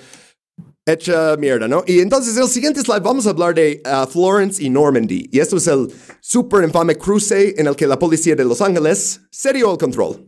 hecha 0.85 1.35
mierda, 1.37 1.67
¿no? 1.67 1.83
Y 1.85 1.99
entonces 1.99 2.37
el 2.37 2.47
siguiente 2.47 2.81
slide 2.81 3.01
vamos 3.01 3.27
a 3.27 3.31
hablar 3.31 3.53
de 3.53 3.81
uh, 3.85 4.07
Florence 4.07 4.63
y 4.63 4.69
Normandy. 4.69 5.27
Y 5.31 5.39
esto 5.39 5.57
es 5.57 5.67
el 5.67 5.91
super 6.21 6.63
infame 6.63 6.95
cruce 6.95 7.55
en 7.57 7.67
el 7.67 7.75
que 7.75 7.87
la 7.87 7.99
policía 7.99 8.35
de 8.35 8.45
Los 8.45 8.61
Ángeles 8.61 9.19
se 9.29 9.53
dio 9.53 9.71
el 9.71 9.77
control. 9.77 10.25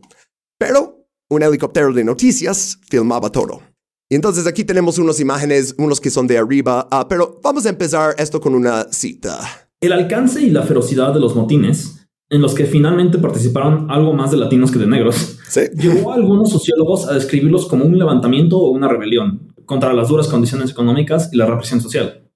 Pero 0.58 0.99
un 1.30 1.42
helicóptero 1.42 1.92
de 1.92 2.04
noticias 2.04 2.78
filmaba 2.88 3.30
todo. 3.30 3.62
Y 4.10 4.16
entonces 4.16 4.46
aquí 4.48 4.64
tenemos 4.64 4.98
unas 4.98 5.20
imágenes, 5.20 5.74
unos 5.78 6.00
que 6.00 6.10
son 6.10 6.26
de 6.26 6.36
arriba, 6.36 6.88
pero 7.08 7.40
vamos 7.42 7.64
a 7.64 7.68
empezar 7.68 8.16
esto 8.18 8.40
con 8.40 8.56
una 8.56 8.92
cita. 8.92 9.38
El 9.80 9.92
alcance 9.92 10.42
y 10.42 10.50
la 10.50 10.64
ferocidad 10.64 11.14
de 11.14 11.20
los 11.20 11.36
motines, 11.36 12.08
en 12.28 12.42
los 12.42 12.52
que 12.54 12.66
finalmente 12.66 13.18
participaron 13.18 13.88
algo 13.90 14.12
más 14.12 14.32
de 14.32 14.38
latinos 14.38 14.72
que 14.72 14.80
de 14.80 14.88
negros, 14.88 15.38
llevó 15.76 16.10
a 16.10 16.16
algunos 16.16 16.50
sociólogos 16.50 17.08
a 17.08 17.14
describirlos 17.14 17.66
como 17.66 17.84
un 17.84 17.96
levantamiento 17.96 18.58
o 18.58 18.70
una 18.70 18.88
rebelión 18.88 19.54
contra 19.64 19.92
las 19.92 20.08
duras 20.08 20.26
condiciones 20.26 20.72
económicas 20.72 21.30
y 21.32 21.36
la 21.36 21.46
represión 21.46 21.80
social. 21.80 22.28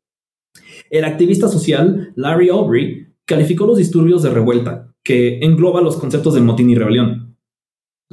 El 0.89 1.05
activista 1.05 1.49
social 1.49 2.13
Larry 2.15 2.51
Aubrey 2.51 3.09
calificó 3.25 3.67
los 3.67 3.79
disturbios 3.79 4.23
de 4.23 4.31
revuelta, 4.31 4.95
que 5.03 5.41
engloba 5.41 5.81
los 5.81 5.97
conceptos 5.97 6.35
de 6.35 6.41
motín 6.41 6.71
y 6.71 6.77
rebelión. 6.77 7.34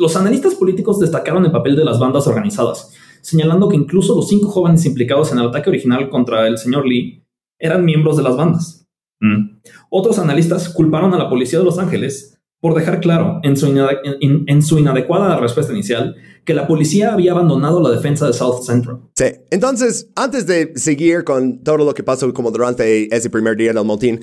Los 0.01 0.15
analistas 0.15 0.55
políticos 0.55 0.99
destacaron 0.99 1.45
el 1.45 1.51
papel 1.51 1.75
de 1.75 1.85
las 1.85 1.99
bandas 1.99 2.25
organizadas, 2.25 2.91
señalando 3.21 3.69
que 3.69 3.75
incluso 3.75 4.15
los 4.15 4.29
cinco 4.29 4.47
jóvenes 4.47 4.83
implicados 4.87 5.31
en 5.31 5.37
el 5.37 5.49
ataque 5.49 5.69
original 5.69 6.09
contra 6.09 6.47
el 6.47 6.57
señor 6.57 6.87
Lee 6.87 7.23
eran 7.59 7.85
miembros 7.85 8.17
de 8.17 8.23
las 8.23 8.35
bandas. 8.35 8.87
Mm. 9.19 9.59
Otros 9.91 10.17
analistas 10.17 10.69
culparon 10.69 11.13
a 11.13 11.19
la 11.19 11.29
policía 11.29 11.59
de 11.59 11.65
Los 11.65 11.77
Ángeles 11.77 12.35
por 12.59 12.73
dejar 12.73 12.99
claro 12.99 13.41
en 13.43 13.55
su, 13.55 13.67
en 13.67 14.61
su, 14.63 14.79
inadecuada 14.79 15.37
respuesta 15.37 15.71
inicial 15.71 16.15
que 16.45 16.55
la 16.55 16.65
policía 16.65 17.13
había 17.13 17.33
abandonado 17.33 17.79
la 17.79 17.91
defensa 17.91 18.25
de 18.25 18.33
South 18.33 18.63
Central. 18.63 19.01
Sí, 19.15 19.25
entonces, 19.51 20.09
antes 20.15 20.47
de 20.47 20.73
seguir 20.77 21.23
con 21.23 21.63
todo 21.63 21.77
lo 21.77 21.93
que 21.93 22.01
pasó 22.01 22.33
como 22.33 22.49
durante 22.49 23.15
ese 23.15 23.29
primer 23.29 23.55
día 23.55 23.71
del 23.71 23.85
motín, 23.85 24.19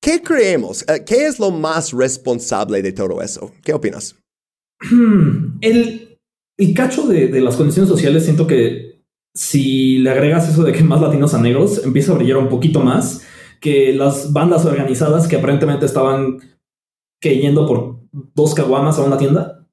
¿qué 0.00 0.20
creemos? 0.22 0.84
Eh, 0.88 1.04
¿Qué 1.06 1.26
es 1.26 1.38
lo 1.38 1.52
más 1.52 1.92
responsable 1.92 2.82
de 2.82 2.90
todo 2.90 3.22
eso? 3.22 3.52
¿Qué 3.62 3.72
opinas? 3.72 4.16
El, 5.60 6.18
el 6.56 6.74
cacho 6.74 7.06
de, 7.06 7.40
las 7.40 7.56
condiciones 7.56 7.88
sociales, 7.88 8.24
siento 8.24 8.46
que 8.46 9.00
si 9.34 9.98
le 9.98 10.10
agregas 10.10 10.48
eso 10.48 10.62
de 10.62 10.72
que 10.72 10.82
más 10.82 11.00
latinos 11.00 11.34
a 11.34 11.40
negros, 11.40 11.82
empieza 11.84 12.12
a 12.12 12.16
brillar 12.16 12.36
un 12.38 12.48
poquito 12.48 12.80
más 12.80 13.24
que 13.60 13.92
las 13.92 14.32
bandas 14.32 14.64
organizadas 14.64 15.28
que 15.28 15.36
aparentemente 15.36 15.86
estaban 15.86 16.38
que 17.20 17.38
yendo 17.38 17.66
por 17.66 18.00
dos 18.34 18.54
caguamas 18.54 18.98
a 18.98 19.04
una 19.04 19.18
tienda. 19.18 19.66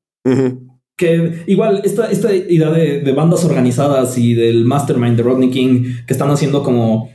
Que 0.98 1.44
igual 1.48 1.82
esta, 1.86 2.12
esta 2.12 2.34
idea 2.34 2.70
de, 2.72 3.12
bandas 3.14 3.46
organizadas 3.46 4.18
y 4.18 4.34
del 4.34 4.66
mastermind 4.66 5.18
de 5.18 5.24
Rodney 5.24 5.50
King 5.50 5.96
que 6.06 6.14
están 6.14 6.30
haciendo 6.30 6.64
como 6.64 7.10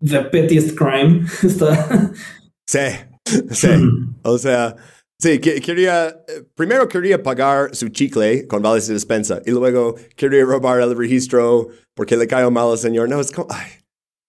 the 0.00 0.20
pettiest 0.20 0.76
crime 0.76 1.26
está. 1.42 2.12
Sí, 2.66 2.80
sí. 3.50 3.68
o 4.22 4.38
sea, 4.38 4.76
Sí, 5.24 5.38
quería, 5.38 6.22
eh, 6.28 6.42
primero 6.54 6.86
quería 6.86 7.22
pagar 7.22 7.74
su 7.74 7.88
chicle 7.88 8.46
con 8.46 8.60
vales 8.60 8.88
de 8.88 8.92
despensa 8.92 9.40
y 9.46 9.52
luego 9.52 9.94
quería 10.16 10.44
robar 10.44 10.82
el 10.82 10.94
registro 10.94 11.68
porque 11.94 12.14
le 12.14 12.26
cayó 12.26 12.50
mal 12.50 12.70
al 12.70 12.76
señor. 12.76 13.08
No, 13.08 13.18
es 13.18 13.32
como, 13.32 13.46
ay, 13.48 13.68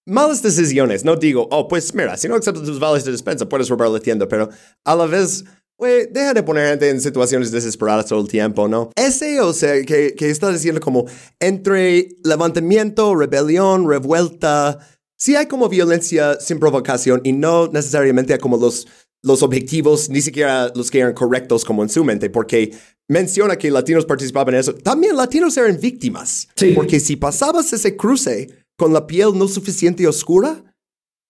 malas 0.08 0.42
decisiones. 0.42 1.04
No 1.04 1.18
digo, 1.18 1.50
oh, 1.52 1.68
pues 1.68 1.94
mira, 1.94 2.16
si 2.16 2.30
no 2.30 2.36
aceptas 2.36 2.64
tus 2.64 2.80
vales 2.80 3.04
de 3.04 3.12
despensa 3.12 3.50
puedes 3.50 3.68
robar 3.68 3.90
la 3.90 4.00
tienda, 4.00 4.26
pero 4.26 4.48
a 4.86 4.96
la 4.96 5.06
vez, 5.06 5.44
güey, 5.78 6.08
deja 6.10 6.34
de 6.34 6.44
poner 6.44 6.70
gente 6.70 6.90
en 6.90 7.02
situaciones 7.02 7.52
desesperadas 7.52 8.06
todo 8.06 8.22
el 8.22 8.30
tiempo, 8.30 8.70
¿no? 8.70 8.92
Ese, 8.96 9.42
o 9.42 9.52
sea, 9.52 9.84
que, 9.84 10.16
que 10.16 10.30
está 10.30 10.50
diciendo 10.50 10.80
como 10.80 11.08
entre 11.42 12.08
levantamiento, 12.24 13.14
rebelión, 13.16 13.86
revuelta, 13.90 14.80
sí 15.18 15.36
hay 15.36 15.48
como 15.48 15.68
violencia 15.68 16.40
sin 16.40 16.58
provocación 16.58 17.20
y 17.26 17.34
no 17.34 17.68
necesariamente 17.68 18.38
como 18.38 18.56
los 18.56 18.88
los 19.26 19.42
objetivos 19.42 20.10
ni 20.10 20.22
siquiera 20.22 20.72
los 20.76 20.92
que 20.92 21.00
eran 21.00 21.14
correctos 21.14 21.66
como 21.66 21.84
en 21.84 21.90
su 21.90 22.04
mente, 22.04 22.30
porque 22.30 22.72
menciona 23.10 23.58
que 23.58 23.72
latinos 23.72 24.06
participaban 24.06 24.54
en 24.54 24.60
eso. 24.60 24.74
También 24.76 25.18
latinos 25.18 25.58
eran 25.58 25.80
víctimas, 25.80 26.48
porque 26.76 27.00
si 27.00 27.16
pasabas 27.16 27.74
ese 27.74 27.98
cruce 27.98 28.48
con 28.78 28.94
la 28.94 29.08
piel 29.08 29.38
no 29.38 29.48
suficiente 29.48 30.08
oscura, 30.08 30.64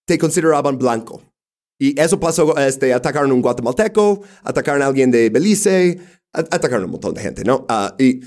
te 0.05 0.17
consideraban 0.17 0.77
blanco. 0.77 1.23
Y 1.79 1.99
eso 1.99 2.19
pasó, 2.19 2.57
este, 2.57 2.93
atacaron 2.93 3.31
a 3.31 3.33
un 3.33 3.41
guatemalteco, 3.41 4.21
atacaron 4.43 4.81
a 4.81 4.87
alguien 4.87 5.09
de 5.09 5.29
Belice, 5.29 5.99
atacaron 6.33 6.83
a 6.83 6.85
un 6.85 6.91
montón 6.91 7.13
de 7.13 7.21
gente, 7.21 7.43
¿no? 7.43 7.65
Ah, 7.69 7.95
y 7.97 8.21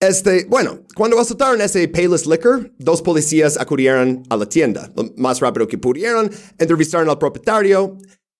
este, 0.00 0.44
bueno, 0.46 0.80
cuando 0.94 1.18
azotaron 1.18 1.60
ese 1.60 1.86
Payless 1.88 2.26
Liquor, 2.26 2.72
dos 2.78 3.02
policías 3.02 3.56
acudieron 3.56 4.24
a 4.28 4.36
la 4.36 4.48
tienda, 4.48 4.92
lo 4.96 5.12
más 5.16 5.40
rápido 5.40 5.66
que 5.68 5.78
pudieron, 5.78 6.30
entrevistaron 6.58 7.08
al 7.08 7.18
propietario, 7.18 7.96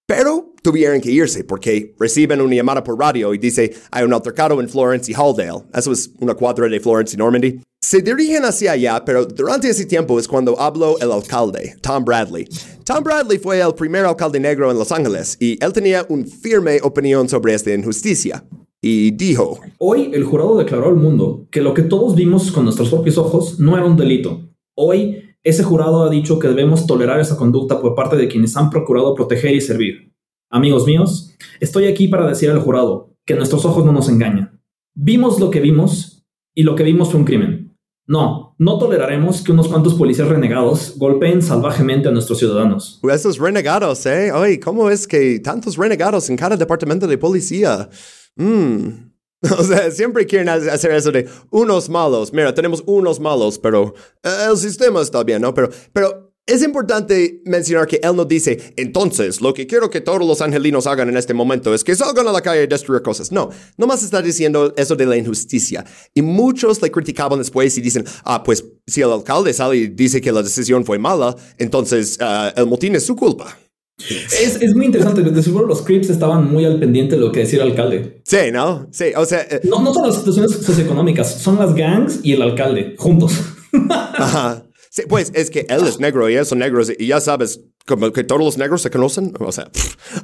pero 0.06 0.52
tuvieron 0.62 1.00
que 1.00 1.10
irse 1.10 1.44
porque 1.44 1.94
reciben 1.98 2.40
una 2.40 2.54
llamada 2.54 2.82
por 2.82 2.98
radio 2.98 3.34
y 3.34 3.38
dice 3.38 3.74
hay 3.90 4.04
un 4.04 4.14
altercado 4.14 4.60
en 4.60 4.68
Florence 4.68 5.10
y 5.10 5.14
Halldale. 5.14 5.64
Eso 5.74 5.92
es 5.92 6.10
una 6.20 6.34
cuadra 6.34 6.68
de 6.68 6.80
Florence 6.80 7.14
y 7.14 7.18
Normandy. 7.18 7.60
Se 7.80 8.00
dirigen 8.00 8.44
hacia 8.44 8.72
allá, 8.72 9.04
pero 9.04 9.26
durante 9.26 9.68
ese 9.68 9.84
tiempo 9.84 10.18
es 10.18 10.26
cuando 10.26 10.58
habló 10.58 10.98
el 10.98 11.12
alcalde, 11.12 11.76
Tom 11.82 12.04
Bradley. 12.04 12.48
Tom 12.84 13.04
Bradley 13.04 13.38
fue 13.38 13.60
el 13.60 13.74
primer 13.74 14.04
alcalde 14.04 14.40
negro 14.40 14.70
en 14.70 14.78
Los 14.78 14.90
Ángeles 14.90 15.36
y 15.40 15.62
él 15.62 15.72
tenía 15.72 16.04
una 16.08 16.26
firme 16.26 16.80
opinión 16.82 17.28
sobre 17.28 17.54
esta 17.54 17.72
injusticia. 17.72 18.44
Y 18.82 19.12
dijo, 19.12 19.60
Hoy 19.78 20.10
el 20.12 20.24
jurado 20.24 20.58
declaró 20.58 20.88
al 20.88 20.96
mundo 20.96 21.46
que 21.50 21.60
lo 21.60 21.74
que 21.74 21.82
todos 21.82 22.14
vimos 22.14 22.52
con 22.52 22.64
nuestros 22.64 22.90
propios 22.90 23.18
ojos 23.18 23.58
no 23.58 23.76
era 23.76 23.86
un 23.86 23.96
delito. 23.96 24.48
Hoy 24.74 25.25
ese 25.46 25.62
jurado 25.62 26.02
ha 26.02 26.10
dicho 26.10 26.40
que 26.40 26.48
debemos 26.48 26.88
tolerar 26.88 27.20
esa 27.20 27.36
conducta 27.36 27.80
por 27.80 27.94
parte 27.94 28.16
de 28.16 28.26
quienes 28.26 28.56
han 28.56 28.68
procurado 28.68 29.14
proteger 29.14 29.54
y 29.54 29.60
servir. 29.60 30.12
Amigos 30.50 30.86
míos, 30.86 31.36
estoy 31.60 31.86
aquí 31.86 32.08
para 32.08 32.26
decir 32.26 32.50
al 32.50 32.58
jurado 32.58 33.14
que 33.24 33.36
nuestros 33.36 33.64
ojos 33.64 33.84
no 33.84 33.92
nos 33.92 34.08
engañan. 34.08 34.60
Vimos 34.96 35.38
lo 35.38 35.52
que 35.52 35.60
vimos 35.60 36.26
y 36.52 36.64
lo 36.64 36.74
que 36.74 36.82
vimos 36.82 37.12
fue 37.12 37.20
un 37.20 37.26
crimen. 37.26 37.78
No, 38.08 38.56
no 38.58 38.76
toleraremos 38.78 39.42
que 39.42 39.52
unos 39.52 39.68
cuantos 39.68 39.94
policías 39.94 40.26
renegados 40.26 40.94
golpeen 40.96 41.40
salvajemente 41.40 42.08
a 42.08 42.12
nuestros 42.12 42.40
ciudadanos. 42.40 42.98
Esos 43.08 43.38
renegados, 43.38 44.04
¿eh? 44.06 44.32
Ay, 44.34 44.58
¿cómo 44.58 44.90
es 44.90 45.06
que 45.06 45.38
tantos 45.38 45.76
renegados 45.76 46.28
en 46.28 46.36
cada 46.36 46.56
departamento 46.56 47.06
de 47.06 47.18
policía? 47.18 47.88
Mmm. 48.34 49.15
O 49.58 49.62
sea, 49.62 49.90
siempre 49.90 50.26
quieren 50.26 50.48
hacer 50.48 50.92
eso 50.92 51.12
de 51.12 51.28
unos 51.50 51.88
malos. 51.88 52.32
Mira, 52.32 52.54
tenemos 52.54 52.82
unos 52.86 53.20
malos, 53.20 53.58
pero 53.58 53.94
eh, 54.22 54.46
el 54.50 54.56
sistema 54.56 55.02
está 55.02 55.22
bien, 55.24 55.42
¿no? 55.42 55.52
Pero, 55.54 55.70
pero 55.92 56.32
es 56.46 56.62
importante 56.62 57.42
mencionar 57.44 57.88
que 57.88 57.98
él 58.02 58.14
no 58.14 58.24
dice, 58.24 58.72
entonces, 58.76 59.40
lo 59.40 59.52
que 59.52 59.66
quiero 59.66 59.90
que 59.90 60.00
todos 60.00 60.20
los 60.20 60.40
angelinos 60.40 60.86
hagan 60.86 61.08
en 61.08 61.16
este 61.16 61.34
momento 61.34 61.74
es 61.74 61.82
que 61.82 61.96
salgan 61.96 62.28
a 62.28 62.32
la 62.32 62.40
calle 62.40 62.62
y 62.62 62.66
destruir 62.68 63.02
cosas. 63.02 63.32
No, 63.32 63.50
nomás 63.76 64.04
está 64.04 64.22
diciendo 64.22 64.72
eso 64.76 64.94
de 64.94 65.06
la 65.06 65.16
injusticia. 65.16 65.84
Y 66.14 66.22
muchos 66.22 66.80
le 66.80 66.90
criticaban 66.92 67.40
después 67.40 67.76
y 67.76 67.80
dicen, 67.80 68.04
ah, 68.24 68.44
pues 68.44 68.64
si 68.86 69.02
el 69.02 69.10
alcalde 69.10 69.52
sale 69.52 69.76
y 69.76 69.86
dice 69.88 70.20
que 70.20 70.30
la 70.30 70.42
decisión 70.42 70.84
fue 70.84 70.98
mala, 70.98 71.34
entonces 71.58 72.16
uh, 72.20 72.58
el 72.58 72.66
motín 72.66 72.94
es 72.94 73.04
su 73.04 73.16
culpa. 73.16 73.58
Es, 73.98 74.60
es, 74.60 74.74
muy 74.74 74.86
interesante, 74.86 75.22
de 75.22 75.42
seguro 75.42 75.66
los 75.66 75.80
Crips 75.80 76.10
estaban 76.10 76.50
muy 76.50 76.66
al 76.66 76.78
pendiente 76.78 77.14
de 77.14 77.20
lo 77.22 77.32
que 77.32 77.40
decía 77.40 77.62
el 77.62 77.70
alcalde. 77.70 78.20
Sí, 78.24 78.52
¿no? 78.52 78.88
Sí, 78.92 79.06
o 79.16 79.24
sea... 79.24 79.40
Eh, 79.40 79.62
no, 79.64 79.80
no 79.80 79.94
son 79.94 80.06
las 80.06 80.16
situaciones 80.16 80.52
socioeconómicas, 80.52 81.40
son 81.40 81.56
las 81.56 81.74
gangs 81.74 82.20
y 82.22 82.32
el 82.32 82.42
alcalde, 82.42 82.94
juntos. 82.98 83.32
Ajá. 83.90 84.64
Sí, 84.90 85.02
pues 85.08 85.30
es 85.34 85.50
que 85.50 85.66
él 85.68 85.86
es 85.86 85.98
negro 85.98 86.28
y 86.28 86.34
ellos 86.34 86.48
son 86.48 86.58
negros 86.58 86.90
y 86.98 87.06
ya 87.06 87.20
sabes, 87.20 87.60
como 87.86 88.12
que 88.12 88.24
todos 88.24 88.42
los 88.42 88.58
negros 88.58 88.82
se 88.82 88.90
conocen. 88.90 89.34
O 89.40 89.52
sea, 89.52 89.70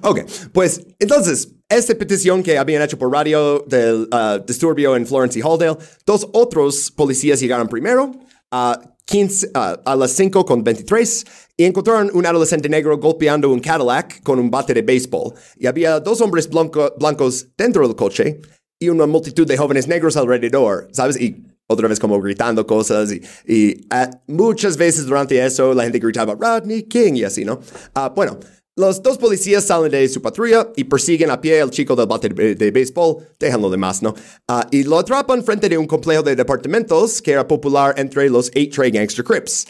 ok, 0.03 0.21
pues 0.53 0.87
entonces, 0.99 1.57
esta 1.69 1.95
petición 1.95 2.43
que 2.43 2.57
habían 2.57 2.83
hecho 2.83 2.99
por 2.99 3.13
radio 3.13 3.65
del 3.67 4.09
uh, 4.13 4.43
disturbio 4.47 4.97
en 4.97 5.07
Florence 5.07 5.39
y 5.39 5.43
Halldale, 5.43 5.77
dos 6.07 6.27
otros 6.33 6.91
policías 6.91 7.41
llegaron 7.41 7.69
primero. 7.69 8.13
a 8.51 8.81
15, 9.05 9.51
a 9.55 9.97
las 9.97 10.13
5 10.13 10.47
con 10.47 10.63
23 10.63 11.27
y 11.57 11.65
encontraron 11.65 12.11
un 12.15 12.27
adolescente 12.27 12.69
negro 12.69 12.99
golpeando 12.99 13.51
un 13.51 13.61
Cadillac 13.61 14.23
con 14.23 14.39
un 14.39 14.51
bate 14.51 14.75
de 14.75 14.83
béisbol. 14.83 15.35
Y 15.59 15.67
había 15.67 16.01
dos 16.01 16.21
hombres 16.21 16.49
blancos 16.49 17.49
dentro 17.57 17.87
del 17.87 17.97
coche 17.97 18.41
y 18.79 18.89
una 18.89 19.07
multitud 19.07 19.47
de 19.47 19.57
jóvenes 19.57 19.87
negros 19.87 20.17
alrededor, 20.17 20.89
¿sabes? 20.93 21.21
Y 21.21 21.45
otra 21.69 21.89
vez 21.89 21.99
como 21.99 22.21
gritando 22.21 22.67
cosas 22.67 23.11
y, 23.47 23.87
ah, 23.91 24.11
muchas 24.27 24.77
veces 24.77 25.07
durante 25.07 25.45
eso 25.45 25.73
la 25.75 25.85
gente 25.85 25.99
gritaba 25.99 26.35
Rodney 26.35 26.83
King 26.83 27.15
y 27.15 27.25
así, 27.25 27.45
¿no? 27.45 27.61
Ah, 27.95 28.13
bueno, 28.15 28.39
los 28.75 29.03
dos 29.03 29.19
policías 29.19 29.65
salen 29.65 29.91
de 29.91 30.09
su 30.09 30.23
patrulla 30.23 30.71
y 30.77 30.85
persiguen 30.85 31.31
a 31.31 31.41
pie 31.41 31.61
al 31.61 31.71
chico 31.71 31.95
del 31.95 32.07
bate 32.07 32.31
de, 32.31 32.71
béisbol, 32.71 33.19
déjanlo 33.39 33.69
de 33.69 33.77
más, 33.77 34.03
¿no? 34.03 34.15
Uh, 34.49 34.63
y 34.71 34.85
lo 34.85 34.99
atrapan 34.99 35.45
frente 35.45 35.69
de 35.69 35.77
un 35.77 35.87
complejo 35.87 36.23
de 36.23 36.35
departamentos 36.35 37.21
que 37.21 37.33
era 37.33 37.47
popular 37.47 37.95
entre 37.99 38.31
los 38.31 38.51
eight 38.55 38.75
Trey 38.75 38.91
Gangster 38.91 39.25
Crips. 39.25 39.67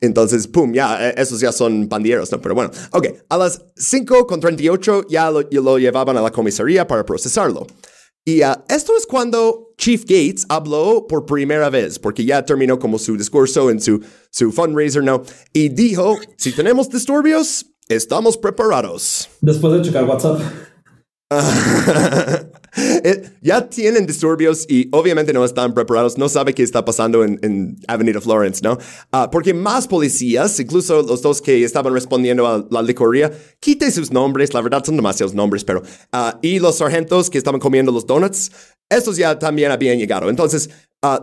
Entonces, 0.00 0.46
pum, 0.46 0.72
ya, 0.72 1.08
eh, 1.08 1.14
esos 1.16 1.40
ya 1.40 1.52
son 1.52 1.88
pandilleros, 1.88 2.30
¿no? 2.30 2.40
Pero 2.40 2.54
bueno, 2.54 2.70
ok, 2.92 3.06
a 3.28 3.36
las 3.36 3.64
5 3.76 4.26
con 4.26 4.40
38 4.40 5.06
ya 5.08 5.30
lo, 5.30 5.42
lo 5.50 5.78
llevaban 5.78 6.16
a 6.16 6.22
la 6.22 6.30
comisaría 6.30 6.86
para 6.86 7.04
procesarlo. 7.04 7.66
Y 8.24 8.42
uh, 8.42 8.52
esto 8.68 8.92
es 8.96 9.06
cuando 9.06 9.74
Chief 9.78 10.02
Gates 10.02 10.44
habló 10.48 11.06
por 11.06 11.24
primera 11.24 11.70
vez, 11.70 11.98
porque 11.98 12.24
ya 12.24 12.44
terminó 12.44 12.78
como 12.78 12.98
su 12.98 13.16
discurso 13.16 13.70
en 13.70 13.80
su, 13.80 14.00
su 14.30 14.52
fundraiser, 14.52 15.02
¿no? 15.02 15.22
Y 15.52 15.70
dijo, 15.70 16.18
si 16.36 16.52
tenemos 16.52 16.90
disturbios, 16.90 17.66
Estamos 17.88 18.36
preparados. 18.36 19.30
Después 19.40 19.72
de 19.72 19.82
checar 19.82 20.04
WhatsApp. 20.04 20.40
Eh, 22.76 23.30
ya 23.40 23.68
tienen 23.68 24.06
disturbios 24.06 24.66
y 24.68 24.88
obviamente 24.92 25.32
no 25.32 25.44
están 25.44 25.74
preparados, 25.74 26.18
no 26.18 26.28
sabe 26.28 26.54
qué 26.54 26.62
está 26.62 26.84
pasando 26.84 27.24
en, 27.24 27.38
en 27.42 27.76
Avenida 27.88 28.20
Florence, 28.20 28.60
¿no? 28.62 28.78
Ah, 29.12 29.30
porque 29.30 29.54
más 29.54 29.86
policías, 29.88 30.58
incluso 30.60 31.02
los 31.02 31.22
dos 31.22 31.40
que 31.40 31.64
estaban 31.64 31.94
respondiendo 31.94 32.46
a 32.46 32.66
la 32.70 32.82
licoría, 32.82 33.32
quite 33.60 33.90
sus 33.90 34.10
nombres, 34.10 34.52
la 34.54 34.60
verdad 34.60 34.84
son 34.84 34.96
demasiados 34.96 35.34
nombres, 35.34 35.64
pero... 35.64 35.82
ah, 36.12 36.38
y 36.42 36.58
los 36.58 36.76
sargentos 36.76 37.30
que 37.30 37.38
estaban 37.38 37.60
comiendo 37.60 37.92
los 37.92 38.06
donuts, 38.06 38.50
estos 38.88 39.16
ya 39.16 39.38
también 39.38 39.70
habían 39.70 39.98
llegado. 39.98 40.30
Entonces, 40.30 40.70
ah, 41.02 41.22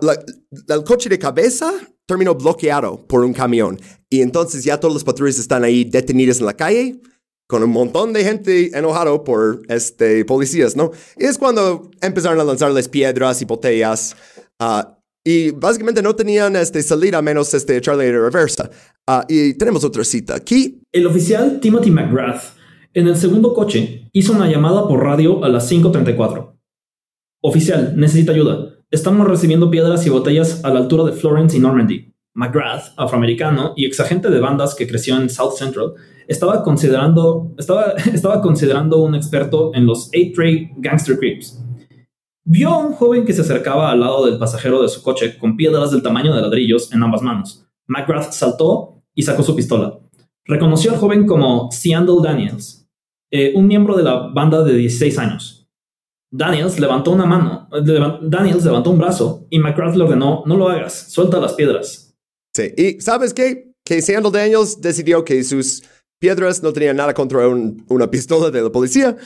el 0.68 0.84
coche 0.84 1.10
de 1.10 1.20
cabeza 1.20 1.74
terminó 2.06 2.36
bloqueado 2.36 3.06
por 3.08 3.24
un 3.24 3.34
camión 3.34 3.80
y 4.10 4.22
entonces 4.22 4.64
ya 4.64 4.80
todos 4.80 4.94
los 4.94 5.04
patrullas 5.04 5.40
están 5.40 5.64
ahí 5.64 5.84
detenidos 5.84 6.40
en 6.40 6.46
la 6.46 6.54
calle 6.56 7.02
con 7.48 7.64
un 7.64 7.70
montón 7.70 8.14
de 8.14 8.24
gente 8.24 8.78
enojado 8.78 9.24
por 9.24 9.62
este, 9.70 10.26
policías, 10.26 10.76
¿no? 10.76 10.92
Y 11.18 11.26
es 11.26 11.38
cuando 11.38 11.92
empezaron 12.02 12.40
a 12.40 12.44
lanzarles 12.44 12.90
piedras 12.90 13.42
y 13.42 13.46
botellas. 13.46 14.16
ah, 14.60 14.92
y 15.28 15.50
básicamente 15.52 16.04
no 16.04 16.16
tenían 16.16 16.56
este, 16.56 16.84
salida 16.84 17.20
menos 17.22 17.52
este, 17.56 17.78
echarle 17.78 18.06
de 18.06 18.12
reversa. 18.12 18.70
Ah, 19.08 19.26
y 19.28 19.56
tenemos 19.56 19.84
otra 19.84 20.04
cita 20.04 20.36
aquí. 20.36 20.82
El 20.92 21.08
oficial 21.08 21.60
Timothy 21.60 21.90
McGrath, 21.90 22.44
en 22.94 23.08
el 23.08 23.18
segundo 23.18 23.54
coche, 23.54 24.08
hizo 24.14 24.34
una 24.34 24.50
llamada 24.50 24.88
por 24.88 25.04
radio 25.04 25.44
a 25.44 25.50
las 25.50 25.72
5.34. 25.72 26.54
Oficial, 27.42 27.94
necesita 27.98 28.34
ayuda. 28.34 28.76
Estamos 28.92 29.28
recibiendo 29.28 29.72
piedras 29.72 30.06
y 30.06 30.10
botellas 30.10 30.64
a 30.64 30.70
la 30.70 30.80
altura 30.80 31.04
de 31.04 31.14
Florence 31.14 31.58
y 31.58 31.60
Normandy. 31.60 32.15
McGrath, 32.36 32.94
afroamericano 32.98 33.74
y 33.76 33.86
exagente 33.86 34.30
de 34.30 34.40
bandas 34.40 34.76
que 34.76 34.88
creció 34.88 35.16
en 35.16 35.30
South 35.30 35.53
Central, 35.57 35.94
estaba 36.28 36.64
considerando, 36.64 37.53
estaba, 37.57 37.91
estaba 38.14 38.41
considerando 38.41 38.99
un 38.99 39.16
experto 39.16 39.72
en 39.74 39.86
los 39.86 40.12
8-Tray 40.12 40.74
Gangster 40.78 41.18
Creeps. 41.18 41.62
Vio 42.44 42.70
a 42.70 42.78
un 42.78 42.94
joven 42.94 43.26
que 43.26 43.34
se 43.34 43.41
acercaba 43.41 43.90
al 43.90 44.02
lado 44.02 44.26
del 44.26 44.38
pasajero 44.38 44.82
de 44.82 44.90
su 44.90 45.02
coche 45.02 45.38
con 45.38 45.57
piedras 45.57 45.91
del 45.91 46.03
tamaño 46.03 46.36
de 46.36 46.41
ladrillos 46.41 46.94
en 46.94 47.02
ambas 47.02 47.24
manos. 47.24 47.66
McGrath 47.88 48.32
saltó 48.34 49.02
y 49.16 49.24
sacó 49.24 49.41
su 49.41 49.56
pistola. 49.56 49.98
Reconoció 50.44 50.91
al 50.91 50.98
joven 50.98 51.26
como 51.26 51.72
Seandle 51.72 52.22
Daniels, 52.22 52.88
eh, 53.32 53.53
un 53.56 53.66
miembro 53.66 53.95
de 53.95 54.03
la 54.03 54.28
banda 54.28 54.64
de 54.64 54.76
16 54.76 55.18
años. 55.18 55.68
Daniels 56.32 56.80
levantó 56.80 57.12
una 57.12 57.26
mano, 57.26 57.68
eh, 57.72 57.82
Daniels 58.22 58.64
levantó 58.66 58.91
un 58.91 58.99
brazo 58.99 59.48
y 59.49 59.57
McGrath 59.57 59.95
le 59.95 60.03
ordenó, 60.03 60.44
no 60.45 60.57
lo 60.57 60.70
hagas, 60.70 61.12
suelta 61.12 61.40
las 61.40 61.53
piedras. 61.53 62.05
Sí. 62.56 62.72
Y 62.77 63.02
¿sabes 63.02 63.34
qué? 63.34 63.73
Que 63.86 64.02
Sandal 64.02 64.32
Daniels 64.32 64.80
decidió 64.80 65.26
que 65.26 65.44
sus 65.44 65.84
piedras 66.22 66.64
no 66.64 66.72
tenían 66.73 66.95
nada 66.95 67.14
contra 67.14 67.48
un- 67.48 67.86
una 67.90 68.10
pistola 68.10 68.49
de 68.49 68.61
la 68.61 68.72
policía. 68.72 69.18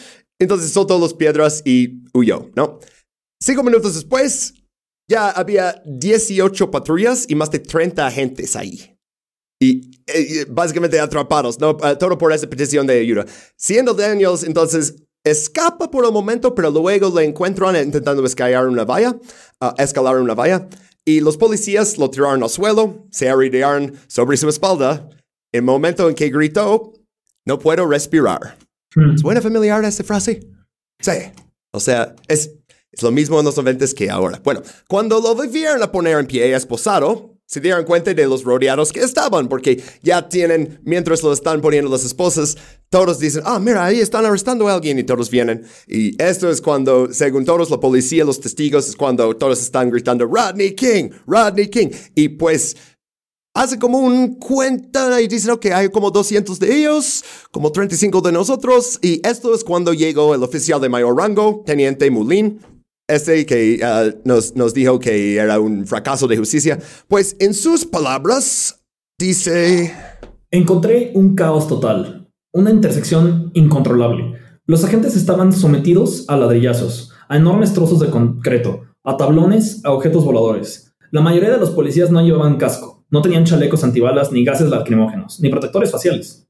Entonces 0.42 0.72
soltó 0.72 0.98
las 1.00 1.14
piedras 1.14 1.62
y 1.66 2.02
huyó, 2.14 2.50
¿no? 2.56 2.80
Cinco 3.42 3.64
minutos 3.64 3.94
después, 3.96 4.54
ya 5.10 5.30
había 5.30 5.82
18 5.86 6.72
patrullas 6.72 7.26
y 7.30 7.36
más 7.36 7.52
de 7.52 7.60
30 7.60 8.08
agentes 8.08 8.56
ahí. 8.56 8.96
Y 9.62 9.92
eh, 10.08 10.46
básicamente 10.50 11.00
atrapados, 11.00 11.60
¿no? 11.60 11.78
Ah, 11.82 11.98
todo 11.98 12.18
por 12.18 12.32
esa 12.34 12.50
petición 12.50 12.88
de 12.88 13.00
ayuda. 13.00 13.26
Siendo 13.58 13.94
Daniels, 13.94 14.44
entonces, 14.44 14.96
escapa 15.26 15.92
por 15.92 16.06
el 16.06 16.12
momento, 16.12 16.56
pero 16.56 16.72
luego 16.72 17.14
le 17.20 17.26
encuentran 17.26 17.76
intentando 17.76 18.26
escalar 18.26 18.68
una 18.68 18.86
valla, 18.86 19.18
ah, 19.62 19.76
escalar 19.78 20.18
una 20.18 20.34
valla. 20.34 20.68
Y 21.06 21.22
los 21.22 21.38
policías 21.38 21.98
lo 21.98 22.10
tiraron 22.10 22.44
al 22.44 22.50
suelo, 22.50 23.08
se 23.12 23.30
arrodllaron 23.30 23.94
sobre 24.08 24.38
su 24.38 24.48
espalda. 24.50 25.10
El 25.52 25.64
momento 25.64 26.08
en 26.08 26.16
que 26.16 26.30
gritó, 26.30 26.94
no 27.46 27.58
puedo 27.58 27.88
respirar. 27.88 28.58
¿Suena 29.18 29.42
familiar 29.42 29.84
esa 29.84 30.04
frase? 30.04 30.42
Sí. 31.00 31.12
O 31.72 31.80
sea, 31.80 32.16
es, 32.28 32.52
es 32.92 33.04
lo 33.04 33.12
mismo 33.12 33.40
en 33.40 33.46
los 33.46 33.58
90 33.58 33.86
que 33.96 34.10
ahora. 34.10 34.40
Bueno, 34.44 34.62
cuando 34.88 35.20
lo 35.20 35.36
volvieron 35.36 35.82
a 35.82 35.92
poner 35.92 36.18
en 36.18 36.28
pie 36.28 36.54
esposado, 36.56 37.39
se 37.50 37.60
dieron 37.60 37.84
cuenta 37.84 38.14
de 38.14 38.28
los 38.28 38.44
rodeados 38.44 38.92
que 38.92 39.00
estaban, 39.00 39.50
porque 39.50 39.82
ya 40.04 40.30
tienen, 40.30 40.80
mientras 40.84 41.24
lo 41.24 41.34
están 41.34 41.62
poniendo 41.62 41.90
las 41.90 42.06
esposas, 42.06 42.56
todos 42.90 43.18
dicen, 43.18 43.42
ah, 43.44 43.58
mira, 43.58 43.86
ahí 43.86 44.00
están 44.00 44.24
arrestando 44.24 44.68
a 44.68 44.76
alguien 44.76 45.00
y 45.00 45.04
todos 45.04 45.32
vienen. 45.32 45.66
Y 45.88 46.22
esto 46.22 46.48
es 46.52 46.62
cuando, 46.62 47.12
según 47.12 47.46
todos, 47.46 47.72
la 47.72 47.80
policía, 47.80 48.24
los 48.24 48.40
testigos, 48.40 48.88
es 48.88 48.96
cuando 48.96 49.36
todos 49.36 49.60
están 49.62 49.90
gritando, 49.90 50.28
Rodney 50.28 50.76
King, 50.76 51.10
Rodney 51.26 51.70
King. 51.70 51.88
Y 52.14 52.30
pues 52.30 52.78
hace 53.56 53.80
como 53.80 53.98
un 53.98 54.36
cuenta 54.36 55.20
y 55.20 55.28
dicen 55.28 55.58
que 55.58 55.74
hay 55.74 55.90
como 55.90 56.12
200 56.12 56.60
de 56.60 56.78
ellos, 56.78 57.24
como 57.50 57.72
35 57.72 58.22
de 58.22 58.32
nosotros. 58.32 59.00
Y 59.02 59.28
esto 59.28 59.56
es 59.56 59.64
cuando 59.64 59.94
llegó 59.94 60.36
el 60.36 60.44
oficial 60.44 60.80
de 60.80 60.90
mayor 60.90 61.18
rango, 61.18 61.64
Teniente 61.66 62.12
Mulín, 62.12 62.60
este 63.10 63.46
que 63.46 63.80
ah, 63.84 64.10
nos, 64.24 64.56
nos 64.56 64.74
dijo 64.74 65.00
que 65.00 65.36
era 65.36 65.60
un 65.60 65.86
fracaso 65.86 66.28
de 66.28 66.38
justicia. 66.38 66.80
Pues 67.08 67.36
en 67.40 67.54
sus 67.54 67.86
palabras, 67.86 68.86
dice... 69.20 69.94
Encontré 70.52 71.12
un 71.14 71.36
caos 71.36 71.68
total, 71.68 72.32
una 72.54 72.72
intersección 72.72 73.52
incontrolable. 73.54 74.34
Los 74.66 74.84
agentes 74.84 75.16
estaban 75.16 75.52
sometidos 75.52 76.26
a 76.28 76.38
ladrillazos, 76.38 77.12
a 77.28 77.38
enormes 77.38 77.74
trozos 77.74 78.00
de 78.00 78.10
concreto, 78.10 78.84
a 79.04 79.18
tablones, 79.18 79.84
a 79.84 79.92
objetos 79.92 80.24
voladores. 80.24 80.96
La 81.12 81.22
mayoría 81.22 81.52
de 81.52 81.58
los 81.58 81.72
policías 81.72 82.12
no 82.12 82.22
llevaban 82.22 82.58
casco, 82.58 83.04
no 83.10 83.22
tenían 83.22 83.46
chalecos 83.46 83.84
antibalas, 83.84 84.32
ni 84.32 84.44
gases 84.46 84.70
lacrimógenos, 84.70 85.40
ni 85.40 85.50
protectores 85.50 85.92
faciales. 85.92 86.48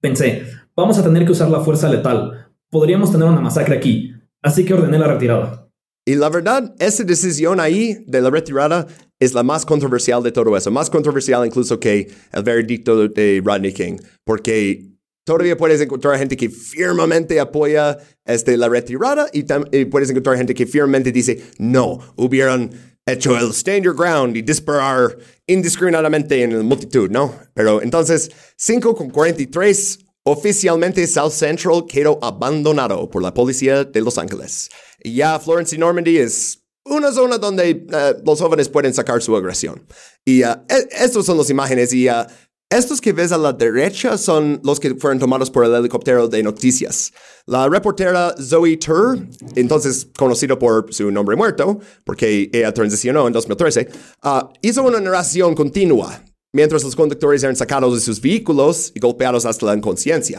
Pensé, 0.00 0.44
vamos 0.74 0.98
a 0.98 1.04
tener 1.04 1.24
que 1.24 1.32
usar 1.32 1.48
la 1.48 1.60
fuerza 1.60 1.88
letal. 1.88 2.48
Podríamos 2.70 3.12
tener 3.12 3.28
una 3.28 3.40
masacre 3.40 3.76
aquí, 3.76 4.12
así 4.42 4.64
que 4.64 4.74
ordené 4.74 4.98
la 4.98 5.06
retirada. 5.06 5.67
Y 6.08 6.14
la 6.14 6.30
verdad, 6.30 6.74
esa 6.78 7.04
decisión 7.04 7.60
ahí 7.60 8.02
de 8.06 8.22
la 8.22 8.30
retirada 8.30 8.86
es 9.20 9.34
la 9.34 9.42
más 9.42 9.66
controversial 9.66 10.22
de 10.22 10.32
todo 10.32 10.56
eso. 10.56 10.70
Más 10.70 10.88
controversial 10.88 11.44
incluso 11.44 11.78
que 11.78 12.08
el 12.32 12.42
veredicto 12.42 13.08
de 13.08 13.42
Rodney 13.44 13.74
King. 13.74 13.98
Porque 14.24 14.86
todavía 15.26 15.54
puedes 15.54 15.82
encontrar 15.82 16.18
gente 16.18 16.34
que 16.34 16.48
firmemente 16.48 17.38
apoya 17.38 17.98
este, 18.24 18.56
la 18.56 18.70
retirada 18.70 19.28
y, 19.34 19.44
y 19.70 19.84
puedes 19.84 20.08
encontrar 20.08 20.38
gente 20.38 20.54
que 20.54 20.64
firmemente 20.66 21.12
dice, 21.12 21.42
no, 21.58 21.98
hubieran 22.16 22.70
hecho 23.04 23.36
el 23.36 23.50
stand 23.50 23.84
your 23.84 23.94
ground 23.94 24.34
y 24.34 24.40
disparar 24.40 25.14
indiscriminadamente 25.46 26.42
en 26.42 26.56
la 26.56 26.64
multitud, 26.64 27.10
¿no? 27.10 27.34
Pero 27.52 27.82
entonces, 27.82 28.30
5 28.56 28.94
con 28.94 29.10
43, 29.10 30.07
oficialmente 30.28 31.06
South 31.06 31.32
Central 31.32 31.86
quedó 31.88 32.18
abandonado 32.22 33.08
por 33.08 33.22
la 33.22 33.32
policía 33.32 33.84
de 33.84 34.00
Los 34.02 34.18
Ángeles. 34.18 34.68
Ya 35.02 35.38
Florence 35.40 35.74
y 35.74 35.78
Normandy 35.78 36.18
es 36.18 36.62
una 36.84 37.12
zona 37.12 37.38
donde 37.38 37.86
eh, 37.90 38.14
los 38.24 38.38
jóvenes 38.38 38.68
pueden 38.68 38.92
sacar 38.92 39.22
su 39.22 39.34
agresión. 39.34 39.82
Y 40.26 40.44
uh, 40.44 40.64
e- 40.68 40.88
estos 41.00 41.24
son 41.24 41.38
las 41.38 41.48
imágenes 41.48 41.94
y 41.94 42.08
uh, 42.08 42.26
estos 42.68 43.00
que 43.00 43.14
ves 43.14 43.32
a 43.32 43.38
la 43.38 43.54
derecha 43.54 44.18
son 44.18 44.60
los 44.62 44.78
que 44.78 44.94
fueron 44.96 45.18
tomados 45.18 45.50
por 45.50 45.64
el 45.64 45.74
helicóptero 45.74 46.28
de 46.28 46.42
noticias. 46.42 47.10
La 47.46 47.66
reportera 47.66 48.34
Zoe 48.38 48.76
Tur, 48.76 49.18
entonces 49.56 50.08
conocido 50.14 50.58
por 50.58 50.92
su 50.92 51.10
nombre 51.10 51.36
muerto, 51.36 51.80
porque 52.04 52.50
ella 52.52 52.74
transicionó 52.74 53.26
en 53.26 53.32
2013, 53.32 53.88
uh, 54.24 54.48
hizo 54.60 54.82
una 54.82 55.00
narración 55.00 55.54
continua 55.54 56.22
mientras 56.52 56.82
los 56.84 56.96
conductores 56.96 57.42
eran 57.42 57.56
sacados 57.56 57.94
de 57.94 58.00
sus 58.00 58.20
vehículos 58.20 58.92
y 58.94 59.00
golpeados 59.00 59.44
hasta 59.44 59.66
la 59.66 59.74
inconsciencia. 59.74 60.38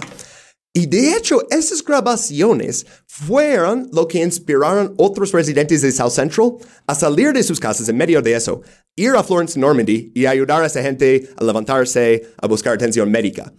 Y 0.74 0.86
de 0.86 1.14
hecho, 1.14 1.42
esas 1.50 1.84
grabaciones 1.84 2.86
fueron 3.08 3.90
lo 3.92 4.08
que 4.08 4.22
inspiraron 4.22 4.94
otros 4.98 5.32
residentes 5.32 5.82
de 5.82 5.92
South 5.92 6.12
Central 6.12 6.54
a 6.86 6.94
salir 6.94 7.34
de 7.34 7.42
sus 7.44 7.60
casas 7.60 7.90
en 7.90 7.98
medio 7.98 8.22
de 8.22 8.36
eso, 8.36 8.62
ir 8.96 9.12
a 9.16 9.24
Florence, 9.24 9.60
Normandy 9.60 10.12
y 10.14 10.28
ayudar 10.28 10.62
a 10.62 10.68
esa 10.68 10.84
gente 10.84 11.28
a 11.38 11.44
levantarse, 11.44 12.30
a 12.38 12.48
buscar 12.48 12.76
atención 12.76 13.10
médica. 13.10 13.52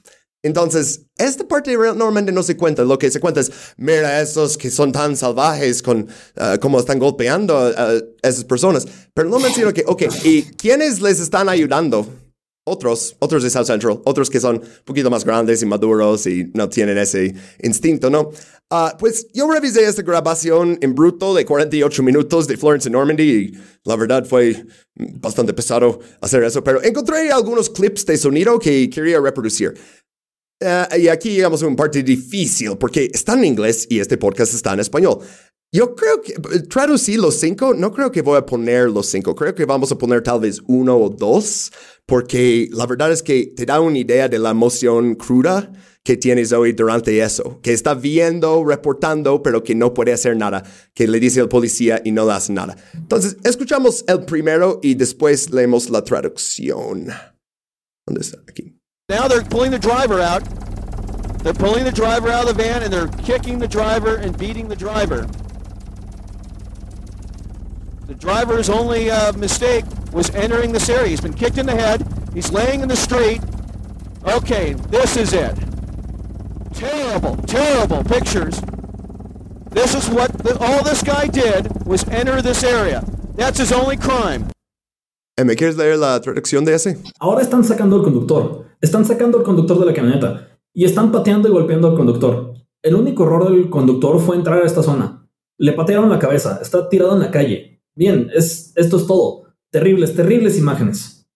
Entonces, 0.43 1.03
esta 1.19 1.47
parte 1.47 1.77
normalmente 1.77 2.33
no 2.33 2.43
se 2.43 2.57
cuenta. 2.57 2.85
Lo 2.85 2.99
que 2.99 3.11
se 3.11 3.21
cuenta 3.21 3.41
es, 3.41 3.51
mira, 3.77 4.23
esos 4.23 4.57
que 4.57 4.71
son 4.71 4.93
tan 4.93 5.17
salvajes 5.17 5.83
con 5.83 6.03
uh, 6.03 6.59
cómo 6.61 6.79
están 6.81 6.99
golpeando 6.99 7.59
a, 7.59 7.69
a 7.69 8.01
esas 8.23 8.45
personas. 8.45 8.87
Pero 9.13 9.29
no 9.29 9.39
menciono 9.39 9.75
que, 9.75 9.85
ok, 9.87 10.05
¿y 10.25 10.43
quiénes 10.43 11.03
les 11.03 11.21
están 11.21 11.49
ayudando? 11.49 12.07
Otros, 12.65 13.17
otros 13.19 13.43
de 13.43 13.51
South 13.51 13.65
Central, 13.65 14.01
otros 14.05 14.29
que 14.29 14.39
son 14.39 14.57
un 14.57 14.85
poquito 14.85 15.11
más 15.11 15.25
grandes 15.25 15.63
y 15.63 15.67
maduros 15.67 16.27
y 16.27 16.51
no 16.55 16.69
tienen 16.69 16.99
ese 16.99 17.35
instinto, 17.63 18.11
¿no? 18.11 18.31
Ah, 18.71 18.97
pues 18.99 19.27
yo 19.33 19.51
revisé 19.51 19.85
esta 19.85 20.03
grabación 20.03 20.79
en 20.81 20.95
bruto 20.95 21.35
de 21.35 21.45
48 21.45 22.03
minutos 22.03 22.47
de 22.47 22.57
Florence 22.57 22.89
and 22.89 22.95
Normandy 22.95 23.25
y 23.25 23.59
la 23.85 23.97
verdad 23.97 24.25
fue 24.25 24.65
bastante 24.95 25.53
pesado 25.55 25.99
hacer 26.21 26.45
eso, 26.45 26.63
pero 26.63 26.83
encontré 26.83 27.33
algunos 27.33 27.71
clips 27.71 28.07
de 28.07 28.17
sonido 28.17 28.59
que 28.59 28.89
quería 28.89 29.19
reproducir. 29.21 29.75
Ah, 30.63 30.89
y 30.97 31.09
aquí 31.09 31.31
llegamos 31.31 31.63
a 31.63 31.67
un 31.67 31.75
parte 31.75 32.03
difícil 32.03 32.77
porque 32.77 33.11
está 33.13 33.33
en 33.33 33.47
inglés 33.47 33.87
y 33.89 33.99
este 33.99 34.19
podcast 34.19 34.53
está 34.53 34.75
en 34.75 34.81
español. 34.81 35.19
Yo 35.73 35.95
creo 35.95 36.21
que 36.21 36.33
traducí 36.63 37.17
los 37.17 37.39
cinco, 37.39 37.75
no 37.75 37.93
creo 37.93 38.11
que 38.11 38.23
voy 38.23 38.37
a 38.37 38.45
poner 38.45 38.91
los 38.91 39.07
cinco, 39.07 39.37
creo 39.37 39.55
que 39.55 39.65
vamos 39.65 39.93
a 39.93 39.97
poner 39.97 40.21
tal 40.21 40.41
vez 40.41 40.61
uno 40.67 40.97
o 40.97 41.09
dos, 41.09 41.71
porque 42.07 42.69
la 42.73 42.87
verdad 42.87 43.13
es 43.13 43.23
que 43.23 43.53
te 43.55 43.67
da 43.67 43.79
una 43.79 43.99
idea 43.99 44.29
de 44.29 44.41
la 44.41 44.51
emoción 44.51 45.15
cruda 45.15 45.73
que 46.03 46.17
tiene 46.17 46.45
Zoe 46.45 46.73
durante 46.73 47.21
eso, 47.21 47.61
que 47.63 47.73
está 47.73 47.95
viendo, 47.95 48.65
reportando, 48.65 49.45
pero 49.45 49.63
que 49.63 49.77
no 49.77 49.95
puede 49.95 50.13
hacer 50.13 50.37
nada, 50.37 50.65
que 50.93 51.07
le 51.07 51.21
dice 51.21 51.41
al 51.41 51.49
policía 51.49 52.03
y 52.05 52.11
no 52.11 52.27
le 52.27 52.33
hace 52.33 52.53
nada. 52.53 52.77
Entonces, 52.95 53.37
escuchamos 53.45 54.05
el 54.09 54.25
primero 54.25 54.81
y 54.83 54.95
después 54.95 55.51
leemos 55.51 55.89
la 55.89 56.03
traducción. 56.03 57.13
¿Dónde 58.09 58.23
está? 58.23 58.39
Aquí. 58.49 58.77
Now 59.09 59.29
they're 59.29 59.49
pulling 59.49 59.71
the 59.71 59.79
driver 59.79 60.21
out. 60.21 60.43
They're 61.45 61.55
pulling 61.55 61.85
the 61.85 61.93
driver 61.93 62.29
out 62.29 62.49
of 62.49 62.57
the 62.57 62.61
van 62.61 62.83
and 62.83 62.93
they're 62.93 63.09
kicking 63.25 63.61
the 63.61 63.69
driver 63.69 64.17
and 64.17 64.37
beating 64.37 64.69
the 64.69 64.77
driver. 64.77 65.29
The 68.11 68.17
driver's 68.17 68.69
only 68.69 69.09
uh, 69.09 69.31
mistake 69.35 69.85
was 70.13 70.35
entering 70.35 70.73
this 70.73 70.89
area. 70.91 71.11
He's 71.11 71.21
been 71.21 71.33
kicked 71.33 71.59
in 71.59 71.67
the 71.67 71.77
head. 71.77 72.03
He's 72.35 72.51
laying 72.51 72.81
in 72.81 72.89
the 72.89 72.97
street. 72.97 73.41
Okay, 74.27 74.73
this 74.91 75.17
is 75.17 75.33
it. 75.33 75.55
Terrible, 76.75 77.37
terrible 77.47 78.03
pictures. 78.03 78.61
This 79.71 79.95
is 79.95 80.11
what 80.11 80.37
the, 80.43 80.59
all 80.59 80.83
this 80.83 81.05
guy 81.05 81.29
did 81.29 81.71
was 81.87 82.03
enter 82.09 82.43
this 82.43 82.65
area. 82.65 83.05
That's 83.37 83.61
his 83.61 83.71
only 83.71 83.97
crime. 83.97 84.51
Eh, 85.39 85.45
¿Me 85.45 85.55
quieres 85.55 85.77
leer 85.77 85.97
la 85.97 86.21
traducción 86.21 86.65
de 86.65 86.75
ese? 86.75 86.99
Ahora 87.21 87.43
están 87.43 87.63
sacando 87.63 87.95
al 87.95 88.03
conductor. 88.03 88.65
Están 88.81 89.05
sacando 89.05 89.39
al 89.39 89.45
conductor 89.45 89.79
de 89.79 89.87
la 89.87 89.95
camioneta. 89.95 90.49
Y 90.75 90.85
están 90.85 91.13
pateando 91.13 91.49
y 91.49 91.53
golpeando 91.53 91.87
al 91.87 91.95
conductor. 91.95 92.55
El 92.83 92.97
único 92.97 93.23
error 93.23 93.53
del 93.53 93.71
conductor 93.71 94.19
fue 94.19 94.35
entrar 94.35 94.61
a 94.61 94.67
esta 94.67 94.83
zona. 94.83 95.29
Le 95.59 95.75
patearon 95.75 96.11
la 96.11 96.19
cabeza. 96.19 96.59
Está 96.61 96.89
tirado 96.89 97.13
en 97.13 97.21
la 97.21 97.31
calle. 97.31 97.71
Bien, 97.97 98.29
es, 98.35 98.73
esto 98.77 98.97
es 98.99 99.07
todo. 99.07 99.45
Terribles, 99.71 100.15
terribles 100.15 100.57
imágenes. 100.59 101.27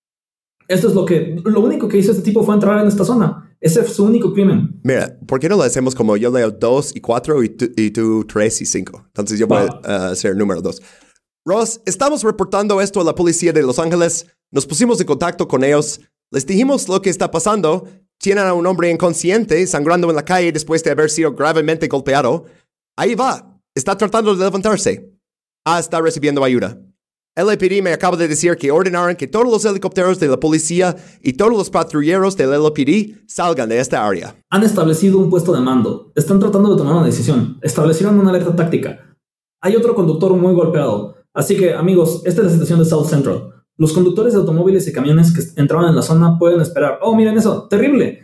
Esto 0.68 0.88
es 0.88 0.94
lo 0.94 1.04
que... 1.04 1.36
Lo 1.44 1.60
único 1.60 1.88
que 1.88 1.98
hizo 1.98 2.12
este 2.12 2.22
tipo 2.24 2.42
fue 2.42 2.54
entrar 2.54 2.80
en 2.80 2.88
esta 2.88 3.04
zona. 3.04 3.54
Ese 3.60 3.80
es 3.80 3.92
su 3.92 4.04
único 4.04 4.32
crimen. 4.32 4.80
Mira, 4.82 5.18
¿por 5.26 5.38
qué 5.40 5.48
no 5.48 5.56
lo 5.56 5.62
hacemos 5.62 5.94
como 5.94 6.16
yo 6.16 6.30
leo 6.30 6.50
2 6.50 6.96
y 6.96 7.00
4 7.00 7.42
y, 7.44 7.48
tú- 7.50 7.70
y 7.76 7.90
tú 7.90 8.24
3 8.26 8.62
y 8.62 8.66
5? 8.66 9.04
Entonces 9.06 9.38
yo 9.38 9.46
voy 9.46 9.66
a 9.84 10.08
hacer 10.08 10.36
número 10.36 10.60
2. 10.62 10.80
Ross, 11.46 11.80
estamos 11.84 12.22
reportando 12.22 12.80
esto 12.80 13.00
a 13.00 13.04
la 13.04 13.14
policía 13.14 13.52
de 13.52 13.62
Los 13.62 13.78
Ángeles. 13.78 14.26
Nos 14.50 14.66
pusimos 14.66 15.00
en 15.00 15.06
contacto 15.06 15.46
con 15.46 15.62
ellos. 15.64 16.00
Les 16.30 16.46
dijimos 16.46 16.88
lo 16.88 17.00
que 17.02 17.10
está 17.10 17.30
pasando. 17.30 17.86
Tienen 18.18 18.44
a 18.46 18.54
un 18.54 18.66
hombre 18.66 18.90
inconsciente 18.90 19.66
sangrando 19.66 20.08
en 20.08 20.16
la 20.16 20.24
calle 20.24 20.50
después 20.52 20.82
de 20.82 20.90
haber 20.90 21.10
sido 21.10 21.34
gravemente 21.34 21.88
golpeado. 21.88 22.44
Ahí 22.96 23.14
va. 23.14 23.60
Está 23.74 23.96
tratando 23.98 24.34
de 24.34 24.44
levantarse. 24.44 25.13
Ah, 25.66 25.78
está 25.78 25.98
recibiendo 26.00 26.44
ayuda. 26.44 26.78
LAPD 27.36 27.82
me 27.82 27.94
acaba 27.94 28.18
de 28.18 28.28
decir 28.28 28.54
que 28.56 28.70
ordenaron 28.70 29.16
que 29.16 29.26
todos 29.26 29.50
los 29.50 29.64
helicópteros 29.64 30.20
de 30.20 30.28
la 30.28 30.38
policía 30.38 30.94
y 31.22 31.32
todos 31.32 31.52
los 31.52 31.70
patrulleros 31.70 32.36
del 32.36 32.50
LAPD 32.50 33.24
salgan 33.26 33.70
de 33.70 33.80
esta 33.80 34.06
área. 34.06 34.36
Han 34.50 34.62
establecido 34.62 35.18
un 35.18 35.30
puesto 35.30 35.54
de 35.54 35.60
mando. 35.60 36.12
Están 36.14 36.38
tratando 36.38 36.70
de 36.70 36.76
tomar 36.76 36.96
una 36.96 37.06
decisión. 37.06 37.58
Establecieron 37.62 38.18
una 38.18 38.28
alerta 38.28 38.54
táctica. 38.54 39.16
Hay 39.62 39.74
otro 39.74 39.94
conductor 39.94 40.32
muy 40.36 40.52
golpeado. 40.52 41.16
Así 41.32 41.56
que, 41.56 41.72
amigos, 41.72 42.20
esta 42.26 42.42
es 42.42 42.46
la 42.48 42.52
situación 42.52 42.78
de 42.80 42.84
South 42.84 43.06
Central. 43.08 43.64
Los 43.78 43.94
conductores 43.94 44.34
de 44.34 44.40
automóviles 44.40 44.86
y 44.86 44.92
camiones 44.92 45.32
que 45.32 45.60
entraban 45.60 45.88
en 45.88 45.96
la 45.96 46.02
zona 46.02 46.38
pueden 46.38 46.60
esperar. 46.60 46.98
Oh, 47.00 47.16
miren 47.16 47.38
eso, 47.38 47.66
terrible. 47.68 48.20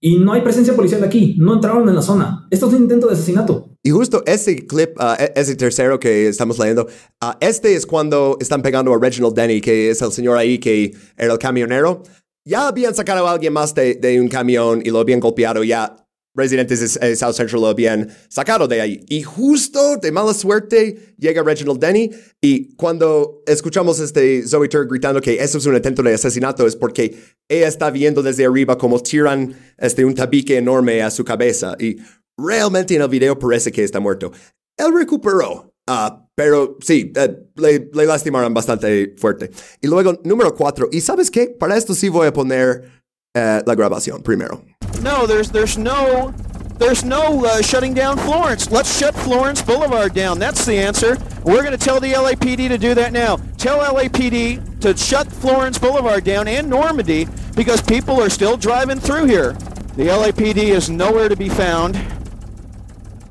Y 0.00 0.18
no 0.18 0.32
hay 0.32 0.42
presencia 0.42 0.74
policial 0.76 1.02
aquí. 1.02 1.36
No 1.38 1.54
entraron 1.54 1.88
en 1.88 1.94
la 1.94 2.02
zona. 2.02 2.46
Esto 2.50 2.68
es 2.68 2.74
un 2.74 2.82
intento 2.82 3.06
de 3.06 3.14
asesinato. 3.14 3.70
Y 3.82 3.90
justo 3.90 4.22
ese 4.26 4.66
clip, 4.66 4.90
ah, 4.98 5.16
e- 5.18 5.32
ese 5.36 5.56
tercero 5.56 5.98
que 5.98 6.28
estamos 6.28 6.58
leyendo, 6.58 6.86
ah, 7.20 7.36
este 7.40 7.74
es 7.74 7.86
cuando 7.86 8.36
están 8.40 8.62
pegando 8.62 8.92
a 8.92 8.98
Reginald 8.98 9.34
Denny, 9.34 9.60
que 9.60 9.90
es 9.90 10.02
el 10.02 10.12
señor 10.12 10.36
ahí 10.36 10.58
que 10.58 10.94
era 11.16 11.32
el 11.32 11.38
camionero. 11.38 12.02
Ya 12.44 12.68
habían 12.68 12.94
sacado 12.94 13.26
a 13.26 13.32
alguien 13.32 13.52
más 13.52 13.74
de, 13.74 13.94
de 13.94 14.20
un 14.20 14.28
camión 14.28 14.82
y 14.84 14.90
lo 14.90 15.00
habían 15.00 15.20
golpeado. 15.20 15.64
Ya 15.64 15.96
residentes 16.36 16.98
de 17.00 17.16
South 17.16 17.34
Central 17.34 17.62
lo 17.62 17.68
habían 17.68 18.08
sacado 18.28 18.68
de 18.68 18.80
ahí. 18.80 19.04
Y 19.08 19.22
justo 19.22 19.96
de 19.96 20.12
mala 20.12 20.34
suerte 20.34 21.14
llega 21.18 21.42
Reginald 21.42 21.80
Denny. 21.80 22.10
Y 22.40 22.74
cuando 22.76 23.42
escuchamos 23.46 23.98
este 23.98 24.46
Zoe 24.46 24.68
Turk 24.68 24.88
gritando 24.90 25.20
que 25.20 25.42
eso 25.42 25.58
es 25.58 25.66
un 25.66 25.74
intento 25.74 26.02
de 26.02 26.14
asesinato, 26.14 26.66
es 26.66 26.76
porque 26.76 27.16
ella 27.48 27.68
está 27.68 27.90
viendo 27.90 28.22
desde 28.22 28.44
arriba 28.44 28.76
como 28.76 29.00
tiran 29.00 29.54
este, 29.78 30.04
un 30.04 30.14
tabique 30.14 30.56
enorme 30.56 31.02
a 31.02 31.10
su 31.10 31.24
cabeza. 31.24 31.74
Y 31.80 31.96
realmente 32.36 32.94
en 32.94 33.02
el 33.02 33.08
video 33.08 33.38
parece 33.38 33.72
que 33.72 33.82
está 33.82 33.98
muerto. 33.98 34.30
Él 34.76 34.92
recuperó. 34.94 35.72
Ah, 35.88 36.28
pero 36.34 36.76
sí, 36.80 37.12
eh, 37.14 37.36
le, 37.54 37.88
le 37.92 38.06
lastimaron 38.06 38.52
bastante 38.52 39.14
fuerte. 39.16 39.50
Y 39.80 39.86
luego, 39.86 40.20
número 40.24 40.54
cuatro. 40.54 40.88
¿Y 40.90 41.00
sabes 41.00 41.30
qué? 41.30 41.46
Para 41.48 41.76
esto 41.76 41.94
sí 41.94 42.08
voy 42.08 42.26
a 42.26 42.32
poner 42.32 42.96
eh, 43.34 43.62
la 43.64 43.74
grabación 43.74 44.22
primero. 44.22 44.62
No, 45.02 45.26
there's 45.26 45.50
there's 45.50 45.78
no 45.78 46.34
there's 46.78 47.04
no 47.04 47.44
uh, 47.44 47.62
shutting 47.62 47.94
down 47.94 48.18
Florence. 48.18 48.70
Let's 48.70 48.98
shut 48.98 49.14
Florence 49.14 49.62
Boulevard 49.62 50.12
down. 50.14 50.38
That's 50.38 50.66
the 50.66 50.76
answer. 50.78 51.16
We're 51.44 51.62
going 51.62 51.76
to 51.76 51.82
tell 51.82 52.00
the 52.00 52.12
LAPD 52.12 52.68
to 52.68 52.76
do 52.76 52.94
that 52.94 53.12
now. 53.12 53.36
Tell 53.56 53.78
LAPD 53.78 54.80
to 54.80 54.96
shut 54.96 55.30
Florence 55.32 55.78
Boulevard 55.78 56.24
down 56.24 56.48
and 56.48 56.68
Normandy 56.68 57.28
because 57.54 57.80
people 57.80 58.20
are 58.20 58.28
still 58.28 58.56
driving 58.56 59.00
through 59.00 59.24
here. 59.24 59.52
The 59.96 60.08
LAPD 60.08 60.56
is 60.56 60.90
nowhere 60.90 61.28
to 61.30 61.36
be 61.36 61.48
found. 61.48 61.96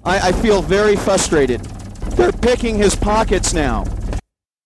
I, 0.03 0.29
I 0.29 0.31
feel 0.31 0.61
very 0.63 0.95
frustrated. 0.95 1.61
They're 2.17 2.31
picking 2.31 2.77
his 2.77 2.95
pockets 2.95 3.53
now. 3.53 3.83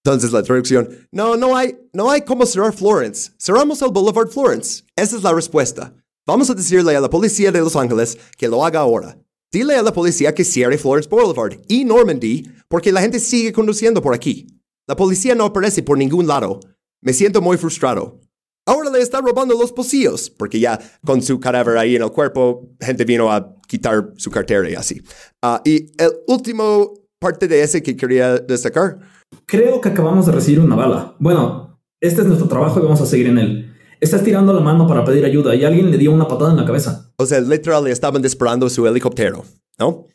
Entonces 0.05 0.31
la 0.31 0.41
traducción, 0.43 1.07
no, 1.11 1.35
no 1.35 1.55
hay, 1.57 1.75
no 1.93 2.09
hay 2.09 2.21
cómo 2.21 2.45
cerrar 2.45 2.73
Florence. 2.73 3.31
Cerramos 3.37 3.81
el 3.81 3.91
Boulevard 3.91 4.29
Florence. 4.29 4.83
Esa 4.95 5.17
es 5.17 5.23
la 5.23 5.33
respuesta. 5.33 5.91
Vamos 6.29 6.47
a 6.51 6.53
decirle 6.53 6.95
a 6.95 7.01
la 7.01 7.09
policía 7.09 7.51
de 7.51 7.59
Los 7.59 7.75
Ángeles 7.75 8.15
que 8.37 8.47
lo 8.47 8.63
haga 8.63 8.81
ahora. 8.81 9.17
Dile 9.51 9.77
a 9.77 9.81
la 9.81 9.91
policía 9.91 10.35
que 10.35 10.43
cierre 10.43 10.77
Florence 10.77 11.09
Boulevard 11.09 11.57
y 11.67 11.83
Normandy 11.83 12.47
porque 12.67 12.91
la 12.91 13.01
gente 13.01 13.19
sigue 13.19 13.51
conduciendo 13.51 13.99
por 13.99 14.13
aquí. 14.13 14.45
La 14.87 14.95
policía 14.95 15.33
no 15.33 15.45
aparece 15.45 15.81
por 15.81 15.97
ningún 15.97 16.27
lado. 16.27 16.59
Me 17.01 17.13
siento 17.13 17.41
muy 17.41 17.57
frustrado. 17.57 18.19
Ahora 18.67 18.91
le 18.91 19.01
está 19.01 19.21
robando 19.21 19.57
los 19.57 19.71
pocillos, 19.71 20.29
porque 20.29 20.59
ya 20.59 20.79
con 21.03 21.23
su 21.23 21.39
cadáver 21.39 21.79
ahí 21.79 21.95
en 21.95 22.03
el 22.03 22.11
cuerpo, 22.11 22.69
gente 22.79 23.05
vino 23.05 23.31
a 23.31 23.55
quitar 23.67 24.13
su 24.17 24.29
cartera 24.29 24.69
y 24.69 24.75
así. 24.75 25.01
Ah, 25.41 25.63
y 25.65 25.87
el 25.97 26.11
último 26.27 26.93
parte 27.17 27.47
de 27.47 27.63
ese 27.63 27.81
que 27.81 27.97
quería 27.97 28.37
destacar. 28.37 28.99
Creo 29.47 29.81
que 29.81 29.89
acabamos 29.89 30.27
de 30.27 30.33
recibir 30.33 30.59
una 30.59 30.75
bala. 30.75 31.15
Bueno, 31.17 31.81
este 31.99 32.21
es 32.21 32.27
nuestro 32.27 32.47
trabajo 32.47 32.79
y 32.79 32.83
vamos 32.83 33.01
a 33.01 33.07
seguir 33.07 33.25
en 33.25 33.39
él. 33.39 33.68
Está 33.99 34.17
estirando 34.17 34.53
la 34.53 34.61
mano 34.61 34.87
para 34.87 35.03
pedir 35.03 35.25
ayuda 35.25 35.55
y 35.55 35.65
alguien 35.65 35.91
le 35.91 35.97
dio 35.97 36.11
una 36.11 36.27
patada 36.27 36.51
en 36.51 36.57
la 36.57 36.65
cabeza. 36.65 37.11
O 37.17 37.25
sea, 37.25 37.41
literal 37.41 37.85
estaban 37.87 38.21
disparando 38.21 38.69
su 38.69 38.87
helicóptero, 38.87 39.43
¿no? 39.77 40.05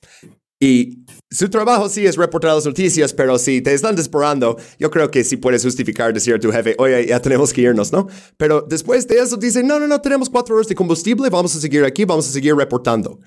Y 0.61 1.05
su 1.31 1.51
trabajo 1.51 1.89
sí 1.89 2.07
es 2.07 2.17
reportar 2.17 2.55
las 2.55 2.65
noticias, 2.65 3.13
pero 3.13 3.39
si 3.39 3.61
te 3.61 3.75
están 3.75 3.97
disparando, 3.97 4.57
yo 4.79 4.91
creo 4.91 5.11
que 5.11 5.25
sí 5.25 5.37
puedes 5.37 5.63
justificar 5.63 6.15
decir 6.15 6.35
a 6.35 6.39
tu 6.39 6.51
jefe, 6.51 6.75
oye, 6.79 7.07
ya 7.07 7.21
tenemos 7.21 7.53
que 7.53 7.61
irnos, 7.61 7.93
¿no? 7.93 8.07
Pero 8.39 8.63
después 8.63 9.07
de 9.07 9.19
eso 9.19 9.37
dicen, 9.37 9.67
no, 9.67 9.79
no, 9.79 9.87
no, 9.87 10.01
tenemos 10.01 10.31
cuatro 10.31 10.55
horas 10.55 10.69
de 10.69 10.75
combustible, 10.75 11.29
vamos 11.29 11.55
a 11.55 11.61
seguir 11.61 11.85
aquí, 11.85 12.05
vamos 12.05 12.29
a 12.29 12.31
seguir 12.31 12.55
reportando. 12.55 13.21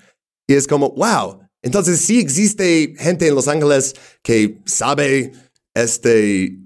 Y 0.48 0.54
es 0.54 0.66
como, 0.66 0.90
wow. 0.90 1.40
Entonces 1.62 2.00
sí 2.00 2.18
existe 2.18 2.94
gente 2.98 3.28
en 3.28 3.34
Los 3.34 3.46
Ángeles 3.46 3.94
que 4.22 4.60
sabe, 4.64 5.32
este, 5.74 6.58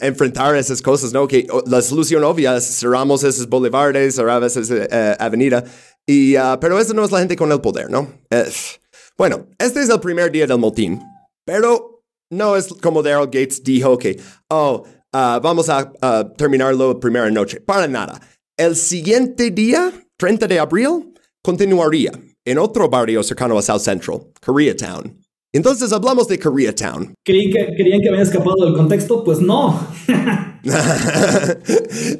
enfrentar 0.00 0.56
esas 0.56 0.80
cosas, 0.80 1.12
¿no? 1.12 1.26
Que 1.28 1.46
oh, 1.50 1.62
la 1.66 1.82
solución 1.82 2.24
obvia 2.24 2.56
es 2.56 2.78
cerramos 2.78 3.22
esos 3.24 3.48
boulevardes, 3.48 4.14
cerramos 4.14 4.56
esa 4.56 4.74
uh, 4.74 5.22
avenida, 5.22 5.64
y, 6.06 6.36
uh, 6.36 6.58
pero 6.60 6.78
esa 6.78 6.94
no 6.94 7.04
es 7.04 7.12
la 7.12 7.18
gente 7.18 7.36
con 7.36 7.50
el 7.52 7.60
poder, 7.60 7.90
¿no? 7.90 8.08
Eh, 8.30 8.50
bueno, 9.16 9.46
este 9.58 9.80
es 9.80 9.88
el 9.88 10.00
primer 10.00 10.30
día 10.30 10.46
del 10.46 10.58
motín, 10.58 11.00
pero 11.44 12.02
no 12.30 12.56
es 12.56 12.68
como 12.82 13.02
Daryl 13.02 13.26
Gates 13.26 13.62
dijo 13.62 13.96
que, 13.98 14.20
oh, 14.50 14.84
uh, 15.12 15.40
vamos 15.40 15.68
a 15.68 15.92
uh, 16.02 16.34
terminarlo 16.36 16.98
primera 16.98 17.30
noche. 17.30 17.60
Para 17.60 17.86
nada. 17.86 18.20
El 18.56 18.76
siguiente 18.76 19.50
día, 19.50 19.92
30 20.16 20.46
de 20.46 20.58
abril, 20.58 21.14
continuaría 21.42 22.12
en 22.44 22.58
otro 22.58 22.88
barrio 22.88 23.22
cercano 23.22 23.58
a 23.58 23.62
South 23.62 23.80
Central, 23.80 24.32
Koreatown. 24.44 25.23
Entonces 25.54 25.92
hablamos 25.92 26.26
de 26.26 26.36
Koreatown. 26.36 27.14
¿Creí 27.24 27.48
que, 27.48 27.76
¿Querían 27.76 28.00
que 28.00 28.08
había 28.08 28.22
escapado 28.22 28.64
del 28.64 28.74
contexto? 28.74 29.22
Pues 29.22 29.38
no. 29.38 29.86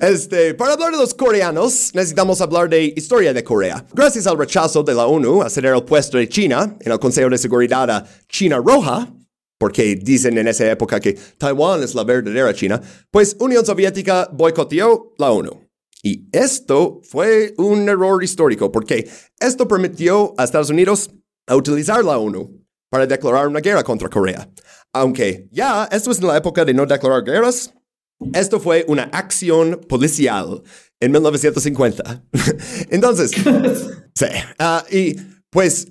este, 0.01 0.55
para 0.55 0.75
hablar 0.75 0.93
de 0.93 0.99
los 0.99 1.15
coreanos, 1.15 1.91
necesitamos 1.95 2.41
hablar 2.41 2.69
de 2.69 2.95
historia 2.97 3.35
de 3.35 3.43
Corea. 3.43 3.85
Gracias 3.93 4.29
al 4.29 4.39
rechazo 4.39 4.85
de 4.85 4.95
la 4.95 5.07
ONU 5.07 5.43
a 5.43 5.51
ceder 5.51 5.75
el 5.75 5.83
puesto 5.83 6.17
de 6.17 6.29
China 6.29 6.77
en 6.81 6.93
el 6.93 6.99
Consejo 7.01 7.29
de 7.29 7.37
Seguridad 7.37 7.91
a 7.91 8.07
China 8.29 8.63
Roja, 8.65 9.13
porque 9.59 9.97
dicen 9.97 10.39
en 10.39 10.47
esa 10.47 10.71
época 10.71 11.01
que 11.01 11.15
Taiwán 11.37 11.83
es 11.83 11.97
la 11.97 12.05
verdadera 12.05 12.55
China, 12.55 12.81
pues 13.11 13.37
Unión 13.41 13.67
Soviética 13.67 14.31
boicoteó 14.33 15.13
la 15.19 15.33
ONU. 15.33 15.61
Y 16.05 16.29
esto 16.31 17.01
fue 17.03 17.53
un 17.57 17.89
error 17.89 18.23
histórico, 18.23 18.71
porque 18.71 19.09
esto 19.41 19.67
permitió 19.67 20.35
a 20.39 20.45
Estados 20.45 20.71
Unidos 20.71 21.11
a 21.49 21.57
utilizar 21.57 22.05
la 22.05 22.17
ONU 22.17 22.64
para 22.95 23.09
declarar 23.09 23.49
una 23.49 23.59
guerra 23.59 23.83
contra 23.83 24.09
Corea. 24.09 24.49
Aunque 24.93 25.49
ya, 25.51 25.89
esto 25.91 26.13
es 26.13 26.21
en 26.21 26.29
la 26.29 26.37
época 26.37 26.65
de 26.65 26.73
no 26.73 26.87
declarar 26.87 27.25
guerras, 27.25 27.75
Esto 28.33 28.61
fue 28.61 28.85
una 28.87 29.11
acción 29.13 29.81
policial 29.89 30.63
en 31.01 31.11
1950. 31.11 32.23
Entonces, 32.91 33.33
sí. 34.15 34.27
ah, 34.61 34.85
y 34.89 35.17
pues, 35.51 35.89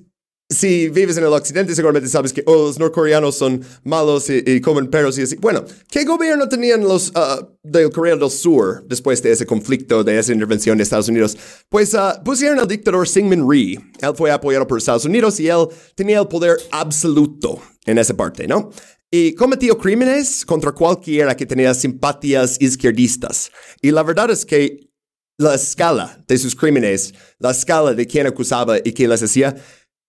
si 0.50 0.90
vives 0.90 1.18
en 1.18 1.24
el 1.24 1.34
occidente, 1.34 1.76
seguramente 1.76 2.10
sabes 2.10 2.34
que 2.34 2.44
oh, 2.46 2.68
los 2.68 2.80
norcoreanos 2.80 3.36
son 3.36 3.62
malos 3.84 4.30
y, 4.30 4.44
y 4.46 4.62
comen 4.62 4.90
perros 4.90 5.18
y 5.18 5.24
así. 5.24 5.36
Bueno, 5.38 5.66
¿qué 5.90 6.04
gobierno 6.04 6.48
tenían 6.48 6.82
los 6.82 7.12
ah, 7.16 7.48
del 7.64 7.90
Corea 7.92 8.16
del 8.16 8.30
Sur 8.30 8.84
después 8.88 9.22
de 9.24 9.32
ese 9.32 9.46
conflicto, 9.46 10.04
de 10.04 10.20
esa 10.20 10.34
intervención 10.34 10.78
de 10.78 10.84
Estados 10.84 11.08
Unidos? 11.08 11.38
Pues 11.70 11.96
ah, 11.96 12.22
pusieron 12.24 12.60
al 12.60 12.68
dictador 12.68 13.08
Syngman 13.08 13.50
Rhee. 13.50 13.80
Él 14.00 14.14
fue 14.16 14.32
apoyado 14.32 14.68
por 14.68 14.78
Estados 14.78 15.06
Unidos 15.06 15.40
y 15.40 15.48
él 15.48 15.68
tenía 15.96 16.20
el 16.20 16.28
poder 16.28 16.58
absoluto 16.72 17.62
en 17.86 17.98
esa 17.98 18.16
parte, 18.16 18.48
¿no? 18.48 18.70
Y 19.12 19.34
cometió 19.36 19.78
crímenes 19.78 20.46
contra 20.46 20.72
cualquiera 20.72 21.36
que 21.36 21.46
tenía 21.46 21.74
simpatías 21.74 22.58
izquierdistas. 22.60 23.52
Y 23.82 23.92
la 23.92 24.02
verdad 24.02 24.32
es 24.32 24.46
que 24.46 24.90
la 25.38 25.56
escala 25.56 26.24
de 26.28 26.38
sus 26.38 26.56
crímenes, 26.56 27.14
la 27.40 27.52
escala 27.52 27.94
de 27.94 28.08
quien 28.08 28.28
acusaba 28.28 28.78
y 28.84 28.94
quien 28.94 29.10
les 29.10 29.22
hacía, 29.22 29.56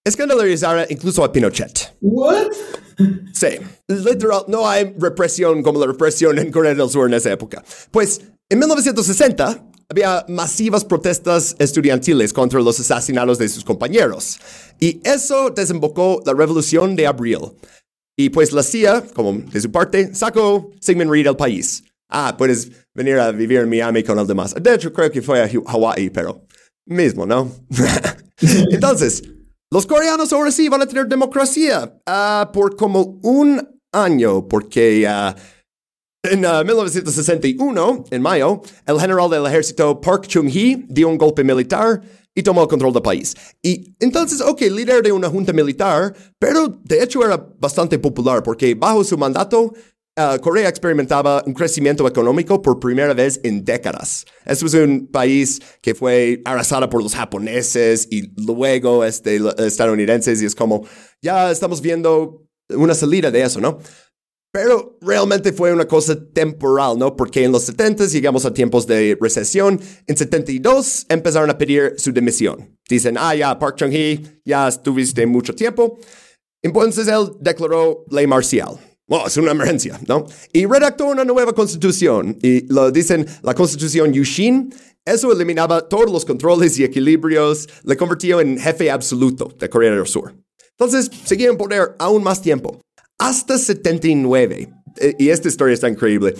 escandalizara 0.05 0.87
incluso 0.89 1.25
a 1.25 1.33
Pinochet. 1.33 1.97
What? 2.01 2.53
Sí, 3.33 3.49
literal, 3.89 4.45
no 4.49 4.69
hay 4.69 4.95
represión 4.99 5.63
como 5.63 5.81
la 5.81 5.87
represión 5.87 6.39
en 6.39 6.53
Corea 6.53 6.75
del 6.75 6.89
Sur 6.89 7.09
en 7.09 7.15
esa 7.15 7.33
época. 7.33 7.65
Pues 7.91 8.21
en 8.49 8.59
1960 8.59 9.65
había 9.89 10.25
masivas 10.29 10.85
protestas 10.85 11.57
estudiantiles 11.59 12.33
contra 12.33 12.61
los 12.61 12.79
asesinatos 12.79 13.39
de 13.39 13.49
sus 13.49 13.65
compañeros. 13.65 14.39
Y 14.79 15.01
eso 15.05 15.51
desembocó 15.51 16.23
la 16.25 16.35
revolución 16.35 16.95
de 16.97 17.07
abril. 17.07 17.39
Y 18.17 18.31
pues 18.31 18.53
la 18.53 18.63
CIA, 18.63 19.05
como 19.13 19.33
de 19.33 19.61
su 19.61 19.73
parte, 19.73 20.15
sacó 20.15 20.71
Sigmund 20.81 21.11
Reed 21.11 21.27
al 21.27 21.37
país. 21.37 21.83
Ah, 22.09 22.37
puedes 22.37 22.71
venir 22.95 23.19
a 23.19 23.33
vivir 23.33 23.59
en 23.59 23.69
Miami 23.69 24.05
con 24.05 24.17
los 24.17 24.29
demás. 24.29 24.55
De 24.55 24.75
hecho, 24.75 24.93
creo 24.93 25.11
que 25.11 25.21
fue 25.21 25.43
a 25.43 25.51
Hawaii, 25.67 26.11
pero 26.11 26.47
mismo, 26.87 27.27
¿no? 27.27 27.51
Entonces, 28.71 29.23
los 29.75 29.87
coreanos 29.87 30.33
ahora 30.33 30.53
sí 30.53 30.69
van 30.69 30.83
a 30.83 30.87
tener 30.87 31.09
democracia 31.09 32.01
ah, 32.07 32.49
por 32.53 32.77
como 32.77 33.19
un 33.25 33.61
año, 33.91 34.47
porque 34.47 35.05
ah, 35.05 35.35
en 36.23 36.47
ah, 36.47 36.63
1961, 36.63 38.05
en 38.09 38.23
mayo, 38.23 38.63
el 38.87 39.01
general 39.01 39.29
del 39.29 39.45
ejército 39.47 40.01
Park 40.01 40.29
Chung-hee 40.29 40.87
dio 40.89 41.09
un 41.09 41.19
golpe 41.19 41.43
militar 41.43 42.01
y 42.37 42.45
tomó 42.45 42.63
el 42.63 42.69
control 42.69 42.93
del 42.93 43.03
país. 43.03 43.35
Y 43.65 43.97
entonces, 43.99 44.41
ok, 44.41 44.61
líder 44.61 45.03
de 45.03 45.11
una 45.11 45.29
junta 45.29 45.53
militar, 45.53 46.15
pero 46.39 46.69
de 46.69 47.03
hecho 47.03 47.25
era 47.25 47.37
bastante 47.59 47.99
popular 47.99 48.45
porque 48.45 48.77
bajo 48.77 49.03
su 49.03 49.19
mandato, 49.19 49.75
uh, 50.17 50.39
Corea 50.41 50.69
experimentaba 50.69 51.43
un 51.47 51.55
crecimiento 51.55 52.07
económico 52.07 52.61
por 52.63 52.79
primera 52.79 53.15
vez 53.15 53.41
en 53.43 53.65
décadas. 53.65 54.25
Este 54.45 54.67
es 54.67 54.75
un 54.75 55.09
país 55.09 55.61
que 55.81 55.95
fue 55.95 56.41
arrasado 56.45 56.89
por 56.89 57.03
los 57.03 57.15
japoneses 57.15 58.09
y 58.11 58.33
luego 58.41 59.05
este, 59.05 59.41
estadounidenses 59.59 60.43
y 60.43 60.47
es 60.47 60.55
como, 60.55 60.87
ya 61.23 61.51
estamos 61.51 61.81
viendo 61.81 62.47
una 62.71 62.95
salida 62.95 63.31
de 63.31 63.43
eso, 63.43 63.61
¿no? 63.61 63.79
Pero 64.53 64.97
realmente 65.01 65.53
fue 65.53 65.73
una 65.73 65.89
cosa 65.89 66.17
temporal, 66.33 66.97
¿no? 66.97 67.17
Porque 67.17 67.43
en 67.43 67.51
los 67.51 67.65
70 67.65 68.07
llegamos 68.07 68.45
a 68.45 68.55
tiempos 68.55 68.87
de 68.87 69.19
recesión. 69.21 69.81
En 70.07 70.17
72 70.17 71.07
empezaron 71.09 71.51
a 71.51 71.59
pedir 71.59 71.95
su 71.97 72.13
dimisión. 72.13 72.79
Dicen, 72.89 73.17
ah, 73.19 73.35
ya, 73.35 73.59
Park 73.59 73.79
Chung-hee, 73.79 74.41
ya 74.45 74.69
estuviste 74.69 75.27
mucho 75.27 75.57
tiempo. 75.57 75.99
Entonces 76.63 77.09
él 77.09 77.33
declaró 77.41 78.05
ley 78.13 78.29
marcial. 78.29 78.79
Bueno, 79.07 79.27
es 79.27 79.37
una 79.37 79.51
emergencia, 79.51 80.01
¿no? 80.09 80.27
Y 80.53 80.65
redactó 80.67 81.07
una 81.07 81.25
nueva 81.25 81.53
constitución. 81.53 82.39
Y 82.43 82.67
lo 82.73 82.91
dicen 82.91 83.27
la 83.43 83.55
constitución 83.55 84.13
Yushin. 84.13 84.75
Eso 85.05 85.31
eliminaba 85.33 85.87
todos 85.87 86.11
los 86.11 86.25
controles 86.25 86.79
y 86.79 86.85
equilibrios, 86.85 87.69
le 87.83 87.95
convirtió 87.97 88.41
en 88.41 88.59
jefe 88.59 88.91
absoluto 88.91 89.55
de 89.59 89.69
Corea 89.69 89.91
del 89.91 90.07
Sur. 90.07 90.35
Entonces, 90.71 91.11
seguía 91.25 91.51
en 91.51 91.59
poder 91.59 91.95
aún 91.99 92.23
más 92.23 92.41
tiempo 92.41 92.81
hasta 93.19 93.59
79. 93.59 94.73
Eh, 94.99 95.15
Y 95.19 95.29
esta 95.29 95.49
historia 95.49 95.75
está 95.75 95.89
increíble. 95.89 96.35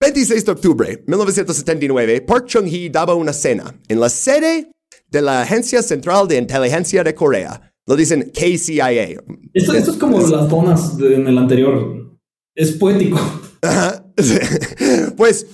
26 0.00 0.44
de 0.44 0.52
octubre 0.52 1.02
1979, 1.06 2.20
Park 2.20 2.46
Chung-hee 2.46 2.88
daba 2.88 3.14
una 3.14 3.32
cena 3.32 3.74
en 3.88 3.98
la 3.98 4.08
sede 4.08 4.70
de 5.08 5.22
la 5.22 5.42
Agencia 5.42 5.82
Central 5.82 6.28
de 6.28 6.36
Inteligencia 6.36 7.02
de 7.02 7.14
Corea. 7.14 7.67
Lo 7.88 7.96
dicen 7.96 8.30
KCIA. 8.34 9.18
Esto, 9.54 9.72
esto 9.72 9.90
es 9.92 9.96
como 9.96 10.20
las 10.20 10.48
donas 10.48 10.96
de- 10.98 11.14
en 11.14 11.26
el 11.26 11.38
anterior. 11.38 12.18
Es 12.54 12.72
poético. 12.72 13.18
Ajá. 13.62 14.04
pues, 15.16 15.46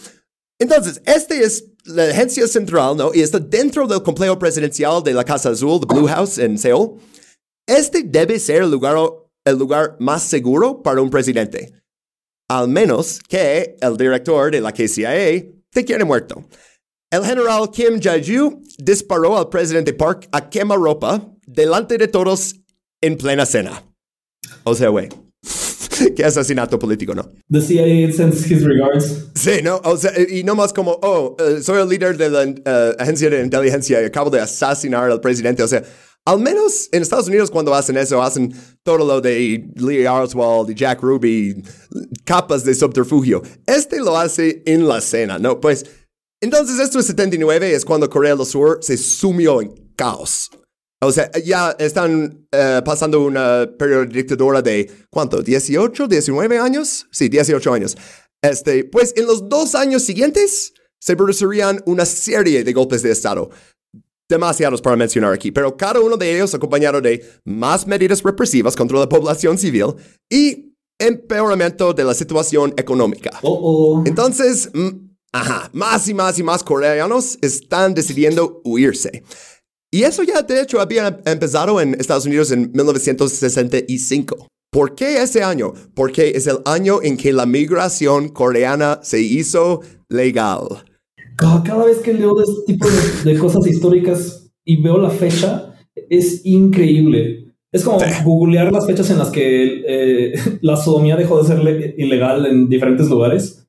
entonces, 0.59 1.01
este 1.07 1.45
es 1.45 1.65
la 1.85 2.05
agencia 2.05 2.49
central, 2.49 2.97
¿no? 2.97 3.15
Y 3.15 3.21
está 3.21 3.39
dentro 3.39 3.87
del 3.87 4.03
complejo 4.03 4.37
presidencial 4.37 5.03
de 5.05 5.15
la 5.15 5.23
Casa 5.23 5.51
Azul, 5.51 5.81
the 5.81 5.87
Blue 5.95 6.09
House 6.09 6.39
en 6.39 6.59
Seúl. 6.59 6.99
Este 7.69 8.03
debe 8.03 8.39
ser 8.41 8.63
el 8.63 8.71
lugar, 8.73 8.97
el 9.45 9.57
lugar 9.57 9.97
más 10.01 10.25
seguro 10.25 10.83
para 10.83 11.01
un 11.01 11.11
presidente. 11.11 11.73
Al 12.51 12.67
menos 12.67 13.21
que 13.29 13.77
el 13.81 13.97
director 13.97 14.51
de 14.51 14.61
la 14.61 14.73
KCIA 14.73 15.45
te 15.71 15.85
quiere 15.85 16.05
muerto. 16.05 16.45
El 17.13 17.25
general 17.25 17.71
Kim 17.71 18.01
Jae-ju 18.01 18.61
disparó 18.79 19.39
al 19.39 19.49
presidente 19.49 19.93
Park 19.93 20.29
a 20.33 20.51
quemarropa 20.51 21.31
delante 21.47 21.99
de 21.99 22.09
todos 22.09 22.57
en 23.01 23.17
plena 23.17 23.47
cena. 23.47 23.83
O 24.65 24.75
sea, 24.75 24.89
güey, 24.89 25.09
qué 26.17 26.25
asesinato 26.25 26.79
político, 26.79 27.15
¿no? 27.15 27.31
The 27.51 27.61
CIA 27.61 28.13
sends 28.13 28.51
his 28.51 28.63
regards. 28.63 29.27
Sí, 29.35 29.63
¿no? 29.63 29.81
O 29.85 29.97
sea, 29.97 30.13
y 30.29 30.43
no 30.45 30.55
más 30.55 30.73
como, 30.73 30.99
oh, 31.03 31.37
eh, 31.39 31.61
soy 31.63 31.81
el 31.81 31.89
líder 31.89 32.17
de 32.17 32.31
la 32.31 32.43
eh, 32.45 32.97
agencia 32.99 33.31
de 33.31 33.43
inteligencia 33.43 34.03
y 34.03 34.07
acabo 34.07 34.31
de 34.31 34.41
asesinar 34.41 35.11
al 35.11 35.21
presidente. 35.21 35.63
O 35.63 35.69
sea, 35.69 35.83
al 36.27 36.41
menos 36.41 36.89
en 36.93 37.03
Estados 37.03 37.29
Unidos 37.29 37.51
cuando 37.51 37.75
hacen 37.75 37.97
eso, 37.97 38.23
hacen 38.23 38.55
todo 38.83 38.99
lo 38.99 39.21
de 39.21 39.65
Lee 39.77 40.07
Oswald 40.07 40.71
y 40.71 40.75
Jack 40.75 41.03
Ruby, 41.03 41.63
capas 42.25 42.65
de 42.65 42.75
subterfugio. 42.75 43.43
Este 43.67 44.01
lo 44.01 44.17
hace 44.17 44.63
en 44.65 44.89
la 44.89 45.01
cena, 45.01 45.39
¿no? 45.39 45.61
Pues, 45.61 45.85
entonces 46.41 46.79
esto 46.79 46.99
es 46.99 47.07
79, 47.07 47.75
es 47.75 47.85
cuando 47.85 48.09
Corea 48.09 48.35
del 48.35 48.47
Sur 48.47 48.79
se 48.81 48.97
sumió 48.97 49.61
en 49.61 49.75
caos. 49.97 50.51
O 51.07 51.13
sea, 51.13 51.31
ya 51.45 51.75
están 51.79 52.47
eh, 52.53 52.83
pasando 52.85 53.21
una 53.23 53.69
periodo 53.79 54.07
dictadura 54.07 54.63
de, 54.63 54.91
¿cuánto? 55.11 55.43
¿18, 55.43 56.07
19 56.07 56.59
años? 56.59 57.07
Sí, 57.11 57.29
18 57.29 57.73
años. 57.73 57.97
Este, 58.43 58.85
pues 58.85 59.15
en 59.17 59.27
los 59.27 59.49
dos 59.49 59.75
años 59.75 60.03
siguientes 60.03 60.75
se 61.01 61.17
producirían 61.17 61.83
una 61.87 62.05
serie 62.05 62.65
de 62.65 62.73
golpes 62.73 63.03
de 63.03 63.11
Estado. 63.11 63.51
Demasiados 64.29 64.81
para 64.81 64.97
mencionar 64.97 65.33
aquí, 65.33 65.53
pero 65.53 65.77
cada 65.77 66.01
uno 66.01 66.17
de 66.17 66.35
ellos 66.35 66.55
acompañado 66.55 67.01
de 67.01 67.23
más 67.45 67.87
medidas 67.87 68.23
represivas 68.23 68.75
contra 68.75 68.99
la 68.99 69.09
población 69.09 69.59
civil 69.59 69.95
y 70.31 70.75
empeoramiento 70.99 71.93
de 71.93 72.05
la 72.05 72.15
situación 72.15 72.73
económica. 72.77 73.39
Oh, 73.43 73.99
oh. 74.01 74.03
Entonces, 74.07 74.71
ajá, 75.33 75.69
más 75.75 76.09
y 76.09 76.15
más 76.15 76.39
y 76.39 76.43
más 76.43 76.63
coreanos 76.63 77.37
están 77.43 77.93
decidiendo 77.95 78.63
huirse. 78.65 79.25
Y 79.95 80.03
eso 80.03 80.25
ya 80.25 80.43
de 80.43 80.61
hecho 80.61 80.81
había 80.81 81.21
empezado 81.25 81.81
en 81.81 81.95
Estados 81.95 82.27
Unidos 82.27 82.51
en 82.51 82.73
1965. 82.73 84.49
¿Por 84.73 84.97
qué 84.97 85.23
ese 85.23 85.45
año? 85.45 85.73
Porque 85.95 86.31
es 86.35 86.49
el 86.49 86.59
año 86.65 86.99
en 87.01 87.17
que 87.17 87.33
la 87.33 87.47
migración 87.47 88.29
coreana 88.31 88.99
se 89.05 89.21
hizo 89.21 89.83
legal. 90.09 90.67
Cada, 91.37 91.85
vez 91.85 91.99
que 91.99 92.13
leo 92.13 92.35
de 92.35 92.43
este 92.43 92.73
tipo 92.73 92.89
de, 92.89 93.35
de 93.35 93.39
cosas 93.39 93.65
históricas 93.69 94.51
y 94.65 94.83
veo 94.83 94.99
la 94.99 95.11
fecha, 95.11 95.77
es 96.11 96.45
increíble. 96.45 97.55
Es 97.71 97.85
como 97.85 97.99
googlear 98.25 98.73
las 98.73 98.87
fechas 98.87 99.09
en 99.11 99.19
las 99.21 99.31
que 99.31 99.85
eh, 99.87 100.35
la 100.61 100.77
sodomía 100.77 101.15
dejó 101.15 101.41
de 101.41 101.47
ser 101.47 101.63
le- 101.63 101.95
ilegal 101.97 102.47
en 102.47 102.69
diferentes 102.69 103.09
lugares. 103.09 103.65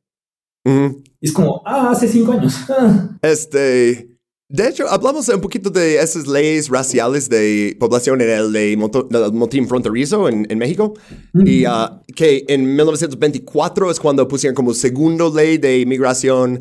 Ujú. 0.65 1.03
Y 1.21 1.27
es 1.27 1.31
como, 1.33 1.61
ah, 1.67 1.91
hace 1.91 2.07
cinco 2.07 2.31
años. 2.31 2.55
Ah. 2.67 3.15
Este, 3.21 4.14
de 4.47 4.67
hecho, 4.67 4.87
hablamos 4.87 5.27
un 5.29 5.41
poquito 5.41 5.71
de 5.71 5.97
esas 5.97 6.27
leyes 6.27 6.69
raciales 6.69 7.29
de 7.29 7.75
población 7.79 8.21
en 8.21 8.29
el 8.29 8.51
de 8.51 8.77
del 9.09 9.33
motín 9.33 9.67
fronterizo 9.67 10.29
en, 10.29 10.45
en 10.49 10.59
México. 10.59 10.93
Y 11.33 11.65
ah, 11.65 12.03
que 12.15 12.45
en 12.47 12.75
1924 12.75 13.89
es 13.89 13.99
cuando 13.99 14.27
pusieron 14.27 14.53
como 14.53 14.75
segundo 14.75 15.33
ley 15.33 15.57
de 15.57 15.79
inmigración 15.79 16.59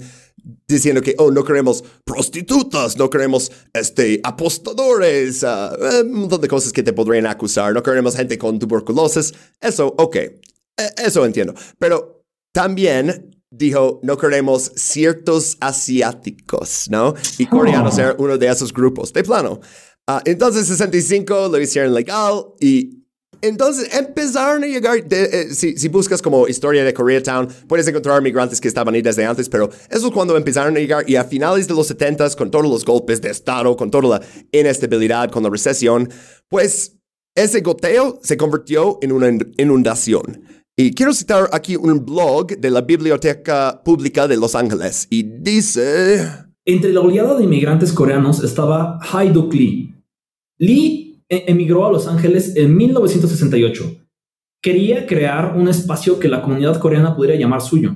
diciendo 0.67 1.03
que, 1.03 1.15
oh, 1.19 1.31
no 1.31 1.45
queremos 1.45 1.85
prostitutas, 2.05 2.97
no 2.97 3.11
queremos 3.11 3.53
este, 3.73 4.21
apostadores, 4.23 5.43
eh, 5.43 6.03
un 6.05 6.21
montón 6.21 6.41
de 6.41 6.49
cosas 6.49 6.73
que 6.73 6.83
te 6.83 6.93
podrían 6.93 7.27
acusar, 7.27 7.75
no 7.75 7.83
queremos 7.83 8.17
gente 8.17 8.39
con 8.39 8.59
tuberculosis. 8.59 9.35
Eso, 9.61 9.95
ok, 9.99 10.17
eh, 10.17 10.33
eso 11.05 11.25
entiendo. 11.25 11.55
Pero 11.79 12.25
también 12.53 13.34
dijo, 13.57 14.01
no 14.03 14.17
queremos 14.17 14.73
ciertos 14.77 15.57
asiáticos, 15.61 16.87
¿no? 16.91 17.15
Y 17.39 17.47
coreanos 17.47 17.99
eran 17.99 18.17
uno 18.19 18.37
de 18.39 18.49
esos 18.49 18.73
grupos, 18.73 19.13
de 19.13 19.23
plano. 19.23 19.61
Ah, 20.07 20.21
entonces, 20.25 20.67
65 20.67 21.49
lo 21.51 21.61
hicieron 21.61 21.95
legal 21.95 22.45
y 22.61 23.01
entonces 23.41 23.95
empezaron 23.95 24.65
a 24.65 24.67
llegar, 24.67 25.03
de- 25.07 25.25
eh, 25.25 25.55
si, 25.55 25.77
si 25.77 25.89
buscas 25.89 26.21
como 26.23 26.47
historia 26.49 26.85
de 26.85 26.95
Koreatown, 26.95 27.49
puedes 27.69 27.87
encontrar 27.89 28.23
migrantes 28.23 28.61
que 28.61 28.69
estaban 28.69 28.95
ahí 28.95 29.03
desde 29.03 29.25
antes, 29.25 29.49
pero 29.49 29.69
eso 29.91 30.07
es 30.09 30.13
cuando 30.13 30.37
empezaron 30.37 30.77
a 30.77 30.81
llegar 30.81 31.09
y 31.09 31.17
a 31.17 31.25
finales 31.25 31.67
de 31.69 31.75
los 31.75 31.87
70 31.87 32.31
con 32.37 32.51
todos 32.51 32.67
los 32.67 32.85
golpes 32.85 33.21
de 33.21 33.31
Estado, 33.31 33.77
con 33.77 33.91
toda 33.91 34.19
la 34.19 34.27
inestabilidad, 34.53 35.31
con 35.31 35.43
la 35.43 35.51
recesión, 35.51 36.09
pues 36.49 36.97
ese 37.35 37.61
goteo 37.61 38.19
se 38.23 38.37
convirtió 38.37 38.99
en 39.03 39.13
una 39.13 39.29
inundación. 39.59 40.43
Y 40.77 40.93
quiero 40.93 41.13
citar 41.13 41.49
aquí 41.53 41.77
un 41.77 42.05
blog 42.05 42.49
de 42.59 42.69
la 42.69 42.81
Biblioteca 42.81 43.81
Pública 43.85 44.27
de 44.27 44.37
Los 44.37 44.57
Ángeles 44.57 45.07
y 45.09 45.23
dice... 45.23 46.27
Entre 46.65 46.93
la 46.93 46.99
oleada 46.99 47.37
de 47.37 47.45
inmigrantes 47.45 47.93
coreanos 47.93 48.43
estaba 48.43 48.99
Haiduk 49.01 49.55
Lee. 49.55 49.95
Lee 50.59 51.23
e- 51.29 51.45
emigró 51.47 51.87
a 51.87 51.93
Los 51.93 52.09
Ángeles 52.09 52.57
en 52.57 52.77
1968. 52.77 54.01
Quería 54.61 55.07
crear 55.07 55.57
un 55.57 55.69
espacio 55.69 56.19
que 56.19 56.27
la 56.27 56.43
comunidad 56.43 56.81
coreana 56.81 57.15
pudiera 57.15 57.39
llamar 57.39 57.61
suyo. 57.61 57.95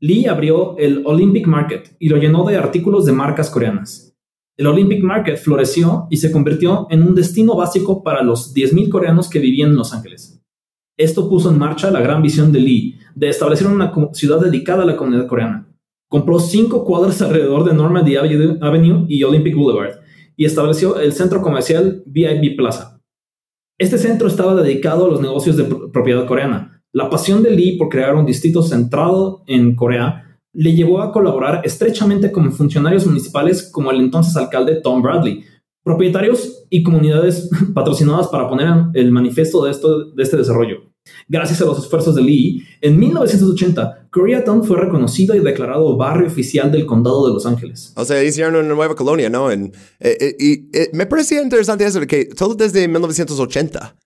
Lee 0.00 0.28
abrió 0.28 0.78
el 0.78 1.02
Olympic 1.04 1.46
Market 1.46 1.94
y 1.98 2.08
lo 2.08 2.16
llenó 2.16 2.46
de 2.46 2.56
artículos 2.56 3.04
de 3.04 3.12
marcas 3.12 3.50
coreanas. 3.50 4.16
El 4.56 4.66
Olympic 4.68 5.02
Market 5.02 5.36
floreció 5.36 6.06
y 6.08 6.16
se 6.16 6.32
convirtió 6.32 6.86
en 6.88 7.02
un 7.02 7.14
destino 7.14 7.54
básico 7.54 8.02
para 8.02 8.22
los 8.22 8.54
10.000 8.54 8.88
coreanos 8.88 9.28
que 9.28 9.40
vivían 9.40 9.70
en 9.70 9.76
Los 9.76 9.92
Ángeles. 9.92 10.37
Esto 10.98 11.28
puso 11.28 11.50
en 11.50 11.58
marcha 11.58 11.90
la 11.90 12.00
gran 12.00 12.20
visión 12.20 12.52
de 12.52 12.60
Lee 12.60 12.98
de 13.14 13.28
establecer 13.28 13.66
una 13.68 13.92
ciudad 14.12 14.40
dedicada 14.40 14.82
a 14.82 14.86
la 14.86 14.96
comunidad 14.96 15.26
coreana. 15.26 15.66
Compró 16.10 16.40
cinco 16.40 16.84
cuadras 16.84 17.22
alrededor 17.22 17.64
de 17.64 17.74
Normandy 17.74 18.16
Avenue 18.16 19.06
y 19.08 19.22
Olympic 19.22 19.54
Boulevard 19.54 20.00
y 20.36 20.44
estableció 20.44 20.98
el 20.98 21.12
centro 21.12 21.40
comercial 21.40 22.02
VIP 22.06 22.56
Plaza. 22.56 23.00
Este 23.78 23.96
centro 23.98 24.26
estaba 24.26 24.54
dedicado 24.60 25.06
a 25.06 25.08
los 25.08 25.20
negocios 25.20 25.56
de 25.56 25.64
pro- 25.64 25.92
propiedad 25.92 26.26
coreana. 26.26 26.82
La 26.92 27.10
pasión 27.10 27.42
de 27.42 27.50
Lee 27.50 27.76
por 27.76 27.88
crear 27.90 28.16
un 28.16 28.26
distrito 28.26 28.62
centrado 28.62 29.42
en 29.46 29.76
Corea 29.76 30.24
le 30.54 30.72
llevó 30.74 31.00
a 31.02 31.12
colaborar 31.12 31.60
estrechamente 31.64 32.32
con 32.32 32.50
funcionarios 32.52 33.06
municipales 33.06 33.70
como 33.70 33.90
el 33.92 34.00
entonces 34.00 34.36
alcalde 34.36 34.80
Tom 34.82 35.02
Bradley, 35.02 35.44
propietarios 35.84 36.64
y 36.70 36.82
comunidades 36.82 37.48
patrocinadas 37.74 38.28
para 38.28 38.48
poner 38.48 38.68
el 38.94 39.12
manifiesto 39.12 39.64
de, 39.64 39.70
esto, 39.70 40.06
de 40.10 40.22
este 40.22 40.38
desarrollo. 40.38 40.87
Gracias 41.28 41.60
a 41.60 41.64
los 41.64 41.78
esfuerzos 41.78 42.14
de 42.14 42.22
Lee, 42.22 42.66
en 42.80 42.98
1980, 42.98 44.08
Koreatown 44.10 44.64
fue 44.64 44.78
reconocido 44.78 45.34
y 45.34 45.40
declarado 45.40 45.96
barrio 45.96 46.26
oficial 46.26 46.72
del 46.72 46.86
condado 46.86 47.26
de 47.26 47.34
Los 47.34 47.46
Ángeles. 47.46 47.92
O 47.96 48.04
sea, 48.04 48.22
hicieron 48.22 48.56
una 48.56 48.74
nueva 48.74 48.94
colonia, 48.94 49.28
¿no? 49.28 49.50
Eh, 49.50 49.70
eh, 50.00 50.36
y 50.38 50.76
eh, 50.76 50.90
me 50.92 51.06
parecía 51.06 51.42
interesante 51.42 51.84
eso 51.84 52.00
de 52.00 52.06
que 52.06 52.26
todo 52.26 52.54
desde 52.54 52.88
1980. 52.88 53.96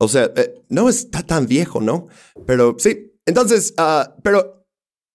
O 0.00 0.08
sea, 0.08 0.30
no 0.68 0.88
está 0.88 1.22
tan 1.24 1.46
viejo, 1.46 1.80
¿no? 1.80 2.06
Pero 2.46 2.76
sí. 2.78 3.12
Entonces, 3.26 3.74
ah, 3.78 4.14
pero 4.22 4.64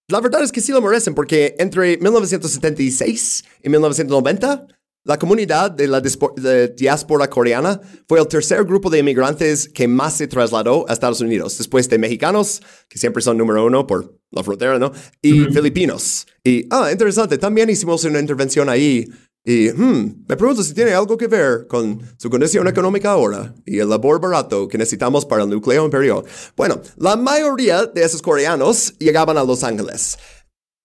la 0.09 0.19
verdad 0.19 0.43
es 0.43 0.51
que 0.51 0.61
sí 0.61 0.71
lo 0.71 0.81
merecen 0.81 1.15
porque 1.15 1.55
entre 1.57 1.97
1976 1.97 3.45
y 3.63 3.69
1990, 3.69 4.67
la 5.05 5.17
comunidad 5.19 5.71
de 5.71 5.87
la 5.87 6.01
de 6.01 6.67
diáspora 6.69 7.29
coreana 7.29 7.79
fue 8.07 8.19
el 8.19 8.27
tercer 8.27 8.63
grupo 8.63 8.89
de 8.89 8.99
inmigrantes 8.99 9.67
que 9.67 9.87
más 9.87 10.17
se 10.17 10.27
trasladó 10.27 10.85
a 10.87 10.93
Estados 10.93 11.19
Unidos, 11.19 11.57
después 11.57 11.89
de 11.89 11.97
mexicanos, 11.97 12.61
que 12.87 12.97
siempre 12.97 13.21
son 13.21 13.37
número 13.37 13.65
uno 13.65 13.85
por 13.85 14.17
la 14.31 14.43
frontera, 14.43 14.79
¿no? 14.79 14.91
Y 15.21 15.45
filipinos. 15.45 16.25
Y, 16.43 16.67
ah, 16.71 16.89
interesante, 16.91 17.37
también 17.37 17.69
hicimos 17.69 18.03
una 18.05 18.19
intervención 18.19 18.69
ahí. 18.69 19.07
Y, 19.45 19.69
hmm, 19.69 20.23
me 20.27 20.37
pregunto 20.37 20.63
si 20.63 20.73
tiene 20.73 20.93
algo 20.93 21.17
que 21.17 21.27
ver 21.27 21.67
con 21.67 21.99
su 22.17 22.29
condición 22.29 22.65
económica 22.69 23.11
ahora 23.11 23.53
y 23.65 23.79
el 23.79 23.89
labor 23.89 24.21
barato 24.21 24.69
que 24.69 24.77
necesitamos 24.77 25.25
para 25.25 25.43
el 25.43 25.49
núcleo 25.49 25.83
imperio. 25.83 26.23
Bueno, 26.55 26.81
la 26.95 27.17
mayoría 27.17 27.85
de 27.85 28.03
esos 28.05 28.21
coreanos 28.21 28.97
llegaban 28.99 29.37
a 29.37 29.43
Los 29.43 29.65
Ángeles. 29.65 30.17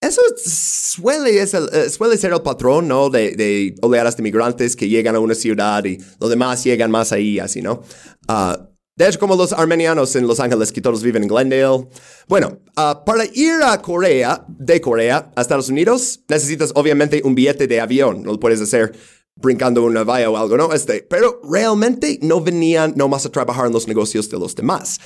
Eso 0.01 0.23
suele, 0.37 1.41
es 1.41 1.55
eh, 1.55 1.91
suele 1.91 2.17
ser 2.17 2.33
el 2.33 2.43
patrón, 2.43 2.87
¿no? 2.87 3.11
De, 3.11 3.75
oleadas 3.83 4.17
de 4.17 4.23
migrantes 4.23 4.77
que 4.77 4.89
llegan 4.89 5.17
a 5.17 5.21
una 5.21 5.35
ciudad 5.35 5.85
y 5.85 5.99
los 6.21 6.31
demás 6.31 6.63
llegan 6.63 6.91
más 6.91 7.11
ahí, 7.11 7.41
así, 7.41 7.63
¿no? 7.63 7.83
Ah, 8.29 8.69
de 8.95 9.09
hecho, 9.09 9.19
como 9.19 9.37
los 9.37 9.53
armenianos 9.53 10.17
en 10.17 10.27
Los 10.27 10.41
Ángeles, 10.41 10.73
que 10.73 10.81
todos 10.81 11.05
viven 11.05 11.23
en 11.23 11.29
Glendale. 11.29 11.89
Bueno, 12.27 12.59
ah, 12.77 13.05
para 13.05 13.25
ir 13.27 13.55
a 13.65 13.81
Corea, 13.81 14.45
de 14.49 14.81
Corea 14.81 15.31
a 15.37 15.41
Estados 15.41 15.69
Unidos, 15.69 16.21
necesitas 16.29 16.73
obviamente 16.75 17.23
un 17.25 17.35
billete 17.35 17.67
de 17.67 17.81
avión. 17.81 18.23
No 18.23 18.33
lo 18.33 18.41
puedes 18.41 18.61
hacer 18.61 18.93
brincando 19.37 19.85
una 19.85 20.05
valla 20.05 20.31
o 20.31 20.37
algo, 20.37 20.57
¿no? 20.57 20.73
Este, 20.73 21.07
pero 21.09 21.41
realmente 21.49 22.19
no 22.23 22.41
venían 22.41 22.95
nomás 22.97 23.25
a 23.25 23.31
trabajar 23.31 23.67
en 23.67 23.73
los 23.73 23.87
negocios 23.87 24.29
de 24.31 24.39
los 24.39 24.55
demás. 24.55 24.99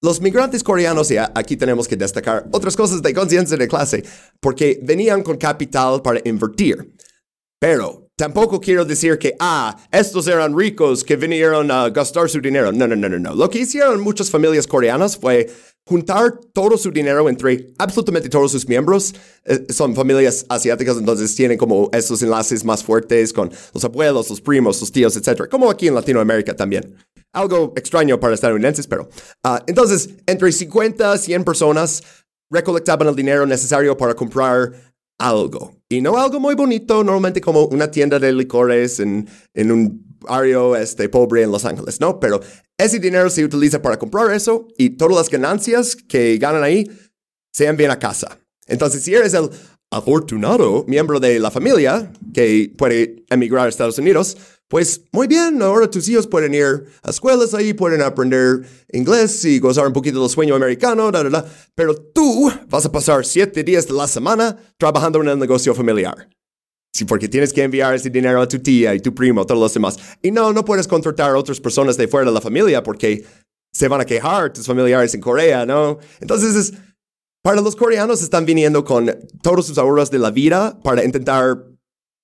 Los 0.00 0.20
migrantes 0.20 0.62
coreanos, 0.62 1.10
y 1.10 1.16
aquí 1.16 1.56
tenemos 1.56 1.88
que 1.88 1.96
destacar 1.96 2.46
otras 2.52 2.76
cosas 2.76 3.02
de 3.02 3.12
conciencia 3.12 3.56
de 3.56 3.66
clase, 3.66 4.04
porque 4.40 4.78
venían 4.82 5.22
con 5.22 5.36
capital 5.36 6.00
para 6.02 6.20
invertir. 6.24 6.94
Pero 7.60 8.08
tampoco 8.16 8.60
quiero 8.60 8.84
decir 8.84 9.18
que, 9.18 9.34
ah, 9.40 9.76
estos 9.90 10.28
eran 10.28 10.56
ricos 10.56 11.02
que 11.02 11.16
vinieron 11.16 11.70
a 11.72 11.88
gastar 11.90 12.30
su 12.30 12.40
dinero. 12.40 12.70
No, 12.70 12.86
no, 12.86 12.94
no, 12.94 13.08
no, 13.08 13.18
no. 13.18 13.34
Lo 13.34 13.50
que 13.50 13.58
hicieron 13.58 14.00
muchas 14.00 14.30
familias 14.30 14.68
coreanas 14.68 15.16
fue 15.16 15.50
juntar 15.88 16.38
todo 16.52 16.76
su 16.76 16.90
dinero 16.90 17.28
entre 17.28 17.72
absolutamente 17.78 18.28
todos 18.28 18.52
sus 18.52 18.68
miembros. 18.68 19.14
Eh, 19.44 19.66
son 19.70 19.96
familias 19.96 20.44
asiáticas, 20.48 20.98
entonces 20.98 21.34
tienen 21.34 21.58
como 21.58 21.88
esos 21.92 22.22
enlaces 22.22 22.64
más 22.64 22.84
fuertes 22.84 23.32
con 23.32 23.50
los 23.72 23.84
abuelos, 23.84 24.30
los 24.30 24.40
primos, 24.40 24.80
los 24.80 24.92
tíos, 24.92 25.16
etc. 25.16 25.48
Como 25.50 25.70
aquí 25.70 25.88
en 25.88 25.94
Latinoamérica 25.94 26.54
también. 26.54 26.94
Algo 27.32 27.72
extraño 27.76 28.18
para 28.18 28.34
estadounidenses, 28.34 28.86
pero... 28.86 29.08
ah, 29.44 29.62
entonces, 29.66 30.10
entre 30.26 30.50
50 30.50 31.14
y 31.14 31.18
100 31.18 31.44
personas 31.44 32.02
recolectaban 32.50 33.08
el 33.08 33.14
dinero 33.14 33.46
necesario 33.46 33.96
para 33.96 34.14
comprar 34.14 34.72
algo. 35.18 35.74
Y 35.88 36.00
no 36.00 36.16
algo 36.18 36.40
muy 36.40 36.54
bonito, 36.54 37.02
normalmente 37.02 37.40
como 37.40 37.64
una 37.66 37.90
tienda 37.90 38.18
de 38.18 38.32
licores 38.32 39.00
en, 39.00 39.28
un 39.54 40.16
barrio 40.20 40.76
este, 40.76 41.08
pobre 41.08 41.42
en 41.42 41.50
Los 41.50 41.64
Ángeles, 41.64 42.00
¿no? 42.00 42.20
Pero 42.20 42.40
ese 42.78 42.98
dinero 42.98 43.28
se 43.30 43.44
utiliza 43.44 43.82
para 43.82 43.98
comprar 43.98 44.32
eso 44.32 44.68
y 44.76 44.90
todas 44.90 45.16
las 45.16 45.30
ganancias 45.30 45.96
que 45.96 46.38
ganan 46.38 46.62
ahí 46.62 46.88
se 47.52 47.66
envían 47.66 47.90
a 47.90 47.98
casa. 47.98 48.38
Entonces, 48.66 49.02
si 49.02 49.14
eres 49.14 49.34
el 49.34 49.50
afortunado 49.90 50.84
miembro 50.86 51.18
de 51.18 51.38
la 51.38 51.50
familia 51.50 52.12
que 52.32 52.72
puede 52.76 53.24
emigrar 53.30 53.66
a 53.66 53.68
Estados 53.68 53.98
Unidos, 53.98 54.36
pues 54.68 55.02
muy 55.12 55.26
bien, 55.26 55.60
ahora 55.62 55.90
tus 55.90 56.08
hijos 56.08 56.26
pueden 56.26 56.52
ir 56.52 56.84
a 57.02 57.10
escuelas 57.10 57.54
ahí, 57.54 57.72
pueden 57.72 58.02
aprender 58.02 58.60
inglés 58.92 59.42
y 59.46 59.58
gozar 59.58 59.86
un 59.86 59.94
poquito 59.94 60.20
del 60.20 60.28
sueño 60.28 60.54
americano, 60.54 61.10
da, 61.10 61.24
da, 61.24 61.30
da. 61.30 61.52
pero 61.74 61.94
tú 61.94 62.52
vas 62.68 62.84
a 62.84 62.92
pasar 62.92 63.24
siete 63.24 63.64
días 63.64 63.86
de 63.86 63.94
la 63.94 64.06
semana 64.06 64.56
trabajando 64.76 65.22
en 65.22 65.28
el 65.28 65.38
negocio 65.38 65.74
familiar. 65.74 66.28
Sí, 66.92 67.04
porque 67.04 67.28
tienes 67.28 67.52
que 67.52 67.62
enviar 67.62 67.94
ese 67.94 68.10
dinero 68.10 68.42
a 68.42 68.48
tu 68.48 68.58
tía 68.58 68.94
y 68.94 69.00
tu 69.00 69.14
primo, 69.14 69.46
todos 69.46 69.60
los 69.60 69.72
demás. 69.72 69.96
Y 70.20 70.30
no, 70.30 70.52
no 70.52 70.64
puedes 70.64 70.86
contratar 70.86 71.30
a 71.30 71.38
otras 71.38 71.60
personas 71.60 71.96
de 71.96 72.08
fuera 72.08 72.26
de 72.26 72.34
la 72.34 72.40
familia 72.40 72.82
porque 72.82 73.24
se 73.72 73.88
van 73.88 74.00
a 74.00 74.04
quejar 74.04 74.52
tus 74.52 74.66
familiares 74.66 75.14
en 75.14 75.20
Corea, 75.20 75.64
¿no? 75.64 75.98
Entonces, 76.20 76.56
es, 76.56 76.74
para 77.42 77.60
los 77.60 77.76
coreanos 77.76 78.20
están 78.20 78.44
viniendo 78.44 78.84
con 78.84 79.14
todos 79.42 79.66
sus 79.66 79.78
ahorros 79.78 80.10
de 80.10 80.18
la 80.18 80.30
vida 80.30 80.78
para 80.82 81.04
intentar 81.04 81.64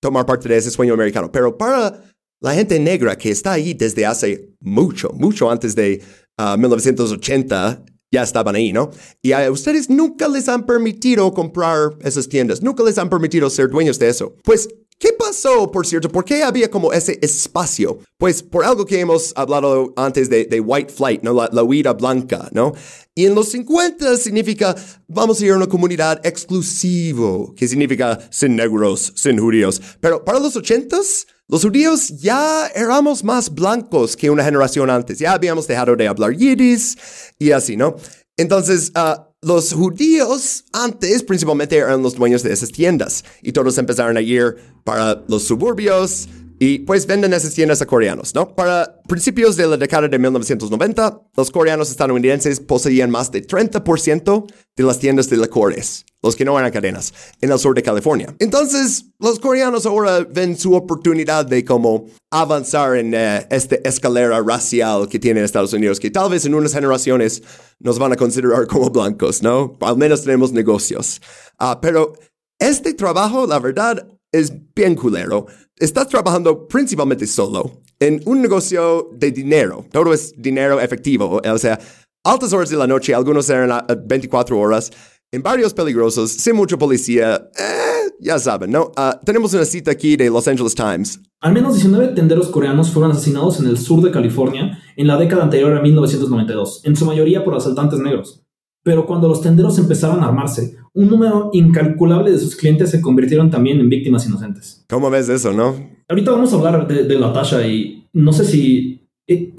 tomar 0.00 0.26
parte 0.26 0.48
de 0.48 0.56
ese 0.56 0.70
sueño 0.70 0.94
americano. 0.94 1.30
Pero 1.30 1.56
para 1.56 2.02
la 2.44 2.52
gente 2.52 2.78
negra 2.78 3.16
que 3.16 3.30
está 3.30 3.52
ahí 3.52 3.72
desde 3.72 4.04
hace 4.04 4.50
mucho, 4.60 5.08
mucho 5.14 5.50
antes 5.50 5.74
de 5.74 6.02
ah, 6.36 6.58
1980, 6.58 7.82
ya 8.12 8.22
estaban 8.22 8.54
ahí, 8.54 8.70
¿no? 8.70 8.90
Y 9.22 9.32
a 9.32 9.50
ustedes 9.50 9.88
nunca 9.88 10.28
les 10.28 10.46
han 10.50 10.66
permitido 10.66 11.32
comprar 11.32 11.96
esas 12.02 12.28
tiendas, 12.28 12.62
nunca 12.62 12.84
les 12.84 12.98
han 12.98 13.08
permitido 13.08 13.48
ser 13.48 13.70
dueños 13.70 13.98
de 13.98 14.10
eso. 14.10 14.36
Pues, 14.44 14.68
¿qué 14.98 15.12
pasó, 15.18 15.70
por 15.70 15.86
cierto? 15.86 16.08
¿Por 16.08 16.24
qué 16.24 16.42
había 16.42 16.70
como 16.70 16.92
ese 16.92 17.18
espacio? 17.22 17.98
Pues 18.18 18.42
por 18.42 18.64
algo 18.64 18.84
que 18.86 19.00
hemos 19.00 19.32
hablado 19.36 19.92
antes 19.96 20.28
de, 20.30 20.44
de 20.44 20.60
white 20.60 20.92
flight, 20.92 21.22
¿no? 21.22 21.32
La, 21.32 21.48
la 21.52 21.62
huida 21.62 21.92
blanca, 21.92 22.48
¿no? 22.52 22.72
Y 23.14 23.26
en 23.26 23.34
los 23.34 23.50
50 23.50 24.16
significa, 24.16 24.74
vamos 25.06 25.40
a 25.40 25.44
ir 25.46 25.52
a 25.52 25.56
una 25.56 25.68
comunidad 25.68 26.20
exclusivo, 26.24 27.54
que 27.54 27.68
significa 27.68 28.18
sin 28.30 28.56
negros, 28.56 29.12
sin 29.16 29.38
judíos. 29.38 29.80
Pero 30.00 30.24
para 30.24 30.40
los 30.40 30.56
80s, 30.56 31.26
los 31.46 31.62
judíos 31.62 32.08
ya 32.20 32.68
éramos 32.74 33.22
más 33.22 33.54
blancos 33.54 34.16
que 34.16 34.30
una 34.30 34.44
generación 34.44 34.88
antes. 34.88 35.18
Ya 35.18 35.32
habíamos 35.32 35.66
dejado 35.66 35.94
de 35.94 36.08
hablar 36.08 36.32
yiddish 36.34 36.96
y 37.38 37.50
así, 37.50 37.76
¿no? 37.76 37.96
Entonces, 38.36 38.90
ah, 38.94 39.28
los 39.44 39.72
judíos 39.72 40.64
antes 40.72 41.22
principalmente 41.22 41.76
eran 41.76 42.02
los 42.02 42.14
dueños 42.14 42.42
de 42.42 42.52
esas 42.52 42.70
tiendas 42.72 43.24
y 43.42 43.52
todos 43.52 43.78
empezaron 43.78 44.16
a 44.16 44.20
ir 44.20 44.56
para 44.84 45.22
los 45.28 45.44
suburbios 45.44 46.28
Y 46.58 46.80
pues 46.80 47.06
venden 47.06 47.32
esas 47.32 47.54
tiendas 47.54 47.82
a 47.82 47.86
coreanos, 47.86 48.34
¿no? 48.34 48.54
Para 48.54 49.00
principios 49.08 49.56
de 49.56 49.66
la 49.66 49.76
década 49.76 50.08
de 50.08 50.18
1990, 50.18 51.22
los 51.36 51.50
coreanos 51.50 51.90
estadounidenses 51.90 52.60
poseían 52.60 53.10
más 53.10 53.30
de 53.32 53.46
30% 53.46 54.46
de 54.76 54.82
las 54.84 54.98
tiendas 54.98 55.28
de 55.28 55.36
licores, 55.36 56.04
los 56.22 56.36
que 56.36 56.44
no 56.44 56.58
eran 56.58 56.70
cadenas, 56.70 57.12
en 57.40 57.50
el 57.50 57.58
sur 57.58 57.74
de 57.74 57.82
California. 57.82 58.34
Entonces, 58.38 59.06
los 59.18 59.40
coreanos 59.40 59.84
ahora 59.84 60.26
ven 60.30 60.56
su 60.56 60.74
oportunidad 60.74 61.44
de 61.44 61.64
como 61.64 62.06
avanzar 62.30 62.96
en 62.96 63.14
eh, 63.14 63.46
esta 63.50 63.76
escalera 63.84 64.40
racial 64.40 65.08
que 65.08 65.18
tiene 65.18 65.42
Estados 65.42 65.72
Unidos, 65.72 65.98
que 65.98 66.10
tal 66.10 66.30
vez 66.30 66.44
en 66.46 66.54
unas 66.54 66.72
generaciones 66.72 67.42
nos 67.80 67.98
van 67.98 68.12
a 68.12 68.16
considerar 68.16 68.66
como 68.68 68.90
blancos, 68.90 69.42
¿no? 69.42 69.76
Al 69.80 69.96
menos 69.96 70.22
tenemos 70.22 70.52
negocios. 70.52 71.20
Ah, 71.58 71.80
pero 71.80 72.14
este 72.58 72.94
trabajo, 72.94 73.46
la 73.46 73.58
verdad, 73.58 74.06
es 74.34 74.52
bien 74.74 74.94
culero. 74.96 75.46
Estás 75.76 76.08
trabajando 76.08 76.66
principalmente 76.66 77.26
solo 77.26 77.82
en 78.00 78.20
un 78.26 78.42
negocio 78.42 79.10
de 79.12 79.30
dinero. 79.30 79.86
Todo 79.92 80.12
es 80.12 80.34
dinero 80.36 80.80
efectivo. 80.80 81.40
O 81.44 81.58
sea, 81.58 81.78
altas 82.24 82.52
horas 82.52 82.68
de 82.68 82.76
la 82.76 82.86
noche, 82.86 83.14
algunos 83.14 83.48
eran 83.48 83.70
a 83.70 83.86
24 84.06 84.58
horas, 84.58 84.90
en 85.30 85.42
barrios 85.42 85.72
peligrosos, 85.72 86.32
sin 86.32 86.56
mucha 86.56 86.76
policía. 86.76 87.48
Eh, 87.58 88.10
ya 88.20 88.38
saben, 88.38 88.70
¿no? 88.70 88.90
Ah, 88.96 89.18
tenemos 89.24 89.54
una 89.54 89.64
cita 89.64 89.92
aquí 89.92 90.16
de 90.16 90.30
Los 90.30 90.48
Angeles 90.48 90.74
Times. 90.74 91.20
Al 91.40 91.52
menos 91.52 91.74
19 91.74 92.08
tenderos 92.08 92.48
coreanos 92.48 92.90
fueron 92.90 93.12
asesinados 93.12 93.60
en 93.60 93.66
el 93.66 93.78
sur 93.78 94.02
de 94.02 94.10
California 94.10 94.78
en 94.96 95.06
la 95.06 95.16
década 95.16 95.44
anterior 95.44 95.76
a 95.76 95.82
1992, 95.82 96.82
en 96.84 96.96
su 96.96 97.04
mayoría 97.04 97.44
por 97.44 97.54
asaltantes 97.54 97.98
negros. 97.98 98.43
Pero 98.84 99.06
cuando 99.06 99.26
los 99.26 99.40
tenderos 99.40 99.76
empezaron 99.78 100.22
a 100.22 100.26
armarse, 100.28 100.76
un 100.92 101.08
número 101.08 101.50
incalculable 101.52 102.30
de 102.30 102.38
sus 102.38 102.54
clientes 102.54 102.90
se 102.90 103.00
convirtieron 103.00 103.50
también 103.50 103.80
en 103.80 103.88
víctimas 103.88 104.26
inocentes. 104.26 104.84
¿Cómo 104.88 105.10
ves 105.10 105.28
eso, 105.28 105.52
no? 105.52 105.74
Ahorita 106.08 106.30
vamos 106.30 106.52
a 106.52 106.56
hablar 106.56 106.86
de, 106.86 107.02
de 107.04 107.18
Latasha 107.18 107.66
y 107.66 108.06
no 108.12 108.32
sé 108.32 108.44
si... 108.44 109.00
eh, 109.28 109.52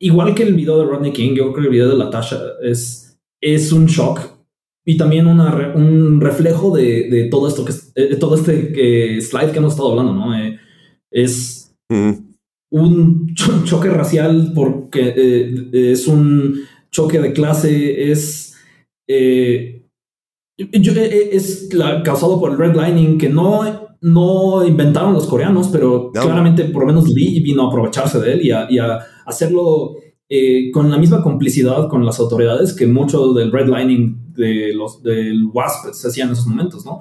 igual 0.00 0.34
que 0.34 0.44
el 0.44 0.54
video 0.54 0.78
de 0.78 0.86
Rodney 0.86 1.12
King, 1.12 1.34
yo 1.34 1.52
creo 1.52 1.54
que 1.54 1.60
el 1.62 1.72
video 1.72 1.88
de 1.88 1.96
Latasha 1.96 2.38
es, 2.62 3.18
es 3.42 3.72
un 3.72 3.86
shock 3.86 4.20
y 4.86 4.96
también 4.96 5.26
una 5.26 5.72
un 5.74 6.20
reflejo 6.20 6.74
de, 6.74 7.10
de 7.10 7.24
todo 7.24 7.48
esto 7.48 7.64
que 7.64 7.72
es- 7.72 7.92
eh, 7.96 8.06
de 8.10 8.16
todo 8.16 8.36
este 8.36 9.16
eh, 9.16 9.20
slide 9.20 9.50
que 9.50 9.58
hemos 9.58 9.72
estado 9.72 9.90
hablando, 9.90 10.14
¿no? 10.14 10.38
Eh, 10.38 10.56
es 11.10 11.74
un 12.70 13.34
cho- 13.34 13.64
choque 13.64 13.88
racial 13.90 14.52
porque 14.54 15.12
eh, 15.16 15.68
es 15.92 16.06
un 16.06 16.60
choque 16.92 17.18
de 17.20 17.32
clase, 17.32 18.10
es, 18.10 18.47
eh, 19.08 19.82
yo- 20.56 20.92
eh, 20.92 21.30
es 21.32 21.72
la- 21.72 22.02
causado 22.02 22.38
por 22.38 22.50
el 22.52 22.58
redlining 22.58 23.18
que 23.18 23.28
no, 23.28 23.88
no 24.00 24.66
inventaron 24.66 25.14
los 25.14 25.26
coreanos, 25.26 25.68
pero 25.68 26.10
claramente 26.22 26.64
por 26.66 26.82
lo 26.82 26.88
menos 26.88 27.08
Lee 27.08 27.40
vino 27.40 27.64
a 27.64 27.68
aprovecharse 27.68 28.20
de 28.20 28.32
él 28.34 28.44
y 28.44 28.50
a, 28.50 28.66
y 28.70 28.78
a 28.78 28.98
hacerlo 29.26 29.94
eh, 30.30 30.70
con 30.72 30.90
la 30.90 30.98
misma 30.98 31.22
complicidad 31.22 31.88
con 31.88 32.04
las 32.04 32.20
autoridades 32.20 32.74
que 32.74 32.86
mucho 32.86 33.32
del 33.32 33.50
redlining 33.50 34.34
de 34.34 34.74
los, 34.74 35.02
del 35.02 35.46
WASP 35.46 35.92
se 35.94 36.08
hacía 36.08 36.24
en 36.26 36.32
esos 36.32 36.46
momentos, 36.46 36.84
¿no? 36.84 37.00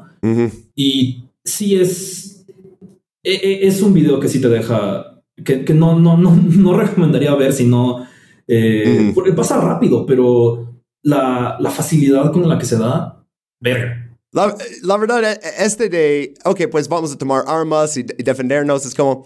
Y 0.75 1.23
sí 1.43 1.75
es. 1.75 2.45
e- 3.23 3.33
e- 3.43 3.67
Es 3.67 3.81
un 3.81 3.93
video 3.93 4.19
que 4.19 4.29
sí 4.29 4.39
te 4.39 4.47
deja. 4.49 5.21
que, 5.43 5.65
que 5.65 5.73
no, 5.73 5.99
no, 5.99 6.15
no, 6.17 6.35
no 6.57 6.77
recomendaría 6.77 7.35
ver 7.35 7.51
si 7.53 7.65
no. 7.67 8.05
eh, 8.47 9.11
porque 9.13 9.33
pasa 9.33 9.59
rápido, 9.59 10.05
pero 10.05 10.66
la, 11.07 11.71
facilidad 11.71 12.31
con 12.31 12.47
la 12.47 12.57
que 12.57 12.65
se 12.65 12.77
da. 12.77 13.25
Verga. 13.61 14.03
La, 14.31 14.97
verdad, 14.97 15.23
eh, 15.23 15.39
este 15.59 15.89
de, 15.89 16.33
ok, 16.43 16.63
pues 16.69 16.87
vamos 16.87 17.11
a 17.13 17.17
tomar 17.17 17.43
armas 17.47 17.97
y, 17.97 18.03
defendernos, 18.03 18.85
es 18.85 18.93
como, 18.93 19.25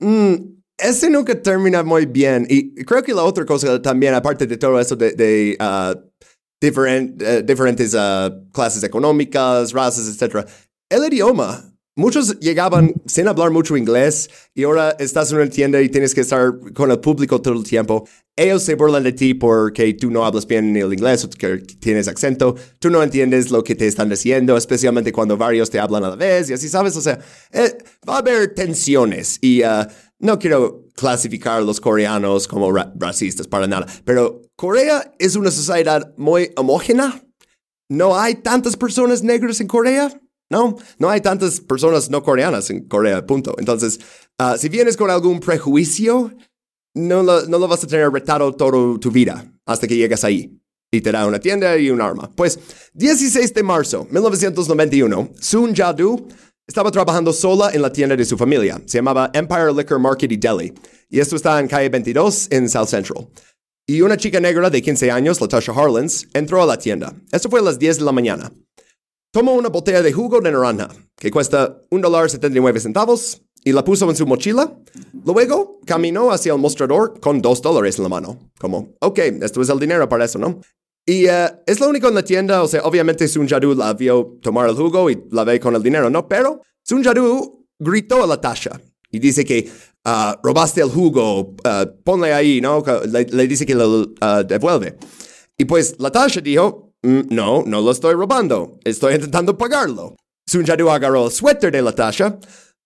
mm, 0.00 0.34
ese 0.78 1.08
nunca 1.08 1.40
termina 1.40 1.82
muy 1.82 2.06
bien. 2.06 2.46
Y 2.48 2.74
creo 2.84 3.02
que 3.02 3.14
la 3.14 3.22
otra 3.22 3.46
cosa 3.46 3.80
también, 3.80 4.14
aparte 4.14 4.46
de 4.46 4.56
todo 4.56 4.78
eso 4.80 4.96
de, 4.96 5.12
de 5.12 5.56
ah, 5.60 5.94
eh, 6.60 7.42
diferentes 7.44 7.94
ah, 7.96 8.30
clases 8.52 8.82
económicas, 8.82 9.72
razas, 9.72 10.08
etc., 10.08 10.46
el 10.90 11.04
idioma. 11.12 11.71
Muchos 11.94 12.40
llegaban 12.40 12.94
sin 13.04 13.28
hablar 13.28 13.50
mucho 13.50 13.76
inglés 13.76 14.30
y 14.54 14.62
ahora 14.64 14.96
estás 14.98 15.30
en 15.30 15.36
una 15.38 15.50
tienda 15.50 15.80
y 15.82 15.90
tienes 15.90 16.14
que 16.14 16.22
estar 16.22 16.52
con 16.72 16.90
el 16.90 17.00
público 17.00 17.42
todo 17.42 17.52
el 17.52 17.64
tiempo. 17.64 18.08
Ellos 18.34 18.62
se 18.62 18.76
burlan 18.76 19.02
de 19.02 19.12
ti 19.12 19.34
porque 19.34 19.92
tú 19.92 20.10
no 20.10 20.24
hablas 20.24 20.46
bien 20.46 20.74
el 20.74 20.90
inglés 20.90 21.22
o 21.24 21.28
que 21.28 21.58
tienes 21.58 22.08
acento. 22.08 22.56
Tú 22.78 22.88
no 22.88 23.02
entiendes 23.02 23.50
lo 23.50 23.62
que 23.62 23.74
te 23.74 23.86
están 23.86 24.08
diciendo, 24.08 24.56
especialmente 24.56 25.12
cuando 25.12 25.36
varios 25.36 25.68
te 25.68 25.78
hablan 25.78 26.02
a 26.04 26.08
la 26.10 26.16
vez 26.16 26.48
y 26.48 26.54
así, 26.54 26.66
¿sabes? 26.70 26.96
O 26.96 27.02
sea, 27.02 27.18
eh, 27.52 27.76
va 28.08 28.14
a 28.14 28.18
haber 28.20 28.54
tensiones 28.54 29.36
y 29.42 29.62
ah, 29.62 29.86
no 30.18 30.38
quiero 30.38 30.86
clasificar 30.94 31.58
a 31.58 31.60
los 31.60 31.78
coreanos 31.78 32.48
como 32.48 32.72
ra- 32.72 32.90
racistas 32.96 33.46
para 33.46 33.66
nada, 33.66 33.86
pero 34.06 34.40
Corea 34.56 35.12
es 35.18 35.36
una 35.36 35.50
sociedad 35.50 36.14
muy 36.16 36.52
homógena. 36.56 37.22
No 37.90 38.18
hay 38.18 38.36
tantas 38.36 38.78
personas 38.78 39.22
negras 39.22 39.60
en 39.60 39.66
Corea. 39.66 40.10
No, 40.50 40.76
no 40.98 41.08
hay 41.08 41.20
tantas 41.20 41.60
personas 41.60 42.10
no 42.10 42.22
coreanas 42.22 42.68
en 42.70 42.86
Corea, 42.86 43.24
punto. 43.26 43.54
Entonces, 43.58 44.00
ah, 44.38 44.56
si 44.58 44.68
vienes 44.68 44.96
con 44.96 45.10
algún 45.10 45.40
prejuicio, 45.40 46.32
no 46.94 47.22
lo, 47.22 47.46
no 47.46 47.58
lo 47.58 47.68
vas 47.68 47.84
a 47.84 47.86
tener 47.86 48.10
retado 48.10 48.52
toda 48.52 48.98
tu 48.98 49.10
vida 49.10 49.50
hasta 49.66 49.86
que 49.86 49.96
llegas 49.96 50.24
ahí. 50.24 50.58
Y 50.90 51.00
te 51.00 51.10
da 51.10 51.26
una 51.26 51.40
tienda 51.40 51.76
y 51.78 51.88
un 51.88 52.02
arma. 52.02 52.30
Pues, 52.36 52.58
16 52.92 53.54
de 53.54 53.62
marzo 53.62 54.06
1991, 54.10 55.30
Sun 55.40 55.74
Jadu 55.74 56.28
estaba 56.66 56.90
trabajando 56.90 57.32
sola 57.32 57.70
en 57.72 57.82
la 57.82 57.90
tienda 57.90 58.14
de 58.14 58.24
su 58.24 58.36
familia. 58.36 58.80
Se 58.84 58.98
llamaba 58.98 59.30
Empire 59.32 59.72
Liquor 59.74 59.98
Market 59.98 60.30
y 60.32 60.36
Deli. 60.36 60.72
Y 61.08 61.18
esto 61.18 61.36
está 61.36 61.58
en 61.58 61.68
calle 61.68 61.88
22 61.88 62.48
en 62.50 62.68
South 62.68 62.88
Central. 62.88 63.28
Y 63.86 64.00
una 64.02 64.16
chica 64.16 64.38
negra 64.38 64.70
de 64.70 64.80
15 64.80 65.10
años, 65.10 65.40
Latasha 65.40 65.72
Harlins, 65.72 66.28
entró 66.34 66.62
a 66.62 66.66
la 66.66 66.78
tienda. 66.78 67.14
Esto 67.32 67.50
fue 67.50 67.60
a 67.60 67.62
las 67.62 67.78
10 67.78 67.98
de 67.98 68.04
la 68.04 68.12
mañana. 68.12 68.52
Tomó 69.32 69.54
una 69.54 69.70
botella 69.70 70.02
de 70.02 70.12
jugo 70.12 70.42
de 70.42 70.52
naranja, 70.52 70.90
que 71.16 71.30
cuesta 71.30 71.80
$1.79 71.90 72.78
centavos, 72.80 73.40
y 73.64 73.72
la 73.72 73.82
puso 73.82 74.08
en 74.10 74.14
su 74.14 74.26
mochila. 74.26 74.76
Luego 75.24 75.80
caminó 75.86 76.32
hacia 76.32 76.52
el 76.52 76.58
mostrador 76.58 77.18
con 77.18 77.40
dos 77.40 77.62
dólares 77.62 77.96
en 77.96 78.02
la 78.02 78.08
mano. 78.10 78.50
Como, 78.60 78.92
ok, 79.00 79.18
esto 79.40 79.62
es 79.62 79.70
el 79.70 79.78
dinero 79.78 80.06
para 80.06 80.26
eso, 80.26 80.38
¿no? 80.38 80.60
Y 81.06 81.26
eh, 81.26 81.48
es 81.66 81.80
lo 81.80 81.88
único 81.88 82.08
en 82.08 82.14
la 82.14 82.22
tienda, 82.22 82.62
o 82.62 82.68
sea, 82.68 82.82
obviamente 82.82 83.26
Sun 83.26 83.48
Jadu 83.48 83.74
la 83.74 83.94
vio 83.94 84.38
tomar 84.42 84.68
el 84.68 84.76
jugo 84.76 85.08
y 85.10 85.24
la 85.30 85.44
ve 85.44 85.58
con 85.58 85.74
el 85.74 85.82
dinero, 85.82 86.10
¿no? 86.10 86.28
Pero 86.28 86.60
Sun 86.84 87.02
Jadu 87.02 87.66
gritó 87.78 88.22
a 88.22 88.26
la 88.26 88.38
Tasha 88.38 88.80
y 89.10 89.18
dice 89.18 89.46
que 89.46 89.66
ah, 90.04 90.38
robaste 90.42 90.82
el 90.82 90.90
jugo, 90.90 91.54
ah, 91.64 91.86
ponle 92.04 92.34
ahí, 92.34 92.60
¿no? 92.60 92.84
Le, 93.10 93.48
dice 93.48 93.64
que 93.64 93.74
lo 93.74 94.12
ah, 94.20 94.42
devuelve. 94.42 94.98
Y 95.56 95.64
pues 95.64 95.96
la 95.98 96.12
Tasha 96.12 96.40
dijo, 96.40 96.90
"Mm, 96.90 96.91
no, 97.02 97.64
no 97.66 97.80
lo 97.80 97.90
estoy 97.90 98.14
robando, 98.14 98.78
estoy 98.84 99.14
intentando 99.14 99.56
pagarlo. 99.56 100.16
Sun 100.46 100.64
Jadu 100.64 100.90
agarró 100.90 101.26
el 101.26 101.32
suéter 101.32 101.72
de 101.72 101.82
la 101.82 101.92
Tasha, 101.92 102.38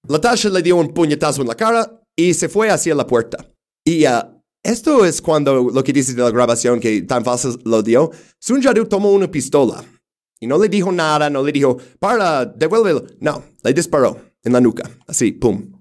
la 0.08 0.20
Tasha 0.20 0.48
le 0.48 0.62
dio 0.62 0.76
un 0.76 0.92
puñetazo 0.92 1.42
en 1.42 1.48
la 1.48 1.54
cara 1.54 2.00
y 2.16 2.34
se 2.34 2.48
fue 2.48 2.70
hacia 2.70 2.94
la 2.94 3.06
puerta. 3.06 3.38
Y 3.84 4.04
ah, 4.04 4.32
esto 4.62 5.04
es 5.04 5.20
cuando 5.20 5.70
lo 5.70 5.84
que 5.84 5.92
dice 5.92 6.14
de 6.14 6.22
la 6.22 6.30
grabación 6.30 6.80
que 6.80 7.02
tan 7.02 7.24
fácil 7.24 7.58
lo 7.64 7.82
dio. 7.82 8.10
Sun 8.40 8.62
Jadu 8.62 8.86
tomó 8.86 9.12
una 9.12 9.30
pistola 9.30 9.84
y 10.40 10.46
no 10.46 10.58
le 10.58 10.68
dijo 10.68 10.92
nada, 10.92 11.30
no 11.30 11.42
le 11.42 11.52
dijo, 11.52 11.78
para, 11.98 12.44
devuélvelo. 12.44 13.04
No, 13.20 13.42
le 13.62 13.72
disparó 13.72 14.20
en 14.42 14.52
la 14.52 14.60
nuca, 14.60 14.88
así, 15.06 15.32
pum. 15.32 15.72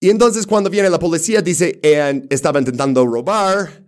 Y 0.00 0.10
entonces 0.10 0.46
cuando 0.46 0.70
viene 0.70 0.90
la 0.90 0.98
policía 0.98 1.42
dice, 1.42 1.80
"Eh, 1.82 2.26
estaba 2.30 2.58
intentando 2.60 3.04
robar. 3.04 3.87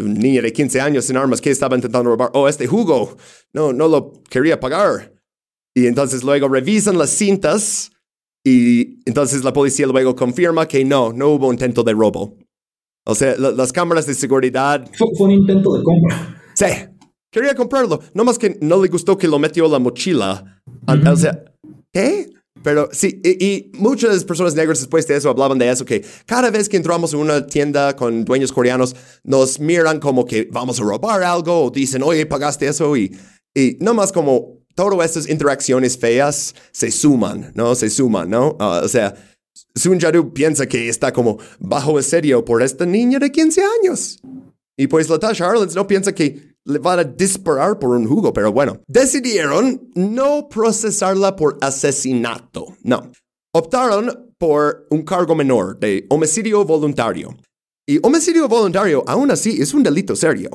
Un 0.00 0.14
niño 0.14 0.42
de 0.42 0.52
15 0.52 0.80
años 0.80 1.04
sin 1.04 1.16
armas 1.16 1.40
que 1.40 1.50
estaba 1.50 1.76
intentando 1.76 2.10
robar. 2.10 2.30
Oh, 2.34 2.48
este 2.48 2.66
jugo. 2.66 3.16
No, 3.52 3.72
no 3.72 3.88
lo 3.88 4.12
quería 4.30 4.58
pagar. 4.58 5.14
Y 5.74 5.86
entonces 5.86 6.24
luego 6.24 6.48
revisan 6.48 6.98
las 6.98 7.10
cintas 7.10 7.92
y 8.44 9.00
entonces 9.08 9.44
la 9.44 9.52
policía 9.52 9.86
luego 9.86 10.14
confirma 10.16 10.66
que 10.66 10.84
no, 10.84 11.12
no 11.12 11.28
hubo 11.28 11.52
intento 11.52 11.82
de 11.82 11.92
robo. 11.92 12.36
O 13.06 13.14
sea, 13.14 13.36
la- 13.38 13.50
las 13.52 13.72
cámaras 13.72 14.06
de 14.06 14.14
seguridad... 14.14 14.88
Fue, 14.96 15.08
fue 15.16 15.26
un 15.28 15.32
intento 15.32 15.74
de 15.76 15.82
compra. 15.82 16.42
Sí, 16.54 16.66
quería 17.30 17.54
comprarlo. 17.54 18.00
No 18.14 18.24
más 18.24 18.38
que 18.38 18.58
no 18.60 18.82
le 18.82 18.88
gustó 18.88 19.16
que 19.16 19.28
lo 19.28 19.38
metió 19.38 19.68
la 19.68 19.78
mochila. 19.78 20.62
O 20.86 21.16
sea, 21.16 21.44
¿qué? 21.92 22.30
Pero 22.62 22.88
sí, 22.92 23.20
y, 23.24 23.44
y 23.44 23.72
muchas 23.74 24.24
personas 24.24 24.54
negras 24.54 24.80
después 24.80 25.06
de 25.06 25.16
eso 25.16 25.30
hablaban 25.30 25.58
de 25.58 25.70
eso, 25.70 25.84
que 25.84 26.04
cada 26.26 26.50
vez 26.50 26.68
que 26.68 26.76
entramos 26.76 27.12
en 27.14 27.20
una 27.20 27.46
tienda 27.46 27.96
con 27.96 28.24
dueños 28.24 28.52
coreanos, 28.52 28.94
nos 29.24 29.58
miran 29.58 29.98
como 29.98 30.24
que 30.24 30.48
vamos 30.50 30.80
a 30.80 30.84
robar 30.84 31.22
algo 31.22 31.64
o 31.64 31.70
dicen, 31.70 32.02
oye, 32.02 32.26
pagaste 32.26 32.66
eso 32.66 32.96
y, 32.96 33.16
y 33.54 33.76
no 33.80 33.94
más 33.94 34.12
como 34.12 34.60
todas 34.74 35.10
estas 35.10 35.28
interacciones 35.28 35.98
feas 35.98 36.54
se 36.72 36.90
suman, 36.90 37.52
¿no? 37.54 37.74
Se 37.74 37.90
suman, 37.90 38.30
¿no? 38.30 38.56
Ah, 38.58 38.82
o 38.84 38.88
sea, 38.88 39.14
Sun 39.74 40.00
Jadu 40.00 40.32
piensa 40.32 40.66
que 40.66 40.88
está 40.88 41.12
como 41.12 41.38
bajo 41.58 41.98
asedio 41.98 42.44
por 42.44 42.62
esta 42.62 42.86
niña 42.86 43.18
de 43.18 43.30
15 43.30 43.62
años. 43.80 44.20
Y 44.76 44.86
pues 44.86 45.08
Latasha 45.08 45.48
Harlins 45.48 45.74
no 45.74 45.86
piensa 45.86 46.14
que 46.14 46.49
le 46.70 46.78
van 46.78 46.98
a 47.00 47.04
disparar 47.04 47.78
por 47.78 47.90
un 47.90 48.06
jugo, 48.06 48.32
pero 48.32 48.52
bueno, 48.52 48.80
decidieron 48.86 49.90
no 49.94 50.48
procesarla 50.48 51.36
por 51.36 51.58
asesinato. 51.60 52.76
No. 52.82 53.10
Optaron 53.54 54.32
por 54.38 54.86
un 54.90 55.02
cargo 55.02 55.34
menor 55.34 55.78
de 55.78 56.06
homicidio 56.08 56.64
voluntario. 56.64 57.36
Y 57.86 57.98
homicidio 58.06 58.48
voluntario, 58.48 59.02
aún 59.06 59.30
así, 59.30 59.60
es 59.60 59.74
un 59.74 59.82
delito 59.82 60.14
serio. 60.14 60.48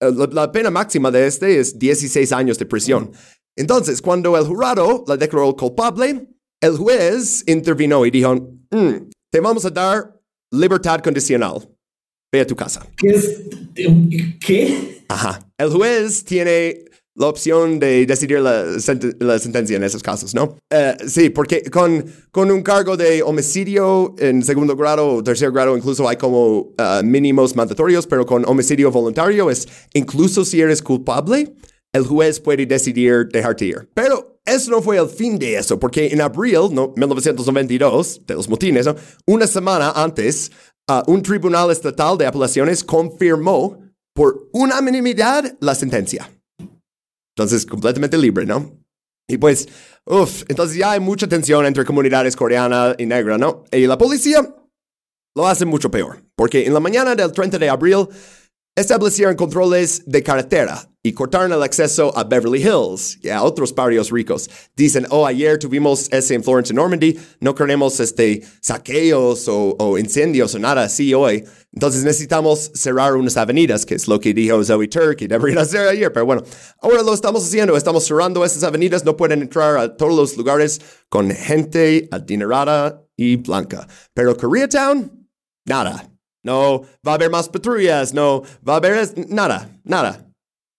Eh, 0.00 0.10
La, 0.12 0.26
la 0.32 0.52
pena 0.52 0.70
máxima 0.70 1.10
de 1.10 1.26
este 1.26 1.58
es 1.58 1.78
16 1.78 2.32
años 2.32 2.58
de 2.58 2.66
prisión. 2.66 3.10
Entonces, 3.56 4.00
cuando 4.00 4.36
el 4.38 4.46
jurado 4.46 5.04
la 5.06 5.16
declaró 5.16 5.54
culpable, 5.56 6.28
el 6.62 6.76
juez 6.76 7.42
intervino 7.46 8.06
y 8.06 8.10
dijo, 8.10 8.34
"Mm, 8.70 9.10
te 9.30 9.40
vamos 9.40 9.64
a 9.66 9.70
dar 9.70 10.18
libertad 10.52 11.00
condicional. 11.02 11.68
Ve 12.32 12.40
a 12.40 12.46
tu 12.46 12.56
casa. 12.56 12.86
¿Qué 12.96 13.08
es? 13.10 13.40
¿Qué? 14.44 15.04
Ajá. 15.08 15.40
El 15.58 15.68
juez 15.70 16.24
tiene 16.24 16.84
la 17.14 17.26
opción 17.26 17.78
de 17.78 18.06
decidir 18.06 18.40
la, 18.40 18.64
sent- 18.78 19.16
la 19.20 19.38
sentencia 19.38 19.76
en 19.76 19.84
esos 19.84 20.02
casos, 20.02 20.34
¿no? 20.34 20.56
Eh, 20.70 20.96
sí, 21.06 21.28
porque 21.28 21.62
con, 21.70 22.04
con 22.30 22.50
un 22.50 22.62
cargo 22.62 22.96
de 22.96 23.22
homicidio 23.22 24.14
en 24.18 24.42
segundo 24.42 24.74
grado 24.76 25.16
o 25.16 25.22
tercer 25.22 25.50
grado 25.52 25.76
incluso 25.76 26.08
hay 26.08 26.16
como 26.16 26.72
eh, 26.78 27.02
mínimos 27.04 27.54
mandatorios, 27.54 28.06
pero 28.06 28.24
con 28.24 28.46
homicidio 28.48 28.90
voluntario 28.90 29.50
es 29.50 29.68
incluso 29.92 30.42
si 30.46 30.62
eres 30.62 30.80
culpable, 30.80 31.52
el 31.92 32.04
juez 32.06 32.40
puede 32.40 32.64
decidir 32.64 33.28
dejarte 33.30 33.66
ir. 33.66 33.90
Pero 33.92 34.40
eso 34.46 34.70
no 34.70 34.80
fue 34.80 34.96
el 34.96 35.08
fin 35.08 35.38
de 35.38 35.56
eso, 35.56 35.78
porque 35.78 36.06
en 36.06 36.22
abril 36.22 36.70
no, 36.72 36.94
1992, 36.96 38.22
de 38.26 38.34
los 38.34 38.48
motines, 38.48 38.86
¿no? 38.86 38.96
una 39.26 39.46
semana 39.46 39.92
antes, 39.94 40.50
ah, 40.88 41.02
un 41.06 41.22
tribunal 41.22 41.70
estatal 41.70 42.16
de 42.18 42.26
apelaciones 42.26 42.84
confirmó 42.84 43.78
por 44.14 44.48
unanimidad 44.52 45.56
la 45.60 45.74
sentencia. 45.74 46.30
Entonces, 47.36 47.64
completamente 47.64 48.18
libre, 48.18 48.44
¿no? 48.44 48.78
Y 49.28 49.38
pues, 49.38 49.68
uff, 50.04 50.42
entonces 50.48 50.76
ya 50.76 50.92
hay 50.92 51.00
mucha 51.00 51.26
tensión 51.26 51.64
entre 51.64 51.84
comunidades 51.84 52.36
coreana 52.36 52.94
y 52.98 53.06
negra, 53.06 53.38
¿no? 53.38 53.64
Y 53.72 53.86
la 53.86 53.96
policía 53.96 54.54
lo 55.34 55.46
hace 55.46 55.64
mucho 55.64 55.90
peor, 55.90 56.22
porque 56.36 56.66
en 56.66 56.74
la 56.74 56.80
mañana 56.80 57.14
del 57.14 57.32
30 57.32 57.58
de 57.58 57.70
abril 57.70 58.08
establecieron 58.76 59.34
controles 59.36 60.02
de 60.04 60.22
carretera 60.22 60.91
y 61.02 61.12
cortaron 61.12 61.52
el 61.52 61.62
acceso 61.62 62.16
a 62.16 62.24
Beverly 62.24 62.62
Hills 62.62 63.18
y 63.22 63.28
a 63.28 63.42
otros 63.42 63.74
barrios 63.74 64.10
ricos. 64.10 64.48
Dicen, 64.76 65.06
oh, 65.10 65.26
ayer 65.26 65.58
tuvimos 65.58 66.08
ese 66.12 66.34
en 66.34 66.44
Florence 66.44 66.72
y 66.72 66.76
Normandy, 66.76 67.18
no 67.40 67.54
queremos 67.54 67.98
este, 67.98 68.42
saqueos 68.60 69.48
o, 69.48 69.76
o 69.78 69.98
incendios 69.98 70.54
o 70.54 70.58
nada 70.58 70.84
así 70.84 71.12
hoy. 71.12 71.44
Entonces 71.72 72.04
necesitamos 72.04 72.70
cerrar 72.74 73.16
unas 73.16 73.36
avenidas, 73.36 73.86
que 73.86 73.94
es 73.94 74.06
lo 74.06 74.20
que 74.20 74.34
dijo 74.34 74.62
Zoe 74.62 74.88
Turk 74.88 75.22
y 75.22 75.26
deberían 75.26 75.58
hacer 75.58 75.88
ayer. 75.88 76.12
Pero 76.12 76.26
bueno, 76.26 76.42
ahora 76.80 77.02
lo 77.02 77.14
estamos 77.14 77.44
haciendo, 77.44 77.76
estamos 77.76 78.04
cerrando 78.04 78.44
esas 78.44 78.62
avenidas, 78.62 79.04
no 79.04 79.16
pueden 79.16 79.42
entrar 79.42 79.76
a 79.78 79.96
todos 79.96 80.14
los 80.14 80.36
lugares 80.36 80.80
con 81.08 81.30
gente 81.30 82.08
adinerada 82.12 83.04
y 83.16 83.36
blanca. 83.36 83.88
Pero 84.14 84.36
Koreatown, 84.36 85.28
nada. 85.66 86.08
No 86.44 86.82
va 87.06 87.12
a 87.12 87.14
haber 87.14 87.30
más 87.30 87.48
patrullas, 87.48 88.12
no 88.12 88.42
va 88.68 88.74
a 88.74 88.76
haber 88.76 89.28
nada, 89.28 89.80
nada. 89.84 90.31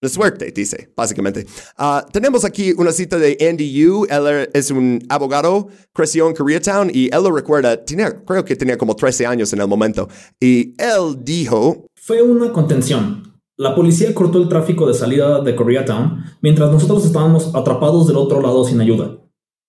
De 0.03 0.09
suerte, 0.09 0.51
dice, 0.53 0.91
básicamente. 0.97 1.45
Ah, 1.77 2.05
tenemos 2.11 2.43
aquí 2.43 2.73
una 2.77 2.91
cita 2.91 3.17
de 3.17 3.37
Andy 3.49 3.71
Yu. 3.71 4.03
Él 4.09 4.27
era- 4.27 4.47
es 4.53 4.69
un 4.69 4.99
abogado, 5.07 5.69
creció 5.93 6.27
en 6.27 6.35
Koreatown 6.35 6.91
y 6.93 7.05
él 7.05 7.23
lo 7.23 7.31
recuerda, 7.31 7.85
tenía, 7.85 8.21
creo 8.25 8.43
que 8.43 8.57
tenía 8.57 8.77
como 8.77 8.97
13 8.97 9.25
años 9.25 9.53
en 9.53 9.61
el 9.61 9.67
momento. 9.69 10.09
Y 10.41 10.75
él 10.77 11.19
dijo, 11.23 11.87
Fue 11.95 12.21
una 12.21 12.51
contención. 12.51 13.33
La 13.55 13.73
policía 13.75 14.13
cortó 14.13 14.39
el 14.39 14.49
tráfico 14.49 14.85
de 14.87 14.93
salida 14.93 15.39
de 15.41 15.55
Koreatown 15.55 16.21
mientras 16.41 16.69
nosotros 16.69 17.05
estábamos 17.05 17.55
atrapados 17.55 18.05
del 18.05 18.17
otro 18.17 18.41
lado 18.41 18.65
sin 18.65 18.81
ayuda. 18.81 19.17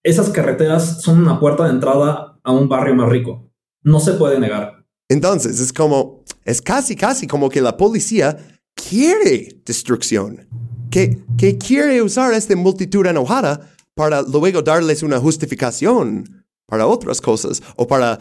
Esas 0.02 0.30
carreteras 0.30 1.00
son 1.00 1.18
una 1.20 1.38
puerta 1.38 1.62
de 1.64 1.70
entrada 1.70 2.40
a 2.42 2.50
un 2.50 2.68
barrio 2.68 2.96
más 2.96 3.08
rico. 3.08 3.52
No 3.84 4.00
se 4.00 4.14
puede 4.14 4.40
negar. 4.40 4.84
entonces 5.08 5.60
es 5.60 5.72
como, 5.72 6.24
es 6.44 6.60
casi, 6.60 6.96
casi 6.96 7.26
como 7.28 7.48
que 7.50 7.60
la 7.60 7.76
policía 7.76 8.36
quiere 8.74 9.60
destrucción, 9.64 10.46
que, 10.90 11.22
que 11.36 11.58
quiere 11.58 12.02
usar 12.02 12.32
esta 12.34 12.54
multitud 12.56 13.06
enojada 13.06 13.70
para 13.94 14.22
luego 14.22 14.62
darles 14.62 15.02
una 15.02 15.18
justificación 15.18 16.44
para 16.66 16.86
otras 16.86 17.20
cosas 17.20 17.62
o 17.76 17.86
para 17.86 18.18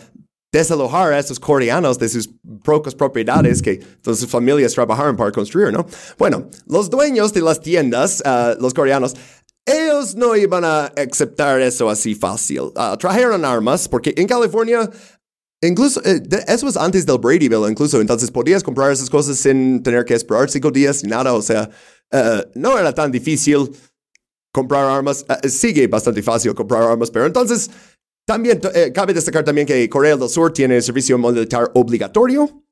desalojar 0.51 1.11
a 1.13 1.19
estos 1.19 1.39
coreanos 1.39 1.97
de 1.97 2.07
sus 2.07 2.29
propias 2.63 2.93
propiedades 2.93 3.61
que 3.61 3.81
sus 4.03 4.27
familias 4.27 4.73
trabajaron 4.73 5.17
para 5.17 5.31
construir, 5.31 5.73
¿no? 5.73 5.87
Bueno, 6.17 6.47
los 6.67 6.91
dueños 6.91 7.33
de 7.33 7.41
las 7.41 7.59
tiendas, 7.59 8.21
ah, 8.23 8.55
los 8.59 8.73
coreanos, 8.73 9.15
ellos 9.65 10.13
no 10.15 10.35
iban 10.35 10.63
a 10.63 10.85
aceptar 10.95 11.59
eso 11.61 11.89
así 11.89 12.13
fácil. 12.13 12.71
Ah, 12.75 12.95
trajeron 12.99 13.43
armas 13.45 13.87
porque 13.87 14.13
en 14.15 14.27
California 14.27 14.89
Incluso, 15.63 16.01
eh, 16.03 16.21
eso 16.47 16.67
es 16.67 16.77
antes 16.77 17.05
del 17.05 17.17
Brady 17.17 17.47
Bill, 17.47 17.69
incluso. 17.69 18.01
Entonces 18.01 18.29
podías 18.29 18.61
comprar 18.61 18.91
esas 18.91 19.09
cosas 19.09 19.37
sin 19.37 19.81
tener 19.81 20.03
que 20.05 20.13
esperar 20.13 20.49
cinco 20.49 20.69
días 20.71 21.03
y 21.03 21.07
nada. 21.07 21.33
O 21.33 21.41
sea, 21.41 21.69
eh, 22.11 22.45
no 22.55 22.77
era 22.77 22.93
tan 22.93 23.11
difícil 23.11 23.71
comprar 24.53 24.85
armas. 24.85 25.25
Eh, 25.41 25.49
sigue 25.49 25.87
bastante 25.87 26.21
fácil 26.21 26.53
comprar 26.53 26.83
armas, 26.83 27.09
pero 27.09 27.25
entonces 27.25 27.69
también 28.25 28.61
eh, 28.73 28.91
cabe 28.93 29.13
destacar 29.13 29.43
también 29.43 29.67
que 29.67 29.89
Corea 29.89 30.15
del 30.15 30.29
Sur 30.29 30.53
tiene 30.53 30.81
servicio 30.81 31.17
militar 31.17 31.69
obligatorio. 31.73 32.63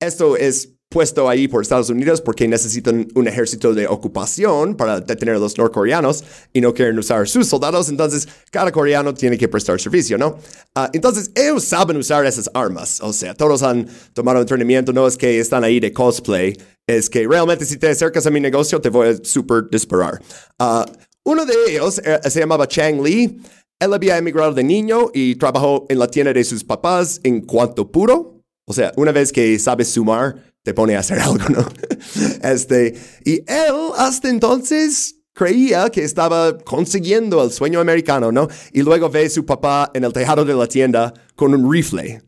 Esto 0.00 0.36
es 0.36 0.74
puesto 0.92 1.28
ahí 1.28 1.48
por 1.48 1.62
Estados 1.62 1.90
Unidos 1.90 2.20
porque 2.20 2.46
necesitan 2.46 3.08
un 3.14 3.26
ejército 3.26 3.74
de 3.74 3.88
ocupación 3.88 4.76
para 4.76 5.00
detener 5.00 5.36
a 5.36 5.38
los 5.38 5.56
norcoreanos 5.58 6.22
y 6.52 6.60
no 6.60 6.72
quieren 6.74 6.98
usar 6.98 7.26
sus 7.26 7.48
soldados, 7.48 7.88
entonces 7.88 8.28
cada 8.50 8.70
coreano 8.70 9.14
tiene 9.14 9.38
que 9.38 9.48
prestar 9.48 9.80
servicio, 9.80 10.18
¿no? 10.18 10.36
Ah, 10.74 10.90
entonces 10.92 11.32
ellos 11.34 11.64
saben 11.64 11.96
usar 11.96 12.24
esas 12.26 12.48
armas, 12.54 13.00
o 13.00 13.12
sea, 13.12 13.34
todos 13.34 13.62
han 13.62 13.88
tomado 14.12 14.40
entrenamiento, 14.40 14.92
no 14.92 15.06
es 15.06 15.16
que 15.16 15.40
están 15.40 15.64
ahí 15.64 15.80
de 15.80 15.92
cosplay, 15.92 16.56
es 16.86 17.08
que 17.08 17.26
realmente 17.26 17.64
si 17.64 17.76
te 17.78 17.88
acercas 17.88 18.26
a 18.26 18.30
mi 18.30 18.40
negocio 18.40 18.80
te 18.80 18.90
voy 18.90 19.08
a 19.08 19.16
super 19.24 19.68
disparar. 19.70 20.20
Ah, 20.58 20.86
uno 21.24 21.46
de 21.46 21.54
ellos 21.68 22.00
eh, 22.04 22.20
se 22.28 22.40
llamaba 22.40 22.68
Chang 22.68 23.02
Lee, 23.02 23.40
él 23.82 23.94
había 23.94 24.16
emigrado 24.16 24.52
de 24.52 24.62
niño 24.62 25.10
y 25.12 25.34
trabajó 25.34 25.86
en 25.88 25.98
la 25.98 26.06
tienda 26.06 26.32
de 26.32 26.44
sus 26.44 26.62
papás 26.62 27.20
en 27.24 27.40
cuanto 27.40 27.90
puro. 27.90 28.40
O 28.64 28.72
sea, 28.72 28.92
una 28.96 29.10
vez 29.10 29.32
que 29.32 29.58
sabes 29.58 29.88
sumar, 29.88 30.51
te 30.62 30.74
pone 30.74 30.96
a 30.96 31.00
hacer 31.00 31.18
algo, 31.18 31.48
¿no? 31.48 31.66
Este, 32.42 32.94
y 33.24 33.36
él 33.46 33.92
hasta 33.96 34.28
entonces 34.28 35.16
creía 35.34 35.88
que 35.90 36.04
estaba 36.04 36.58
consiguiendo 36.58 37.42
el 37.42 37.50
sueño 37.50 37.80
americano, 37.80 38.32
¿no? 38.32 38.48
Y 38.72 38.82
luego 38.82 39.08
ve 39.08 39.26
a 39.26 39.30
su 39.30 39.46
papá 39.46 39.90
en 39.94 40.04
el 40.04 40.12
tejado 40.12 40.44
de 40.44 40.54
la 40.54 40.66
tienda 40.66 41.14
con 41.36 41.54
un 41.54 41.72
rifle. 41.72 42.22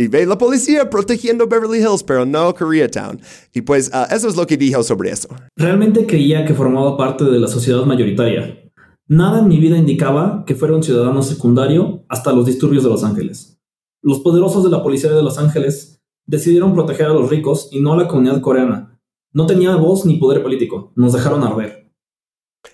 Y 0.00 0.06
ve 0.06 0.26
la 0.26 0.38
policía 0.38 0.88
protegiendo 0.88 1.48
Beverly 1.48 1.78
Hills, 1.78 2.04
pero 2.04 2.24
no 2.24 2.54
Koreatown. 2.54 3.20
Y 3.52 3.62
pues 3.62 3.90
ah, 3.92 4.06
eso 4.10 4.28
es 4.28 4.36
lo 4.36 4.46
que 4.46 4.56
dijo 4.56 4.82
sobre 4.84 5.10
eso. 5.10 5.28
Realmente 5.56 6.06
creía 6.06 6.44
que 6.44 6.54
formaba 6.54 6.96
parte 6.96 7.24
de 7.24 7.40
la 7.40 7.48
sociedad 7.48 7.84
mayoritaria. 7.84 8.62
Nada 9.08 9.40
en 9.40 9.48
mi 9.48 9.58
vida 9.58 9.76
indicaba 9.76 10.44
que 10.46 10.54
fuera 10.54 10.76
un 10.76 10.84
ciudadano 10.84 11.22
secundario 11.22 12.04
hasta 12.08 12.32
los 12.32 12.46
disturbios 12.46 12.84
de 12.84 12.90
Los 12.90 13.02
Ángeles. 13.02 13.58
Los 14.00 14.20
poderosos 14.20 14.62
de 14.62 14.70
la 14.70 14.84
policía 14.84 15.10
de 15.10 15.22
Los 15.22 15.38
Ángeles 15.38 15.97
decidieron 16.28 16.74
proteger 16.74 17.06
a 17.06 17.14
los 17.14 17.28
ricos 17.28 17.68
y 17.72 17.80
no 17.80 17.94
a 17.94 17.96
la 17.96 18.06
comunidad 18.06 18.40
coreana. 18.40 19.00
No 19.32 19.46
tenía 19.46 19.74
voz 19.74 20.04
ni 20.04 20.18
poder 20.18 20.42
político. 20.42 20.92
Nos 20.94 21.12
dejaron 21.12 21.42
arder. 21.42 21.90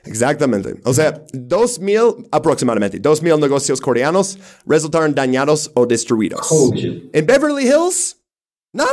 Exactamente. 0.05 0.81
O 0.85 0.93
sea, 0.93 1.25
2.000 1.27 2.29
aproximadamente, 2.31 3.01
2.000 3.01 3.41
negocios 3.41 3.81
coreanos 3.81 4.39
resultaron 4.67 5.15
dañados 5.15 5.71
o 5.75 5.87
destruidos. 5.87 6.49
En 7.13 7.27
Beverly 7.27 7.65
Hills, 7.65 8.21
nada. 8.73 8.91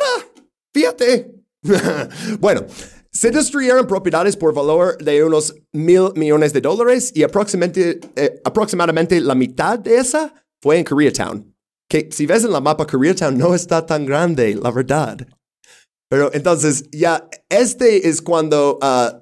Fíjate. 0.73 1.35
bueno, 2.39 2.65
se 3.11 3.31
destruyeron 3.31 3.87
propiedades 3.87 4.37
por 4.37 4.53
valor 4.53 4.97
de 4.97 5.23
unos 5.23 5.55
mil 5.73 6.09
millones 6.15 6.53
de 6.53 6.61
dólares 6.61 7.11
y 7.15 7.23
aproximadamente, 7.23 7.99
eh, 8.15 8.41
aproximadamente 8.43 9.19
la 9.19 9.35
mitad 9.35 9.77
de 9.77 9.97
esa 9.97 10.33
fue 10.61 10.77
en 10.77 10.85
Koreatown. 10.85 11.50
Que 11.91 12.07
si 12.09 12.25
ves 12.25 12.45
en 12.45 12.53
la 12.53 12.61
mapa, 12.61 12.87
Koreatown 12.87 13.37
no 13.37 13.53
está 13.53 13.85
tan 13.85 14.05
grande, 14.05 14.55
la 14.55 14.71
verdad. 14.71 15.27
Pero 16.09 16.33
entonces, 16.33 16.85
ya, 16.93 17.27
este 17.49 18.07
es 18.07 18.21
cuando 18.21 18.79
ah, 18.81 19.20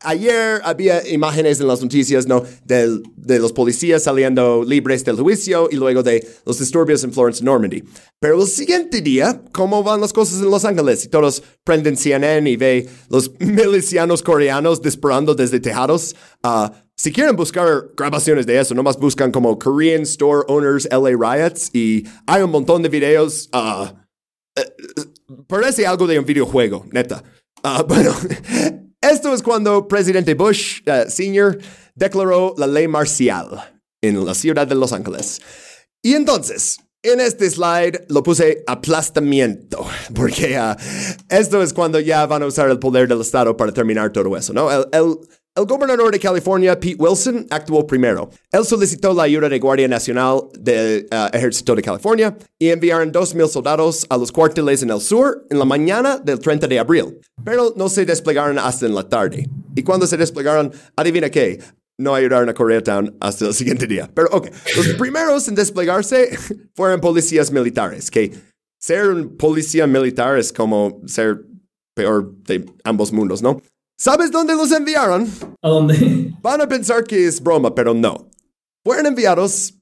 ayer 0.00 0.60
había 0.64 1.06
imágenes 1.08 1.60
en 1.60 1.66
las 1.66 1.80
noticias, 1.82 2.26
¿no? 2.26 2.42
Del- 2.64 3.02
de 3.16 3.38
los 3.38 3.52
policías 3.52 4.02
saliendo 4.02 4.64
libres 4.64 5.04
del 5.04 5.16
juicio 5.16 5.68
y 5.70 5.76
luego 5.76 6.02
de 6.02 6.26
los 6.44 6.58
disturbios 6.58 7.04
en 7.04 7.12
Florence, 7.12 7.44
Normandy. 7.44 7.84
Pero 8.20 8.40
el 8.40 8.48
siguiente 8.48 9.00
día, 9.00 9.42
¿cómo 9.52 9.82
van 9.82 10.00
las 10.00 10.12
cosas 10.12 10.40
en 10.40 10.50
Los 10.50 10.64
Ángeles? 10.64 11.04
Y 11.04 11.08
todos 11.08 11.42
prenden 11.64 11.96
CNN 11.96 12.48
y 12.50 12.56
ve 12.56 12.88
los 13.10 13.30
milicianos 13.40 14.22
coreanos 14.22 14.82
disparando 14.82 15.34
desde 15.34 15.60
tejados. 15.60 16.14
Ah, 16.42 16.72
si 16.96 17.10
quieren 17.12 17.34
buscar 17.36 17.66
grabaciones 17.96 18.46
de 18.46 18.58
eso, 18.60 18.74
nomás 18.74 18.96
buscan 18.98 19.32
como 19.32 19.58
Korean 19.58 20.02
Store 20.02 20.44
Owners 20.48 20.88
LA 20.90 21.10
Riots 21.18 21.70
y 21.72 22.04
hay 22.26 22.42
un 22.42 22.50
montón 22.50 22.82
de 22.82 22.88
videos. 22.88 23.48
ah, 23.52 23.94
Parece 25.48 25.86
algo 25.86 26.06
de 26.06 26.18
un 26.18 26.24
videojuego, 26.26 26.86
neta. 26.92 27.22
Ah, 27.62 27.82
bueno, 27.88 28.12
esto 29.12 29.34
es 29.34 29.42
cuando 29.42 29.86
presidente 29.86 30.34
Bush 30.34 30.80
eh, 30.86 31.04
Sr. 31.08 31.58
declaró 31.94 32.54
la 32.56 32.66
ley 32.66 32.88
marcial 32.88 33.46
en 34.02 34.24
la 34.24 34.34
ciudad 34.34 34.66
de 34.66 34.74
Los 34.74 34.92
Ángeles. 34.92 35.40
Y 36.02 36.14
entonces, 36.14 36.78
en 37.02 37.20
este 37.20 37.50
slide 37.50 38.06
lo 38.08 38.22
puse 38.22 38.64
aplastamiento, 38.66 39.86
porque 40.14 40.58
uh, 40.58 40.74
esto 41.28 41.62
es 41.62 41.72
cuando 41.72 42.00
ya 42.00 42.26
van 42.26 42.42
a 42.42 42.46
usar 42.46 42.70
el 42.70 42.78
poder 42.78 43.06
del 43.06 43.20
Estado 43.20 43.56
para 43.56 43.72
terminar 43.72 44.12
todo 44.12 44.36
eso, 44.36 44.52
¿no? 44.52 44.70
El, 44.70 45.18
el, 45.54 45.66
gobernador 45.66 46.12
de 46.12 46.18
California, 46.18 46.78
Pete 46.78 46.96
Wilson, 46.98 47.46
actuó 47.50 47.86
primero. 47.86 48.30
Él 48.50 48.64
solicitó 48.64 49.12
la 49.14 49.24
ayuda 49.24 49.48
de 49.48 49.58
Guardia 49.58 49.88
Nacional 49.88 50.42
del 50.58 51.06
uh, 51.12 51.36
Ejército 51.36 51.74
de 51.74 51.82
California 51.82 52.36
y 52.58 52.68
enviaron 52.68 53.12
2.000 53.12 53.48
soldados 53.48 54.06
a 54.08 54.16
los 54.16 54.32
cuarteles 54.32 54.82
en 54.82 54.90
el 54.90 55.00
sur 55.00 55.46
en 55.50 55.58
la 55.58 55.64
mañana 55.64 56.18
del 56.18 56.38
30 56.38 56.66
de 56.68 56.78
abril, 56.78 57.18
pero 57.44 57.74
no 57.76 57.88
se 57.88 58.04
desplegaron 58.04 58.58
hasta 58.58 58.86
en 58.86 58.94
la 58.94 59.08
tarde. 59.08 59.48
Y 59.74 59.82
cuando 59.82 60.06
se 60.06 60.16
desplegaron, 60.16 60.72
adivina 60.96 61.30
qué, 61.30 61.60
no 61.98 62.14
ayudaron 62.14 62.48
a 62.48 62.54
Koreatown 62.54 63.16
hasta 63.20 63.46
el 63.46 63.54
siguiente 63.54 63.86
día. 63.86 64.10
Pero 64.12 64.28
ok, 64.32 64.48
los 64.76 64.88
primeros 64.94 65.48
en 65.48 65.54
desplegarse 65.54 66.36
fueron 66.74 67.00
policías 67.00 67.50
militares, 67.50 68.10
que 68.10 68.32
ser 68.78 69.08
un 69.08 69.36
policía 69.36 69.86
militar 69.86 70.38
es 70.38 70.52
como 70.52 71.00
ser 71.06 71.44
peor 71.94 72.34
de 72.44 72.64
ambos 72.84 73.12
mundos, 73.12 73.42
¿no? 73.42 73.60
¿Sabes 74.02 74.32
dónde 74.32 74.56
los 74.56 74.72
enviaron? 74.72 75.30
¿A 75.62 75.68
dónde? 75.68 76.34
Van 76.42 76.60
a 76.60 76.66
pensar 76.66 77.04
que 77.04 77.24
es 77.24 77.40
broma, 77.40 77.72
pero 77.72 77.94
no. 77.94 78.28
Fueron 78.84 79.06
enviados 79.06 79.74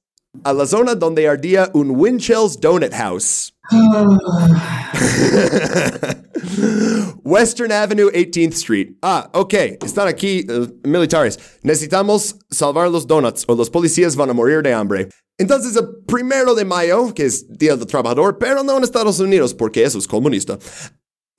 a 0.44 0.52
la 0.52 0.66
zona 0.66 0.94
donde 0.94 1.26
ardía 1.26 1.70
un 1.72 1.92
Winchells 1.92 2.60
Donut 2.60 2.92
House. 2.92 3.54
Western 7.24 7.72
Avenue, 7.72 8.10
18th 8.10 8.52
Street. 8.52 8.88
Ah, 9.00 9.30
ok, 9.32 9.54
están 9.82 10.06
aquí 10.06 10.46
uh, 10.50 10.66
militares. 10.86 11.38
Necesitamos 11.62 12.36
salvar 12.50 12.90
los 12.90 13.06
donuts 13.06 13.46
o 13.48 13.54
los 13.54 13.70
policías 13.70 14.16
van 14.16 14.28
a 14.28 14.34
morir 14.34 14.62
de 14.62 14.74
hambre. 14.74 15.08
Entonces, 15.38 15.74
el 15.76 15.88
primero 16.06 16.54
de 16.54 16.66
mayo, 16.66 17.14
que 17.14 17.24
es 17.24 17.48
Día 17.48 17.74
del 17.74 17.86
Trabajador, 17.86 18.36
pero 18.36 18.62
no 18.62 18.76
en 18.76 18.84
Estados 18.84 19.18
Unidos 19.18 19.54
porque 19.54 19.82
eso 19.82 19.96
es 19.96 20.06
comunista, 20.06 20.58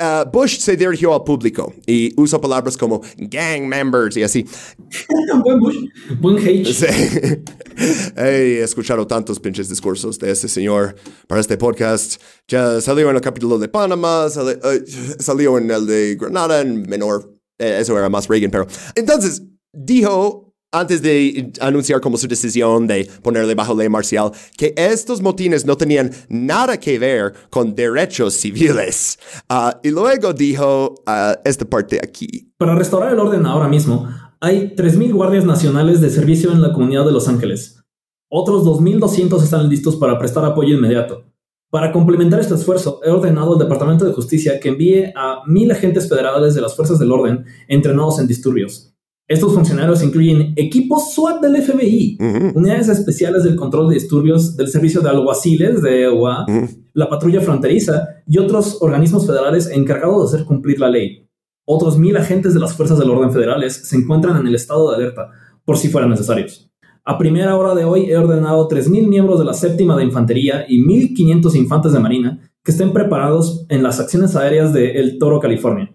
Uh, 0.02 0.28
Bush 0.32 0.58
se 0.58 0.76
dirigió 0.76 1.14
al 1.14 1.24
público 1.24 1.72
y 1.86 2.12
usó 2.20 2.42
palabras 2.42 2.76
como 2.76 3.02
gang 3.18 3.68
members 3.68 4.18
y 4.18 4.24
así. 4.24 4.46
buen 5.44 5.60
Bush, 5.60 5.78
buen 6.20 6.38
hate. 6.40 6.66
Sí. 6.66 6.88
He 8.18 8.62
escuchado 8.64 9.06
tantos 9.06 9.40
pinches 9.40 9.70
discursos 9.70 10.18
de 10.18 10.32
este 10.32 10.48
señor 10.48 10.96
para 11.28 11.40
este 11.40 11.56
podcast. 11.56 12.20
Ya 12.48 12.82
salió 12.82 13.12
en 13.12 13.16
el 13.18 13.22
capítulo 13.22 13.60
de 13.60 13.68
Panamá, 13.68 14.28
sali, 14.32 14.54
uh, 14.54 15.22
salió 15.22 15.60
en 15.60 15.70
el 15.70 15.86
de 15.86 16.16
Granada 16.16 16.62
en 16.62 16.82
menor. 16.90 17.32
Eh, 17.60 17.78
eso 17.80 17.96
era 17.96 18.10
más 18.10 18.28
Reagan, 18.28 18.50
pero. 18.50 18.66
Entonces, 18.96 19.44
dijo 19.72 20.51
antes 20.72 21.02
de 21.02 21.52
anunciar 21.60 22.00
como 22.00 22.18
su 22.18 22.28
decisión 22.28 22.88
de 22.88 23.10
ponerle 23.22 23.56
bajo 23.56 23.76
ley 23.76 23.90
marcial, 23.90 24.32
que 24.58 24.74
estos 24.78 25.22
motines 25.22 25.66
no 25.66 25.76
tenían 25.76 26.12
nada 26.30 26.80
que 26.80 26.98
ver 26.98 27.34
con 27.50 27.76
derechos 27.76 28.34
civiles. 28.34 29.20
Uh, 29.50 29.72
y 29.84 29.92
luego 29.92 30.34
dijo 30.34 30.96
uh, 31.08 31.34
esta 31.44 31.66
parte 31.66 32.00
aquí. 32.02 32.54
Para 32.58 32.76
restaurar 32.76 33.12
el 33.12 33.20
orden 33.20 33.46
ahora 33.46 33.68
mismo, 33.68 34.08
hay 34.40 34.74
3.000 34.76 35.14
guardias 35.14 35.46
nacionales 35.46 36.02
de 36.02 36.10
servicio 36.10 36.52
en 36.52 36.62
la 36.62 36.74
comunidad 36.74 37.06
de 37.06 37.12
Los 37.12 37.28
Ángeles. 37.28 37.84
Otros 38.30 38.64
2.200 38.64 39.44
están 39.44 39.68
listos 39.68 39.98
para 39.98 40.18
prestar 40.18 40.46
apoyo 40.46 40.76
inmediato. 40.76 41.26
Para 41.70 41.92
complementar 41.92 42.40
este 42.40 42.56
esfuerzo, 42.56 43.00
he 43.04 43.10
ordenado 43.10 43.54
al 43.54 43.60
Departamento 43.60 44.04
de 44.06 44.14
Justicia 44.14 44.60
que 44.60 44.70
envíe 44.70 45.12
a 45.16 45.44
1.000 45.48 45.72
agentes 45.72 46.08
federales 46.10 46.56
de 46.56 46.62
las 46.62 46.76
fuerzas 46.76 47.00
del 47.00 47.12
orden 47.12 47.46
entrenados 47.68 48.20
en 48.20 48.28
disturbios. 48.28 48.91
Estos 49.32 49.54
funcionarios 49.54 50.04
incluyen 50.04 50.52
equipos 50.58 51.14
SWAT 51.14 51.42
del 51.42 51.56
FBI, 51.56 52.18
uh 52.20 52.24
-huh. 52.24 52.54
unidades 52.54 52.90
especiales 52.90 53.46
del 53.46 53.56
control 53.56 53.88
de 53.88 53.94
disturbios 53.94 54.58
del 54.58 54.68
servicio 54.68 55.00
de 55.00 55.08
alguaciles 55.08 55.82
de 55.82 56.04
EUA, 56.04 56.44
uh 56.46 56.52
-huh. 56.52 56.70
la 56.94 57.08
patrulla 57.08 57.40
fronteriza 57.40 58.10
y 58.28 58.40
otros 58.40 58.80
organismos 58.82 59.26
federales 59.26 59.70
encargados 59.70 60.20
de 60.20 60.36
hacer 60.36 60.46
cumplir 60.46 60.82
la 60.82 60.90
ley. 60.90 61.30
Otros 61.66 61.98
mil 61.98 62.18
agentes 62.18 62.54
de 62.54 62.60
las 62.60 62.74
fuerzas 62.76 63.00
del 63.00 63.10
orden 63.10 63.32
federales 63.32 63.74
se 63.88 63.96
encuentran 63.96 64.36
en 64.36 64.48
el 64.48 64.56
estado 64.56 64.90
de 64.90 64.98
alerta, 64.98 65.30
por 65.64 65.78
si 65.78 65.88
fueran 65.88 66.10
necesarios. 66.10 66.70
A 67.06 67.18
primera 67.18 67.56
hora 67.56 67.74
de 67.74 67.86
hoy 67.86 68.12
he 68.12 68.18
ordenado 68.18 68.68
3.000 68.68 69.08
miembros 69.08 69.40
de 69.40 69.46
la 69.46 69.54
séptima 69.54 69.96
de 69.96 70.04
infantería 70.04 70.66
y 70.68 70.84
1.500 70.84 71.56
infantes 71.56 71.94
de 71.94 72.00
marina 72.00 72.52
que 72.66 72.72
estén 72.74 72.92
preparados 72.92 73.66
en 73.70 73.82
las 73.82 74.02
acciones 74.02 74.36
aéreas 74.36 74.74
de 74.74 75.00
El 75.00 75.18
Toro, 75.20 75.40
California. 75.40 75.90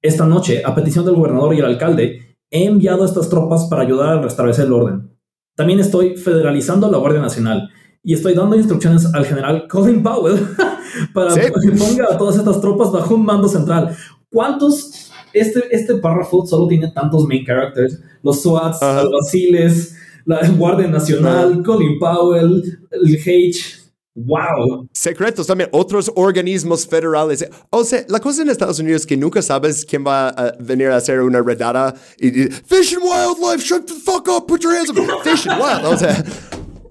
Esta 0.00 0.24
noche, 0.26 0.62
a 0.64 0.74
petición 0.74 1.04
del 1.04 1.16
gobernador 1.16 1.54
y 1.54 1.58
el 1.58 1.66
alcalde, 1.66 2.31
he 2.52 2.66
enviado 2.66 3.04
estas 3.04 3.28
tropas 3.28 3.64
para 3.64 3.82
ayudar 3.82 4.10
a 4.10 4.22
restablecer 4.22 4.66
el 4.66 4.72
orden. 4.74 5.10
También 5.56 5.80
estoy 5.80 6.16
federalizando 6.16 6.88
la 6.90 6.98
Guardia 6.98 7.20
Nacional 7.20 7.70
y 8.04 8.14
estoy 8.14 8.34
dando 8.34 8.56
instrucciones 8.56 9.06
al 9.14 9.24
general 9.24 9.66
Colin 9.68 10.02
Powell 10.02 10.38
para 11.14 11.30
¿Sí? 11.30 11.40
que 11.40 11.72
ponga 11.72 12.06
a 12.10 12.18
todas 12.18 12.36
estas 12.36 12.60
tropas 12.60 12.92
bajo 12.92 13.14
un 13.14 13.24
mando 13.24 13.48
central. 13.48 13.96
¿Cuántos? 14.30 15.10
Este, 15.32 15.64
este 15.74 15.96
párrafo 15.96 16.46
solo 16.46 16.68
tiene 16.68 16.90
tantos 16.92 17.26
main 17.26 17.44
characters. 17.44 17.98
Los 18.22 18.42
SWATs, 18.42 18.82
uh 18.82 18.84
-huh. 18.84 19.02
los 19.04 19.12
Basiles, 19.12 19.96
la 20.26 20.46
Guardia 20.50 20.88
Nacional, 20.88 21.52
uh 21.52 21.54
-huh. 21.56 21.64
Colin 21.64 21.98
Powell, 21.98 22.62
el 22.90 23.14
H. 23.14 23.81
¡Wow! 24.14 24.90
Secretos 24.92 25.46
también, 25.46 25.70
otros 25.72 26.12
organismos 26.14 26.86
federales. 26.86 27.46
O 27.70 27.82
sea, 27.82 28.04
la 28.08 28.20
cosa 28.20 28.42
en 28.42 28.50
Estados 28.50 28.78
Unidos 28.78 29.02
es 29.02 29.06
que 29.06 29.16
nunca 29.16 29.40
sabes 29.40 29.86
quién 29.86 30.04
va 30.06 30.28
a 30.28 30.52
venir 30.60 30.88
a 30.88 30.96
hacer 30.96 31.20
una 31.22 31.40
redada 31.40 31.94
y, 32.18 32.42
y 32.42 32.48
Fish 32.48 32.94
and 32.94 33.02
Wildlife, 33.02 33.64
shut 33.64 33.86
the 33.86 33.94
fuck 33.94 34.28
up, 34.28 34.46
put 34.46 34.62
your 34.62 34.74
hands 34.74 34.90
up. 34.90 34.96
Fish 35.24 35.48
and 35.48 35.58
Wild, 35.58 35.86
o 35.86 35.96
sea, 35.96 36.22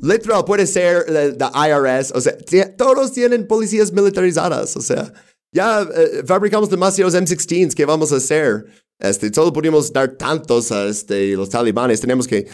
literal, 0.01 0.43
puede 0.45 0.65
ser 0.65 1.05
la, 1.09 1.51
IRS, 1.69 2.11
o 2.15 2.21
sea, 2.21 2.35
todos 2.75 3.11
tienen 3.11 3.45
policías 3.45 3.91
militarizadas, 3.91 4.75
o 4.75 4.81
sea, 4.81 5.13
ya 5.53 5.83
uh, 5.83 6.25
fabricamos 6.25 6.71
demasiados 6.71 7.13
M16s, 7.13 7.75
¿qué 7.75 7.85
vamos 7.85 8.11
a 8.11 8.15
hacer? 8.15 8.65
Este, 8.99 9.31
solo 9.31 9.53
pudimos 9.53 9.93
dar 9.93 10.17
tantos 10.17 10.71
a 10.71 10.85
este, 10.85 11.35
los 11.35 11.49
talibanes, 11.49 12.01
tenemos 12.01 12.27
que 12.27 12.47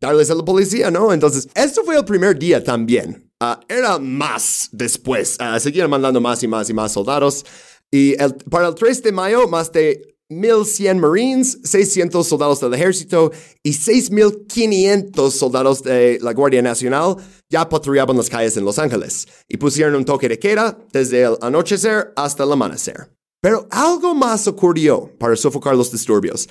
darles 0.00 0.30
a 0.30 0.34
la 0.34 0.44
policía, 0.44 0.90
¿no? 0.90 1.12
Entonces, 1.12 1.48
esto 1.54 1.82
fue 1.84 1.96
el 1.96 2.04
primer 2.04 2.38
día 2.38 2.62
también. 2.62 3.31
Uh, 3.42 3.56
era 3.68 3.98
más 3.98 4.68
después. 4.70 5.36
Uh, 5.40 5.58
seguían 5.58 5.90
mandando 5.90 6.20
más 6.20 6.40
y 6.44 6.46
más 6.46 6.70
y 6.70 6.74
más 6.74 6.92
soldados. 6.92 7.44
Y 7.90 8.14
el, 8.22 8.34
para 8.48 8.68
el 8.68 8.74
3 8.76 9.02
de 9.02 9.10
mayo, 9.10 9.48
más 9.48 9.72
de 9.72 10.14
1.100 10.30 10.98
Marines, 11.00 11.58
600 11.64 12.24
soldados 12.26 12.60
del 12.60 12.72
ejército 12.74 13.32
y 13.64 13.72
6.500 13.72 15.30
soldados 15.32 15.82
de 15.82 16.20
la 16.22 16.32
Guardia 16.32 16.62
Nacional 16.62 17.16
ya 17.50 17.68
patrullaban 17.68 18.16
las 18.16 18.30
calles 18.30 18.56
en 18.56 18.64
Los 18.64 18.78
Ángeles 18.78 19.26
y 19.48 19.56
pusieron 19.56 19.96
un 19.96 20.04
toque 20.04 20.28
de 20.28 20.38
queda 20.38 20.78
desde 20.92 21.24
el 21.24 21.36
anochecer 21.42 22.12
hasta 22.14 22.44
el 22.44 22.52
amanecer. 22.52 23.10
Pero 23.42 23.66
algo 23.72 24.14
más 24.14 24.46
ocurrió 24.46 25.10
para 25.18 25.34
sofocar 25.34 25.74
los 25.74 25.90
disturbios. 25.90 26.48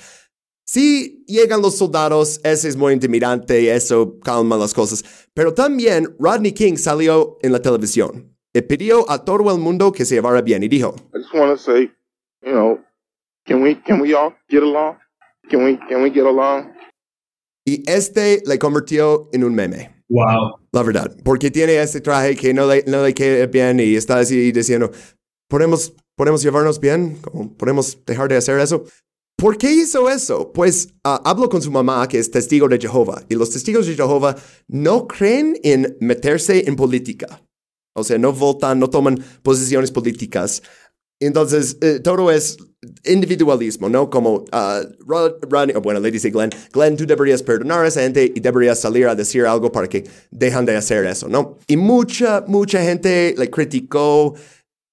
Sí, 0.64 1.24
llegan 1.26 1.60
los 1.60 1.76
soldados, 1.76 2.40
eso 2.44 2.68
es 2.68 2.76
muy 2.76 2.92
intimidante, 2.92 3.74
eso 3.74 4.18
calma 4.20 4.56
las 4.56 4.72
cosas, 4.72 5.04
pero 5.34 5.52
también 5.52 6.14
Rodney 6.18 6.52
King 6.52 6.76
salió 6.76 7.38
en 7.42 7.52
la 7.52 7.60
televisión 7.60 8.36
y 8.54 8.62
pidió 8.62 9.10
a 9.10 9.24
todo 9.24 9.52
el 9.52 9.58
mundo 9.58 9.92
que 9.92 10.04
se 10.04 10.14
llevara 10.14 10.40
bien 10.40 10.62
y 10.62 10.68
dijo, 10.68 10.94
I 11.14 11.18
just 11.18 11.34
want 11.34 11.50
to 11.50 11.58
say, 11.58 11.90
you 12.42 12.52
know, 12.52 12.78
can 13.44 13.62
we, 13.62 13.74
can 13.82 14.00
we 14.00 14.14
all 14.14 14.34
get 14.48 14.62
along? 14.62 14.98
Can 15.50 15.64
we, 15.64 15.78
can 15.88 16.02
we 16.02 16.10
get 16.10 16.24
along? 16.24 16.72
Y 17.64 17.82
este 17.90 18.42
le 18.46 18.58
convirtió 18.58 19.28
en 19.32 19.44
un 19.44 19.54
meme. 19.54 20.04
Wow. 20.08 20.60
La 20.72 20.82
verdad, 20.82 21.16
porque 21.24 21.50
tiene 21.50 21.80
este 21.80 22.00
traje 22.00 22.36
que 22.36 22.52
no 22.52 22.66
le, 22.66 22.84
no 22.86 23.02
le 23.02 23.14
queda 23.14 23.46
bien 23.46 23.80
y 23.80 23.94
está 23.96 24.18
así 24.18 24.52
diciendo, 24.52 24.90
¿podemos, 25.48 25.94
podemos 26.16 26.42
llevarnos 26.42 26.80
bien? 26.80 27.18
¿Podemos 27.56 28.04
dejar 28.04 28.28
de 28.28 28.36
hacer 28.36 28.58
eso? 28.58 28.84
¿Por 29.42 29.58
qué 29.58 29.72
hizo 29.72 30.08
eso? 30.08 30.52
Pues 30.52 30.90
uh, 31.04 31.18
hablo 31.24 31.48
con 31.48 31.60
su 31.60 31.72
mamá, 31.72 32.06
que 32.06 32.16
es 32.16 32.30
testigo 32.30 32.68
de 32.68 32.78
Jehová, 32.78 33.24
y 33.28 33.34
los 33.34 33.50
testigos 33.50 33.88
de 33.88 33.96
Jehová 33.96 34.36
no 34.68 35.08
creen 35.08 35.58
en 35.64 35.96
meterse 35.98 36.62
en 36.68 36.76
política. 36.76 37.42
O 37.92 38.04
sea, 38.04 38.18
no 38.18 38.32
votan, 38.32 38.78
no 38.78 38.88
toman 38.88 39.18
posiciones 39.42 39.90
políticas. 39.90 40.62
Entonces, 41.18 41.76
eh, 41.80 41.98
todo 41.98 42.30
es 42.30 42.56
individualismo, 43.04 43.88
¿no? 43.88 44.08
Como 44.10 44.44
uh, 44.44 45.44
Ronnie, 45.50 45.74
bueno, 45.74 45.98
le 45.98 46.12
dice 46.12 46.30
Glenn, 46.30 46.50
Glenn, 46.72 46.96
tú 46.96 47.04
deberías 47.04 47.42
perdonar 47.42 47.84
a 47.84 47.88
esa 47.88 48.02
gente 48.02 48.32
y 48.32 48.38
deberías 48.38 48.78
salir 48.78 49.08
a 49.08 49.16
decir 49.16 49.44
algo 49.44 49.72
para 49.72 49.88
que 49.88 50.04
dejan 50.30 50.64
de 50.66 50.76
hacer 50.76 51.04
eso, 51.04 51.28
¿no? 51.28 51.58
Y 51.66 51.76
mucha, 51.76 52.44
mucha 52.46 52.80
gente 52.80 53.34
le 53.36 53.50
criticó 53.50 54.36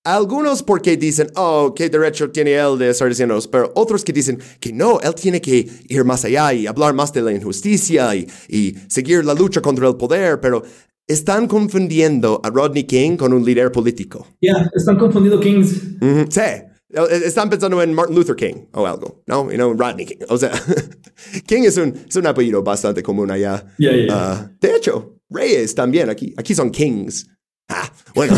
algunos 0.03 0.63
porque 0.63 0.97
dicen, 0.97 1.27
oh, 1.35 1.73
qué 1.75 1.89
derecho 1.89 2.29
tiene 2.31 2.53
él 2.53 2.77
de 2.77 2.89
estar 2.89 3.07
diciendo 3.07 3.37
eso, 3.37 3.49
pero 3.51 3.71
otros 3.75 4.03
que 4.03 4.13
dicen 4.13 4.39
que 4.59 4.71
no, 4.71 4.99
él 5.01 5.13
tiene 5.15 5.41
que 5.41 5.67
ir 5.87 6.03
más 6.03 6.25
allá 6.25 6.53
y 6.53 6.67
hablar 6.67 6.93
más 6.93 7.11
de 7.13 7.21
la 7.21 7.31
injusticia 7.31 8.15
y, 8.15 8.27
y 8.47 8.75
seguir 8.87 9.25
la 9.25 9.33
lucha 9.33 9.61
contra 9.61 9.87
el 9.87 9.95
poder, 9.95 10.39
pero 10.39 10.63
están 11.07 11.47
confundiendo 11.47 12.39
a 12.43 12.49
Rodney 12.49 12.83
King 12.83 13.17
con 13.17 13.33
un 13.33 13.43
líder 13.43 13.71
político. 13.71 14.27
Ya, 14.41 14.53
yeah, 14.53 14.71
están 14.75 14.97
confundiendo 14.97 15.39
Kings. 15.39 15.83
Mm 15.99 16.05
-hmm. 16.05 16.27
Sí, 16.29 16.39
eh, 16.91 17.21
están 17.25 17.49
pensando 17.49 17.81
en 17.81 17.93
Martin 17.93 18.15
Luther 18.15 18.35
King 18.35 18.67
o 18.73 18.85
algo, 18.85 19.23
¿no? 19.27 19.51
Y 19.51 19.57
no 19.57 19.73
Rodney 19.73 20.05
King. 20.05 20.25
O 20.29 20.37
sea, 20.37 20.51
King 21.47 21.63
es 21.65 21.77
un, 21.77 21.93
es 22.07 22.15
un 22.15 22.25
apellido 22.27 22.63
bastante 22.63 23.01
común 23.03 23.31
allá. 23.31 23.65
Yeah, 23.77 23.95
yeah, 23.95 24.07
Ah, 24.11 24.51
de 24.61 24.75
hecho, 24.75 25.19
Reyes 25.29 25.75
también 25.75 26.09
aquí. 26.09 26.33
Aquí 26.37 26.55
son 26.55 26.71
Kings. 26.71 27.27
Ah, 27.69 27.91
bueno, 28.15 28.35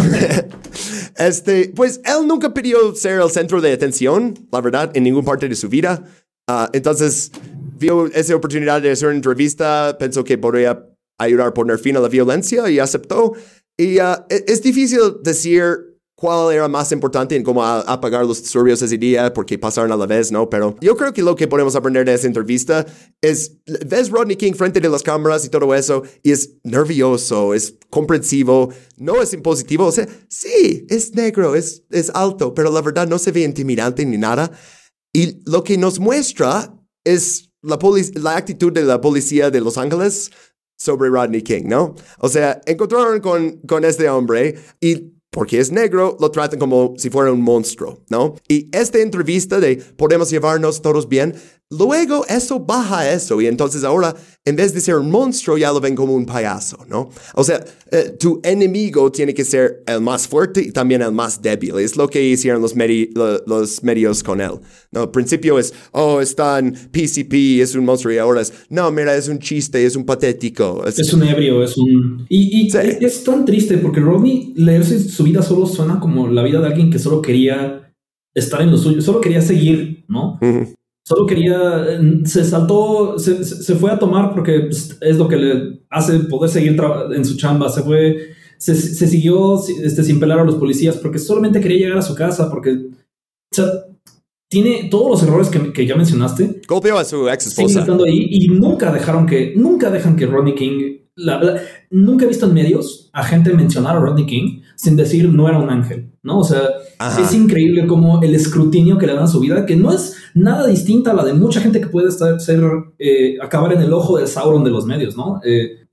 este, 1.17 1.71
pues 1.75 2.01
él 2.03 2.27
nunca 2.27 2.53
pidió 2.53 2.93
ser 2.95 3.21
el 3.21 3.29
centro 3.29 3.61
de 3.61 3.73
atención, 3.73 4.47
la 4.51 4.61
verdad, 4.61 4.91
en 4.93 5.03
ninguna 5.03 5.25
parte 5.25 5.47
de 5.47 5.55
su 5.55 5.69
vida. 5.69 6.03
Ah, 6.47 6.69
entonces, 6.73 7.31
vio 7.79 8.07
esa 8.07 8.35
oportunidad 8.35 8.81
de 8.81 8.91
hacer 8.91 9.07
una 9.07 9.15
entrevista, 9.15 9.95
pensó 9.97 10.23
que 10.23 10.37
podría 10.37 10.85
ayudar 11.17 11.47
a 11.47 11.53
poner 11.53 11.79
fin 11.79 11.95
a 11.97 11.99
la 11.99 12.09
violencia 12.09 12.69
y 12.69 12.79
aceptó. 12.79 13.33
Y 13.77 13.99
ah, 13.99 14.25
e- 14.29 14.43
es 14.47 14.61
difícil 14.61 14.99
decir 15.23 15.90
cuál 16.21 16.53
era 16.53 16.67
más 16.67 16.91
importante 16.91 17.35
en 17.35 17.41
cómo 17.41 17.65
apagar 17.65 18.23
los 18.23 18.43
disturbios 18.43 18.79
ese 18.79 18.95
día 18.95 19.33
porque 19.33 19.57
pasaron 19.57 19.91
a 19.91 19.97
la 19.97 20.05
vez, 20.05 20.31
¿no? 20.31 20.47
Pero 20.47 20.75
yo 20.79 20.95
creo 20.95 21.11
que 21.11 21.23
lo 21.23 21.35
que 21.35 21.47
podemos 21.47 21.75
aprender 21.75 22.05
de 22.05 22.13
esa 22.13 22.27
entrevista 22.27 22.85
es, 23.21 23.57
ves 23.65 24.11
Rodney 24.11 24.35
King 24.35 24.53
frente 24.53 24.79
de 24.79 24.87
las 24.87 25.01
cámaras 25.01 25.43
y 25.45 25.49
todo 25.49 25.73
eso, 25.73 26.03
y 26.21 26.31
es 26.31 26.57
nervioso, 26.63 27.55
es 27.55 27.73
comprensivo, 27.89 28.71
no 28.97 29.19
es 29.19 29.33
impositivo, 29.33 29.85
o 29.87 29.91
sea, 29.91 30.07
sí, 30.29 30.85
es 30.89 31.15
negro, 31.15 31.55
es, 31.55 31.85
es 31.89 32.11
alto, 32.13 32.53
pero 32.53 32.71
la 32.71 32.83
verdad 32.83 33.07
no 33.07 33.17
se 33.17 33.31
ve 33.31 33.41
intimidante 33.41 34.05
ni 34.05 34.19
nada. 34.19 34.51
Y 35.11 35.41
lo 35.49 35.63
que 35.63 35.75
nos 35.75 35.99
muestra 35.99 36.71
es 37.03 37.49
la, 37.63 37.79
la 38.13 38.37
actitud 38.37 38.71
de 38.71 38.83
la 38.83 39.01
policía 39.01 39.49
de 39.49 39.59
Los 39.59 39.75
Ángeles 39.75 40.29
sobre 40.77 41.09
Rodney 41.09 41.41
King, 41.41 41.63
¿no? 41.65 41.95
O 42.19 42.29
sea, 42.29 42.61
encontraron 42.67 43.19
con, 43.21 43.57
con 43.61 43.85
este 43.85 44.07
hombre 44.07 44.59
y 44.79 45.19
porque 45.31 45.59
es 45.59 45.71
negro, 45.71 46.17
lo 46.19 46.29
tratan 46.29 46.59
como 46.59 46.93
si 46.97 47.09
fuera 47.09 47.31
un 47.31 47.41
monstruo, 47.41 48.03
¿no? 48.09 48.35
Y 48.47 48.67
esta 48.75 48.99
entrevista 48.99 49.59
de 49.59 49.77
podemos 49.77 50.29
llevarnos 50.29 50.81
todos 50.81 51.07
bien, 51.07 51.35
luego 51.71 52.25
eso 52.27 52.59
baja 52.59 53.11
eso 53.11 53.41
y 53.41 53.47
entonces 53.47 53.83
ahora, 53.83 54.13
en 54.45 54.55
vez 54.55 54.73
de 54.73 54.81
ser 54.81 54.95
un 54.95 55.09
monstruo, 55.09 55.57
ya 55.57 55.71
lo 55.71 55.79
ven 55.79 55.95
como 55.95 56.13
un 56.13 56.25
payaso, 56.25 56.77
¿no? 56.87 57.09
O 57.35 57.43
sea, 57.43 57.63
eh, 57.91 58.15
tu 58.19 58.39
enemigo 58.43 59.11
tiene 59.11 59.33
que 59.33 59.43
ser 59.45 59.83
el 59.87 60.01
más 60.01 60.27
fuerte 60.27 60.61
y 60.61 60.71
también 60.71 61.01
el 61.01 61.11
más 61.11 61.41
débil. 61.41 61.75
Es 61.79 61.95
lo 61.95 62.07
que 62.07 62.23
hicieron 62.23 62.61
los, 62.61 62.75
medi- 62.75 63.09
lo- 63.15 63.41
los 63.45 63.83
medios 63.83 64.21
con 64.23 64.41
él, 64.41 64.51
¿no? 64.91 65.01
Al 65.01 65.11
principio 65.11 65.57
es, 65.59 65.73
oh, 65.91 66.21
está 66.21 66.59
en 66.59 66.73
PCP, 66.73 67.61
es 67.61 67.75
un 67.75 67.85
monstruo 67.85 68.13
y 68.13 68.17
ahora 68.17 68.41
es, 68.41 68.51
no, 68.69 68.91
mira, 68.91 69.15
es 69.15 69.27
un 69.27 69.39
chiste, 69.39 69.85
es 69.85 69.95
un 69.95 70.05
patético. 70.05 70.83
Es- 70.85 70.99
Es 70.99 71.13
un 71.13 71.23
ebrio, 71.23 71.63
es 71.63 71.77
un... 71.77 72.25
Y, 72.29 72.65
y 72.65 72.69
Sí. 72.71 72.77
es, 72.77 73.01
es 73.01 73.23
tan 73.23 73.45
triste 73.45 73.77
porque 73.77 73.99
Rodney, 73.99 74.53
leerse 74.55 74.99
su 74.99 75.23
vida 75.23 75.41
solo 75.41 75.65
suena 75.67 75.99
como 75.99 76.27
la 76.27 76.43
vida 76.43 76.59
de 76.59 76.67
alguien 76.67 76.89
que 76.91 76.99
solo 76.99 77.21
quería 77.21 77.93
estar 78.33 78.61
en 78.61 78.71
lo 78.71 78.77
suyo, 78.77 79.01
solo 79.01 79.21
quería 79.21 79.41
seguir, 79.41 80.05
¿no? 80.07 80.39
Ujú. 80.41 80.73
Solo 81.07 81.25
quería, 81.25 81.57
eh, 81.89 81.99
se 82.25 82.43
saltó, 82.45 83.17
se, 83.17 83.43
fue 83.75 83.91
a 83.91 83.97
tomar 83.99 84.33
porque 84.33 84.59
pues, 84.61 84.97
es 85.01 85.17
lo 85.17 85.27
que 85.27 85.35
le 85.35 85.81
hace 85.89 86.19
poder 86.19 86.49
seguir 86.49 86.77
en 87.15 87.25
su 87.25 87.35
chamba, 87.37 87.69
se 87.69 87.81
fue, 87.81 88.29
se, 88.57 88.75
se 88.75 89.07
siguió 89.07 89.57
si- 89.57 89.75
este, 89.83 90.03
sin 90.03 90.19
pelar 90.19 90.39
a 90.39 90.43
los 90.43 90.55
policías 90.55 90.97
porque 90.97 91.17
solamente 91.19 91.59
quería 91.59 91.79
llegar 91.79 91.97
a 91.97 92.01
su 92.03 92.13
casa 92.15 92.49
porque, 92.51 92.73
o 92.73 93.55
sea, 93.55 93.65
tiene 94.49 94.89
todos 94.91 95.09
los 95.09 95.23
errores 95.23 95.49
que, 95.49 95.73
que 95.73 95.87
ya 95.87 95.95
mencionaste, 95.95 96.61
Golpeó 96.67 96.97
a 96.97 97.03
su 97.05 97.27
ex 97.29 97.47
esposa. 97.47 97.85
ahí 98.05 98.27
y 98.29 98.47
nunca 98.49 98.91
dejaron 98.91 99.25
que, 99.25 99.53
nunca 99.55 99.89
dejan 99.89 100.15
que 100.15 100.27
Rodney 100.27 100.53
King, 100.55 100.97
la- 101.15 101.41
la- 101.41 101.61
nunca 101.89 102.25
he 102.25 102.27
visto 102.27 102.45
en 102.45 102.53
medios 102.53 103.09
a 103.13 103.23
gente 103.23 103.51
mencionar 103.53 103.97
a 103.97 103.99
Rodney 103.99 104.25
King 104.27 104.61
sin 104.75 104.95
decir 104.95 105.29
no 105.29 105.47
era 105.49 105.57
un 105.59 105.69
ángel, 105.69 106.11
¿no? 106.23 106.39
O 106.39 106.43
sea, 106.43 106.61
Ajá. 106.99 107.21
es 107.21 107.33
increíble 107.33 107.87
como 107.87 108.21
el 108.21 108.33
escrutinio 108.35 108.97
que 108.97 109.07
le 109.07 109.13
dan 109.13 109.23
a 109.23 109.27
su 109.27 109.39
vida, 109.39 109.65
que 109.65 109.75
no 109.75 109.91
es 109.91 110.15
nada 110.35 110.67
distinta 110.67 111.11
a 111.11 111.13
la 111.13 111.23
de 111.25 111.33
mucha 111.33 111.61
gente 111.61 111.79
que 111.81 111.87
puede 111.87 112.09
estar, 112.09 112.39
ser, 112.39 112.61
eh, 112.99 113.37
acabar 113.41 113.73
en 113.73 113.81
el 113.81 113.91
ojo 113.93 114.17
del 114.17 114.27
Sauron 114.27 114.63
de 114.63 114.71
los 114.71 114.85
medios, 114.85 115.15
¿no? 115.17 115.39
Eh, 115.43 115.85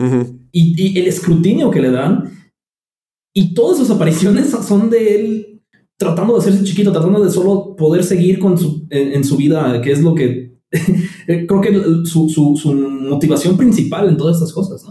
y, 0.53 0.75
y 0.83 0.99
el 0.99 1.07
escrutinio 1.07 1.71
que 1.71 1.81
le 1.81 1.91
dan 1.91 2.31
y 3.35 3.55
todas 3.55 3.79
sus 3.79 3.91
apariciones 3.91 4.51
son 4.51 4.91
de 4.91 5.15
él 5.15 5.63
tratando 5.99 6.35
de 6.35 6.39
hacerse 6.41 6.65
chiquito, 6.65 6.93
tratando 6.93 7.23
de 7.25 7.31
solo 7.31 7.75
poder 7.77 8.05
seguir 8.05 8.39
con 8.39 8.57
su, 8.57 8.87
en, 8.91 9.13
en 9.13 9.25
su 9.25 9.37
vida, 9.37 9.81
que 9.83 9.91
es 9.93 10.01
lo 10.01 10.15
que 10.15 10.57
creo 11.27 11.61
que 11.61 11.73
su, 12.05 12.29
su, 12.29 12.57
su 12.57 12.73
motivación 12.75 13.57
principal 13.57 14.09
en 14.09 14.17
todas 14.17 14.37
estas 14.37 14.53
cosas. 14.53 14.85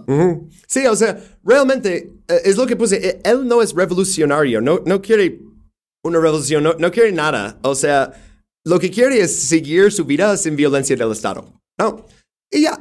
Sí, 0.67 0.85
o 0.85 0.95
sea, 0.95 1.17
realmente 1.43 2.13
eh, 2.27 2.41
es 2.45 2.57
lo 2.57 2.65
que 2.65 2.75
puse. 2.75 2.95
eh, 3.07 3.21
Él 3.23 3.47
no 3.47 3.61
es 3.61 3.73
revolucionario, 3.73 4.59
no, 4.59 4.81
no 4.85 5.01
quiere 5.01 5.39
una 6.03 6.19
revolución, 6.19 6.63
no, 6.63 6.73
no 6.79 6.91
quiere 6.91 7.11
nada. 7.11 7.59
O 7.63 7.75
sea, 7.75 8.11
lo 8.68 8.80
que 8.80 8.91
quiere 8.91 9.22
es 9.22 9.34
seguir 9.34 9.91
su 9.94 10.03
vida 10.03 10.35
sin 10.35 10.56
violencia 10.57 10.95
del 10.95 11.11
Estado. 11.11 11.45
No. 11.80 12.06
Y 12.52 12.64
ya. 12.64 12.73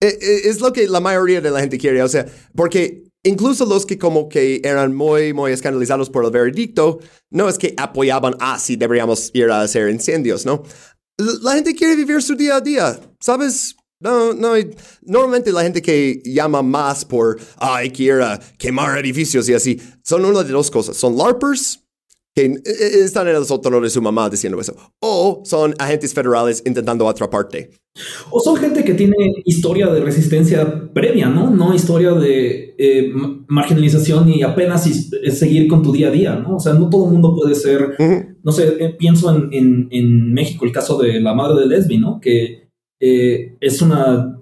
Eh, 0.00 0.18
eh, 0.20 0.40
Es 0.44 0.60
lo 0.60 0.72
que 0.72 0.86
la 0.86 1.00
mayoría 1.00 1.40
de 1.40 1.50
la 1.50 1.60
gente 1.60 1.78
quiere. 1.78 2.02
O 2.02 2.08
sea, 2.08 2.26
porque 2.54 3.04
incluso 3.24 3.64
los 3.64 3.86
que 3.86 3.98
como 3.98 4.28
que 4.28 4.60
eran 4.62 4.94
muy, 4.94 5.32
muy 5.32 5.52
escandalizados 5.52 6.10
por 6.10 6.24
el 6.24 6.30
veredicto, 6.30 7.00
no 7.30 7.48
es 7.48 7.56
que 7.56 7.74
apoyaban, 7.78 8.34
ah, 8.40 8.58
sí, 8.58 8.76
deberíamos 8.76 9.30
ir 9.32 9.50
a 9.50 9.62
hacer 9.62 9.88
incendios, 9.88 10.44
¿no? 10.44 10.64
La 11.42 11.54
gente 11.54 11.74
quiere 11.74 11.96
vivir 11.96 12.20
su 12.22 12.34
día 12.34 12.56
a 12.56 12.60
día, 12.60 13.00
¿sabes? 13.20 13.76
No, 14.00 14.34
no, 14.34 14.54
normalmente 15.02 15.52
la 15.52 15.62
gente 15.62 15.80
que 15.80 16.20
llama 16.24 16.60
más 16.62 17.04
por, 17.04 17.38
ah, 17.56 17.76
hay 17.76 17.90
que 17.90 18.02
ir 18.02 18.20
a 18.20 18.38
quemar 18.58 18.98
edificios 18.98 19.48
y 19.48 19.54
así, 19.54 19.80
son 20.02 20.24
una 20.24 20.42
de 20.42 20.52
dos 20.52 20.70
cosas. 20.70 20.96
Son 20.96 21.16
LARPers, 21.16 21.81
que 22.34 22.44
eh, 22.46 22.52
eh, 22.64 22.90
están 23.04 23.28
en 23.28 23.36
el 23.36 23.44
sótano 23.44 23.80
de 23.80 23.90
su 23.90 24.00
mamá 24.00 24.28
diciendo 24.30 24.58
eso, 24.60 24.74
o 25.00 25.42
son 25.44 25.74
agentes 25.78 26.14
federales 26.14 26.62
intentando 26.66 27.08
atraparte. 27.08 27.70
O 28.30 28.40
son 28.40 28.56
gente 28.56 28.84
que 28.84 28.94
tiene 28.94 29.14
historia 29.44 29.88
de 29.88 30.00
resistencia 30.00 30.90
previa, 30.94 31.28
¿no? 31.28 31.50
No 31.50 31.74
historia 31.74 32.12
de 32.12 32.74
eh, 32.78 33.10
ma- 33.12 33.44
marginalización 33.48 34.30
y 34.30 34.42
apenas 34.42 34.84
seguir 35.30 35.68
con 35.68 35.82
tu 35.82 35.92
día 35.92 36.08
a 36.08 36.10
día, 36.10 36.36
¿no? 36.36 36.56
O 36.56 36.60
sea, 36.60 36.72
no 36.72 36.88
todo 36.88 37.04
el 37.06 37.12
mundo 37.12 37.36
puede 37.36 37.54
ser, 37.54 37.94
no 38.42 38.50
sé, 38.52 38.96
pienso 38.98 39.30
en, 39.36 39.52
en- 39.52 39.88
en 39.90 40.32
México 40.32 40.64
el 40.64 40.72
caso 40.72 40.96
de 40.98 41.20
la 41.20 41.34
madre 41.34 41.60
de 41.60 41.66
Lesbi, 41.66 41.98
¿no? 41.98 42.18
Que 42.18 42.70
eh, 42.98 43.56
es 43.60 43.82
una 43.82 44.38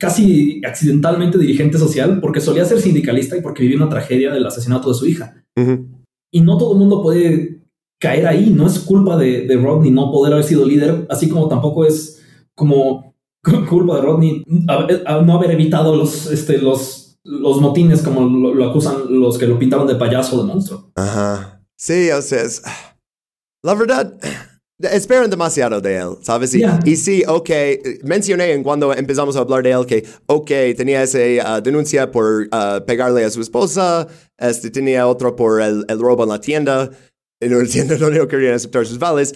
casi 0.00 0.60
accidentalmente 0.64 1.38
dirigente 1.38 1.78
social 1.78 2.20
porque 2.20 2.40
solía 2.40 2.64
ser 2.64 2.80
sindicalista 2.80 3.36
y 3.36 3.40
porque 3.40 3.62
vivió 3.62 3.76
una 3.78 3.88
tragedia 3.88 4.32
del 4.32 4.46
asesinato 4.46 4.88
de 4.88 4.94
su 4.94 5.06
hija. 5.06 5.44
Ujú. 5.56 5.86
Y 6.30 6.40
no 6.40 6.58
todo 6.58 6.72
el 6.72 6.78
mundo 6.78 7.02
puede 7.02 7.62
caer 8.00 8.26
ahí. 8.26 8.50
No 8.50 8.66
es 8.66 8.78
culpa 8.80 9.16
de, 9.16 9.46
Rodney 9.62 9.90
no 9.90 10.10
poder 10.12 10.32
haber 10.32 10.44
sido 10.44 10.64
líder, 10.66 11.06
así 11.10 11.28
como 11.28 11.48
tampoco 11.48 11.84
es 11.84 12.22
como 12.54 13.14
culpa 13.68 13.96
de 13.96 14.02
Rodney 14.02 14.42
no 14.46 15.32
haber 15.34 15.50
evitado 15.50 15.96
los, 15.96 16.26
este, 16.30 16.58
los, 16.58 17.18
los 17.24 17.60
motines 17.60 18.02
como 18.02 18.22
lo, 18.22 18.64
acusan 18.68 19.02
los 19.08 19.38
que 19.38 19.46
lo 19.46 19.58
pintaron 19.58 19.86
de 19.86 19.94
payaso 19.96 20.38
de 20.38 20.44
monstruo. 20.44 20.90
Ajá. 20.94 21.62
Sí, 21.76 22.10
o 22.10 22.18
es- 22.18 22.62
la 23.62 23.74
verdad, 23.74 24.16
esperan 24.80 25.28
demasiado 25.28 25.80
de 25.80 25.96
él, 25.96 26.16
¿sabes? 26.22 26.54
Y, 26.54 26.60
Ya. 26.60 26.78
y 26.84 26.96
sí, 26.96 27.24
ok, 27.26 27.50
mencioné 28.04 28.52
en 28.52 28.62
cuando 28.62 28.94
empezamos 28.94 29.36
a 29.36 29.40
hablar 29.40 29.62
de 29.62 29.72
él 29.72 29.86
que, 29.86 30.04
ok, 30.26 30.50
tenía 30.76 31.02
esa 31.02 31.18
ah, 31.44 31.60
denuncia 31.60 32.10
por 32.10 32.46
ah, 32.52 32.80
pegarle 32.86 33.24
a 33.24 33.30
su 33.30 33.40
esposa, 33.40 34.06
este, 34.38 34.70
tenía 34.70 35.06
otro 35.08 35.34
por 35.34 35.60
el, 35.60 35.84
el 35.88 35.98
robo 35.98 36.22
en 36.22 36.28
la 36.28 36.40
tienda, 36.40 36.90
en 37.40 37.54
una 37.54 37.68
tienda 37.68 37.96
donde 37.96 38.18
no 38.18 38.28
querían 38.28 38.54
aceptar 38.54 38.86
sus 38.86 38.98
vales. 38.98 39.34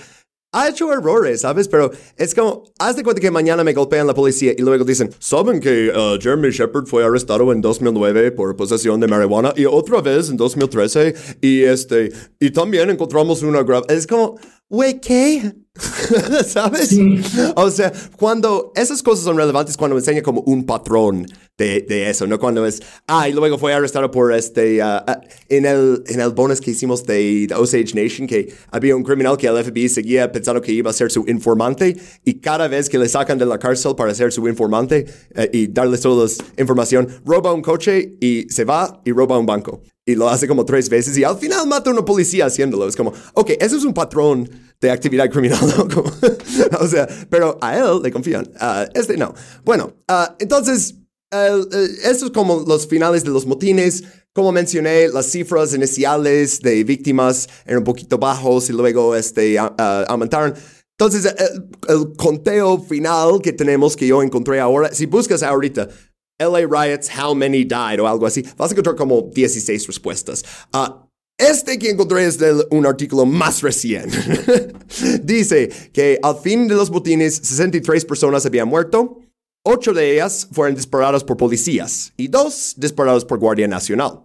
Ha 0.55 0.69
hecho 0.69 0.93
errores, 0.93 1.41
¿sabes? 1.41 1.67
Pero 1.67 1.91
es 2.15 2.35
como, 2.35 2.65
haz 2.79 2.95
de 2.95 3.03
cuenta 3.03 3.23
que 3.23 3.31
mañana 3.31 3.65
me 3.65 3.73
golpean 3.73 4.07
la 4.07 4.13
policía 4.13 4.53
y 4.53 4.61
luego 4.61 4.85
dicen, 4.85 5.11
¿saben 5.19 5.61
que 5.61 5.91
ah, 5.95 6.17
Jeremy 6.21 6.51
Shepard 6.51 6.85
fue 6.87 7.03
arrestado 7.03 7.51
en 7.53 7.63
2009 7.63 8.33
por 8.33 8.55
posesión 8.55 9.01
de 9.01 9.07
marihuana 9.09 9.55
y 9.57 9.65
otra 9.65 10.03
vez 10.03 10.29
en 10.29 10.37
2013 10.37 11.15
y 11.41 11.63
este, 11.63 12.13
y 12.39 12.51
también 12.51 12.91
encontramos 12.91 13.43
una 13.43 13.63
grave... 13.63 13.87
Es 13.89 14.07
como, 14.07 14.39
güey, 14.73 14.99
¿qué? 15.01 15.53
¿Sabes? 16.47 16.89
Sí. 16.89 17.21
O 17.57 17.71
sea, 17.71 17.93
cuando 18.17 18.73
esas 18.75 19.03
cosas 19.03 19.25
son 19.25 19.37
relevantes 19.37 19.77
cuando 19.77 19.99
enseña 19.99 20.23
como 20.23 20.41
un 20.41 20.65
patrón 20.65 21.27
de, 21.59 21.83
de 21.83 22.09
eso, 22.09 22.27
no 22.27 22.39
cuando 22.39 22.65
es, 22.67 22.83
ah, 23.07 23.29
y 23.29 23.35
luego 23.35 23.59
fue 23.59 23.75
arrestado 23.75 24.11
por 24.11 24.33
este, 24.33 24.81
ah, 24.81 25.05
ah, 25.07 25.21
en, 25.51 25.67
el, 25.67 26.03
en 26.07 26.21
el 26.21 26.31
bonus 26.31 26.63
que 26.63 26.71
hicimos 26.71 27.05
de, 27.05 27.47
de 27.49 27.55
Osage 27.55 27.95
Nation, 27.95 28.27
que 28.27 28.51
había 28.71 28.97
un 28.97 29.03
criminal 29.03 29.37
que 29.37 29.47
el 29.47 29.63
FBI 29.63 29.91
seguía 29.91 30.33
pensando 30.33 30.63
que 30.63 30.73
iba 30.73 30.91
a 30.91 30.95
ser 30.95 31.11
su 31.11 31.25
informante, 31.29 31.95
y 32.25 32.41
cada 32.41 32.67
vez 32.67 32.89
que 32.89 32.97
le 32.97 33.11
sacan 33.11 33.37
de 33.37 33.45
la 33.45 33.59
cárcel 33.59 33.95
para 33.95 34.15
ser 34.15 34.33
su 34.33 34.49
informante 34.49 35.05
eh, 35.35 35.51
y 35.53 35.67
darles 35.67 36.01
toda 36.01 36.27
la 36.27 36.63
información, 36.63 37.09
roba 37.27 37.53
un 37.53 37.61
coche 37.61 38.17
y 38.21 38.47
se 38.49 38.65
va 38.65 39.03
y 39.05 39.13
roba 39.13 39.39
un 39.39 39.45
banco. 39.45 39.83
Y 40.05 40.17
lo 40.17 40.29
hace 40.29 40.49
como 40.49 40.65
tres 40.65 40.89
veces 40.89 41.17
y 41.17 41.23
al 41.23 41.39
final 41.39 41.67
mata 41.69 41.89
a 41.91 41.93
una 41.93 42.05
policía 42.05 42.47
haciéndolo. 42.47 42.89
Es 42.89 42.97
como, 42.97 43.13
ok, 43.35 43.51
eso 43.61 43.77
es 43.77 43.85
un 43.85 43.95
patrón 43.95 44.51
de 44.81 44.91
actividad 44.91 45.31
criminal, 45.31 45.61
¿no? 45.79 45.89
Como- 45.89 46.13
o 46.81 46.89
sea, 46.89 47.07
pero 47.31 47.57
a 47.61 47.79
él 47.79 48.03
le 48.03 48.11
confían. 48.11 48.51
a 48.59 48.87
este 48.95 49.17
no. 49.17 49.33
Bueno, 49.65 49.95
ah, 50.09 50.35
entonces, 50.41 50.97
eso 51.31 52.27
es 52.27 52.33
como 52.33 52.65
los 52.67 52.87
finales 52.89 53.23
de 53.25 53.31
los 53.31 53.47
motines. 53.47 54.03
como 54.35 54.51
mencioné, 54.51 55.09
las 55.09 55.27
cifras 55.27 55.73
iniciales 55.75 56.61
de 56.61 56.83
víctimas 56.85 57.49
eran 57.65 57.79
un 57.79 57.85
poquito 57.85 58.19
bajos 58.19 58.71
y 58.71 58.73
luego 58.73 59.15
este, 59.15 59.57
aumentaron. 59.59 60.55
Entonces, 60.99 61.33
el, 61.39 61.69
el 61.89 62.13
conteo 62.17 62.79
final 62.83 63.41
que 63.43 63.53
tenemos, 63.53 63.95
que 63.97 64.07
yo 64.07 64.23
encontré 64.23 64.59
ahora, 64.59 64.93
si 64.93 65.07
buscas 65.07 65.43
ahorita 65.43 65.89
LA 66.43 66.67
riots, 66.67 67.09
how 67.09 67.35
many 67.35 67.65
died 67.65 68.01
o 68.01 68.07
algo 68.07 68.27
así, 68.27 68.43
vas 68.57 68.71
a 68.71 68.75
encontrar 68.75 68.97
como 68.97 69.31
16 69.33 69.87
respuestas. 69.87 70.45
Ah, 70.73 71.07
este 71.39 71.79
que 71.79 71.91
encontré 71.91 72.25
es 72.25 72.39
de 72.39 72.67
un 72.71 72.87
artículo 72.87 73.27
más 73.27 73.63
reciente. 73.63 74.17
Dice 75.23 75.71
que 75.93 76.19
al 76.23 76.37
fin 76.37 76.69
de 76.69 76.75
los 76.75 76.91
botines, 76.91 77.35
63 77.35 78.05
personas 78.05 78.47
habían 78.47 78.69
muerto. 78.69 79.19
Ocho 79.65 79.93
de 79.93 80.13
ellas 80.13 80.49
fueron 80.53 80.75
disparadas 80.75 81.25
por 81.25 81.37
policías 81.37 82.13
y 82.17 82.29
dos 82.29 82.75
disparados 82.77 83.25
por 83.25 83.39
Guardia 83.39 83.67
Nacional. 83.67 84.23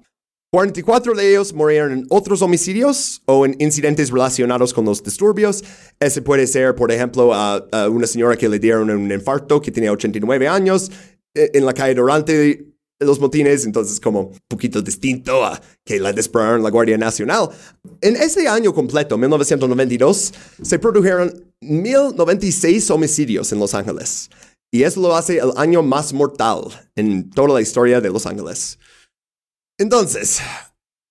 44 0.52 1.14
de 1.14 1.30
ellos 1.30 1.54
murieron 1.54 1.92
en 1.92 2.06
otros 2.10 2.42
homicidios 2.42 3.22
o 3.26 3.46
en 3.46 3.56
incidentes 3.60 4.12
relacionados 4.12 4.74
con 4.74 4.86
los 4.86 5.04
disturbios. 5.04 5.64
Ese 6.00 6.22
puede 6.22 6.48
ser, 6.48 6.74
por 6.76 6.92
ejemplo, 6.92 7.34
a, 7.34 7.56
a 7.72 7.90
una 7.90 8.08
señora 8.08 8.38
que 8.38 8.48
le 8.48 8.58
dieron 8.58 8.90
un 8.90 9.12
infarto 9.12 9.62
que 9.62 9.72
tenía 9.72 9.92
89 9.92 10.48
años 10.48 10.90
en 11.38 11.66
la 11.66 11.74
calle 11.74 11.96
durante 11.96 12.78
los 13.00 13.20
motines, 13.20 13.66
entonces 13.66 14.00
como 14.00 14.22
un 14.22 14.40
poquito 14.48 14.82
distinto 14.82 15.44
a 15.46 15.62
que 15.86 16.00
la 16.00 16.14
dispararon 16.14 16.64
la 16.64 16.72
Guardia 16.72 16.98
Nacional. 16.98 17.50
En 18.02 18.16
ese 18.16 18.48
año 18.48 18.74
completo, 18.74 19.18
1992, 19.18 20.34
se 20.62 20.80
produjeron 20.80 21.54
1096 21.62 22.90
homicidios 22.90 23.52
en 23.52 23.60
Los 23.60 23.74
Ángeles. 23.74 24.30
Y 24.72 24.84
eso 24.84 25.00
lo 25.00 25.16
hace 25.16 25.38
el 25.38 25.52
año 25.56 25.82
más 25.82 26.12
mortal 26.12 26.62
en 26.96 27.30
toda 27.30 27.54
la 27.54 27.62
historia 27.62 28.02
de 28.02 28.10
Los 28.10 28.26
Ángeles. 28.26 28.80
Entonces, 29.80 30.40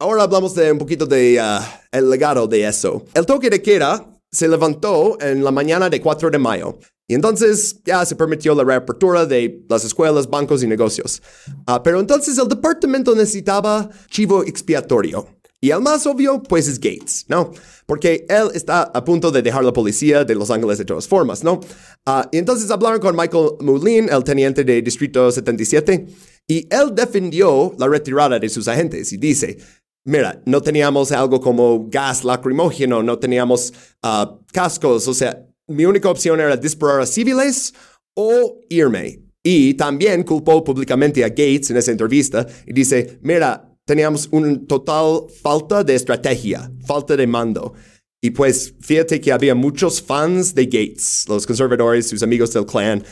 ahora 0.01 0.25
hablamos 0.25 0.55
de 0.55 0.73
un 0.73 0.79
poquito 0.79 1.07
de 1.07 1.39
ah, 1.41 1.83
legado 1.93 2.47
de 2.47 2.67
eso. 2.67 3.05
El 3.15 3.25
toque 3.25 3.49
de 3.49 3.63
queda 3.63 4.05
se 4.31 4.49
levantó 4.49 5.17
en 5.21 5.43
la 5.43 5.53
mañana 5.53 5.89
de 5.89 6.01
4 6.01 6.31
de 6.31 6.39
mayo. 6.39 6.79
Y 7.09 7.15
entonces 7.15 7.81
ya 7.85 8.05
se 8.05 8.17
permitió 8.17 8.55
la 8.55 8.65
reapertura 8.65 9.27
de 9.27 9.65
las 9.69 9.85
escuelas, 9.85 10.29
bancos 10.29 10.63
y 10.63 10.67
negocios. 10.67 11.23
Ah, 11.67 11.83
pero 11.83 12.01
entonces 12.01 12.37
el 12.39 12.49
departamento 12.49 13.15
necesitaba 13.15 13.89
chivo 14.11 14.43
expiatorio. 14.43 15.29
Y 15.61 15.71
el 15.71 15.81
más 15.81 16.07
obvio, 16.07 16.43
pues 16.43 16.69
es 16.69 16.79
Gates, 16.79 17.25
¿no? 17.29 17.51
Porque 17.87 18.27
él 18.29 18.51
está 18.55 18.83
a 18.83 19.05
punto 19.05 19.31
de 19.31 19.41
dejar 19.41 19.65
la 19.65 19.73
policía 19.73 20.25
de 20.25 20.35
Los 20.35 20.51
Ángeles 20.51 20.79
de 20.79 20.85
todas 20.85 21.09
formas, 21.09 21.43
¿no? 21.43 21.61
Ah, 22.05 22.29
y 22.31 22.39
entonces 22.39 22.71
hablaron 22.71 23.01
con 23.01 23.17
Michael 23.17 23.53
Moulin, 23.61 24.09
el 24.11 24.23
teniente 24.23 24.65
de 24.65 24.83
Distrito 24.83 25.31
77, 25.31 26.07
y 26.47 26.69
él 26.71 26.95
defendió 26.95 27.75
la 27.79 27.89
retirada 27.89 28.39
de 28.39 28.49
sus 28.49 28.69
agentes 28.69 29.13
y 29.13 29.17
dice, 29.17 29.59
mira, 30.05 30.43
no 30.45 30.61
teníamos 30.61 31.11
algo 31.11 31.41
como 31.41 31.89
gas 31.89 32.23
lacrimógeno, 32.23 33.03
no 33.03 33.19
teníamos 33.19 33.73
ah, 34.03 34.39
cascos, 34.53 35.09
o 35.09 35.15
sea, 35.15 35.47
mi 35.69 35.85
única 35.85 36.11
opción 36.11 36.41
era 36.41 36.57
disparar 36.57 37.01
a 37.01 37.07
civiles 37.07 37.75
o 38.15 38.61
irme. 38.69 39.23
Y 39.45 39.75
también 39.75 40.25
culpó 40.25 40.65
públicamente 40.65 41.25
a 41.25 41.29
Gates 41.29 41.71
en 41.71 41.77
esa 41.77 41.93
entrevista 41.93 42.47
y 42.67 42.73
dice, 42.73 43.19
mira, 43.23 43.73
teníamos 43.87 44.29
una 44.33 44.59
total 44.67 45.27
falta 45.43 45.85
de 45.85 45.95
estrategia, 45.95 46.71
falta 46.85 47.17
de 47.17 47.27
mando. 47.27 47.75
Y 48.21 48.31
pues 48.31 48.75
fíjate 48.81 49.21
que 49.21 49.31
había 49.31 49.55
muchos 49.55 50.03
fans 50.03 50.55
de 50.55 50.65
Gates, 50.65 51.27
los 51.29 51.47
conservadores, 51.47 52.09
sus 52.09 52.23
amigos 52.23 52.53
del 52.53 52.67
clan. 52.67 53.05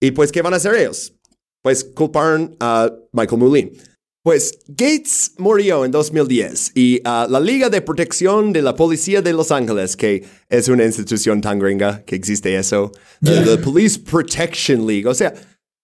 Y 0.00 0.10
pues, 0.10 0.30
¿qué 0.30 0.42
van 0.42 0.52
a 0.52 0.56
hacer 0.56 0.74
ellos? 0.74 1.14
Pues 1.62 1.84
culparon 1.84 2.54
a 2.60 2.92
Michael 3.12 3.40
Moulin. 3.40 3.72
Pues 4.28 4.58
Gates 4.68 5.32
murió 5.38 5.86
en 5.86 5.90
2010 5.90 6.72
y 6.74 7.00
ah, 7.06 7.26
la 7.30 7.40
Liga 7.40 7.70
de 7.70 7.80
Protección 7.80 8.52
de 8.52 8.60
la 8.60 8.76
Policía 8.76 9.22
de 9.22 9.32
Los 9.32 9.50
Ángeles, 9.50 9.96
que 9.96 10.22
es 10.50 10.68
una 10.68 10.84
institución 10.84 11.40
tan 11.40 11.58
gringa 11.58 12.04
que 12.04 12.14
existe 12.14 12.54
eso, 12.54 12.92
the, 13.22 13.40
the 13.40 13.56
Police 13.56 13.98
Protection 13.98 14.86
League, 14.86 15.06
o 15.06 15.14
sea, 15.14 15.32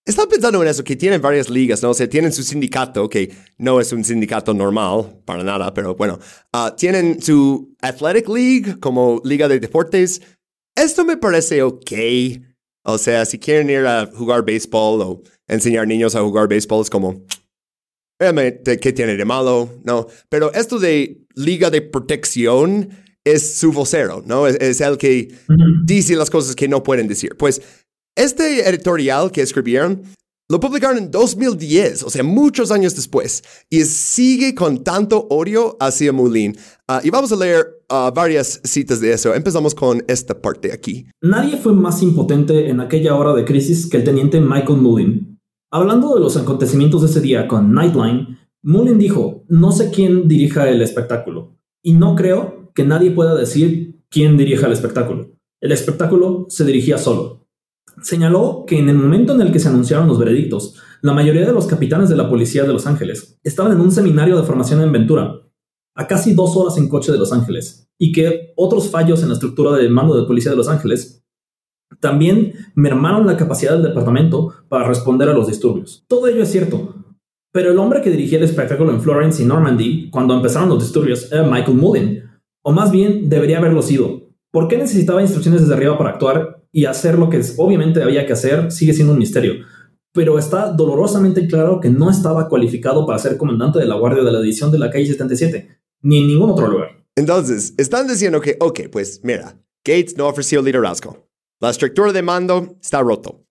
estaba 0.04 0.28
pensando 0.28 0.60
en 0.62 0.68
eso, 0.68 0.84
que 0.84 0.94
tienen 0.94 1.22
varias 1.22 1.48
ligas, 1.48 1.82
¿no? 1.82 1.88
O 1.88 1.94
sea, 1.94 2.06
tienen 2.06 2.32
su 2.32 2.42
sindicato, 2.42 3.08
que 3.08 3.34
no 3.56 3.80
es 3.80 3.90
un 3.94 4.04
sindicato 4.04 4.52
normal, 4.52 5.22
para 5.24 5.42
nada, 5.42 5.72
pero 5.72 5.94
bueno, 5.94 6.18
ah, 6.52 6.74
tienen 6.76 7.22
su 7.22 7.74
Athletic 7.80 8.28
League 8.28 8.78
como 8.78 9.22
liga 9.24 9.48
de 9.48 9.58
deportes. 9.58 10.20
Esto 10.76 11.06
me 11.06 11.16
parece 11.16 11.62
ok. 11.62 11.92
O 12.82 12.98
sea, 12.98 13.24
si 13.24 13.38
quieren 13.38 13.70
ir 13.70 13.86
a 13.86 14.04
jugar 14.04 14.44
béisbol 14.44 15.00
o 15.00 15.22
enseñar 15.48 15.88
niños 15.88 16.14
a 16.14 16.20
jugar 16.20 16.46
béisbol, 16.46 16.82
es 16.82 16.90
como, 16.90 17.24
Realmente, 18.24 18.78
¿qué 18.78 18.94
tiene 18.94 19.18
de 19.18 19.24
malo? 19.26 19.68
No, 19.84 20.06
pero 20.30 20.50
esto 20.54 20.78
de 20.78 21.26
liga 21.34 21.68
de 21.68 21.82
protección 21.82 22.88
es 23.22 23.56
su 23.56 23.70
vocero, 23.70 24.22
¿no? 24.24 24.46
Es, 24.46 24.56
es 24.62 24.80
el 24.80 24.96
que 24.96 25.28
dice 25.84 26.16
las 26.16 26.30
cosas 26.30 26.56
que 26.56 26.66
no 26.66 26.82
pueden 26.82 27.06
decir. 27.06 27.36
Pues 27.36 27.60
este 28.16 28.66
editorial 28.66 29.30
que 29.30 29.42
escribieron 29.42 30.04
lo 30.48 30.58
publicaron 30.58 30.96
en 30.96 31.10
2010, 31.10 32.02
o 32.02 32.08
sea, 32.08 32.22
muchos 32.22 32.70
años 32.70 32.96
después, 32.96 33.42
y 33.68 33.82
sigue 33.82 34.54
con 34.54 34.82
tanto 34.82 35.26
odio 35.28 35.76
hacia 35.78 36.10
Moulin. 36.10 36.56
Ah, 36.88 37.02
y 37.04 37.10
vamos 37.10 37.30
a 37.30 37.36
leer 37.36 37.66
ah, 37.90 38.10
varias 38.14 38.58
citas 38.64 39.00
de 39.00 39.12
eso. 39.12 39.34
Empezamos 39.34 39.74
con 39.74 40.02
esta 40.08 40.40
parte 40.40 40.72
aquí. 40.72 41.06
Nadie 41.20 41.58
fue 41.58 41.74
más 41.74 42.02
impotente 42.02 42.70
en 42.70 42.80
aquella 42.80 43.16
hora 43.16 43.34
de 43.34 43.44
crisis 43.44 43.86
que 43.86 43.98
el 43.98 44.04
teniente 44.04 44.40
Michael 44.40 44.78
Mullin. 44.80 45.33
Hablando 45.74 46.14
de 46.14 46.20
los 46.20 46.36
acontecimientos 46.36 47.00
de 47.00 47.08
ese 47.08 47.20
día 47.20 47.48
con 47.48 47.74
Nightline, 47.74 48.38
Mullin 48.62 48.96
dijo, 48.96 49.42
no 49.48 49.72
sé 49.72 49.90
quién 49.90 50.28
dirija 50.28 50.70
el 50.70 50.80
espectáculo, 50.80 51.58
y 51.82 51.94
no 51.94 52.14
creo 52.14 52.70
que 52.76 52.84
nadie 52.84 53.10
pueda 53.10 53.34
decir 53.34 54.00
quién 54.08 54.36
dirija 54.36 54.68
el 54.68 54.72
espectáculo. 54.72 55.32
El 55.60 55.72
espectáculo 55.72 56.46
se 56.48 56.64
dirigía 56.64 56.96
solo. 56.96 57.48
Señaló 58.02 58.62
que 58.68 58.78
en 58.78 58.88
el 58.88 58.96
momento 58.96 59.34
en 59.34 59.40
el 59.40 59.50
que 59.50 59.58
se 59.58 59.66
anunciaron 59.66 60.06
los 60.06 60.20
veredictos, 60.20 60.80
la 61.02 61.12
mayoría 61.12 61.44
de 61.44 61.52
los 61.52 61.66
capitanes 61.66 62.08
de 62.08 62.14
la 62.14 62.30
policía 62.30 62.62
de 62.62 62.72
Los 62.72 62.86
Ángeles 62.86 63.40
estaban 63.42 63.72
en 63.72 63.80
un 63.80 63.90
seminario 63.90 64.36
de 64.36 64.46
formación 64.46 64.80
en 64.80 64.92
Ventura, 64.92 65.40
a 65.96 66.06
casi 66.06 66.34
dos 66.34 66.56
horas 66.56 66.78
en 66.78 66.88
coche 66.88 67.10
de 67.10 67.18
Los 67.18 67.32
Ángeles, 67.32 67.90
y 67.98 68.12
que 68.12 68.52
otros 68.54 68.90
fallos 68.90 69.24
en 69.24 69.28
la 69.30 69.34
estructura 69.34 69.72
de 69.72 69.88
mando 69.88 70.14
de 70.14 70.24
policía 70.24 70.52
de 70.52 70.56
Los 70.56 70.68
Ángeles 70.68 71.23
también 72.00 72.54
mermaron 72.74 73.26
la 73.26 73.36
capacidad 73.36 73.72
del 73.72 73.82
departamento 73.82 74.52
para 74.68 74.86
responder 74.86 75.28
a 75.28 75.34
los 75.34 75.46
disturbios. 75.46 76.04
Todo 76.08 76.28
ello 76.28 76.42
es 76.42 76.50
cierto, 76.50 76.94
pero 77.52 77.70
el 77.70 77.78
hombre 77.78 78.02
que 78.02 78.10
dirigía 78.10 78.38
el 78.38 78.44
espectáculo 78.44 78.90
en 78.90 79.00
Florence 79.00 79.42
y 79.42 79.46
Normandy 79.46 80.10
cuando 80.10 80.34
empezaron 80.34 80.68
los 80.68 80.82
disturbios 80.82 81.30
era 81.30 81.44
Michael 81.44 81.76
Mullin, 81.76 82.22
o 82.64 82.72
más 82.72 82.90
bien 82.90 83.28
debería 83.28 83.58
haberlo 83.58 83.80
sido. 83.80 84.24
¿Por 84.50 84.66
qué 84.68 84.76
necesitaba 84.76 85.22
instrucciones 85.22 85.60
desde 85.60 85.74
arriba 85.74 85.96
para 85.96 86.10
actuar 86.10 86.64
y 86.72 86.86
hacer 86.86 87.18
lo 87.18 87.30
que 87.30 87.40
obviamente 87.56 88.02
había 88.02 88.26
que 88.26 88.32
hacer? 88.32 88.72
Sigue 88.72 88.92
siendo 88.92 89.12
un 89.12 89.18
misterio. 89.18 89.64
Pero 90.12 90.38
está 90.38 90.72
dolorosamente 90.72 91.46
claro 91.46 91.80
que 91.80 91.90
no 91.90 92.10
estaba 92.10 92.48
cualificado 92.48 93.06
para 93.06 93.18
ser 93.18 93.36
comandante 93.36 93.78
de 93.78 93.86
la 93.86 93.96
guardia 93.96 94.24
de 94.24 94.32
la 94.32 94.40
división 94.40 94.70
de 94.70 94.78
la 94.78 94.90
calle 94.90 95.06
77, 95.06 95.68
ni 96.02 96.20
en 96.20 96.26
ningún 96.28 96.50
otro 96.50 96.68
lugar. 96.68 97.04
Entonces, 97.16 97.74
están 97.76 98.08
diciendo 98.08 98.40
que, 98.40 98.56
ok, 98.60 98.80
pues 98.90 99.20
mira, 99.22 99.56
Gates 99.84 100.16
no 100.16 100.26
ofreció 100.26 100.62
liderazgo. 100.62 101.24
La 101.64 101.70
estructura 101.70 102.12
de 102.12 102.20
mando 102.20 102.76
está 102.82 103.00
roto. 103.00 103.42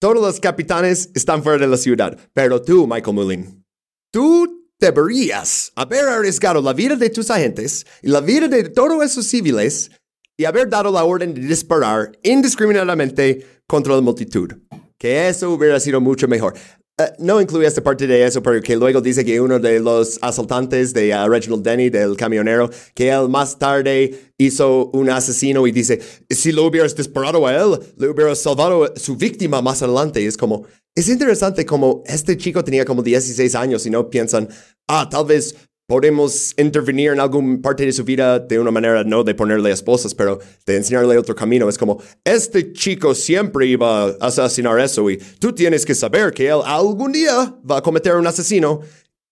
Todos 0.00 0.20
los 0.20 0.40
capitanes 0.40 1.08
están 1.14 1.40
fuera 1.40 1.56
de 1.56 1.68
la 1.68 1.76
ciudad. 1.76 2.18
Pero 2.34 2.60
tú, 2.60 2.84
Michael 2.84 3.14
Mullin, 3.14 3.64
tú 4.12 4.72
deberías 4.80 5.70
haber 5.76 6.04
arriesgado 6.06 6.60
la 6.60 6.72
vida 6.72 6.96
de 6.96 7.08
tus 7.10 7.30
agentes 7.30 7.86
y 8.02 8.08
la 8.08 8.20
vida 8.20 8.48
de 8.48 8.70
todos 8.70 9.04
esos 9.04 9.24
civiles 9.24 9.88
y 10.36 10.46
haber 10.46 10.68
dado 10.68 10.90
la 10.90 11.04
orden 11.04 11.32
de 11.32 11.42
disparar 11.42 12.10
indiscriminadamente 12.24 13.62
contra 13.68 13.94
la 13.94 14.00
multitud. 14.00 14.52
Que 14.98 15.28
eso 15.28 15.52
hubiera 15.52 15.78
sido 15.78 16.00
mucho 16.00 16.26
mejor. 16.26 16.54
Eh, 17.00 17.14
no 17.18 17.40
incluye 17.40 17.66
esta 17.66 17.82
parte 17.82 18.06
de 18.06 18.26
eso, 18.26 18.42
pero 18.42 18.60
que 18.60 18.76
luego 18.76 19.00
dice 19.00 19.24
que 19.24 19.40
uno 19.40 19.58
de 19.58 19.80
los 19.80 20.18
asaltantes 20.20 20.92
de 20.92 21.14
uh, 21.14 21.28
Reginald 21.30 21.62
Denny, 21.62 21.88
del 21.88 22.14
camionero, 22.14 22.68
que 22.94 23.08
él 23.08 23.26
más 23.28 23.58
tarde 23.58 24.32
hizo 24.36 24.90
un 24.92 25.08
asesino 25.08 25.66
y 25.66 25.72
dice, 25.72 25.98
si 26.28 26.52
lo 26.52 26.66
hubieras 26.66 26.94
disparado 26.94 27.46
a 27.46 27.54
él, 27.54 27.78
le 27.96 28.08
hubieras 28.08 28.40
salvado 28.40 28.92
su 28.96 29.16
víctima 29.16 29.62
más 29.62 29.82
adelante. 29.82 30.26
Es 30.26 30.36
como, 30.36 30.66
es 30.94 31.08
interesante 31.08 31.64
como 31.64 32.02
este 32.04 32.36
chico 32.36 32.62
tenía 32.62 32.84
como 32.84 33.02
16 33.02 33.54
años 33.54 33.86
y 33.86 33.90
no 33.90 34.10
piensan, 34.10 34.48
ah, 34.86 35.08
tal 35.10 35.24
vez 35.24 35.54
podemos 35.90 36.54
intervenir 36.56 37.10
en 37.10 37.18
alguna 37.18 37.60
parte 37.60 37.84
de 37.84 37.92
su 37.92 38.04
vida 38.04 38.38
de 38.38 38.60
una 38.60 38.70
manera 38.70 39.02
no 39.02 39.24
de 39.24 39.34
ponerle 39.34 39.72
esposas, 39.72 40.14
pero 40.14 40.38
de 40.64 40.76
enseñarle 40.76 41.18
otro 41.18 41.34
camino. 41.34 41.68
Es 41.68 41.76
como, 41.76 42.00
este 42.24 42.72
chico 42.72 43.12
siempre 43.12 43.66
iba 43.66 44.04
a 44.04 44.16
asesinar 44.20 44.78
eso 44.78 45.10
y 45.10 45.16
tú 45.40 45.52
tienes 45.52 45.84
que 45.84 45.96
saber 45.96 46.32
que 46.32 46.46
él 46.48 46.60
algún 46.64 47.10
día 47.10 47.56
va 47.68 47.78
a 47.78 47.82
cometer 47.82 48.14
un 48.14 48.24
asesino 48.24 48.78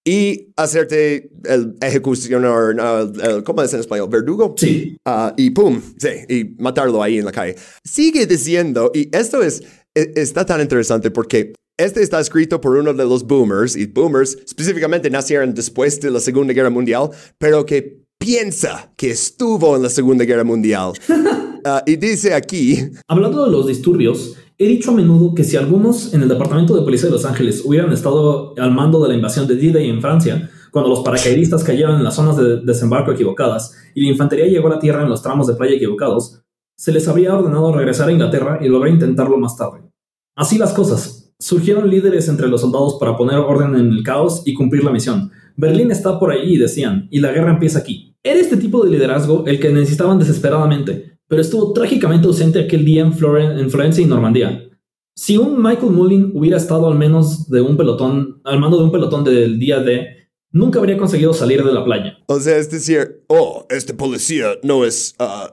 y 0.04 0.48
hacerte 0.56 1.30
el 1.44 1.76
ejecucionador, 1.80 2.74
no, 2.74 3.02
el, 3.02 3.20
el- 3.20 3.44
¿cómo 3.44 3.62
es 3.62 3.72
en 3.74 3.78
español? 3.78 4.08
¿Verdugo? 4.10 4.56
Sí. 4.58 4.96
Ah, 5.04 5.32
y 5.36 5.50
pum, 5.50 5.80
sí, 5.96 6.08
y 6.28 6.56
matarlo 6.60 7.00
ahí 7.00 7.18
en 7.18 7.24
la 7.24 7.30
calle. 7.30 7.54
Sigue 7.84 8.26
diciendo, 8.26 8.90
y 8.92 9.08
esto 9.16 9.42
es, 9.44 9.62
e- 9.94 10.12
está 10.16 10.44
tan 10.44 10.60
interesante 10.60 11.12
porque 11.12 11.52
este 11.78 12.02
está 12.02 12.18
escrito 12.18 12.60
por 12.60 12.76
uno 12.76 12.92
de 12.92 13.04
los 13.04 13.24
boomers, 13.24 13.76
y 13.76 13.86
boomers 13.86 14.36
específicamente 14.44 15.08
nacieron 15.08 15.54
después 15.54 16.00
de 16.00 16.10
la 16.10 16.18
Segunda 16.18 16.52
Guerra 16.52 16.70
Mundial, 16.70 17.10
pero 17.38 17.64
que 17.64 18.02
piensa 18.18 18.92
que 18.96 19.10
estuvo 19.10 19.76
en 19.76 19.84
la 19.84 19.88
Segunda 19.88 20.24
Guerra 20.24 20.42
Mundial. 20.42 20.92
Uh, 21.08 21.78
y 21.86 21.96
dice 21.96 22.34
aquí... 22.34 22.90
Hablando 23.06 23.44
de 23.44 23.52
los 23.52 23.68
disturbios, 23.68 24.36
he 24.58 24.66
dicho 24.66 24.90
a 24.90 24.94
menudo 24.94 25.34
que 25.34 25.44
si 25.44 25.56
algunos 25.56 26.12
en 26.12 26.22
el 26.22 26.28
Departamento 26.28 26.74
de 26.74 26.82
Policía 26.82 27.06
de 27.06 27.14
Los 27.14 27.24
Ángeles 27.24 27.62
hubieran 27.64 27.92
estado 27.92 28.54
al 28.58 28.72
mando 28.72 29.00
de 29.00 29.10
la 29.10 29.14
invasión 29.14 29.46
de 29.46 29.54
D-Day 29.54 29.88
en 29.88 30.00
Francia, 30.00 30.50
cuando 30.72 30.90
los 30.90 31.00
paracaidistas 31.00 31.62
cayeron 31.62 31.96
en 31.96 32.04
las 32.04 32.16
zonas 32.16 32.36
de 32.36 32.60
desembarco 32.60 33.12
equivocadas 33.12 33.74
y 33.94 34.02
la 34.02 34.10
infantería 34.10 34.46
llegó 34.46 34.66
a 34.66 34.74
la 34.74 34.80
tierra 34.80 35.02
en 35.02 35.08
los 35.08 35.22
tramos 35.22 35.46
de 35.46 35.54
playa 35.54 35.76
equivocados, 35.76 36.42
se 36.76 36.90
les 36.92 37.06
habría 37.06 37.36
ordenado 37.36 37.72
regresar 37.72 38.08
a 38.08 38.12
Inglaterra 38.12 38.58
y 38.60 38.66
a 38.66 38.88
intentarlo 38.88 39.38
más 39.38 39.56
tarde. 39.56 39.88
Así 40.36 40.58
las 40.58 40.72
cosas. 40.72 41.17
Surgieron 41.40 41.88
líderes 41.88 42.28
entre 42.28 42.48
los 42.48 42.62
soldados 42.62 42.96
para 42.98 43.16
poner 43.16 43.38
orden 43.38 43.76
en 43.76 43.92
el 43.92 44.02
caos 44.02 44.42
y 44.44 44.54
cumplir 44.54 44.82
la 44.82 44.90
misión. 44.90 45.30
Berlín 45.56 45.90
está 45.90 46.18
por 46.18 46.32
ahí, 46.32 46.56
decían, 46.56 47.08
y 47.10 47.20
la 47.20 47.32
guerra 47.32 47.52
empieza 47.52 47.78
aquí. 47.78 48.16
Era 48.22 48.40
este 48.40 48.56
tipo 48.56 48.84
de 48.84 48.90
liderazgo 48.90 49.44
el 49.46 49.60
que 49.60 49.72
necesitaban 49.72 50.18
desesperadamente, 50.18 51.18
pero 51.28 51.40
estuvo 51.40 51.72
trágicamente 51.72 52.26
ausente 52.26 52.60
aquel 52.60 52.84
día 52.84 53.02
en, 53.02 53.12
en 53.12 53.70
Florencia 53.70 54.02
y 54.02 54.06
Normandía. 54.06 54.64
Si 55.14 55.36
un 55.36 55.62
Michael 55.62 55.92
Mullin 55.92 56.32
hubiera 56.34 56.56
estado 56.56 56.88
al 56.88 56.96
menos 56.96 57.48
de 57.48 57.60
un 57.60 57.76
pelotón, 57.76 58.40
al 58.44 58.60
mando 58.60 58.78
de 58.78 58.84
un 58.84 58.92
pelotón 58.92 59.24
del 59.24 59.58
día 59.58 59.80
D, 59.80 60.06
nunca 60.52 60.78
habría 60.78 60.96
conseguido 60.96 61.32
salir 61.32 61.64
de 61.64 61.72
la 61.72 61.84
playa. 61.84 62.18
O 62.26 62.38
sea, 62.40 62.56
es 62.56 62.70
decir, 62.70 63.24
oh, 63.28 63.66
este 63.68 63.94
policía 63.94 64.58
no 64.62 64.84
es, 64.84 65.14
uh, 65.18 65.52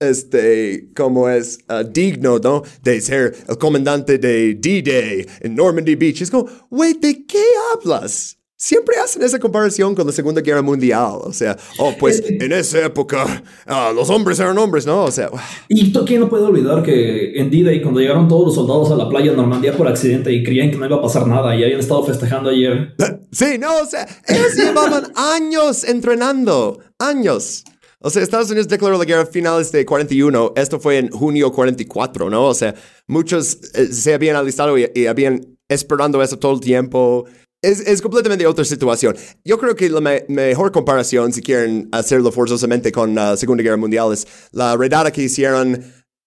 este, 0.00 0.90
como 0.94 1.28
es 1.28 1.58
uh, 1.68 1.84
digno, 1.88 2.38
¿no? 2.38 2.62
De 2.82 3.00
ser 3.00 3.34
el 3.48 3.58
comandante 3.58 4.18
de 4.18 4.54
D-Day 4.54 5.26
en 5.40 5.54
Normandy 5.54 5.94
Beach. 5.94 6.22
Es 6.22 6.30
como, 6.30 6.48
güey, 6.70 6.94
¿de 6.94 7.24
qué 7.26 7.42
hablas? 7.72 8.38
Siempre 8.56 8.96
hacen 8.96 9.22
esa 9.22 9.38
comparación 9.38 9.94
con 9.94 10.06
la 10.06 10.12
Segunda 10.12 10.40
Guerra 10.40 10.62
Mundial. 10.62 11.18
O 11.22 11.32
sea, 11.34 11.56
oh, 11.78 11.92
pues 11.98 12.22
en 12.26 12.50
esa 12.52 12.86
época 12.86 13.42
ah, 13.66 13.92
los 13.94 14.08
hombres 14.08 14.38
eran 14.40 14.56
hombres, 14.56 14.86
¿no? 14.86 15.04
O 15.04 15.10
sea. 15.10 15.28
Y 15.68 15.92
quién 15.92 16.20
no 16.20 16.30
puede 16.30 16.44
olvidar 16.44 16.82
que 16.82 17.38
en 17.38 17.50
D-Day, 17.50 17.82
cuando 17.82 18.00
llegaron 18.00 18.26
todos 18.26 18.46
los 18.46 18.54
soldados 18.54 18.90
a 18.90 18.96
la 18.96 19.08
playa 19.08 19.32
de 19.32 19.36
Normandía 19.36 19.76
por 19.76 19.86
accidente 19.86 20.32
y 20.32 20.42
creían 20.42 20.70
que 20.70 20.78
no 20.78 20.86
iba 20.86 20.96
a 20.96 21.02
pasar 21.02 21.26
nada 21.26 21.54
y 21.54 21.62
habían 21.62 21.80
estado 21.80 22.04
festejando 22.04 22.48
ayer. 22.48 22.94
Sí, 23.32 23.58
no, 23.58 23.80
o 23.82 23.86
sea, 23.86 24.06
ellos 24.28 24.54
llevaban 24.54 25.12
años 25.16 25.84
entrenando. 25.84 26.78
Años. 26.98 27.64
O 28.06 28.10
sea, 28.10 28.22
Estados 28.22 28.50
Unidos 28.50 28.68
declaró 28.68 28.98
la 28.98 29.04
guerra 29.04 29.22
a 29.22 29.26
finales 29.26 29.72
de 29.72 29.86
41. 29.86 30.52
Esto 30.56 30.78
fue 30.78 30.98
en 30.98 31.08
junio 31.10 31.50
44, 31.50 32.28
¿no? 32.28 32.46
O 32.48 32.54
sea, 32.54 32.74
muchos 33.06 33.58
eh, 33.74 33.86
se 33.86 34.12
habían 34.12 34.36
alistado 34.36 34.76
y, 34.78 34.90
y 34.94 35.06
habían 35.06 35.56
esperando 35.68 36.22
eso 36.22 36.38
todo 36.38 36.52
el 36.52 36.60
tiempo 36.60 37.24
es, 37.64 38.02
completamente 38.02 38.46
otra 38.46 38.64
situación. 38.64 39.16
Yo 39.44 39.58
creo 39.58 39.74
que 39.74 39.88
la 39.88 40.00
mejor 40.28 40.72
comparación, 40.72 41.32
si 41.32 41.40
quieren 41.40 41.88
hacerlo 41.92 42.30
forzosamente 42.30 42.92
con 42.92 43.14
la 43.14 43.36
Segunda 43.36 43.62
Guerra 43.62 43.76
Mundial, 43.76 44.12
es 44.12 44.26
la 44.52 44.76
redada 44.76 45.10
que 45.10 45.22
hicieron. 45.22 45.82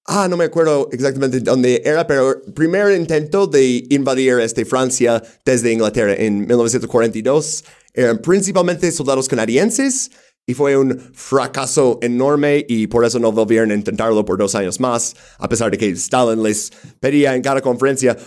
Ah, 0.06 0.28
no 0.30 0.38
me 0.38 0.46
acuerdo 0.46 0.90
exactamente 0.92 1.42
dónde 1.42 1.82
era, 1.84 2.08
pero 2.08 2.42
primer 2.56 2.96
intento 2.96 3.46
de 3.46 3.86
invadir 3.90 4.40
este, 4.40 4.66
Francia 4.66 5.22
desde 5.46 5.72
Inglaterra 5.72 6.14
en 6.18 6.40
1942. 6.40 7.66
Eran 7.94 8.20
principalmente 8.20 8.92
soldados 8.92 9.28
canadienses 9.28 10.12
y 10.48 10.54
fue 10.54 10.78
un 10.78 10.98
fracaso 11.14 12.00
enorme 12.02 12.66
y 12.68 12.88
por 12.88 13.04
eso 13.04 13.20
no 13.20 13.32
volvieron 13.34 13.72
a 13.72 13.76
intentarlo 13.76 14.24
por 14.24 14.38
dos 14.38 14.56
años 14.56 14.80
más, 14.80 15.16
a 15.38 15.50
pesar 15.50 15.70
de 15.70 15.78
que 15.78 15.90
Stalin 15.90 16.42
les 16.42 16.72
pedía 17.00 17.36
en 17.36 17.42
cada 17.42 17.62
conferencia, 17.62 18.18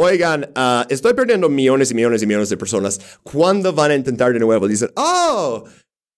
Oigan, 0.00 0.44
uh, 0.56 0.84
estoy 0.88 1.12
perdiendo 1.12 1.48
millones 1.48 1.90
y 1.90 1.94
millones 1.94 2.22
y 2.22 2.26
millones 2.26 2.48
de 2.48 2.56
personas. 2.56 3.00
¿Cuándo 3.24 3.72
van 3.72 3.90
a 3.90 3.94
intentar 3.96 4.32
de 4.32 4.38
nuevo? 4.38 4.68
Dicen, 4.68 4.92
oh, 4.94 5.64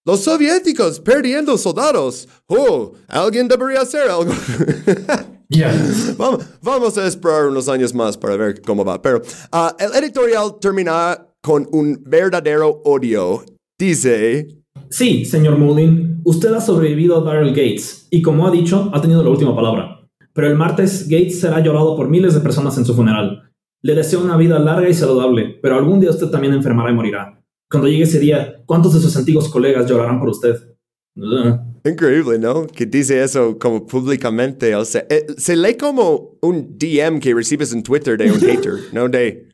los 0.04 0.20
soviéticos 0.22 1.00
perdiendo 1.00 1.56
soldados. 1.56 2.28
Oh, 2.46 2.92
alguien 3.08 3.48
debería 3.48 3.80
hacer 3.80 4.10
algo. 4.10 4.34
vamos, 6.18 6.44
vamos, 6.60 6.98
a 6.98 7.06
esperar 7.06 7.46
unos 7.46 7.70
años 7.70 7.94
más 7.94 8.18
para 8.18 8.36
ver 8.36 8.60
cómo 8.60 8.84
va. 8.84 9.00
Pero 9.00 9.22
uh, 9.50 9.70
el 9.78 9.94
editorial 10.04 10.58
termina 10.60 11.26
con 11.40 11.66
un 11.72 12.02
verdadero 12.04 12.82
odio. 12.84 13.46
Dice... 13.78 14.59
Sí, 14.90 15.24
señor 15.24 15.56
Mullin, 15.56 16.20
usted 16.24 16.52
ha 16.52 16.60
sobrevivido 16.60 17.16
a 17.16 17.20
Daryl 17.22 17.50
Gates 17.50 18.08
y 18.10 18.22
como 18.22 18.46
ha 18.46 18.50
dicho, 18.50 18.90
ha 18.92 19.00
tenido 19.00 19.22
la 19.22 19.30
última 19.30 19.54
palabra. 19.54 20.00
Pero 20.32 20.48
el 20.48 20.56
martes 20.56 21.08
Gates 21.08 21.40
será 21.40 21.60
llorado 21.60 21.96
por 21.96 22.08
miles 22.08 22.34
de 22.34 22.40
personas 22.40 22.76
en 22.76 22.84
su 22.84 22.94
funeral. 22.94 23.50
Le 23.82 23.94
deseo 23.94 24.22
una 24.22 24.36
vida 24.36 24.58
larga 24.58 24.88
y 24.88 24.94
saludable, 24.94 25.58
pero 25.62 25.76
algún 25.76 26.00
día 26.00 26.10
usted 26.10 26.26
también 26.26 26.54
enfermará 26.54 26.90
y 26.90 26.94
morirá. 26.94 27.40
Cuando 27.70 27.88
llegue 27.88 28.02
ese 28.02 28.18
día, 28.18 28.62
¿cuántos 28.66 28.92
de 28.94 29.00
sus 29.00 29.16
antiguos 29.16 29.48
colegas 29.48 29.88
llorarán 29.88 30.18
por 30.18 30.30
usted? 30.30 30.56
Increíble, 31.84 32.38
¿no? 32.38 32.66
Que 32.66 32.84
dice 32.84 33.22
eso 33.22 33.58
como 33.58 33.86
públicamente. 33.86 34.74
O 34.74 34.84
sea, 34.84 35.06
eh, 35.08 35.26
se 35.36 35.56
lee 35.56 35.76
como 35.76 36.36
un 36.42 36.76
DM 36.76 37.20
que 37.20 37.32
recibes 37.32 37.72
en 37.72 37.82
Twitter 37.82 38.18
de 38.18 38.30
un 38.30 38.40
hater, 38.40 38.74
no 38.92 39.08
de 39.08 39.48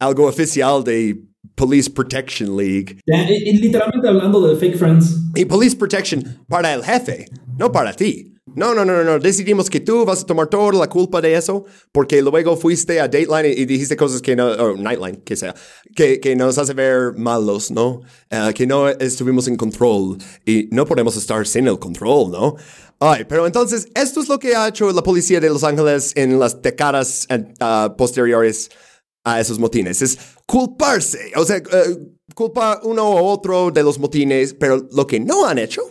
algo 0.00 0.26
oficial 0.26 0.82
de 0.82 1.22
Police 1.54 1.90
Protection 1.90 2.56
League. 2.56 3.00
y 3.06 3.58
literalmente 3.58 4.08
hablando 4.08 4.46
de 4.46 4.56
fake 4.56 4.78
friends. 4.78 5.16
Y 5.34 5.44
Police 5.44 5.76
Protection 5.76 6.22
para 6.48 6.74
el 6.74 6.82
jefe, 6.82 7.26
no 7.58 7.70
para 7.70 7.92
ti. 7.92 8.30
No, 8.54 8.74
no, 8.74 8.84
no, 8.84 9.04
no, 9.04 9.18
decidimos 9.20 9.70
que 9.70 9.78
tú 9.78 10.04
vas 10.04 10.22
a 10.22 10.26
tomar 10.26 10.48
toda 10.48 10.72
la 10.72 10.88
culpa 10.88 11.20
de 11.20 11.34
eso 11.34 11.64
porque 11.92 12.20
luego 12.20 12.56
fuiste 12.56 12.98
a 12.98 13.06
Dateline 13.06 13.48
y, 13.48 13.64
dijiste 13.64 13.96
cosas 13.96 14.20
que 14.20 14.34
no, 14.34 14.48
o 14.48 14.76
Nightline, 14.76 15.22
que 15.22 15.36
sea, 15.36 15.54
que, 15.94 16.18
que 16.18 16.34
nos 16.34 16.58
hace 16.58 16.74
ver 16.74 17.12
malos, 17.16 17.70
¿no? 17.70 18.00
Uh, 18.32 18.52
que 18.52 18.66
no 18.66 18.88
estuvimos 18.88 19.46
en 19.46 19.56
control 19.56 20.18
y 20.44 20.68
no 20.72 20.84
podemos 20.84 21.16
estar 21.16 21.46
sin 21.46 21.68
el 21.68 21.78
control, 21.78 22.32
¿no? 22.32 22.56
Ay, 22.98 23.24
pero 23.28 23.46
entonces, 23.46 23.88
esto 23.94 24.20
es 24.20 24.28
lo 24.28 24.38
que 24.38 24.56
ha 24.56 24.68
hecho 24.68 24.90
la 24.90 25.02
policía 25.02 25.40
de 25.40 25.48
Los 25.48 25.62
Ángeles 25.62 26.12
en 26.16 26.38
las 26.38 26.60
décadas 26.60 27.28
uh, 27.30 27.96
posteriores 27.96 28.70
a 29.24 29.40
esos 29.40 29.58
motines. 29.58 30.02
Es 30.02 30.18
culparse, 30.46 31.32
o 31.36 31.44
sea, 31.44 31.58
uh, 31.58 32.16
culpar 32.34 32.80
uno 32.84 33.10
u 33.10 33.26
otro 33.26 33.70
de 33.70 33.82
los 33.82 33.98
motines, 33.98 34.54
pero 34.54 34.88
lo 34.92 35.06
que 35.06 35.20
no 35.20 35.46
han 35.46 35.58
hecho 35.58 35.82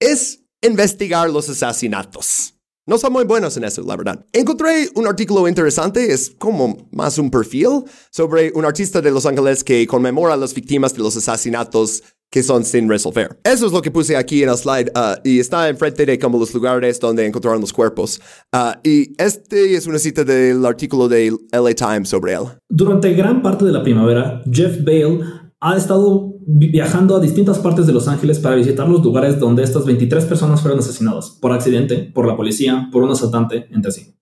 es 0.00 0.40
investigar 0.62 1.30
los 1.30 1.48
asesinatos. 1.48 2.54
No 2.84 2.98
son 2.98 3.12
muy 3.12 3.24
buenos 3.24 3.56
en 3.56 3.64
eso, 3.64 3.82
la 3.82 3.96
verdad. 3.96 4.26
Encontré 4.32 4.90
un 4.96 5.06
artículo 5.06 5.46
interesante, 5.46 6.12
es 6.12 6.30
como 6.30 6.88
más 6.90 7.16
un 7.16 7.30
perfil, 7.30 7.84
sobre 8.10 8.50
un 8.54 8.64
artista 8.64 9.00
de 9.00 9.12
Los 9.12 9.24
Ángeles 9.24 9.62
que 9.62 9.86
conmemora 9.86 10.34
a 10.34 10.36
las 10.36 10.52
víctimas 10.52 10.92
de 10.92 10.98
los 10.98 11.16
asesinatos 11.16 12.02
que 12.32 12.42
son 12.42 12.64
sin 12.64 12.88
resolver. 12.88 13.38
Eso 13.44 13.66
es 13.66 13.72
lo 13.72 13.82
que 13.82 13.90
puse 13.90 14.16
aquí 14.16 14.42
en 14.42 14.48
el 14.48 14.56
slide 14.56 14.90
uh, 14.96 15.20
y 15.22 15.38
está 15.38 15.68
enfrente 15.68 16.06
de 16.06 16.18
como 16.18 16.38
los 16.38 16.52
lugares 16.54 16.98
donde 16.98 17.26
encontraron 17.26 17.60
los 17.60 17.74
cuerpos. 17.74 18.20
Uh, 18.50 18.72
y 18.82 19.12
este 19.22 19.74
es 19.74 19.86
una 19.86 19.98
cita 19.98 20.24
del 20.24 20.64
artículo 20.64 21.08
de 21.08 21.30
LA 21.52 21.74
Times 21.74 22.08
sobre 22.08 22.32
él. 22.32 22.44
Durante 22.70 23.12
gran 23.12 23.42
parte 23.42 23.66
de 23.66 23.72
la 23.72 23.82
primavera, 23.82 24.40
Jeff 24.50 24.82
Bale 24.82 25.20
ha 25.60 25.76
estado 25.76 26.32
viajando 26.46 27.16
a 27.16 27.20
distintas 27.20 27.58
partes 27.58 27.86
de 27.86 27.92
Los 27.92 28.08
Ángeles 28.08 28.38
para 28.40 28.56
visitar 28.56 28.88
los 28.88 29.04
lugares 29.04 29.38
donde 29.38 29.62
estas 29.62 29.84
23 29.84 30.24
personas 30.24 30.62
fueron 30.62 30.80
asesinadas, 30.80 31.38
por 31.38 31.52
accidente, 31.52 32.10
por 32.14 32.26
la 32.26 32.34
policía, 32.34 32.88
por 32.90 33.02
un 33.02 33.10
asaltante, 33.10 33.68
entre 33.70 33.92
sí. 33.92 34.16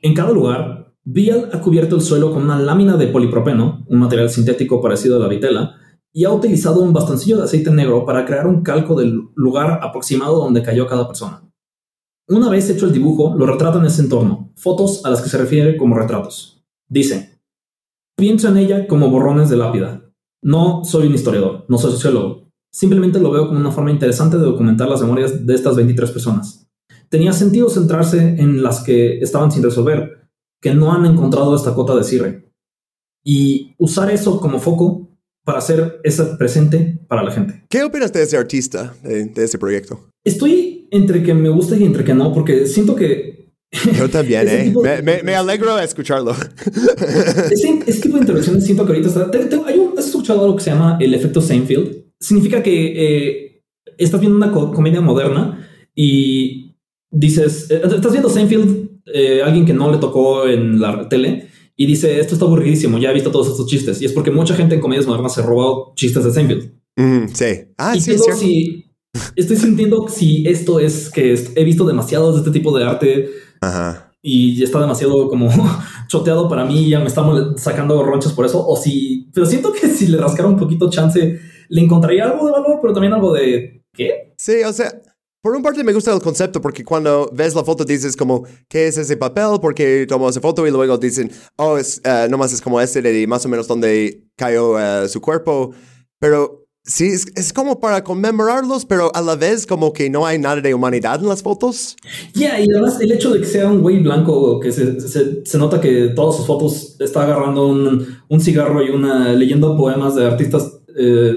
En 0.00 0.14
cada 0.14 0.30
lugar, 0.30 0.94
Bial 1.02 1.50
ha 1.52 1.60
cubierto 1.60 1.96
el 1.96 2.02
suelo 2.02 2.32
con 2.32 2.44
una 2.44 2.60
lámina 2.60 2.96
de 2.96 3.08
polipropeno, 3.08 3.84
un 3.88 3.98
material 3.98 4.30
sintético 4.30 4.80
parecido 4.80 5.16
a 5.16 5.18
la 5.18 5.28
vitela, 5.28 5.79
y 6.12 6.24
ha 6.24 6.32
utilizado 6.32 6.82
un 6.82 6.92
bastoncillo 6.92 7.38
de 7.38 7.44
aceite 7.44 7.70
negro 7.70 8.04
para 8.04 8.24
crear 8.24 8.46
un 8.46 8.62
calco 8.62 8.94
del 8.94 9.28
lugar 9.34 9.80
aproximado 9.82 10.36
donde 10.36 10.62
cayó 10.62 10.86
cada 10.86 11.06
persona. 11.06 11.42
Una 12.28 12.48
vez 12.48 12.70
hecho 12.70 12.86
el 12.86 12.92
dibujo, 12.92 13.34
lo 13.36 13.46
retrata 13.46 13.78
en 13.78 13.86
ese 13.86 14.02
entorno, 14.02 14.52
fotos 14.56 15.04
a 15.04 15.10
las 15.10 15.20
que 15.20 15.28
se 15.28 15.38
refiere 15.38 15.76
como 15.76 15.96
retratos. 15.98 16.62
Dice, 16.88 17.40
pienso 18.16 18.48
en 18.48 18.56
ella 18.56 18.86
como 18.86 19.10
borrones 19.10 19.50
de 19.50 19.56
lápida, 19.56 20.10
no 20.42 20.84
soy 20.84 21.06
un 21.08 21.14
historiador, 21.14 21.66
no 21.68 21.76
soy 21.78 21.92
sociólogo. 21.92 22.48
Simplemente 22.72 23.20
lo 23.20 23.30
veo 23.30 23.48
como 23.48 23.58
una 23.58 23.72
forma 23.72 23.90
interesante 23.90 24.38
de 24.38 24.44
documentar 24.44 24.88
las 24.88 25.02
memorias 25.02 25.44
de 25.44 25.54
estas 25.54 25.76
23 25.76 26.10
personas. 26.10 26.68
Tenía 27.08 27.32
sentido 27.32 27.68
centrarse 27.68 28.36
en 28.40 28.62
las 28.62 28.82
que 28.82 29.18
estaban 29.18 29.50
sin 29.50 29.62
resolver, 29.62 30.30
que 30.60 30.74
no 30.74 30.92
han 30.92 31.04
encontrado 31.04 31.54
esta 31.56 31.74
cota 31.74 31.96
de 31.96 32.04
cierre, 32.04 32.52
y 33.24 33.74
usar 33.78 34.10
eso 34.10 34.40
como 34.40 34.60
foco 34.60 35.09
para 35.50 35.58
hacer 35.58 36.00
ese 36.04 36.22
presente 36.38 37.00
para 37.08 37.24
la 37.24 37.32
gente. 37.32 37.64
¿Qué 37.68 37.82
opinas 37.82 38.12
de 38.12 38.22
ese 38.22 38.36
artista, 38.36 38.94
de, 39.02 39.32
ese 39.36 39.58
proyecto? 39.58 40.08
Estoy 40.24 40.86
entre 40.92 41.24
que 41.24 41.34
me 41.34 41.48
gusta 41.48 41.76
y 41.76 41.82
entre 41.82 42.04
que 42.04 42.14
no, 42.14 42.32
porque 42.32 42.66
siento 42.66 42.94
que 42.94 43.50
yo 43.98 44.08
también, 44.08 44.46
¿eh? 44.46 44.72
me, 45.02 45.24
me, 45.24 45.34
alegro 45.34 45.74
de 45.74 45.84
escucharlo. 45.84 46.32
Ese, 47.50 48.00
tipo 48.00 48.16
de 48.16 48.22
intervenciones 48.22 48.64
siento 48.64 48.84
que 48.84 48.92
ahorita 48.92 49.08
está. 49.08 49.30
hay 49.66 49.78
un, 49.78 49.98
¿Has 49.98 50.06
escuchado 50.06 50.42
algo 50.42 50.56
que 50.56 50.62
se 50.62 50.70
llama 50.70 50.98
el 51.00 51.14
efecto 51.14 51.40
Seinfeld? 51.40 52.04
Significa 52.20 52.62
que 52.62 52.92
eh, 52.96 53.62
estás 53.98 54.20
viendo 54.20 54.36
una 54.36 54.52
comedia 54.52 55.00
moderna 55.00 55.68
y 55.96 56.76
dices. 57.10 57.70
Eh, 57.70 57.82
estás 57.84 58.12
viendo 58.12 58.28
Seinfeld, 58.28 58.88
eh, 59.12 59.42
alguien 59.42 59.66
que 59.66 59.72
no 59.72 59.90
le 59.90 59.98
tocó 59.98 60.46
en 60.46 60.80
la 60.80 61.08
tele, 61.08 61.48
y 61.82 61.86
dice, 61.86 62.20
esto 62.20 62.34
está 62.34 62.44
aburridísimo, 62.44 62.98
ya 62.98 63.10
he 63.10 63.14
visto 63.14 63.30
todos 63.30 63.48
estos 63.48 63.66
chistes. 63.66 64.02
Y 64.02 64.04
es 64.04 64.12
porque 64.12 64.30
mucha 64.30 64.54
gente 64.54 64.74
en 64.74 64.82
comedias 64.82 65.06
modernas 65.06 65.32
se 65.32 65.40
robó 65.40 65.94
chistes 65.96 66.22
de 66.24 66.30
Seinfeld. 66.30 66.74
Mm, 66.96 67.28
sí. 67.32 67.46
Ah, 67.78 67.96
y 67.96 68.00
sí, 68.02 68.12
es 68.12 68.38
si 68.38 68.84
estoy 69.34 69.56
sintiendo 69.56 70.06
si 70.06 70.46
esto 70.46 70.78
es 70.78 71.08
que 71.08 71.32
he 71.54 71.64
visto 71.64 71.86
demasiado 71.86 72.32
de 72.32 72.38
este 72.40 72.50
tipo 72.50 72.76
de 72.76 72.84
arte 72.84 73.30
Ajá. 73.62 74.12
y 74.20 74.62
está 74.62 74.78
demasiado 74.78 75.26
como 75.30 75.48
choteado 76.08 76.50
para 76.50 76.66
mí, 76.66 76.86
ya 76.90 76.98
me 77.00 77.06
está 77.06 77.22
mole- 77.22 77.56
sacando 77.56 78.02
ronchas 78.04 78.34
por 78.34 78.44
eso, 78.44 78.62
o 78.66 78.76
si, 78.76 79.30
pero 79.32 79.46
siento 79.46 79.72
que 79.72 79.88
si 79.88 80.08
le 80.08 80.18
rascara 80.18 80.50
un 80.50 80.58
poquito 80.58 80.90
chance, 80.90 81.40
le 81.70 81.80
encontraría 81.80 82.24
algo 82.26 82.44
de 82.44 82.52
valor, 82.52 82.78
pero 82.82 82.92
también 82.92 83.14
algo 83.14 83.32
de, 83.32 83.84
¿qué? 83.94 84.34
Sí, 84.36 84.62
o 84.66 84.72
sea, 84.74 84.92
por 85.42 85.56
un 85.56 85.62
parte 85.62 85.82
me 85.84 85.92
gusta 85.92 86.12
el 86.12 86.20
concepto 86.20 86.60
porque 86.60 86.84
cuando 86.84 87.30
ves 87.32 87.54
la 87.54 87.64
foto 87.64 87.84
dices 87.84 88.16
como, 88.16 88.44
¿qué 88.68 88.88
es 88.88 88.98
ese 88.98 89.16
papel? 89.16 89.58
Porque 89.60 90.04
tomó 90.08 90.28
esa 90.28 90.40
foto 90.40 90.66
y 90.66 90.70
luego 90.70 90.98
dicen, 90.98 91.30
oh, 91.56 91.78
es, 91.78 92.00
eh, 92.04 92.26
nomás 92.30 92.52
es 92.52 92.60
como 92.60 92.80
este 92.80 93.00
de 93.00 93.26
más 93.26 93.44
o 93.46 93.48
menos 93.48 93.66
donde 93.66 94.24
cayó 94.36 94.78
eh, 94.78 95.08
su 95.08 95.20
cuerpo. 95.20 95.72
Pero 96.18 96.66
sí, 96.84 97.06
es, 97.06 97.26
es 97.36 97.52
como 97.54 97.80
para 97.80 98.04
conmemorarlos, 98.04 98.84
pero 98.84 99.10
a 99.14 99.22
la 99.22 99.34
vez 99.36 99.66
como 99.66 99.92
que 99.94 100.10
no 100.10 100.26
hay 100.26 100.38
nada 100.38 100.60
de 100.60 100.74
humanidad 100.74 101.20
en 101.20 101.28
las 101.28 101.42
fotos. 101.42 101.96
Ya, 102.34 102.60
y 102.60 102.66
además 102.70 103.00
el 103.00 103.10
hecho 103.12 103.30
de 103.32 103.40
que 103.40 103.46
sea 103.46 103.66
un 103.68 103.80
güey 103.80 104.02
blanco, 104.02 104.60
que 104.60 104.70
se, 104.72 105.00
se- 105.00 105.42
se 105.44 105.58
nota 105.58 105.80
que 105.80 106.08
todas 106.14 106.36
sus 106.36 106.46
fotos 106.46 106.96
está 107.00 107.22
agarrando 107.22 107.66
un, 107.66 108.06
un 108.28 108.40
cigarro 108.42 108.82
y 108.84 108.90
una 108.90 109.32
leyendo 109.32 109.74
poemas 109.76 110.14
de 110.14 110.26
artistas 110.26 110.70
eh, 110.98 111.36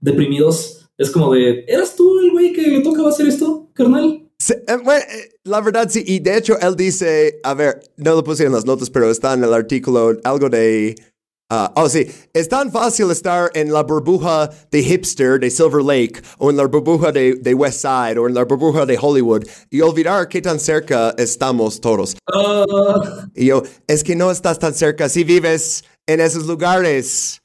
deprimidos, 0.00 0.77
es 0.98 1.10
como 1.10 1.32
de, 1.32 1.64
¿eras 1.68 1.94
tú 1.96 2.18
el 2.20 2.30
güey 2.32 2.52
que 2.52 2.62
le 2.62 2.80
tocaba 2.80 3.08
hacer 3.08 3.26
esto, 3.28 3.70
carnal? 3.72 4.28
Sí, 4.40 4.54
eh, 4.54 4.76
bueno, 4.84 5.04
eh, 5.10 5.30
la 5.44 5.60
verdad 5.60 5.88
sí, 5.88 6.02
y 6.06 6.20
de 6.20 6.36
hecho 6.36 6.58
él 6.60 6.76
dice, 6.76 7.40
a 7.42 7.54
ver, 7.54 7.80
no 7.96 8.14
lo 8.14 8.24
puse 8.24 8.44
en 8.44 8.52
las 8.52 8.64
notas, 8.64 8.90
pero 8.90 9.10
está 9.10 9.34
en 9.34 9.42
el 9.44 9.52
artículo 9.54 10.16
algo 10.22 10.48
de... 10.48 10.94
ah, 11.50 11.72
oh, 11.76 11.88
sí, 11.88 12.06
es 12.32 12.48
tan 12.48 12.70
fácil 12.70 13.10
estar 13.10 13.50
en 13.54 13.72
la 13.72 13.82
burbuja 13.82 14.48
de 14.70 14.82
hipster 14.82 15.40
de 15.40 15.50
Silver 15.50 15.82
Lake, 15.82 16.20
o 16.38 16.50
en 16.50 16.56
la 16.56 16.66
burbuja 16.66 17.10
de, 17.10 17.34
de 17.34 17.54
West 17.54 17.80
Side, 17.80 18.18
o 18.18 18.28
en 18.28 18.34
la 18.34 18.44
burbuja 18.44 18.86
de 18.86 18.98
Hollywood, 19.00 19.44
y 19.70 19.80
olvidar 19.80 20.28
qué 20.28 20.40
tan 20.40 20.60
cerca 20.60 21.14
estamos 21.16 21.80
todos. 21.80 22.16
Ah, 22.32 22.64
Y 23.34 23.46
yo, 23.46 23.62
es 23.86 24.04
que 24.04 24.14
no 24.14 24.30
estás 24.30 24.58
tan 24.58 24.74
cerca 24.74 25.08
si 25.08 25.24
vives 25.24 25.84
en 26.06 26.20
esos 26.20 26.46
lugares. 26.46 27.40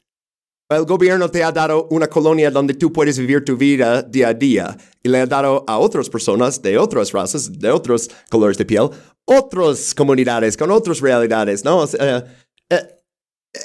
El 0.77 0.85
gobierno 0.85 1.29
te 1.29 1.43
ha 1.43 1.51
dado 1.51 1.87
una 1.91 2.07
colonia 2.07 2.49
donde 2.51 2.73
tú 2.73 2.91
puedes 2.91 3.17
vivir 3.17 3.43
tu 3.43 3.55
vida 3.57 4.01
día 4.01 4.29
a 4.29 4.33
día 4.33 4.77
y 5.01 5.09
le 5.09 5.19
ha 5.19 5.25
dado 5.25 5.63
a 5.67 5.77
otras 5.77 6.09
personas 6.09 6.61
de 6.61 6.77
otras 6.77 7.11
razas, 7.11 7.51
de 7.59 7.69
otros 7.71 8.09
colores 8.29 8.57
de 8.57 8.65
piel, 8.65 8.89
otras 9.25 9.93
comunidades 9.93 10.57
con 10.57 10.71
otras 10.71 10.99
realidades, 10.99 11.63
¿no? 11.63 11.77
O 11.79 11.87
sea, 11.87 12.25
eh, 12.69 12.81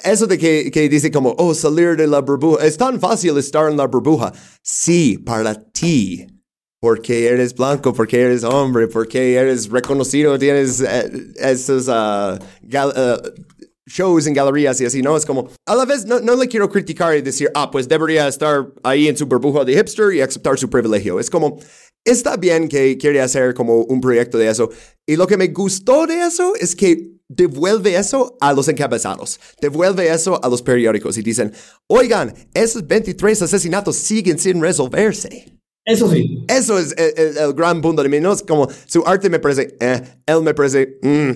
eso 0.03 0.27
de 0.27 0.37
que, 0.37 0.69
que 0.71 0.87
dice 0.87 1.11
como, 1.11 1.35
oh, 1.37 1.53
salir 1.53 1.95
de 1.95 2.07
la 2.07 2.21
burbuja, 2.21 2.65
es 2.65 2.77
tan 2.77 2.99
fácil 2.99 3.37
estar 3.37 3.69
en 3.69 3.77
la 3.77 3.87
burbuja. 3.87 4.31
Sí, 4.61 5.17
para 5.17 5.55
ti. 5.55 6.27
Porque 6.81 7.27
eres 7.27 7.53
blanco, 7.53 7.93
porque 7.93 8.21
eres 8.21 8.45
hombre, 8.45 8.87
porque 8.87 9.33
eres 9.33 9.69
reconocido, 9.69 10.39
tienes 10.39 10.79
eh, 10.79 11.33
ah, 11.89 12.39
gal- 12.61 12.93
ah, 12.95 13.21
shows 13.89 14.27
en 14.27 14.33
galerías 14.33 14.79
y 14.81 14.85
así, 14.85 15.01
¿no? 15.01 15.17
Es 15.17 15.25
como, 15.25 15.49
a 15.65 15.75
la 15.75 15.85
vez 15.85 16.05
no, 16.05 16.19
no 16.19 16.35
le 16.35 16.47
quiero 16.47 16.69
criticar 16.69 17.17
y 17.17 17.21
decir, 17.21 17.49
ah, 17.55 17.69
pues 17.71 17.87
debería 17.87 18.27
estar 18.27 18.67
ahí 18.83 19.07
en 19.07 19.17
su 19.17 19.25
burbuja 19.25 19.65
de 19.65 19.75
hipster 19.75 20.13
y 20.13 20.21
aceptar 20.21 20.57
su 20.57 20.69
privilegio. 20.69 21.19
Es 21.19 21.29
como, 21.29 21.59
está 22.05 22.37
bien 22.37 22.69
que 22.69 22.97
quiere 22.97 23.21
hacer 23.21 23.53
como 23.53 23.81
un 23.81 23.99
proyecto 23.99 24.37
de 24.37 24.49
eso. 24.49 24.69
Y 25.05 25.15
lo 25.15 25.27
que 25.27 25.37
me 25.37 25.47
gustó 25.47 26.05
de 26.07 26.21
eso 26.21 26.53
es 26.55 26.75
que 26.75 27.19
devuelve 27.27 27.95
eso 27.95 28.37
a 28.41 28.53
los 28.53 28.67
encabezados, 28.67 29.39
devuelve 29.61 30.11
eso 30.11 30.43
a 30.43 30.49
los 30.49 30.61
periódicos 30.61 31.17
y 31.17 31.21
dicen, 31.21 31.53
oigan, 31.87 32.33
esos 32.53 32.85
23 32.85 33.43
asesinatos 33.43 33.95
siguen 33.95 34.39
sin 34.39 34.61
resolverse. 34.61 35.58
Eso 35.91 36.09
sí. 36.11 36.45
Eso 36.47 36.77
es 36.79 36.93
el, 36.97 37.13
el- 37.17 37.37
el 37.37 37.53
gran 37.53 37.81
punto 37.81 38.01
de 38.03 38.09
mí. 38.09 38.19
No 38.19 38.33
es 38.33 38.43
como 38.43 38.67
su 38.85 39.03
arte 39.05 39.29
me 39.29 39.39
parece, 39.39 39.75
eh, 39.79 40.01
él 40.25 40.41
me 40.41 40.53
parece 40.53 40.97
mm, 41.01 41.29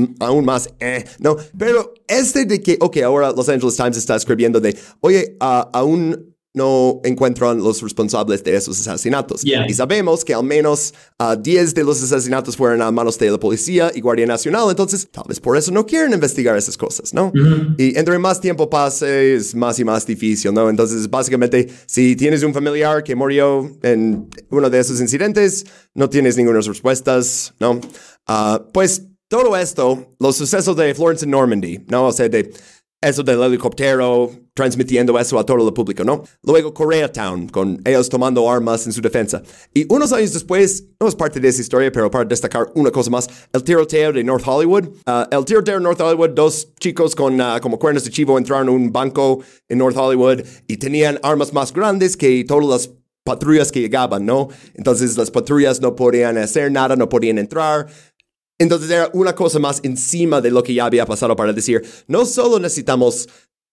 mm, 0.00 0.14
aún 0.20 0.44
más, 0.44 0.68
eh, 0.80 1.04
no. 1.18 1.36
Pero 1.58 1.94
este 2.08 2.44
de 2.44 2.60
que, 2.60 2.76
ok, 2.80 2.98
ahora 2.98 3.32
Los 3.32 3.48
Angeles 3.48 3.76
Times 3.76 3.96
está 3.96 4.16
escribiendo 4.16 4.60
de, 4.60 4.76
oye, 5.00 5.36
ah, 5.40 5.70
aún 5.72 6.31
no 6.54 7.00
encuentran 7.04 7.58
los 7.58 7.82
responsables 7.82 8.42
de 8.44 8.56
esos 8.56 8.86
asesinatos. 8.86 9.42
Yeah. 9.42 9.66
Y 9.68 9.74
sabemos 9.74 10.24
que 10.24 10.34
al 10.34 10.44
menos 10.44 10.94
ah, 11.18 11.36
10 11.36 11.74
de 11.74 11.84
los 11.84 12.02
asesinatos 12.02 12.56
fueron 12.56 12.82
a 12.82 12.90
manos 12.90 13.18
de 13.18 13.30
la 13.30 13.38
policía 13.38 13.90
y 13.94 14.00
Guardia 14.00 14.26
Nacional, 14.26 14.68
entonces 14.70 15.08
tal 15.10 15.24
vez 15.28 15.40
por 15.40 15.56
eso 15.56 15.70
no 15.72 15.86
quieren 15.86 16.12
investigar 16.12 16.56
esas 16.56 16.76
cosas, 16.76 17.12
¿no? 17.12 17.32
Y 17.78 17.98
entre 17.98 18.18
más 18.18 18.40
tiempo 18.40 18.68
pase 18.68 19.34
es 19.34 19.54
más 19.54 19.78
y 19.78 19.84
más 19.84 20.06
difícil, 20.06 20.52
¿no? 20.54 20.68
Entonces, 20.68 21.08
básicamente, 21.08 21.68
si 21.86 22.16
tienes 22.16 22.42
un 22.42 22.54
familiar 22.54 23.02
que 23.02 23.14
murió 23.14 23.70
en 23.82 24.28
uno 24.50 24.70
de 24.70 24.78
esos 24.78 25.00
incidentes, 25.00 25.66
no 25.94 26.08
tienes 26.08 26.36
ninguna 26.36 26.60
respuestas, 26.60 27.54
¿no? 27.58 27.80
Ah, 28.26 28.62
pues 28.72 29.02
todo 29.28 29.56
esto, 29.56 30.14
los 30.20 30.36
sucesos 30.36 30.76
de 30.76 30.94
Florence 30.94 31.24
en 31.24 31.30
Normandy, 31.30 31.84
¿no? 31.88 32.08
O 32.08 32.12
sea, 32.12 32.28
de 32.28 32.52
eso 33.02 33.22
del 33.22 33.42
helicóptero, 33.42 34.30
transmitiendo 34.54 35.18
eso 35.18 35.38
a 35.38 35.44
todo 35.44 35.66
el 35.66 35.74
público, 35.74 36.04
¿no? 36.04 36.22
Luego 36.42 36.72
Koreatown, 36.72 37.48
con 37.48 37.80
ellos 37.84 38.08
tomando 38.08 38.50
armas 38.50 38.86
en 38.86 38.92
su 38.92 39.00
defensa. 39.00 39.42
Y 39.74 39.92
unos 39.92 40.12
años 40.12 40.32
después, 40.32 40.84
no 41.00 41.08
es 41.08 41.14
parte 41.14 41.40
de 41.40 41.48
esa 41.48 41.60
historia, 41.60 41.90
pero 41.90 42.10
para 42.10 42.24
destacar 42.24 42.70
una 42.74 42.90
cosa 42.90 43.10
más, 43.10 43.28
el 43.52 43.64
tiroteo 43.64 44.12
de 44.12 44.22
North 44.22 44.44
Hollywood. 44.46 44.88
Ah, 45.06 45.28
el 45.30 45.44
tiroteo 45.44 45.74
de 45.74 45.80
North 45.82 46.00
Hollywood, 46.00 46.30
dos 46.30 46.72
chicos 46.78 47.14
con 47.14 47.40
ah, 47.40 47.58
como 47.60 47.78
cuernos 47.78 48.04
de 48.04 48.10
chivo 48.10 48.38
entraron 48.38 48.68
a 48.68 48.70
un 48.70 48.92
banco 48.92 49.40
en 49.68 49.78
North 49.78 49.96
Hollywood 49.96 50.42
y 50.68 50.76
tenían 50.76 51.18
armas 51.22 51.52
más 51.52 51.72
grandes 51.72 52.16
que 52.16 52.44
todas 52.44 52.66
las 52.66 52.90
patrullas 53.24 53.70
que 53.70 53.80
llegaban, 53.80 54.26
¿no? 54.26 54.48
Entonces 54.74 55.16
las 55.16 55.30
patrullas 55.30 55.80
no 55.80 55.94
podían 55.94 56.38
hacer 56.38 56.72
nada, 56.72 56.96
no 56.96 57.08
podían 57.08 57.38
entrar. 57.38 57.86
Entonces 58.58 58.90
era 58.90 59.10
una 59.12 59.34
cosa 59.34 59.58
más 59.58 59.80
encima 59.82 60.40
de 60.40 60.50
lo 60.50 60.62
que 60.62 60.74
ya 60.74 60.84
había 60.84 61.06
pasado 61.06 61.34
para 61.34 61.52
decir, 61.52 61.82
no 62.06 62.24
solo 62.24 62.58
necesitamos 62.58 63.28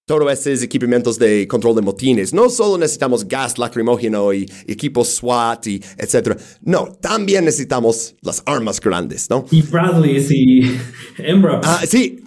todos 0.07 0.31
estos 0.31 0.63
equipamientos 0.63 1.19
de 1.19 1.47
control 1.47 1.75
de 1.75 1.81
motines, 1.83 2.33
no 2.33 2.49
solo 2.49 2.79
necesitamos 2.79 3.27
gas 3.27 3.59
lacrimógeno 3.59 4.33
y 4.33 4.51
equipos 4.65 5.09
SWAT 5.09 5.67
y 5.67 5.83
etcétera. 5.97 6.35
No, 6.61 6.87
también 6.99 7.45
necesitamos 7.45 8.15
las 8.21 8.41
armas 8.47 8.81
grandes, 8.81 9.29
¿no? 9.29 9.45
Y 9.51 9.61
Bradleys 9.61 10.31
y 10.31 10.61
Embraps. 11.19 11.67
Ah, 11.67 11.81
sí. 11.87 12.23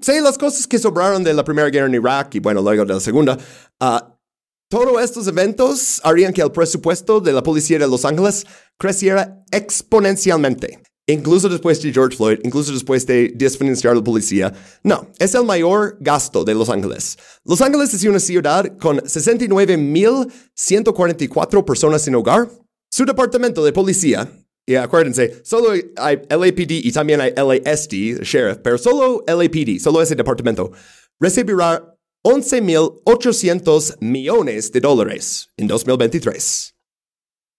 Sí, 0.00 0.12
las 0.20 0.36
cosas 0.36 0.66
que 0.66 0.78
sobraron 0.78 1.22
de 1.24 1.32
la 1.32 1.44
Primera 1.44 1.70
Guerra 1.70 1.86
en 1.86 1.94
Irak 1.94 2.34
y 2.34 2.40
bueno, 2.40 2.60
luego 2.60 2.84
de 2.84 2.94
la 2.94 3.00
Segunda. 3.00 3.38
ah, 3.80 4.10
todos 4.68 5.00
estos 5.00 5.28
eventos 5.28 6.00
harían 6.02 6.32
que 6.32 6.42
el 6.42 6.50
presupuesto 6.50 7.20
de 7.20 7.32
la 7.32 7.42
policía 7.42 7.78
de 7.78 7.86
Los 7.86 8.04
Ángeles 8.04 8.44
creciera 8.76 9.40
exponencialmente. 9.52 10.80
Incluso 11.06 11.50
después 11.50 11.82
de 11.82 11.92
George 11.92 12.16
Floyd, 12.16 12.38
incluso 12.44 12.72
después 12.72 13.06
de 13.06 13.30
desfinanciar 13.34 13.94
la 13.94 14.02
policía. 14.02 14.54
No, 14.82 15.10
es 15.18 15.34
el 15.34 15.44
mayor 15.44 15.98
gasto 16.00 16.44
de 16.44 16.54
Los 16.54 16.70
Ángeles. 16.70 17.18
Los 17.44 17.60
Ángeles 17.60 17.92
es 17.92 18.02
una 18.04 18.18
ciudad 18.18 18.78
con 18.78 19.00
69.144 19.00 21.64
personas 21.64 22.00
sin 22.00 22.14
hogar. 22.14 22.48
Su 22.90 23.04
departamento 23.04 23.62
de 23.62 23.70
policía, 23.72 24.32
y 24.66 24.76
acuérdense, 24.76 25.42
solo 25.44 25.74
hay 25.96 26.22
LAPD 26.30 26.70
y 26.70 26.90
también 26.90 27.20
hay 27.20 27.34
LASD, 27.36 28.22
sheriff, 28.22 28.60
pero 28.62 28.78
solo 28.78 29.22
LAPD, 29.26 29.78
solo 29.80 30.00
ese 30.00 30.14
departamento, 30.14 30.72
recibirá 31.20 31.94
11.800 32.24 33.98
millones 34.00 34.72
de 34.72 34.80
dólares 34.80 35.50
en 35.58 35.66
2023. 35.66 36.74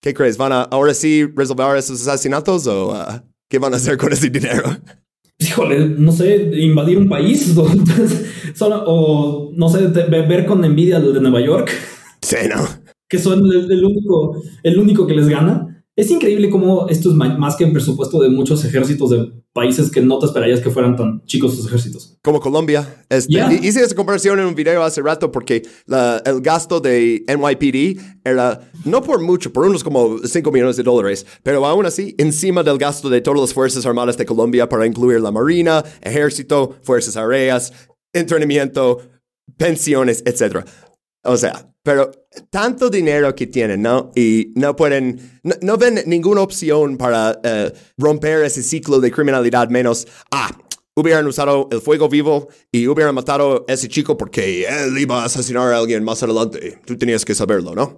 ¿Qué 0.02 0.16
crees? 0.16 0.38
¿Van 0.38 0.52
a 0.52 0.64
ahora 0.64 0.96
sí 0.96 1.28
resolver 1.36 1.78
esos 1.78 2.08
asesinatos 2.08 2.66
o 2.66 2.92
uh, 2.92 3.22
qué 3.50 3.60
van 3.60 3.74
a 3.74 3.78
hacer 3.78 3.98
con 3.98 4.12
ese 4.14 4.30
dinero? 4.30 4.64
Híjole, 5.38 5.90
no 5.90 6.12
sé, 6.12 6.50
invadir 6.56 6.98
un 6.98 7.10
país 7.10 7.54
Solo- 8.56 8.84
o 8.88 9.52
no 9.54 9.70
sé, 9.70 9.88
ver 9.88 10.46
con 10.46 10.64
envidia 10.64 10.98
al 10.98 11.14
de 11.14 11.20
Nueva 11.22 11.42
York, 11.42 11.70
Sí, 12.22 12.38
¿no? 12.50 12.66
que 13.10 13.20
son 13.20 13.40
el, 13.46 13.72
el 13.72 13.84
único, 13.86 14.42
el 14.64 14.80
único 14.80 15.06
que 15.06 15.14
les 15.14 15.28
gana. 15.30 15.75
Es 15.98 16.12
increíble 16.12 16.50
cómo 16.50 16.90
esto 16.90 17.10
es 17.10 17.16
más 17.16 17.56
que 17.56 17.64
el 17.64 17.72
presupuesto 17.72 18.20
de 18.22 18.28
muchos 18.28 18.66
ejércitos 18.66 19.10
de 19.12 19.32
países 19.54 19.90
que 19.90 20.02
no 20.02 20.20
te 20.20 20.26
esperarías 20.26 20.60
que 20.60 20.70
fueran 20.70 20.98
tan 20.98 21.24
chicos 21.26 21.56
sus 21.56 21.68
ejércitos. 21.68 22.18
Como 22.22 22.42
Colombia. 22.42 23.06
Este, 23.08 23.32
Yeah. 23.32 23.50
hi- 23.54 23.66
Hice 23.66 23.82
esa 23.82 23.96
comparación 23.96 24.38
en 24.40 24.46
un 24.48 24.56
video 24.56 24.84
hace 24.84 25.02
rato 25.02 25.32
porque 25.32 25.62
la- 25.86 26.22
el 26.26 26.42
gasto 26.42 26.82
de 26.82 27.24
NYPD 27.30 27.98
era 28.26 28.60
no 28.84 29.02
por 29.02 29.22
mucho, 29.22 29.54
por 29.54 29.66
unos 29.66 29.86
como 29.86 30.18
5 30.26 30.52
millones 30.52 30.76
de 30.76 30.84
dólares, 30.84 31.26
pero 31.44 31.66
aún 31.66 31.86
así 31.86 32.14
encima 32.18 32.62
del 32.62 32.78
gasto 32.78 33.10
de 33.10 33.22
todas 33.22 33.40
las 33.40 33.54
Fuerzas 33.54 33.86
Armadas 33.86 34.18
de 34.18 34.26
Colombia 34.26 34.68
para 34.68 34.86
incluir 34.86 35.22
la 35.22 35.32
Marina, 35.32 35.82
Ejército, 36.02 36.76
Fuerzas 36.84 37.16
Aéreas, 37.16 37.72
entrenamiento, 38.14 39.00
pensiones, 39.58 40.24
etc. 40.26 40.66
O 41.26 41.38
sea, 41.38 41.68
pero 41.84 42.12
tanto 42.50 42.90
dinero 42.90 43.36
que 43.36 43.48
tienen, 43.48 43.82
¿no? 43.82 44.12
Y 44.16 44.52
no 44.56 44.76
pueden, 44.76 45.40
no, 45.44 45.56
no 45.62 45.78
ven 45.78 46.02
ninguna 46.06 46.42
opción 46.42 46.98
para 46.98 47.40
eh, 47.44 47.72
romper 47.98 48.44
ese 48.44 48.64
ciclo 48.64 49.00
de 49.00 49.12
criminalidad 49.12 49.70
menos, 49.70 50.08
ah, 50.32 50.50
hubieran 50.96 51.28
usado 51.28 51.68
el 51.72 51.82
fuego 51.82 52.10
vivo 52.10 52.48
y 52.72 52.88
hubieran 52.88 53.14
matado 53.14 53.66
a 53.68 53.74
ese 53.74 53.88
chico 53.88 54.18
porque 54.18 54.66
él 54.66 54.98
iba 54.98 55.22
a 55.22 55.26
asesinar 55.26 55.74
a 55.74 55.78
alguien 55.78 56.04
más 56.04 56.24
adelante. 56.24 56.80
Tú 56.86 56.98
tenías 56.98 57.26
que 57.26 57.36
saberlo, 57.36 57.76
¿no? 57.76 57.98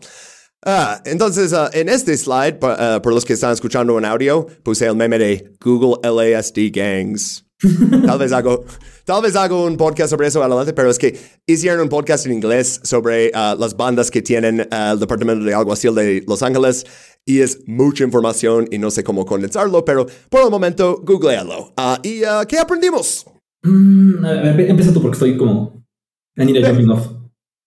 Ah, 0.65 1.01
entonces, 1.05 1.53
uh, 1.53 1.69
en 1.71 1.87
este 1.87 2.17
slide, 2.17 2.57
uh, 2.61 3.01
por 3.01 3.13
los 3.13 3.23
que 3.23 3.33
están 3.33 3.53
escuchando 3.53 3.97
en 3.97 4.05
audio, 4.05 4.47
puse 4.63 4.85
el 4.85 4.95
meme 4.95 5.19
de 5.19 5.53
Google 5.63 5.97
LASD 6.03 6.71
Gangs. 6.73 7.46
Tal 8.05 8.19
vez 8.19 8.31
hago, 8.33 8.65
tal 9.03 9.23
vez 9.23 9.35
hago 9.35 9.65
un 9.65 9.77
podcast 9.77 10.11
sobre 10.11 10.27
eso 10.27 10.43
adelante, 10.43 10.73
pero 10.73 10.91
es 10.91 10.99
que 10.99 11.17
hicieron 11.47 11.81
un 11.81 11.89
podcast 11.89 12.27
en 12.27 12.33
inglés 12.33 12.79
sobre 12.83 13.29
uh, 13.29 13.59
las 13.59 13.75
bandas 13.75 14.11
que 14.11 14.21
tienen 14.21 14.67
el 14.71 14.99
Departamento 14.99 15.43
de 15.43 15.55
Alguacil 15.55 15.95
de 15.95 16.23
Los 16.27 16.43
Ángeles 16.43 16.85
y 17.25 17.39
es 17.39 17.61
mucha 17.65 18.03
información 18.03 18.67
y 18.71 18.77
no 18.77 18.91
sé 18.91 19.03
cómo 19.03 19.25
condensarlo, 19.25 19.83
pero 19.83 20.05
por 20.29 20.43
el 20.43 20.51
momento, 20.51 21.01
googlealo. 21.03 21.73
¿Y 22.03 22.21
qué 22.47 22.59
aprendimos? 22.59 23.25
Mm, 23.63 24.23
a 24.23 24.31
ver, 24.33 24.69
empieza 24.69 24.93
tú 24.93 25.01
porque 25.01 25.15
estoy 25.15 25.35
como... 25.35 25.83
I 26.37 26.45
need 26.45 26.63
a 26.63 26.67
jumping 26.67 26.89
off. 26.91 27.07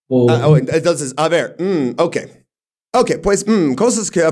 Oh, 0.08 0.56
entonces, 0.56 1.12
a 1.16 1.28
ver, 1.28 1.56
mm, 1.58 2.00
ok. 2.00 2.16
Ok, 2.96 3.12
pues 3.22 3.46
mm, 3.46 3.74
cosas 3.74 4.10
que... 4.10 4.22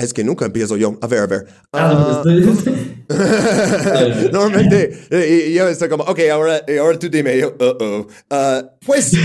Es 0.00 0.14
que 0.14 0.24
nunca 0.24 0.46
empiezo 0.46 0.76
yo. 0.76 0.96
A 1.00 1.06
ver, 1.06 1.20
a 1.20 1.26
ver. 1.26 1.46
Ah, 1.72 2.22
Uh, 2.24 2.28
Normalmente 4.32 4.92
eh, 5.10 5.52
yo 5.54 5.68
estoy 5.68 5.88
como, 5.88 6.04
ok, 6.04 6.20
ahora, 6.30 6.62
ahora 6.80 6.98
tú 6.98 7.08
dime. 7.08 7.38
Yo, 7.38 7.48
uh 7.48 7.76
-oh. 7.78 8.06
uh, 8.30 8.68
pues... 8.84 9.12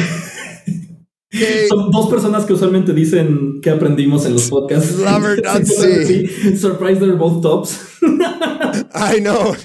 Que... 1.30 1.68
Son 1.68 1.89
dos 1.89 2.11
personas 2.11 2.45
que 2.45 2.53
usualmente 2.53 2.93
dicen 2.93 3.60
que 3.60 3.72
aprendimos 3.72 4.23
en 4.27 4.34
los 4.34 4.49
podcasts. 4.51 4.99
La 4.99 5.18
verdad, 5.18 5.64
sí. 5.65 6.27
Surprise, 6.55 6.99
they're 6.99 7.15
both 7.15 7.41
tops. 7.41 7.80
I 8.93 9.19
know. 9.19 9.55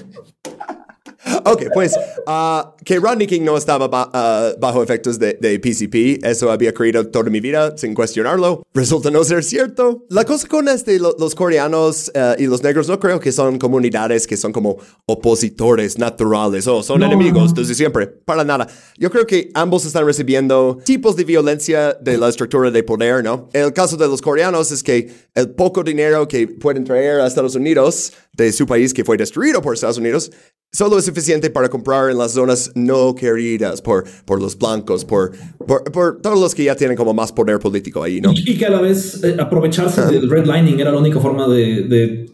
Ok, 1.45 1.63
pues 1.73 1.95
uh, 2.27 2.69
que 2.83 2.99
Rodney 2.99 3.27
King 3.27 3.41
no 3.41 3.57
estaba 3.57 3.87
ba 3.87 4.09
uh, 4.09 4.59
bajo 4.59 4.83
efectos 4.83 5.19
de, 5.19 5.37
de, 5.39 5.59
PCP, 5.59 6.25
eso 6.25 6.51
había 6.51 6.73
creído 6.73 7.07
toda 7.07 7.29
mi 7.29 7.39
vida 7.39 7.77
sin 7.77 7.93
cuestionarlo. 7.93 8.63
Resulta 8.73 9.11
no 9.11 9.23
ser 9.23 9.43
cierto. 9.43 10.05
La 10.09 10.25
cosa 10.25 10.47
con 10.47 10.67
este, 10.67 10.99
lo, 10.99 11.15
los 11.19 11.35
coreanos 11.35 12.11
uh, 12.15 12.41
y 12.41 12.47
los 12.47 12.63
negros 12.63 12.87
no 12.87 12.99
creo 12.99 13.19
que 13.19 13.31
son 13.31 13.57
comunidades 13.57 14.27
que 14.27 14.37
son 14.37 14.51
como 14.51 14.77
opositores 15.05 15.97
naturales 15.97 16.67
o 16.67 16.83
son 16.83 16.99
no. 17.01 17.05
enemigos 17.05 17.53
desde 17.53 17.75
siempre. 17.75 18.07
Para 18.07 18.43
nada. 18.43 18.67
Yo 18.97 19.09
creo 19.09 19.25
que 19.25 19.49
ambos 19.53 19.85
están 19.85 20.05
recibiendo 20.05 20.79
tipos 20.83 21.15
de 21.15 21.23
violencia 21.23 21.93
de 21.93 22.17
la 22.17 22.29
estructura 22.29 22.71
de 22.71 22.83
poder, 22.83 23.23
¿no? 23.23 23.49
El 23.53 23.73
caso 23.73 23.97
de 23.97 24.07
los 24.07 24.21
coreanos 24.21 24.71
es 24.71 24.83
que 24.83 25.09
el 25.35 25.49
poco 25.51 25.83
dinero 25.83 26.27
que 26.27 26.47
pueden 26.47 26.83
traer 26.83 27.21
a 27.21 27.27
Estados 27.27 27.55
Unidos 27.55 28.13
de 28.33 28.51
su 28.51 28.65
país 28.65 28.93
que 28.93 29.03
fue 29.03 29.17
destruido 29.17 29.61
por 29.61 29.73
Estados 29.73 29.97
Unidos 29.97 30.31
solo 30.71 30.97
es 30.99 31.05
suficiente 31.05 31.49
para 31.49 31.69
comprar 31.69 32.09
en 32.09 32.17
las 32.17 32.33
zonas 32.33 32.71
no 32.75 33.15
queridas 33.15 33.81
por, 33.81 34.05
por 34.25 34.41
los 34.41 34.57
blancos, 34.57 35.03
por, 35.03 35.31
por, 35.65 35.83
por 35.91 36.21
todos 36.21 36.39
los 36.39 36.53
que 36.53 36.63
ya 36.63 36.75
tienen 36.75 36.95
como 36.95 37.13
más 37.13 37.31
poder 37.31 37.59
político 37.59 38.03
ahí, 38.03 38.21
¿no? 38.21 38.31
Y, 38.33 38.51
y 38.51 38.57
que 38.57 38.65
a 38.65 38.69
la 38.69 38.81
vez 38.81 39.23
eh, 39.23 39.35
aprovecharse 39.39 40.01
uh 40.01 40.03
-huh. 40.05 40.11
del 40.11 40.29
redlining 40.29 40.79
era 40.79 40.91
la 40.91 40.99
única 40.99 41.19
forma 41.19 41.47
de, 41.47 41.83
de, 41.83 42.29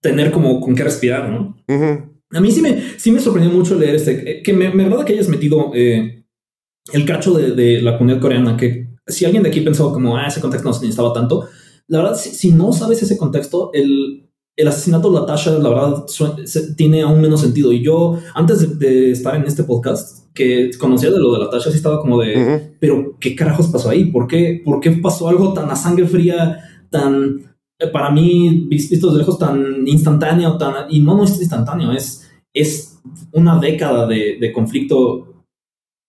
tener 0.00 0.30
como 0.30 0.60
con 0.60 0.74
qué 0.74 0.84
respirar, 0.84 1.30
¿no? 1.30 1.56
Uh 1.66 1.72
-huh. 1.72 2.10
A 2.32 2.40
mí 2.40 2.50
sí 2.50 2.60
me, 2.60 2.98
sí 2.98 3.10
me 3.10 3.20
sorprendió 3.20 3.52
mucho 3.52 3.74
leer 3.74 3.94
este, 3.94 4.42
que 4.42 4.52
me, 4.52 4.72
me 4.74 4.84
agrada 4.84 5.04
que 5.04 5.14
hayas 5.14 5.28
metido 5.28 5.70
eh, 5.74 6.24
el 6.92 7.06
cacho 7.06 7.32
de, 7.32 7.52
de, 7.52 7.80
la 7.80 7.96
comunidad 7.96 8.20
coreana, 8.20 8.56
que 8.56 8.88
si 9.06 9.24
alguien 9.24 9.42
de 9.42 9.48
aquí 9.48 9.60
pensó 9.60 9.92
como, 9.92 10.16
ah, 10.16 10.26
ese 10.26 10.40
contexto 10.40 10.68
no 10.68 10.74
se 10.74 10.80
necesitaba 10.80 11.12
tanto, 11.12 11.48
la 11.88 11.98
verdad, 11.98 12.16
si, 12.16 12.30
si 12.30 12.50
no 12.50 12.72
sabes 12.72 13.02
ese 13.02 13.16
contexto, 13.16 13.70
el, 13.72 14.23
el 14.56 14.68
asesinato 14.68 15.10
de 15.10 15.20
Natasha, 15.20 15.58
la 15.58 15.68
verdad, 15.68 16.04
tiene 16.76 17.02
aún 17.02 17.20
menos 17.20 17.40
sentido. 17.40 17.72
Y 17.72 17.82
yo, 17.82 18.18
antes 18.34 18.78
de, 18.78 18.86
de, 18.86 19.10
estar 19.10 19.34
en 19.34 19.44
este 19.44 19.64
podcast, 19.64 20.32
que 20.34 20.70
conocía 20.78 21.10
de 21.10 21.18
lo 21.18 21.32
de 21.32 21.44
Natasha, 21.44 21.70
sí 21.70 21.76
estaba 21.76 22.00
como 22.00 22.20
de, 22.20 22.36
uh 22.36 22.40
-huh. 22.40 22.76
pero 22.80 23.16
¿qué 23.20 23.34
carajos 23.34 23.68
pasó 23.68 23.90
ahí? 23.90 24.06
¿Por 24.06 24.26
qué, 24.26 24.62
¿Por 24.64 24.80
qué 24.80 24.92
pasó 24.92 25.28
algo 25.28 25.52
tan 25.52 25.70
a 25.70 25.76
sangre 25.76 26.06
fría, 26.06 26.58
tan, 26.90 27.56
eh, 27.78 27.88
para 27.88 28.10
mí, 28.10 28.66
visto 28.68 29.12
de 29.12 29.18
lejos, 29.18 29.38
tan 29.38 29.86
instantáneo? 29.86 30.56
Tan, 30.58 30.86
y 30.90 31.00
no, 31.00 31.16
no 31.16 31.24
es 31.24 31.40
instantáneo, 31.40 31.92
es, 31.92 32.28
es 32.52 33.00
una 33.32 33.58
década 33.58 34.06
de, 34.06 34.38
de 34.40 34.52
conflicto 34.52 35.44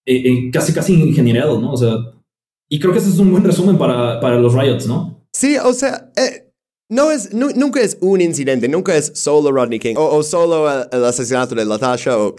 eh, 0.08 0.22
eh, 0.24 0.52
casi, 0.52 0.74
casi 0.74 0.94
ingeniero, 0.94 1.60
¿no? 1.60 1.74
O 1.74 1.78
sea, 1.78 1.96
y 2.70 2.80
creo 2.80 2.94
que 2.94 3.00
ese 3.00 3.10
es 3.10 3.20
un 3.20 3.32
buen 3.32 3.44
resumen 3.44 3.78
para, 3.78 4.20
para 4.20 4.40
los 4.40 4.54
riots, 4.54 4.88
¿no? 4.88 5.24
Sí, 5.34 5.58
o 5.58 5.74
sea, 5.74 6.05
no 6.96 7.12
es, 7.12 7.34
nu 7.34 7.50
nunca 7.56 7.82
es 7.82 7.98
un 8.02 8.22
incidente, 8.22 8.68
nunca 8.68 8.96
es 8.96 9.12
solo 9.16 9.52
Rodney 9.52 9.80
King 9.80 9.96
o, 9.98 10.18
o 10.18 10.24
solo 10.24 10.72
el, 10.72 10.88
el, 10.92 11.06
asesinato 11.06 11.54
de 11.54 11.66
Latasha, 11.66 12.18
o, 12.18 12.36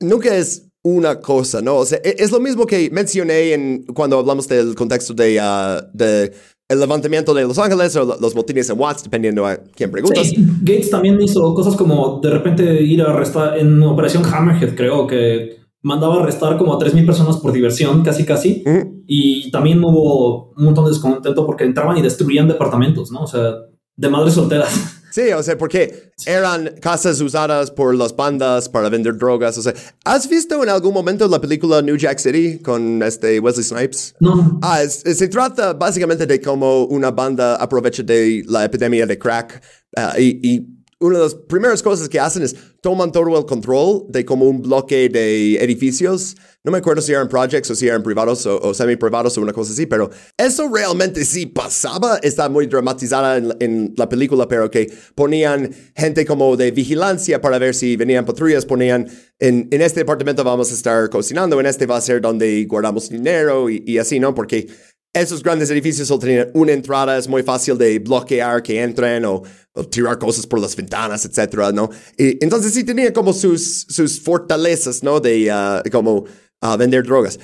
nunca 0.00 0.34
es 0.34 0.66
una 0.82 1.20
cosa, 1.20 1.60
¿no? 1.60 1.76
O 1.76 1.86
sea, 1.86 1.98
es, 2.02 2.16
es 2.18 2.32
lo 2.32 2.40
mismo 2.40 2.66
que 2.66 2.90
mencioné 2.90 3.52
en, 3.52 3.84
cuando 3.94 4.18
hablamos 4.18 4.48
del 4.48 4.74
contexto 4.74 5.14
de, 5.14 5.38
uh, 5.40 5.96
de 5.96 6.32
el 6.68 6.78
levantamiento 6.78 7.34
de 7.34 7.42
Los 7.42 7.58
Ángeles 7.58 7.96
o 7.96 8.16
los 8.20 8.34
motines 8.34 8.70
en 8.70 8.78
Watts, 8.78 9.02
dependiendo 9.02 9.44
a 9.44 9.56
quién 9.56 9.90
preguntas. 9.90 10.28
Sí, 10.28 10.36
Gates 10.62 10.90
también 10.90 11.20
hizo 11.20 11.52
cosas 11.54 11.74
como 11.74 12.20
de 12.22 12.30
repente 12.30 12.82
ir 12.82 13.02
a 13.02 13.10
arrestar 13.10 13.58
en 13.58 13.82
Operación 13.82 14.24
Hammerhead, 14.24 14.76
creo 14.76 15.06
que 15.06 15.60
mandaba 15.82 16.22
arrestar 16.22 16.56
como 16.58 16.74
a 16.74 16.78
3.000 16.78 17.06
personas 17.06 17.38
por 17.38 17.52
diversión, 17.52 18.02
casi 18.02 18.24
casi. 18.24 18.62
Uh 18.64 18.70
-huh. 18.70 19.02
Y 19.06 19.50
también 19.50 19.82
hubo 19.82 20.52
un 20.56 20.64
montón 20.64 20.84
de 20.84 20.90
descontento 20.90 21.44
porque 21.44 21.64
entraban 21.64 21.96
y 21.96 22.02
destruían 22.02 22.46
departamentos, 22.46 23.10
¿no? 23.10 23.22
O 23.22 23.26
sea, 23.26 23.54
de 24.00 24.08
madres 24.08 24.34
solteras. 24.34 24.70
Sí, 25.10 25.22
o 25.32 25.42
sea, 25.42 25.58
porque 25.58 26.12
eran 26.24 26.76
casas 26.80 27.20
usadas 27.20 27.72
por 27.72 27.96
las 27.96 28.14
bandas 28.14 28.68
para 28.68 28.88
vender 28.88 29.18
drogas. 29.18 29.58
O 29.58 29.62
sea, 29.62 29.74
¿has 30.04 30.28
visto 30.28 30.62
en 30.62 30.68
algún 30.68 30.94
momento 30.94 31.26
la 31.26 31.40
película 31.40 31.82
New 31.82 31.96
Jack 31.96 32.18
City 32.20 32.60
con 32.60 33.02
este 33.02 33.40
Wesley 33.40 33.64
Snipes? 33.64 34.14
No. 34.20 34.60
Ah, 34.62 34.84
es, 34.84 35.04
es, 35.04 35.18
se 35.18 35.26
trata 35.26 35.72
básicamente 35.72 36.26
de 36.26 36.40
cómo 36.40 36.84
una 36.84 37.10
banda 37.10 37.56
aprovecha 37.56 38.04
de 38.04 38.44
la 38.46 38.64
epidemia 38.64 39.04
de 39.04 39.18
crack 39.18 39.60
uh, 39.96 40.16
y, 40.16 40.38
y 40.48 40.79
una 41.00 41.16
de 41.16 41.24
las 41.24 41.34
primeras 41.34 41.82
cosas 41.82 42.08
que 42.08 42.20
hacen 42.20 42.42
es 42.42 42.54
toman 42.82 43.10
todo 43.10 43.38
el 43.38 43.46
control 43.46 44.04
de 44.08 44.24
como 44.24 44.44
un 44.46 44.62
bloque 44.62 45.08
de 45.08 45.56
edificios. 45.56 46.36
No 46.62 46.70
me 46.70 46.78
acuerdo 46.78 47.00
si 47.00 47.12
eran 47.12 47.28
projects 47.28 47.70
o 47.70 47.74
si 47.74 47.88
eran 47.88 48.02
privados 48.02 48.44
o, 48.44 48.60
o 48.60 48.74
semi-privados 48.74 49.36
o 49.38 49.40
una 49.40 49.52
cosa 49.52 49.72
así, 49.72 49.86
pero 49.86 50.10
eso 50.36 50.70
realmente 50.72 51.24
sí 51.24 51.46
pasaba. 51.46 52.18
Está 52.22 52.50
muy 52.50 52.66
dramatizada 52.66 53.38
en, 53.38 53.54
en, 53.60 53.94
la 53.96 54.10
película, 54.10 54.46
pero 54.46 54.70
que 54.70 54.92
ponían 55.14 55.70
gente 55.96 56.26
como 56.26 56.56
de 56.56 56.70
vigilancia 56.70 57.40
para 57.40 57.58
ver 57.58 57.74
si 57.74 57.96
venían 57.96 58.26
patrullas, 58.26 58.66
ponían 58.66 59.08
en, 59.38 59.68
en 59.70 59.80
este 59.80 60.00
departamento 60.00 60.44
vamos 60.44 60.70
a 60.70 60.74
estar 60.74 61.08
cocinando, 61.08 61.58
en 61.58 61.64
este 61.64 61.86
va 61.86 61.96
a 61.96 62.00
ser 62.02 62.20
donde 62.20 62.62
guardamos 62.66 63.08
dinero 63.08 63.70
y, 63.70 63.82
y 63.86 63.96
así, 63.96 64.20
¿no? 64.20 64.34
Porque 64.34 64.68
esos 65.12 65.42
grandes 65.42 65.70
edificios 65.70 66.08
solo 66.08 66.20
tenían 66.20 66.50
una 66.54 66.72
entrada, 66.72 67.18
es 67.18 67.26
muy 67.26 67.42
fácil 67.42 67.76
de 67.76 67.98
bloquear 67.98 68.62
que 68.62 68.80
entren 68.80 69.24
o, 69.24 69.42
tirar 69.90 70.18
cosas 70.18 70.46
por 70.46 70.60
las 70.60 70.76
ventanas, 70.76 71.24
etcétera, 71.24 71.72
¿no? 71.72 71.90
Y 72.16 72.42
entonces 72.44 72.72
sí 72.72 72.84
tenía 72.84 73.12
como 73.12 73.32
sus, 73.32 73.86
sus 73.88 74.20
fortalezas, 74.20 75.02
¿no? 75.02 75.20
De 75.20 75.50
uh, 75.50 75.88
como 75.90 76.24
uh, 76.62 76.76
vender 76.76 77.04
drogas. 77.04 77.38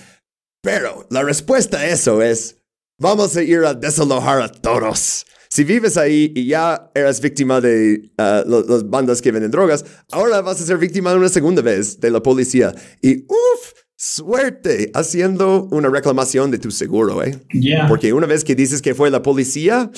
Pero 0.62 1.06
la 1.10 1.22
respuesta 1.22 1.78
a 1.78 1.86
eso 1.86 2.22
es, 2.22 2.56
vamos 3.00 3.36
a 3.36 3.42
ir 3.42 3.64
a 3.64 3.74
desalojar 3.74 4.42
a 4.42 4.48
todos. 4.48 5.24
Si 5.48 5.64
vives 5.64 5.96
ahí 5.96 6.32
y 6.34 6.46
ya 6.46 6.90
eras 6.94 7.20
víctima 7.20 7.60
de 7.60 8.10
uh, 8.18 8.64
las 8.68 8.88
bandas 8.88 9.22
que 9.22 9.32
venden 9.32 9.50
drogas, 9.50 9.84
ahora 10.10 10.40
vas 10.40 10.60
a 10.60 10.66
ser 10.66 10.78
víctima 10.78 11.14
una 11.14 11.28
segunda 11.28 11.62
vez 11.62 12.00
de 12.00 12.10
la 12.10 12.22
policía. 12.22 12.74
Y 13.00 13.24
uff, 13.24 13.72
suerte 13.96 14.90
haciendo 14.94 15.68
una 15.70 15.88
reclamación 15.88 16.50
de 16.50 16.58
tu 16.58 16.70
seguro, 16.70 17.22
¿eh? 17.24 17.40
Yeah. 17.52 17.88
Porque 17.88 18.12
una 18.12 18.26
vez 18.26 18.44
que 18.44 18.54
dices 18.54 18.82
que 18.82 18.94
fue 18.94 19.10
la 19.10 19.22
policía, 19.22 19.90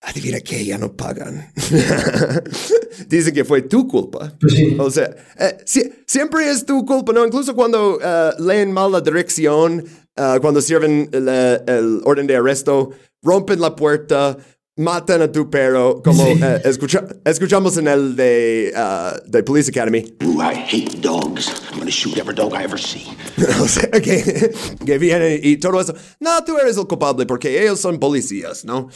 adivina 0.00 0.40
que 0.40 0.64
ya 0.64 0.78
no 0.78 0.96
pagan. 0.96 1.52
Dicen 3.08 3.34
que 3.34 3.44
fue 3.44 3.62
tu 3.62 3.88
culpa. 3.88 4.36
Sí. 4.48 4.76
O 4.78 4.90
sea, 4.90 5.14
eh, 5.38 5.58
si, 5.64 5.82
siempre 6.06 6.48
es 6.48 6.64
tu 6.64 6.84
culpa, 6.86 7.12
¿no? 7.12 7.26
Incluso 7.26 7.54
cuando 7.54 7.96
uh, 7.96 8.42
leen 8.42 8.72
mal 8.72 8.92
la 8.92 9.00
dirección, 9.00 9.84
uh, 10.16 10.40
cuando 10.40 10.60
sirven 10.60 11.08
el, 11.12 11.28
el, 11.28 12.00
orden 12.04 12.26
de 12.26 12.36
arresto, 12.36 12.90
rompen 13.22 13.60
la 13.60 13.74
puerta, 13.74 14.36
matan 14.76 15.22
a 15.22 15.30
tu 15.30 15.48
perro, 15.50 16.02
como 16.02 16.24
sí. 16.24 16.40
uh, 16.42 16.68
escucha, 16.68 17.06
escuchamos 17.24 17.76
en 17.76 17.88
el 17.88 18.16
de, 18.16 18.72
uh, 18.74 19.30
de 19.30 19.42
Police 19.42 19.70
Academy. 19.70 20.16
Ooh, 20.24 20.40
I 20.40 20.54
hate 20.54 21.00
dogs. 21.00 21.48
I'm 21.70 21.78
gonna 21.78 21.90
shoot 21.90 22.16
every 22.16 22.34
dog 22.34 22.54
I 22.54 22.64
ever 22.64 22.78
see. 22.78 23.06
o 23.60 23.68
sea, 23.68 23.90
que, 23.90 24.52
que 24.84 24.98
viene 24.98 25.40
y 25.42 25.56
todo 25.58 25.80
eso. 25.80 25.94
No, 26.20 26.42
tú 26.44 26.56
eres 26.58 26.76
el 26.76 26.86
culpable 26.86 27.26
porque 27.26 27.62
ellos 27.62 27.80
son 27.80 27.98
policías, 27.98 28.64
¿no? 28.64 28.88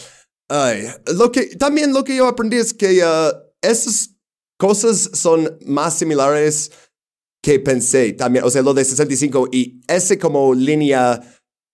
Ay, 0.48 0.88
lo 1.16 1.32
que, 1.32 1.56
también 1.56 1.92
lo 1.92 2.04
que 2.04 2.16
yo 2.16 2.28
aprendí 2.28 2.56
es 2.56 2.74
que 2.74 3.02
uh, 3.04 3.32
esas 3.62 4.10
cosas 4.58 5.10
son 5.14 5.58
más 5.66 5.98
similares 5.98 6.70
que 7.42 7.60
pensé 7.60 8.12
también, 8.14 8.44
o 8.44 8.50
sea, 8.50 8.62
lo 8.62 8.72
de 8.72 8.84
65 8.84 9.48
y 9.52 9.82
ese 9.86 10.18
como 10.18 10.54
línea 10.54 11.20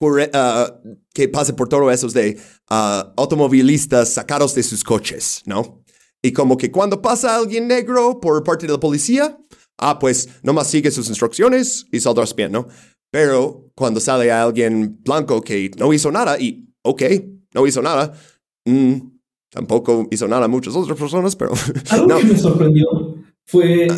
uh, 0.01 0.97
que 1.13 1.29
pasa 1.29 1.55
por 1.55 1.69
todo 1.69 1.91
eso 1.91 2.09
de 2.09 2.39
uh, 2.71 3.13
automovilistas 3.17 4.13
sacados 4.13 4.55
de 4.55 4.63
sus 4.63 4.83
coches, 4.83 5.43
¿no? 5.47 5.83
Y 6.23 6.33
como 6.33 6.57
que 6.57 6.71
cuando 6.71 7.01
pasa 7.01 7.37
alguien 7.37 7.67
negro 7.69 8.21
por 8.21 8.43
parte 8.45 8.67
de 8.67 8.73
la 8.73 8.81
policía, 8.81 9.39
ah, 9.79 9.99
pues 9.99 10.29
nomás 10.43 10.69
sigue 10.69 10.91
sus 10.91 11.09
instrucciones 11.09 11.87
y 11.91 12.01
saldrás 12.01 12.35
bien, 12.35 12.53
¿no? 12.53 12.69
Pero 13.11 13.71
cuando 13.75 14.01
sale 14.01 14.31
alguien 14.31 14.99
blanco 15.03 15.41
que 15.41 15.71
no 15.79 15.93
hizo 15.93 16.13
nada 16.13 16.39
y, 16.39 16.69
ok, 16.83 17.03
no 17.55 17.67
hizo 17.67 17.83
nada, 17.83 18.13
mm, 18.67 18.95
tampoco 19.51 20.07
hizo 20.11 20.29
nada 20.29 20.45
a 20.45 20.49
muchas 20.49 20.77
otras 20.77 20.99
personas, 20.99 21.35
pero... 21.37 21.53
Algo 21.91 22.07
no. 22.07 22.19
que 22.19 22.25
me 22.25 22.39
sorprendió 22.39 22.87
fue 23.47 23.89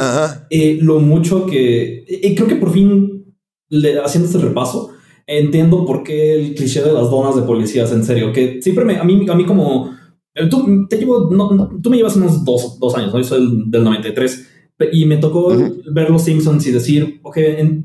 eh, 0.49 0.79
lo 0.81 0.99
mucho 1.01 1.45
que... 1.45 2.05
eh, 2.09 2.35
creo 2.35 2.49
que 2.49 2.57
por 2.57 2.73
fin, 2.73 3.37
le- 3.69 3.99
haciendo 4.01 4.29
este 4.29 4.39
repaso, 4.39 4.93
entiendo 5.27 5.85
por 5.87 6.03
qué 6.03 6.35
el 6.35 6.55
cliché 6.55 6.83
de 6.83 6.93
las 6.93 7.11
donas 7.11 7.37
de 7.37 7.43
policías, 7.43 7.93
en 7.93 8.05
serio, 8.05 8.33
que 8.33 8.61
siempre 8.63 8.85
me... 8.85 8.97
A 8.97 9.05
mí, 9.05 9.27
a 9.29 9.35
mí 9.35 9.45
como... 9.45 9.91
eh, 10.35 10.47
Tú, 10.49 10.87
te 10.89 10.97
llevo, 10.99 11.29
no, 11.31 11.71
tú 11.83 11.91
me 11.91 11.97
llevas 11.97 12.17
unos 12.17 12.45
dos, 12.45 12.79
dos 12.79 12.95
años, 12.97 13.13
¿no? 13.13 13.19
Yo 13.19 13.25
soy 13.25 13.41
del, 13.41 13.71
del 13.71 13.85
93. 13.85 14.49
pe- 14.77 14.91
Y 14.93 15.05
me 15.07 15.19
tocó 15.19 15.55
ver 15.93 16.11
los 16.11 16.23
Simpsons 16.25 16.67
y 16.67 16.73
decir, 16.73 17.21
ok, 17.23 17.39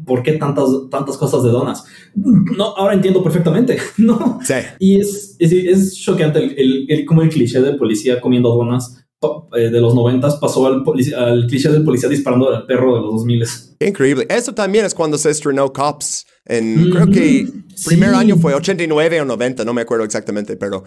¿por 0.06 0.24
qué 0.24 0.34
tantas, 0.34 0.68
tantas 0.90 1.18
cosas 1.18 1.44
de 1.44 1.50
donas? 1.50 1.84
No, 2.16 2.76
ahora 2.76 2.94
entiendo 2.94 3.22
perfectamente, 3.24 3.78
¿no? 3.98 4.40
Sí. 4.44 4.54
Y 4.80 5.00
es, 5.00 5.36
es, 5.40 5.52
es 5.52 5.96
choqueante 5.98 6.40
el, 6.40 6.56
el, 6.58 6.86
el- 6.90 7.06
como 7.06 7.22
el 7.22 7.30
cliché 7.30 7.62
del 7.62 7.78
policía 7.78 8.20
comiendo 8.22 8.50
donas 8.56 9.04
de 9.19 9.81
los 9.81 9.95
noventas 9.95 10.35
pasó 10.35 10.68
al, 10.68 10.84
al 11.18 11.48
cliché 11.48 11.69
del 11.69 11.84
policía 11.84 12.07
disparando 12.07 12.49
al 12.49 12.65
perro 12.68 12.95
de 12.95 13.02
los 13.02 13.11
2000 13.14 13.44
Increíble. 13.80 14.27
Eso 14.30 14.53
también 14.53 14.85
es 14.85 14.94
cuando 14.94 15.18
se 15.18 15.31
estrenó 15.31 15.72
Cops. 15.73 16.26
En, 16.45 16.91
Creo 16.91 17.07
que 17.07 17.48
primer 17.85 18.14
año 18.14 18.38
fue 18.38 18.53
89 18.53 19.22
o 19.22 19.26
90, 19.26 19.65
no 19.65 19.73
me 19.73 19.81
acuerdo 19.81 20.06
exactamente, 20.06 20.56
pero 20.56 20.84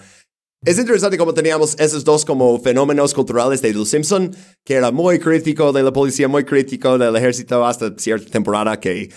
es 0.64 0.78
interesante 0.78 1.18
cómo 1.18 1.34
teníamos 1.34 1.78
esos 1.78 2.04
dos 2.04 2.24
como 2.24 2.58
fenómenos 2.60 3.14
culturales 3.14 3.62
de 3.62 3.72
Los 3.74 3.88
Simpson, 3.88 4.34
que 4.64 4.74
era 4.74 4.90
muy 4.90 5.18
crítico 5.18 5.72
de 5.72 5.82
la 5.82 5.92
policía, 5.92 6.28
muy 6.28 6.44
crítico 6.44 6.98
del 6.98 7.16
ejército 7.16 7.64
hasta 7.64 7.94
cierta 7.96 8.30
temporada 8.30 8.78
que 8.78 9.10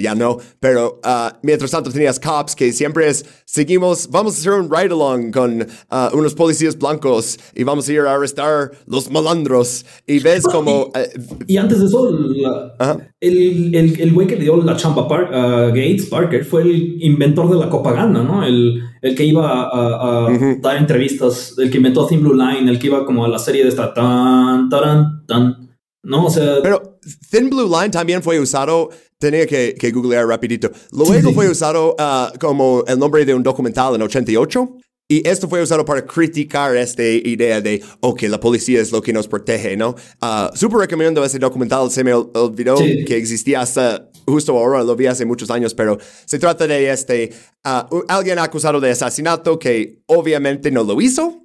ya 0.00 0.14
no, 0.14 0.38
pero 0.58 1.00
ah, 1.04 1.38
mientras 1.42 1.70
tanto 1.70 1.90
tenías 1.90 2.18
Cops, 2.18 2.54
que 2.56 2.72
siempre 2.72 3.08
es, 3.08 3.24
seguimos, 3.44 4.08
vamos 4.10 4.34
a 4.36 4.38
hacer 4.40 4.52
un 4.52 4.70
ride-along 4.70 5.30
con 5.32 5.66
ah, 5.90 6.10
unos 6.14 6.34
policías 6.34 6.78
blancos 6.78 7.38
y 7.54 7.64
vamos 7.64 7.88
a 7.88 7.92
ir 7.92 8.00
a 8.00 8.14
arrestar 8.14 8.70
los 8.86 9.10
malandros 9.10 9.84
y 10.06 10.18
ves 10.20 10.44
como... 10.44 10.90
eh, 10.94 11.10
Y 11.46 11.56
antes 11.56 11.80
de 11.80 11.86
eso, 11.86 12.10
la- 12.10 13.08
el, 13.20 13.74
el, 13.74 14.00
el 14.00 14.12
güey 14.12 14.26
que 14.26 14.36
le 14.36 14.42
dio 14.44 14.56
la 14.56 14.76
chamba 14.76 15.02
a 15.10 15.66
Gates, 15.68 16.06
Parker, 16.06 16.44
fue 16.44 16.62
el 16.62 17.02
inventor 17.02 17.50
de 17.50 17.56
la 17.58 17.68
propaganda, 17.68 18.22
¿no? 18.22 18.44
El, 18.44 18.80
el 19.02 19.14
que 19.14 19.24
iba 19.24 19.48
a, 19.50 19.62
a- 19.68 20.26
a 20.28 20.38
dar 20.60 20.76
entrevistas, 20.76 21.54
el 21.58 21.70
que 21.70 21.76
inventó 21.78 22.06
Thin 22.06 22.20
Blue 22.22 22.34
Line, 22.34 22.70
el 22.70 22.78
que 22.78 22.86
iba 22.86 23.04
como 23.04 23.24
a 23.24 23.28
la 23.28 23.38
serie 23.38 23.62
de 23.62 23.68
esta 23.68 23.92
tan, 23.94 24.68
taran, 24.68 25.26
tan, 25.26 25.76
¿no? 26.02 26.26
O 26.26 26.30
sea... 26.30 26.56
Pero 26.62 26.98
Thin 27.30 27.50
Blue 27.50 27.68
Line 27.68 27.90
también 27.90 28.22
fue 28.22 28.38
usado, 28.40 28.90
tenía 29.20 29.46
que, 29.46 29.76
que 29.78 29.92
googlear 29.92 30.26
rapidito. 30.26 30.70
Luego 30.90 31.32
fue 31.32 31.48
usado 31.48 31.94
ah, 31.98 32.32
como 32.40 32.82
el 32.88 32.98
nombre 32.98 33.24
de 33.24 33.34
un 33.34 33.42
documental 33.44 33.94
en 33.94 34.02
88. 34.02 34.78
Y 35.12 35.26
esto 35.28 35.48
fue 35.48 35.60
usado 35.60 35.84
para 35.84 36.06
criticar 36.06 36.76
esta 36.76 37.02
idea 37.02 37.60
de, 37.60 37.82
ok, 37.98 38.22
la 38.22 38.38
policía 38.38 38.80
es 38.80 38.92
lo 38.92 39.02
que 39.02 39.12
nos 39.12 39.26
protege, 39.26 39.76
¿no? 39.76 39.96
Ah, 40.20 40.52
Súper 40.54 40.78
recomiendo 40.78 41.24
ese 41.24 41.40
documental, 41.40 41.90
se 41.90 42.04
me 42.04 42.14
ol- 42.14 42.30
olvidó 42.34 42.76
Sí. 42.76 43.04
que 43.04 43.16
existía 43.16 43.60
hasta 43.60 44.08
justo 44.24 44.56
ahora, 44.56 44.84
lo 44.84 44.94
vi 44.94 45.06
hace 45.06 45.24
muchos 45.24 45.50
años, 45.50 45.74
pero 45.74 45.98
se 46.26 46.38
trata 46.38 46.64
de 46.68 46.90
este, 46.92 47.32
ah, 47.64 47.88
u- 47.90 48.04
alguien 48.06 48.38
acusado 48.38 48.78
de 48.80 48.90
asesinato 48.92 49.58
que 49.58 50.00
obviamente 50.06 50.70
no 50.70 50.84
lo 50.84 51.00
hizo. 51.00 51.42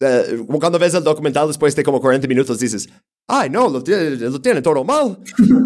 Eh, 0.00 0.44
cuando 0.60 0.80
ves 0.80 0.94
el 0.94 1.04
documental 1.04 1.46
después 1.46 1.76
de 1.76 1.84
como 1.84 2.00
40 2.00 2.26
minutos 2.26 2.58
dices, 2.58 2.88
ay, 3.28 3.48
no, 3.50 3.68
lo 3.68 3.82
tiene, 3.82 4.10
lo 4.10 4.40
tiene 4.40 4.60
todo 4.62 4.84
mal. 4.84 5.18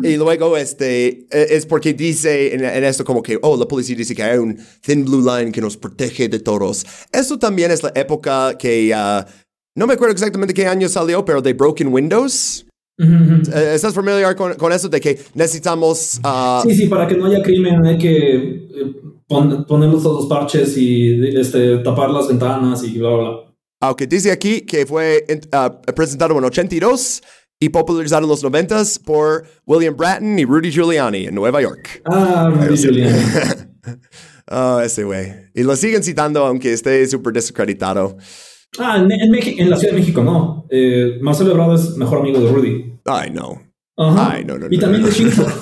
y 0.03 0.17
luego 0.17 0.57
este, 0.57 1.27
eh, 1.31 1.47
es 1.51 1.67
porque 1.67 1.93
dice 1.95 2.55
en, 2.55 2.65
en 2.65 2.85
esto 2.85 3.05
como 3.05 3.23
que, 3.23 3.39
oh, 3.43 3.57
la 3.57 3.67
policía 3.67 3.97
dice 3.97 4.15
que 4.15 4.23
hay 4.23 4.39
un 4.39 4.59
thin 4.81 5.05
blue 5.05 5.23
line 5.25 5.53
que 5.53 5.61
nos 5.61 5.77
protege 5.77 6.29
de 6.29 6.39
todos. 6.41 6.85
Esto 7.13 7.39
también 7.39 7.71
es 7.71 7.83
la 7.83 7.93
época 7.95 8.57
que, 8.59 8.93
ah, 8.95 9.27
no 9.77 9.87
me 9.87 9.95
acuerdo 9.95 10.13
exactamente 10.13 10.55
qué 10.55 10.67
año 10.67 10.89
salió, 10.89 11.25
pero 11.25 11.41
de 11.43 11.53
Broken 11.53 11.93
Windows. 11.93 12.65
Eh, 13.01 13.73
¿Estás 13.75 13.95
familiar 13.95 14.35
con, 14.35 14.55
con 14.55 14.73
eso 14.73 14.89
de 14.89 15.01
que 15.01 15.21
necesitamos... 15.35 16.19
ah, 16.25 16.63
Sí, 16.67 16.75
sí, 16.75 16.87
para 16.87 17.07
que 17.07 17.17
no 17.17 17.27
haya 17.27 17.43
crimen 17.43 17.87
hay 17.87 17.97
que 17.97 18.35
eh, 18.37 18.95
pon- 19.29 19.65
poner 19.67 19.89
los 19.91 20.03
los 20.03 20.27
parches 20.27 20.77
y 20.77 21.25
este, 21.39 21.79
tapar 21.79 22.11
las 22.11 22.27
ventanas 22.27 22.83
y 22.83 22.99
bla, 22.99 23.11
bla, 23.11 23.19
bla. 23.31 23.39
Aunque 23.81 24.09
dice 24.09 24.33
aquí 24.33 24.63
que 24.63 24.85
fue 24.85 25.25
ah, 25.53 25.81
presentado 25.95 26.37
en 26.37 26.43
82 26.45 27.23
y 27.61 27.69
popularizado 27.71 28.23
en 28.25 28.29
los 28.29 28.43
90 28.43 28.83
por 29.05 29.45
William 29.67 29.97
Bratton 29.97 30.39
y 30.39 30.45
Rudy 30.45 30.71
Giuliani 30.71 31.27
en 31.27 31.35
Nueva 31.35 31.61
York. 31.61 32.03
Ah, 32.05 32.51
Rudy 32.55 32.77
Giuliani. 32.77 33.19
Ah, 34.51 34.81
ese 34.83 35.05
güey. 35.05 35.31
Y 35.55 35.63
lo 35.63 35.77
siguen 35.77 36.03
citando 36.03 36.47
aunque 36.47 36.73
esté 36.73 37.07
súper 37.07 37.35
desacreditado. 37.35 38.17
Ah, 38.79 38.97
en, 38.97 39.13
en, 39.13 39.35
en 39.61 39.69
la 39.71 39.77
Ciudad 39.77 39.93
de 39.93 40.01
México 40.01 40.23
no. 40.25 40.67
Eh, 40.71 41.19
Marcelo 41.21 41.51
Ebrard 41.51 41.75
es 41.75 41.97
mejor 41.99 42.21
amigo 42.21 42.41
de 42.41 42.51
Rudy. 42.51 42.95
Ay, 43.05 43.31
no. 43.31 43.61
Ajá. 43.99 44.33
Ay, 44.33 44.45
no, 44.47 44.57
no, 44.57 44.67
y 44.71 44.77
no, 44.77 44.81
también 44.81 45.03
no. 45.03 45.09
de 45.09 45.13
Shinzo. 45.15 45.47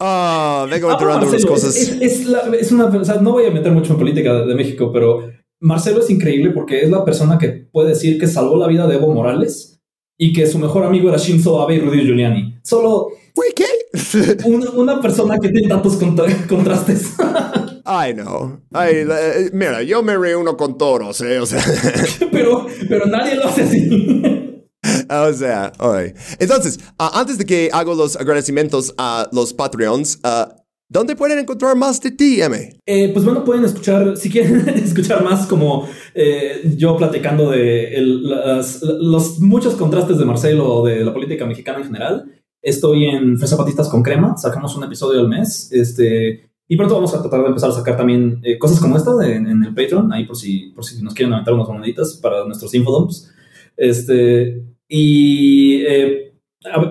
Ah, 0.00 0.66
vengo 0.70 0.88
Ah, 0.90 0.92
enterando 0.92 1.26
Marcelo, 1.26 1.48
cosas. 1.52 1.76
Es, 1.76 1.88
es- 1.90 2.00
es 2.20 2.26
la- 2.26 2.48
es 2.58 2.70
una, 2.70 2.84
o 2.86 3.04
sea, 3.04 3.16
no 3.16 3.32
voy 3.32 3.46
a 3.46 3.50
meter 3.50 3.72
mucho 3.72 3.92
en 3.94 3.98
política 3.98 4.32
de, 4.32 4.46
de 4.46 4.54
México, 4.54 4.92
pero 4.92 5.28
Marcelo 5.60 6.00
es 6.00 6.08
increíble 6.10 6.50
porque 6.50 6.82
es 6.82 6.90
la 6.90 7.04
persona 7.04 7.36
que 7.36 7.48
puede 7.72 7.88
decir 7.90 8.18
que 8.18 8.28
salvó 8.28 8.56
la 8.58 8.68
vida 8.68 8.86
de 8.86 8.94
Evo 8.94 9.12
Morales 9.12 9.77
y 10.18 10.32
que 10.32 10.46
su 10.46 10.58
mejor 10.58 10.84
amigo 10.84 11.08
era 11.08 11.16
Shinzo 11.16 11.60
Abe 11.62 11.76
y 11.76 11.80
Rudy 11.80 12.04
Giuliani. 12.04 12.58
Solo 12.62 13.08
¿qué? 13.54 13.66
una, 14.44 14.70
una 14.70 15.00
persona 15.00 15.38
que 15.38 15.48
tiene 15.48 15.68
tantos 15.68 15.96
contra- 15.96 16.46
contrastes. 16.46 17.14
Ay, 17.84 18.12
no. 18.14 18.60
Ay, 18.72 19.06
eh, 19.08 19.50
mira, 19.52 19.82
yo 19.82 20.02
me 20.02 20.16
reúno 20.18 20.56
con 20.58 20.76
toros, 20.76 21.20
¿eh? 21.22 21.38
O 21.38 21.46
sea, 21.46 21.62
pero, 22.32 22.66
pero 22.86 23.06
nadie 23.06 23.34
lo 23.36 23.46
hace 23.46 23.62
así. 23.62 24.62
o 25.08 25.32
sea, 25.32 25.72
ay. 25.78 26.12
Entonces, 26.38 26.78
ah, 26.98 27.12
antes 27.14 27.38
de 27.38 27.46
que 27.46 27.70
hago 27.72 27.94
los 27.94 28.16
agradecimientos 28.16 28.92
a 28.98 29.26
los 29.32 29.54
Patreons, 29.54 30.18
ah, 30.22 30.54
¿dónde 30.88 31.16
pueden 31.16 31.38
encontrar 31.38 31.76
más 31.76 32.00
de 32.00 32.10
ti, 32.10 32.40
M? 32.40 32.80
Eh, 32.86 33.10
pues 33.12 33.24
bueno, 33.24 33.44
pueden 33.44 33.64
escuchar, 33.64 34.16
si 34.16 34.30
quieren 34.30 34.68
escuchar 34.76 35.22
más 35.22 35.46
como 35.46 35.88
eh, 36.14 36.62
yo 36.76 36.96
platicando 36.96 37.50
de 37.50 37.94
los 38.00 39.40
muchos 39.40 39.74
contrastes 39.74 40.18
de 40.18 40.24
Marcelo 40.24 40.84
de 40.84 41.04
la 41.04 41.12
política 41.12 41.46
mexicana 41.46 41.78
en 41.78 41.84
general. 41.84 42.32
Estoy 42.60 43.06
en 43.06 43.38
Fresa 43.38 43.56
Patistas 43.56 43.88
con 43.88 44.02
Crema, 44.02 44.36
sacamos 44.36 44.74
un 44.76 44.84
episodio 44.84 45.20
al 45.20 45.28
mes. 45.28 45.70
Este, 45.72 46.50
y 46.66 46.76
pronto 46.76 46.94
vamos 46.94 47.14
a 47.14 47.20
tratar 47.20 47.42
de 47.42 47.48
empezar 47.48 47.70
a 47.70 47.74
sacar 47.74 47.96
también 47.96 48.40
eh, 48.42 48.58
cosas 48.58 48.80
como 48.80 48.96
esta 48.96 49.12
en, 49.26 49.46
el 49.46 49.74
Patreon, 49.74 50.12
ahí 50.12 50.24
por 50.24 50.36
si, 50.36 50.70
por 50.74 50.84
si 50.84 51.02
nos 51.02 51.14
quieren 51.14 51.32
aventar 51.32 51.54
unas 51.54 51.68
moneditas 51.68 52.18
para 52.20 52.44
nuestros 52.44 52.74
infodumps. 52.74 53.32
Este, 53.76 54.64
y 54.88 55.82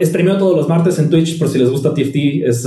streameo 0.02 0.38
todos 0.38 0.56
los 0.56 0.70
martes 0.70 0.98
en 1.00 1.10
Twitch 1.10 1.38
por 1.38 1.50
si 1.50 1.60
les 1.60 1.70
gusta 1.70 1.94
TFT, 1.94 2.16
es, 2.46 2.66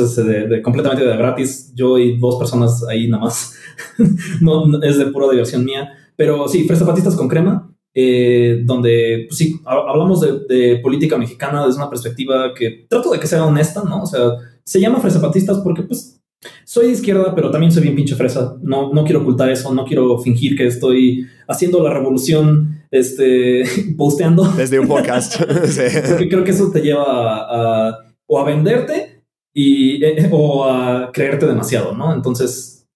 completamente 0.63 1.05
de 1.05 1.17
gratis. 1.17 1.73
Yo 1.75 1.99
y 1.99 2.19
dos 2.19 2.37
personas 2.37 2.85
ahí 2.89 3.09
nada 3.09 3.25
más. 3.25 3.55
no, 4.41 4.83
es 4.83 4.99
de 4.99 5.07
pura 5.07 5.31
diversión 5.31 5.65
mía. 5.65 5.91
Pero 6.17 6.47
sí, 6.49 6.65
Fresa 6.65 6.87
Patistas 6.87 7.17
con 7.17 7.29
Crema, 7.29 7.73
eh, 7.95 8.61
donde 8.65 9.25
pues 9.29 9.39
sí, 9.39 9.59
ha- 9.65 9.91
hablamos 9.91 10.21
de, 10.21 10.41
de 10.49 10.77
política 10.81 11.17
mexicana 11.17 11.65
desde 11.65 11.79
una 11.79 11.89
perspectiva 11.89 12.53
que 12.55 12.87
trato 12.89 13.11
de 13.11 13.19
que 13.19 13.27
sea 13.27 13.47
honesta, 13.47 13.83
¿no? 13.85 14.03
O 14.03 14.07
sea, 14.07 14.33
se 14.65 14.81
llama 14.81 15.01
Fresa 15.01 15.21
Patistas 15.21 15.59
porque 15.65 15.83
pues 15.83 16.21
soy 16.65 16.87
de 16.87 16.93
izquierda, 16.93 17.35
pero 17.35 17.51
también 17.51 17.73
soy 17.73 17.83
bien 17.83 17.97
pinche 17.97 18.15
fresa. 18.15 18.57
No, 18.63 18.93
no 18.93 19.05
quiero 19.05 19.23
ocultar 19.23 19.51
eso, 19.51 19.73
no 19.75 19.85
quiero 19.85 20.19
fingir 20.19 20.57
que 20.57 20.67
estoy 20.67 21.27
haciendo 21.49 21.83
la 21.83 21.93
revolución, 21.93 22.80
este, 22.91 23.65
posteando. 23.97 24.45
Desde 24.45 24.79
un 24.81 24.89
podcast. 24.89 25.41
Sí. 25.67 25.83
Porque 26.09 26.29
creo 26.29 26.45
que 26.45 26.51
eso 26.51 26.71
te 26.71 26.81
lleva 26.81 27.05
a, 27.05 27.89
a- 27.89 27.99
o 28.27 28.39
a 28.39 28.45
venderte 28.45 29.25
y, 29.55 30.05
eh, 30.05 30.29
o 30.31 30.65
a 30.65 31.11
creerte 31.13 31.47
demasiado, 31.47 31.95
¿no? 31.97 32.15
Entonces, 32.15 32.87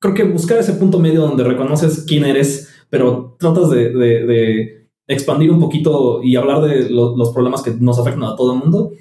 creo 0.00 0.14
que 0.14 0.22
buscar 0.24 0.58
ese 0.58 0.74
punto 0.74 1.00
medio 1.00 1.22
donde 1.22 1.42
reconoces 1.42 2.04
quién 2.06 2.24
eres, 2.24 2.68
pero 2.88 3.36
tratas 3.40 3.70
de, 3.70 3.90
de- 3.90 4.24
de 4.26 4.88
expandir 5.08 5.50
un 5.50 5.58
poquito 5.58 6.22
y 6.22 6.36
hablar 6.36 6.60
de 6.62 6.88
lo- 6.90 7.16
los 7.16 7.32
problemas 7.32 7.62
que 7.62 7.72
nos 7.80 7.98
afectan 7.98 8.22
a 8.24 8.36
todo 8.36 8.52
el 8.54 8.60
mundo, 8.60 8.92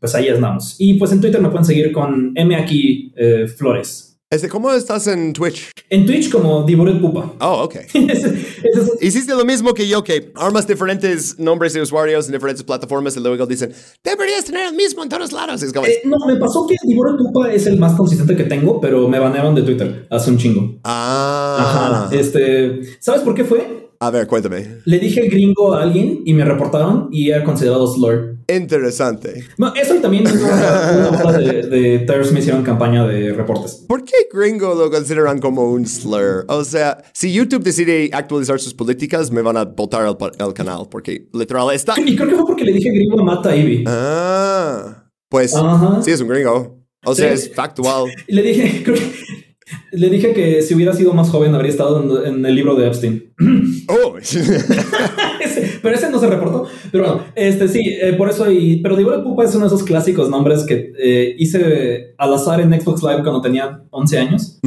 pues 0.00 0.14
ahí 0.14 0.28
andamos. 0.28 0.74
Y 0.78 0.94
pues 0.94 1.12
en 1.12 1.20
Twitter 1.20 1.40
me 1.40 1.50
pueden 1.50 1.64
seguir 1.66 1.92
con 1.92 2.32
M 2.34 2.56
aquí 2.56 3.12
eh, 3.16 3.46
Flores. 3.46 4.09
Este, 4.32 4.48
¿Cómo 4.48 4.70
estás 4.70 5.08
en 5.08 5.32
Twitch? 5.32 5.72
En 5.88 6.06
Twitch 6.06 6.30
como 6.30 6.62
Diboret 6.62 7.00
Pupa. 7.00 7.32
Oh, 7.40 7.64
ok. 7.64 7.78
Hiciste 9.00 9.34
lo 9.34 9.44
mismo 9.44 9.74
que 9.74 9.88
yo, 9.88 10.04
que 10.04 10.30
armas 10.36 10.68
diferentes 10.68 11.36
nombres 11.40 11.72
de 11.72 11.82
usuarios 11.82 12.26
en 12.26 12.34
diferentes 12.34 12.62
plataformas 12.62 13.16
y 13.16 13.20
luego 13.20 13.44
dicen, 13.44 13.72
deberías 14.04 14.44
tener 14.44 14.68
el 14.68 14.74
mismo 14.76 15.02
en 15.02 15.08
todos 15.08 15.32
lados. 15.32 15.60
Es 15.64 15.72
como, 15.72 15.86
Eh, 15.86 16.02
no, 16.04 16.16
me 16.28 16.36
pasó 16.36 16.64
que 16.68 16.76
Diboret 16.84 17.16
Pupa 17.18 17.52
es 17.52 17.66
el 17.66 17.76
más 17.80 17.96
consistente 17.96 18.36
que 18.36 18.44
tengo, 18.44 18.80
pero 18.80 19.08
me 19.08 19.18
banearon 19.18 19.52
de 19.56 19.62
Twitter 19.62 20.06
hace 20.10 20.30
un 20.30 20.38
chingo. 20.38 20.78
ah, 20.84 22.06
Ajá. 22.08 22.16
Este, 22.16 22.82
¿sabes 23.00 23.22
por 23.22 23.34
qué 23.34 23.42
fue? 23.42 23.79
A 24.02 24.10
ver, 24.10 24.26
cuéntame. 24.26 24.78
Le 24.86 24.98
dije 24.98 25.28
gringo 25.28 25.74
a 25.74 25.82
alguien 25.82 26.22
y 26.24 26.32
me 26.32 26.42
reportaron 26.42 27.08
y 27.12 27.28
era 27.30 27.44
considerado 27.44 27.86
slur. 27.86 28.38
Interesante. 28.48 29.44
No, 29.58 29.74
eso 29.74 29.94
y 29.94 29.98
también 29.98 30.24
una, 30.26 31.10
una 31.22 31.32
de, 31.38 31.62
de 31.66 31.98
terrorists 32.00 32.32
me 32.32 32.40
hicieron 32.40 32.62
campaña 32.62 33.06
de 33.06 33.34
reportes. 33.34 33.84
¿Por 33.86 34.02
qué 34.04 34.14
gringo 34.32 34.74
lo 34.74 34.90
consideran 34.90 35.38
como 35.38 35.70
un 35.70 35.86
slur? 35.86 36.46
O 36.48 36.64
sea, 36.64 37.02
si 37.12 37.30
YouTube 37.30 37.62
decide 37.62 38.08
actualizar 38.14 38.58
sus 38.58 38.72
políticas, 38.72 39.30
me 39.30 39.42
van 39.42 39.58
a 39.58 39.64
botar 39.66 40.06
el, 40.06 40.16
el 40.46 40.54
canal, 40.54 40.88
porque 40.90 41.28
literal 41.34 41.68
está... 41.74 41.94
Y 42.00 42.16
creo 42.16 42.26
que 42.30 42.36
fue 42.36 42.46
porque 42.46 42.64
le 42.64 42.72
dije 42.72 42.90
gringo 42.92 43.20
a 43.20 43.24
Mata 43.24 43.54
Ivy. 43.54 43.84
Ah, 43.86 45.10
pues 45.28 45.54
Ajá. 45.54 46.00
sí 46.02 46.10
es 46.10 46.22
un 46.22 46.28
gringo. 46.28 46.80
O 47.04 47.14
sea, 47.14 47.28
Sí. 47.36 47.48
es 47.48 47.54
factual. 47.54 48.04
Le 48.28 48.42
dije, 48.42 48.82
creo 48.84 48.96
que- 48.96 49.49
le 49.92 50.10
dije 50.10 50.32
que 50.32 50.62
si 50.62 50.74
hubiera 50.74 50.92
sido 50.92 51.12
más 51.14 51.30
joven 51.30 51.54
habría 51.54 51.70
estado 51.70 52.24
en, 52.26 52.34
en 52.36 52.46
el 52.46 52.54
libro 52.54 52.74
de 52.74 52.86
Epstein. 52.86 53.32
Oh, 53.92 54.14
pero 55.82 55.94
ese 55.96 56.10
no 56.10 56.20
se 56.20 56.28
reportó. 56.28 56.66
Pero 56.92 57.04
bueno, 57.04 57.24
este 57.34 57.66
sí, 57.66 57.80
eh, 58.00 58.12
por 58.16 58.30
eso. 58.30 58.48
Y, 58.50 58.76
pero 58.82 58.94
de 58.94 59.04
Pupa 59.24 59.44
es 59.44 59.54
uno 59.54 59.62
de 59.68 59.74
esos 59.74 59.82
clásicos 59.82 60.28
nombres 60.30 60.62
que 60.64 60.92
eh, 60.96 61.34
hice 61.38 62.14
al 62.18 62.34
azar 62.34 62.60
en 62.60 62.78
Xbox 62.80 63.02
Live 63.02 63.22
cuando 63.22 63.40
tenía 63.40 63.82
11 63.90 64.18
años. 64.18 64.60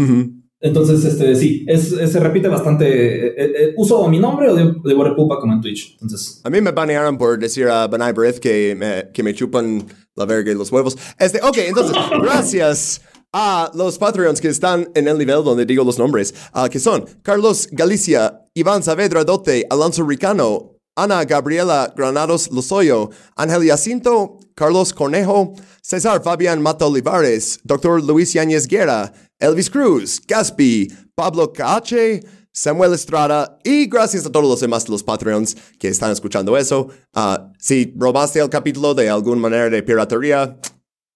Entonces, 0.60 1.04
este 1.06 1.36
sí, 1.36 1.66
es, 1.68 1.92
es- 1.94 2.12
se 2.12 2.20
repite 2.20 2.48
bastante. 2.48 3.28
eh, 3.28 3.34
eh, 3.38 3.74
uso 3.78 4.06
mi 4.10 4.20
nombre 4.20 4.50
o 4.50 4.56
de 4.56 4.74
Pupa 5.16 5.40
como 5.40 5.54
en 5.54 5.62
Twitch. 5.62 5.94
Entonces, 6.02 6.42
A 6.44 6.50
mí 6.50 6.60
me 6.62 6.72
banearon 6.72 7.18
por 7.18 7.38
decir 7.40 7.68
a 7.68 7.88
Benai 7.88 8.14
que 8.42 8.76
me, 8.78 9.12
que 9.14 9.24
me 9.24 9.34
chupan 9.34 9.86
la 10.16 10.26
verga 10.26 10.52
y 10.52 10.56
los 10.56 10.72
huevos. 10.72 10.98
Este, 11.20 11.40
ok, 11.42 11.58
entonces, 11.68 11.96
gracias 12.22 13.02
a 13.34 13.72
los 13.74 13.98
Patreons 13.98 14.40
que 14.40 14.50
están 14.50 14.90
en 14.94 15.08
el 15.08 15.18
nivel 15.18 15.44
donde 15.44 15.66
digo 15.66 15.84
los 15.84 15.98
nombres, 15.98 16.34
que 16.72 16.80
son 16.80 17.06
Carlos 17.24 17.68
Galicia, 17.72 18.48
Iván 18.54 18.84
Saavedra 18.84 19.24
Dote, 19.24 19.66
Alonso 19.70 20.04
Ricano, 20.04 20.78
Ana 20.96 21.26
Gabriela 21.26 21.92
Granados 21.98 22.52
Lozoyo, 22.52 23.10
Ángel 23.36 23.68
Jacinto, 23.68 24.38
Carlos 24.56 24.94
Cornejo, 24.94 25.54
César 25.82 26.22
Fabián 26.22 26.62
Mata 26.62 26.86
Olivares, 26.86 27.60
Dr. 27.64 28.04
Luis 28.04 28.34
Yáñez 28.34 28.68
Guerra, 28.68 29.12
Elvis 29.40 29.72
Cruz, 29.72 30.22
Gaspi, 30.28 30.88
Pablo 31.16 31.52
Cache, 31.52 32.24
Samuel 32.52 32.94
Estrada 32.94 33.58
y 33.64 33.88
gracias 33.88 34.28
a 34.28 34.32
todos 34.32 34.48
los 34.48 34.60
demás 34.60 34.86
de 34.86 34.92
los 34.92 35.02
Patreons 35.02 35.58
que 35.80 35.88
están 35.88 36.12
escuchando 36.12 36.56
eso. 36.56 36.88
Ah, 37.16 37.52
si 37.58 37.92
robaste 37.98 38.40
el 38.40 38.50
capítulo 38.50 38.94
de 38.94 39.10
alguna 39.10 39.42
manera 39.42 39.72
de 39.72 39.82
piratería, 39.82 40.60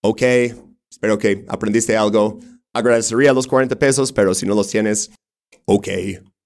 ok, 0.02 0.22
espero 0.92 1.18
que 1.18 1.46
aprendiste 1.48 1.96
algo. 1.96 2.40
Agradecería 2.74 3.34
los 3.34 3.48
40 3.48 3.78
pesos, 3.80 4.12
pero 4.12 4.34
si 4.34 4.46
no 4.46 4.56
los 4.56 4.68
tienes, 4.68 5.12
ok. 5.66 5.88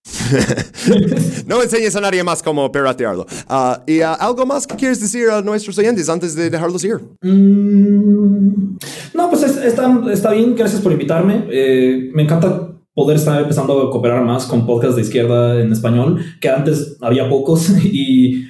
no 1.45 1.61
enseñes 1.61 1.95
a 1.95 2.01
nadie 2.01 2.23
más 2.23 2.41
cómo 2.41 2.71
piratearlo. 2.71 3.25
Ah, 3.47 3.83
¿Y 3.85 4.01
ah, 4.01 4.13
algo 4.13 4.45
más 4.45 4.65
que 4.65 4.75
quieres 4.75 4.99
decir 4.99 5.29
a 5.29 5.41
nuestros 5.41 5.77
oyentes 5.77 6.09
antes 6.09 6.35
de 6.35 6.49
dejarlos 6.49 6.83
ir? 6.83 6.99
Mm, 7.21 8.77
no, 9.13 9.29
pues 9.29 9.43
es- 9.43 9.57
está, 9.57 10.01
está 10.11 10.31
bien. 10.31 10.55
Gracias 10.55 10.81
por 10.81 10.91
invitarme. 10.91 11.45
Eh, 11.51 12.09
me 12.13 12.23
encanta 12.23 12.67
poder 12.93 13.17
estar 13.17 13.39
empezando 13.41 13.79
a 13.81 13.91
cooperar 13.91 14.23
más 14.23 14.45
con 14.45 14.65
podcasts 14.65 14.95
de 14.95 15.01
izquierda 15.03 15.61
en 15.61 15.71
español, 15.71 16.19
que 16.41 16.49
antes 16.49 16.97
había 17.01 17.29
pocos 17.29 17.69
y 17.85 18.45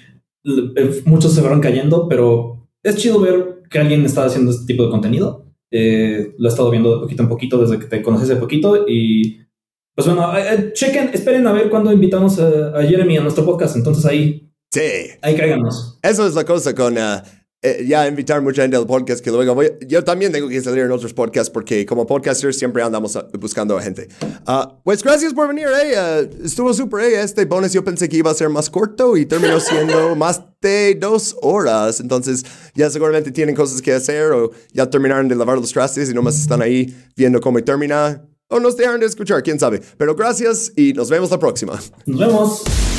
eh, 0.45 1.01
muchos 1.05 1.33
se 1.33 1.41
fueron 1.41 1.61
cayendo, 1.61 2.07
pero 2.07 2.67
es 2.83 2.95
chido 2.97 3.19
ver 3.19 3.63
que 3.69 3.79
alguien 3.79 4.05
está 4.05 4.25
haciendo 4.25 4.51
este 4.51 4.65
tipo 4.65 4.83
de 4.85 4.89
contenido. 4.91 5.45
Eh, 5.71 6.35
lo 6.37 6.47
he 6.49 6.51
estado 6.51 6.69
viendo 6.69 6.93
de 6.95 7.01
poquito 7.01 7.23
en 7.23 7.29
poquito 7.29 7.57
desde 7.59 7.79
que 7.79 7.85
te 7.87 8.01
conocí 8.01 8.25
hace 8.25 8.35
poquito 8.35 8.85
y 8.87 9.39
pues 9.95 10.05
bueno, 10.07 10.37
eh, 10.37 10.43
eh, 10.53 10.71
chequen, 10.73 11.11
esperen 11.13 11.47
a 11.47 11.51
ver 11.53 11.69
cuándo 11.69 11.91
invitamos 11.91 12.39
a, 12.39 12.77
a 12.77 12.83
Jeremy 12.83 13.17
a 13.17 13.21
nuestro 13.21 13.45
podcast. 13.45 13.75
Entonces 13.75 14.05
ahí, 14.05 14.49
Sí. 14.73 14.81
ahí 15.21 15.35
cáiganos. 15.35 15.97
Eso 16.01 16.25
es 16.27 16.33
la 16.33 16.45
cosa 16.45 16.73
con 16.75 16.97
ah, 16.97 17.23
eh, 17.63 17.85
ya 17.87 18.07
invitar 18.07 18.41
mucha 18.41 18.63
gente 18.63 18.75
al 18.75 18.87
podcast 18.87 19.23
que 19.23 19.29
luego 19.29 19.53
voy. 19.53 19.71
Yo 19.87 20.03
también 20.03 20.31
tengo 20.31 20.49
que 20.49 20.59
salir 20.61 20.83
en 20.83 20.91
otros 20.91 21.13
podcasts 21.13 21.51
porque 21.51 21.85
como 21.85 22.07
podcasters 22.07 22.57
siempre 22.57 22.81
andamos 22.81 23.15
ah, 23.15 23.27
buscando 23.39 23.77
a 23.77 23.81
gente. 23.83 24.07
Ah, 24.47 24.79
pues 24.83 25.03
gracias 25.03 25.31
por 25.31 25.47
venir, 25.47 25.67
eh. 25.67 25.95
ah, 25.95 26.21
estuvo 26.43 26.73
súper, 26.73 27.03
eh. 27.03 27.21
Este 27.21 27.45
bonus 27.45 27.71
yo 27.71 27.83
pensé 27.83 28.09
que 28.09 28.17
iba 28.17 28.31
a 28.31 28.33
ser 28.33 28.49
más 28.49 28.67
corto 28.67 29.15
y 29.15 29.27
terminó 29.27 29.59
siendo 29.59 30.15
más 30.15 30.41
de 30.59 30.97
dos 30.99 31.35
horas. 31.43 31.99
Entonces 31.99 32.43
ya 32.73 32.89
seguramente 32.89 33.31
tienen 33.31 33.53
cosas 33.53 33.79
que 33.79 33.93
hacer 33.93 34.31
o 34.31 34.49
ya 34.73 34.89
terminaron 34.89 35.27
de 35.27 35.35
lavar 35.35 35.59
los 35.59 35.71
trastes 35.71 36.09
y 36.09 36.15
nomás 36.15 36.39
están 36.39 36.63
ahí 36.63 36.95
viendo 37.15 37.39
cómo 37.39 37.63
termina. 37.63 38.27
O 38.49 38.59
nos 38.59 38.75
dejaron 38.75 38.99
de 38.99 39.05
escuchar, 39.05 39.43
quién 39.43 39.59
sabe. 39.59 39.81
Pero 39.97 40.15
gracias 40.15 40.73
y 40.75 40.93
nos 40.93 41.11
vemos 41.11 41.29
la 41.29 41.37
próxima. 41.37 41.79
Nos 42.07 42.19
vemos. 42.19 42.90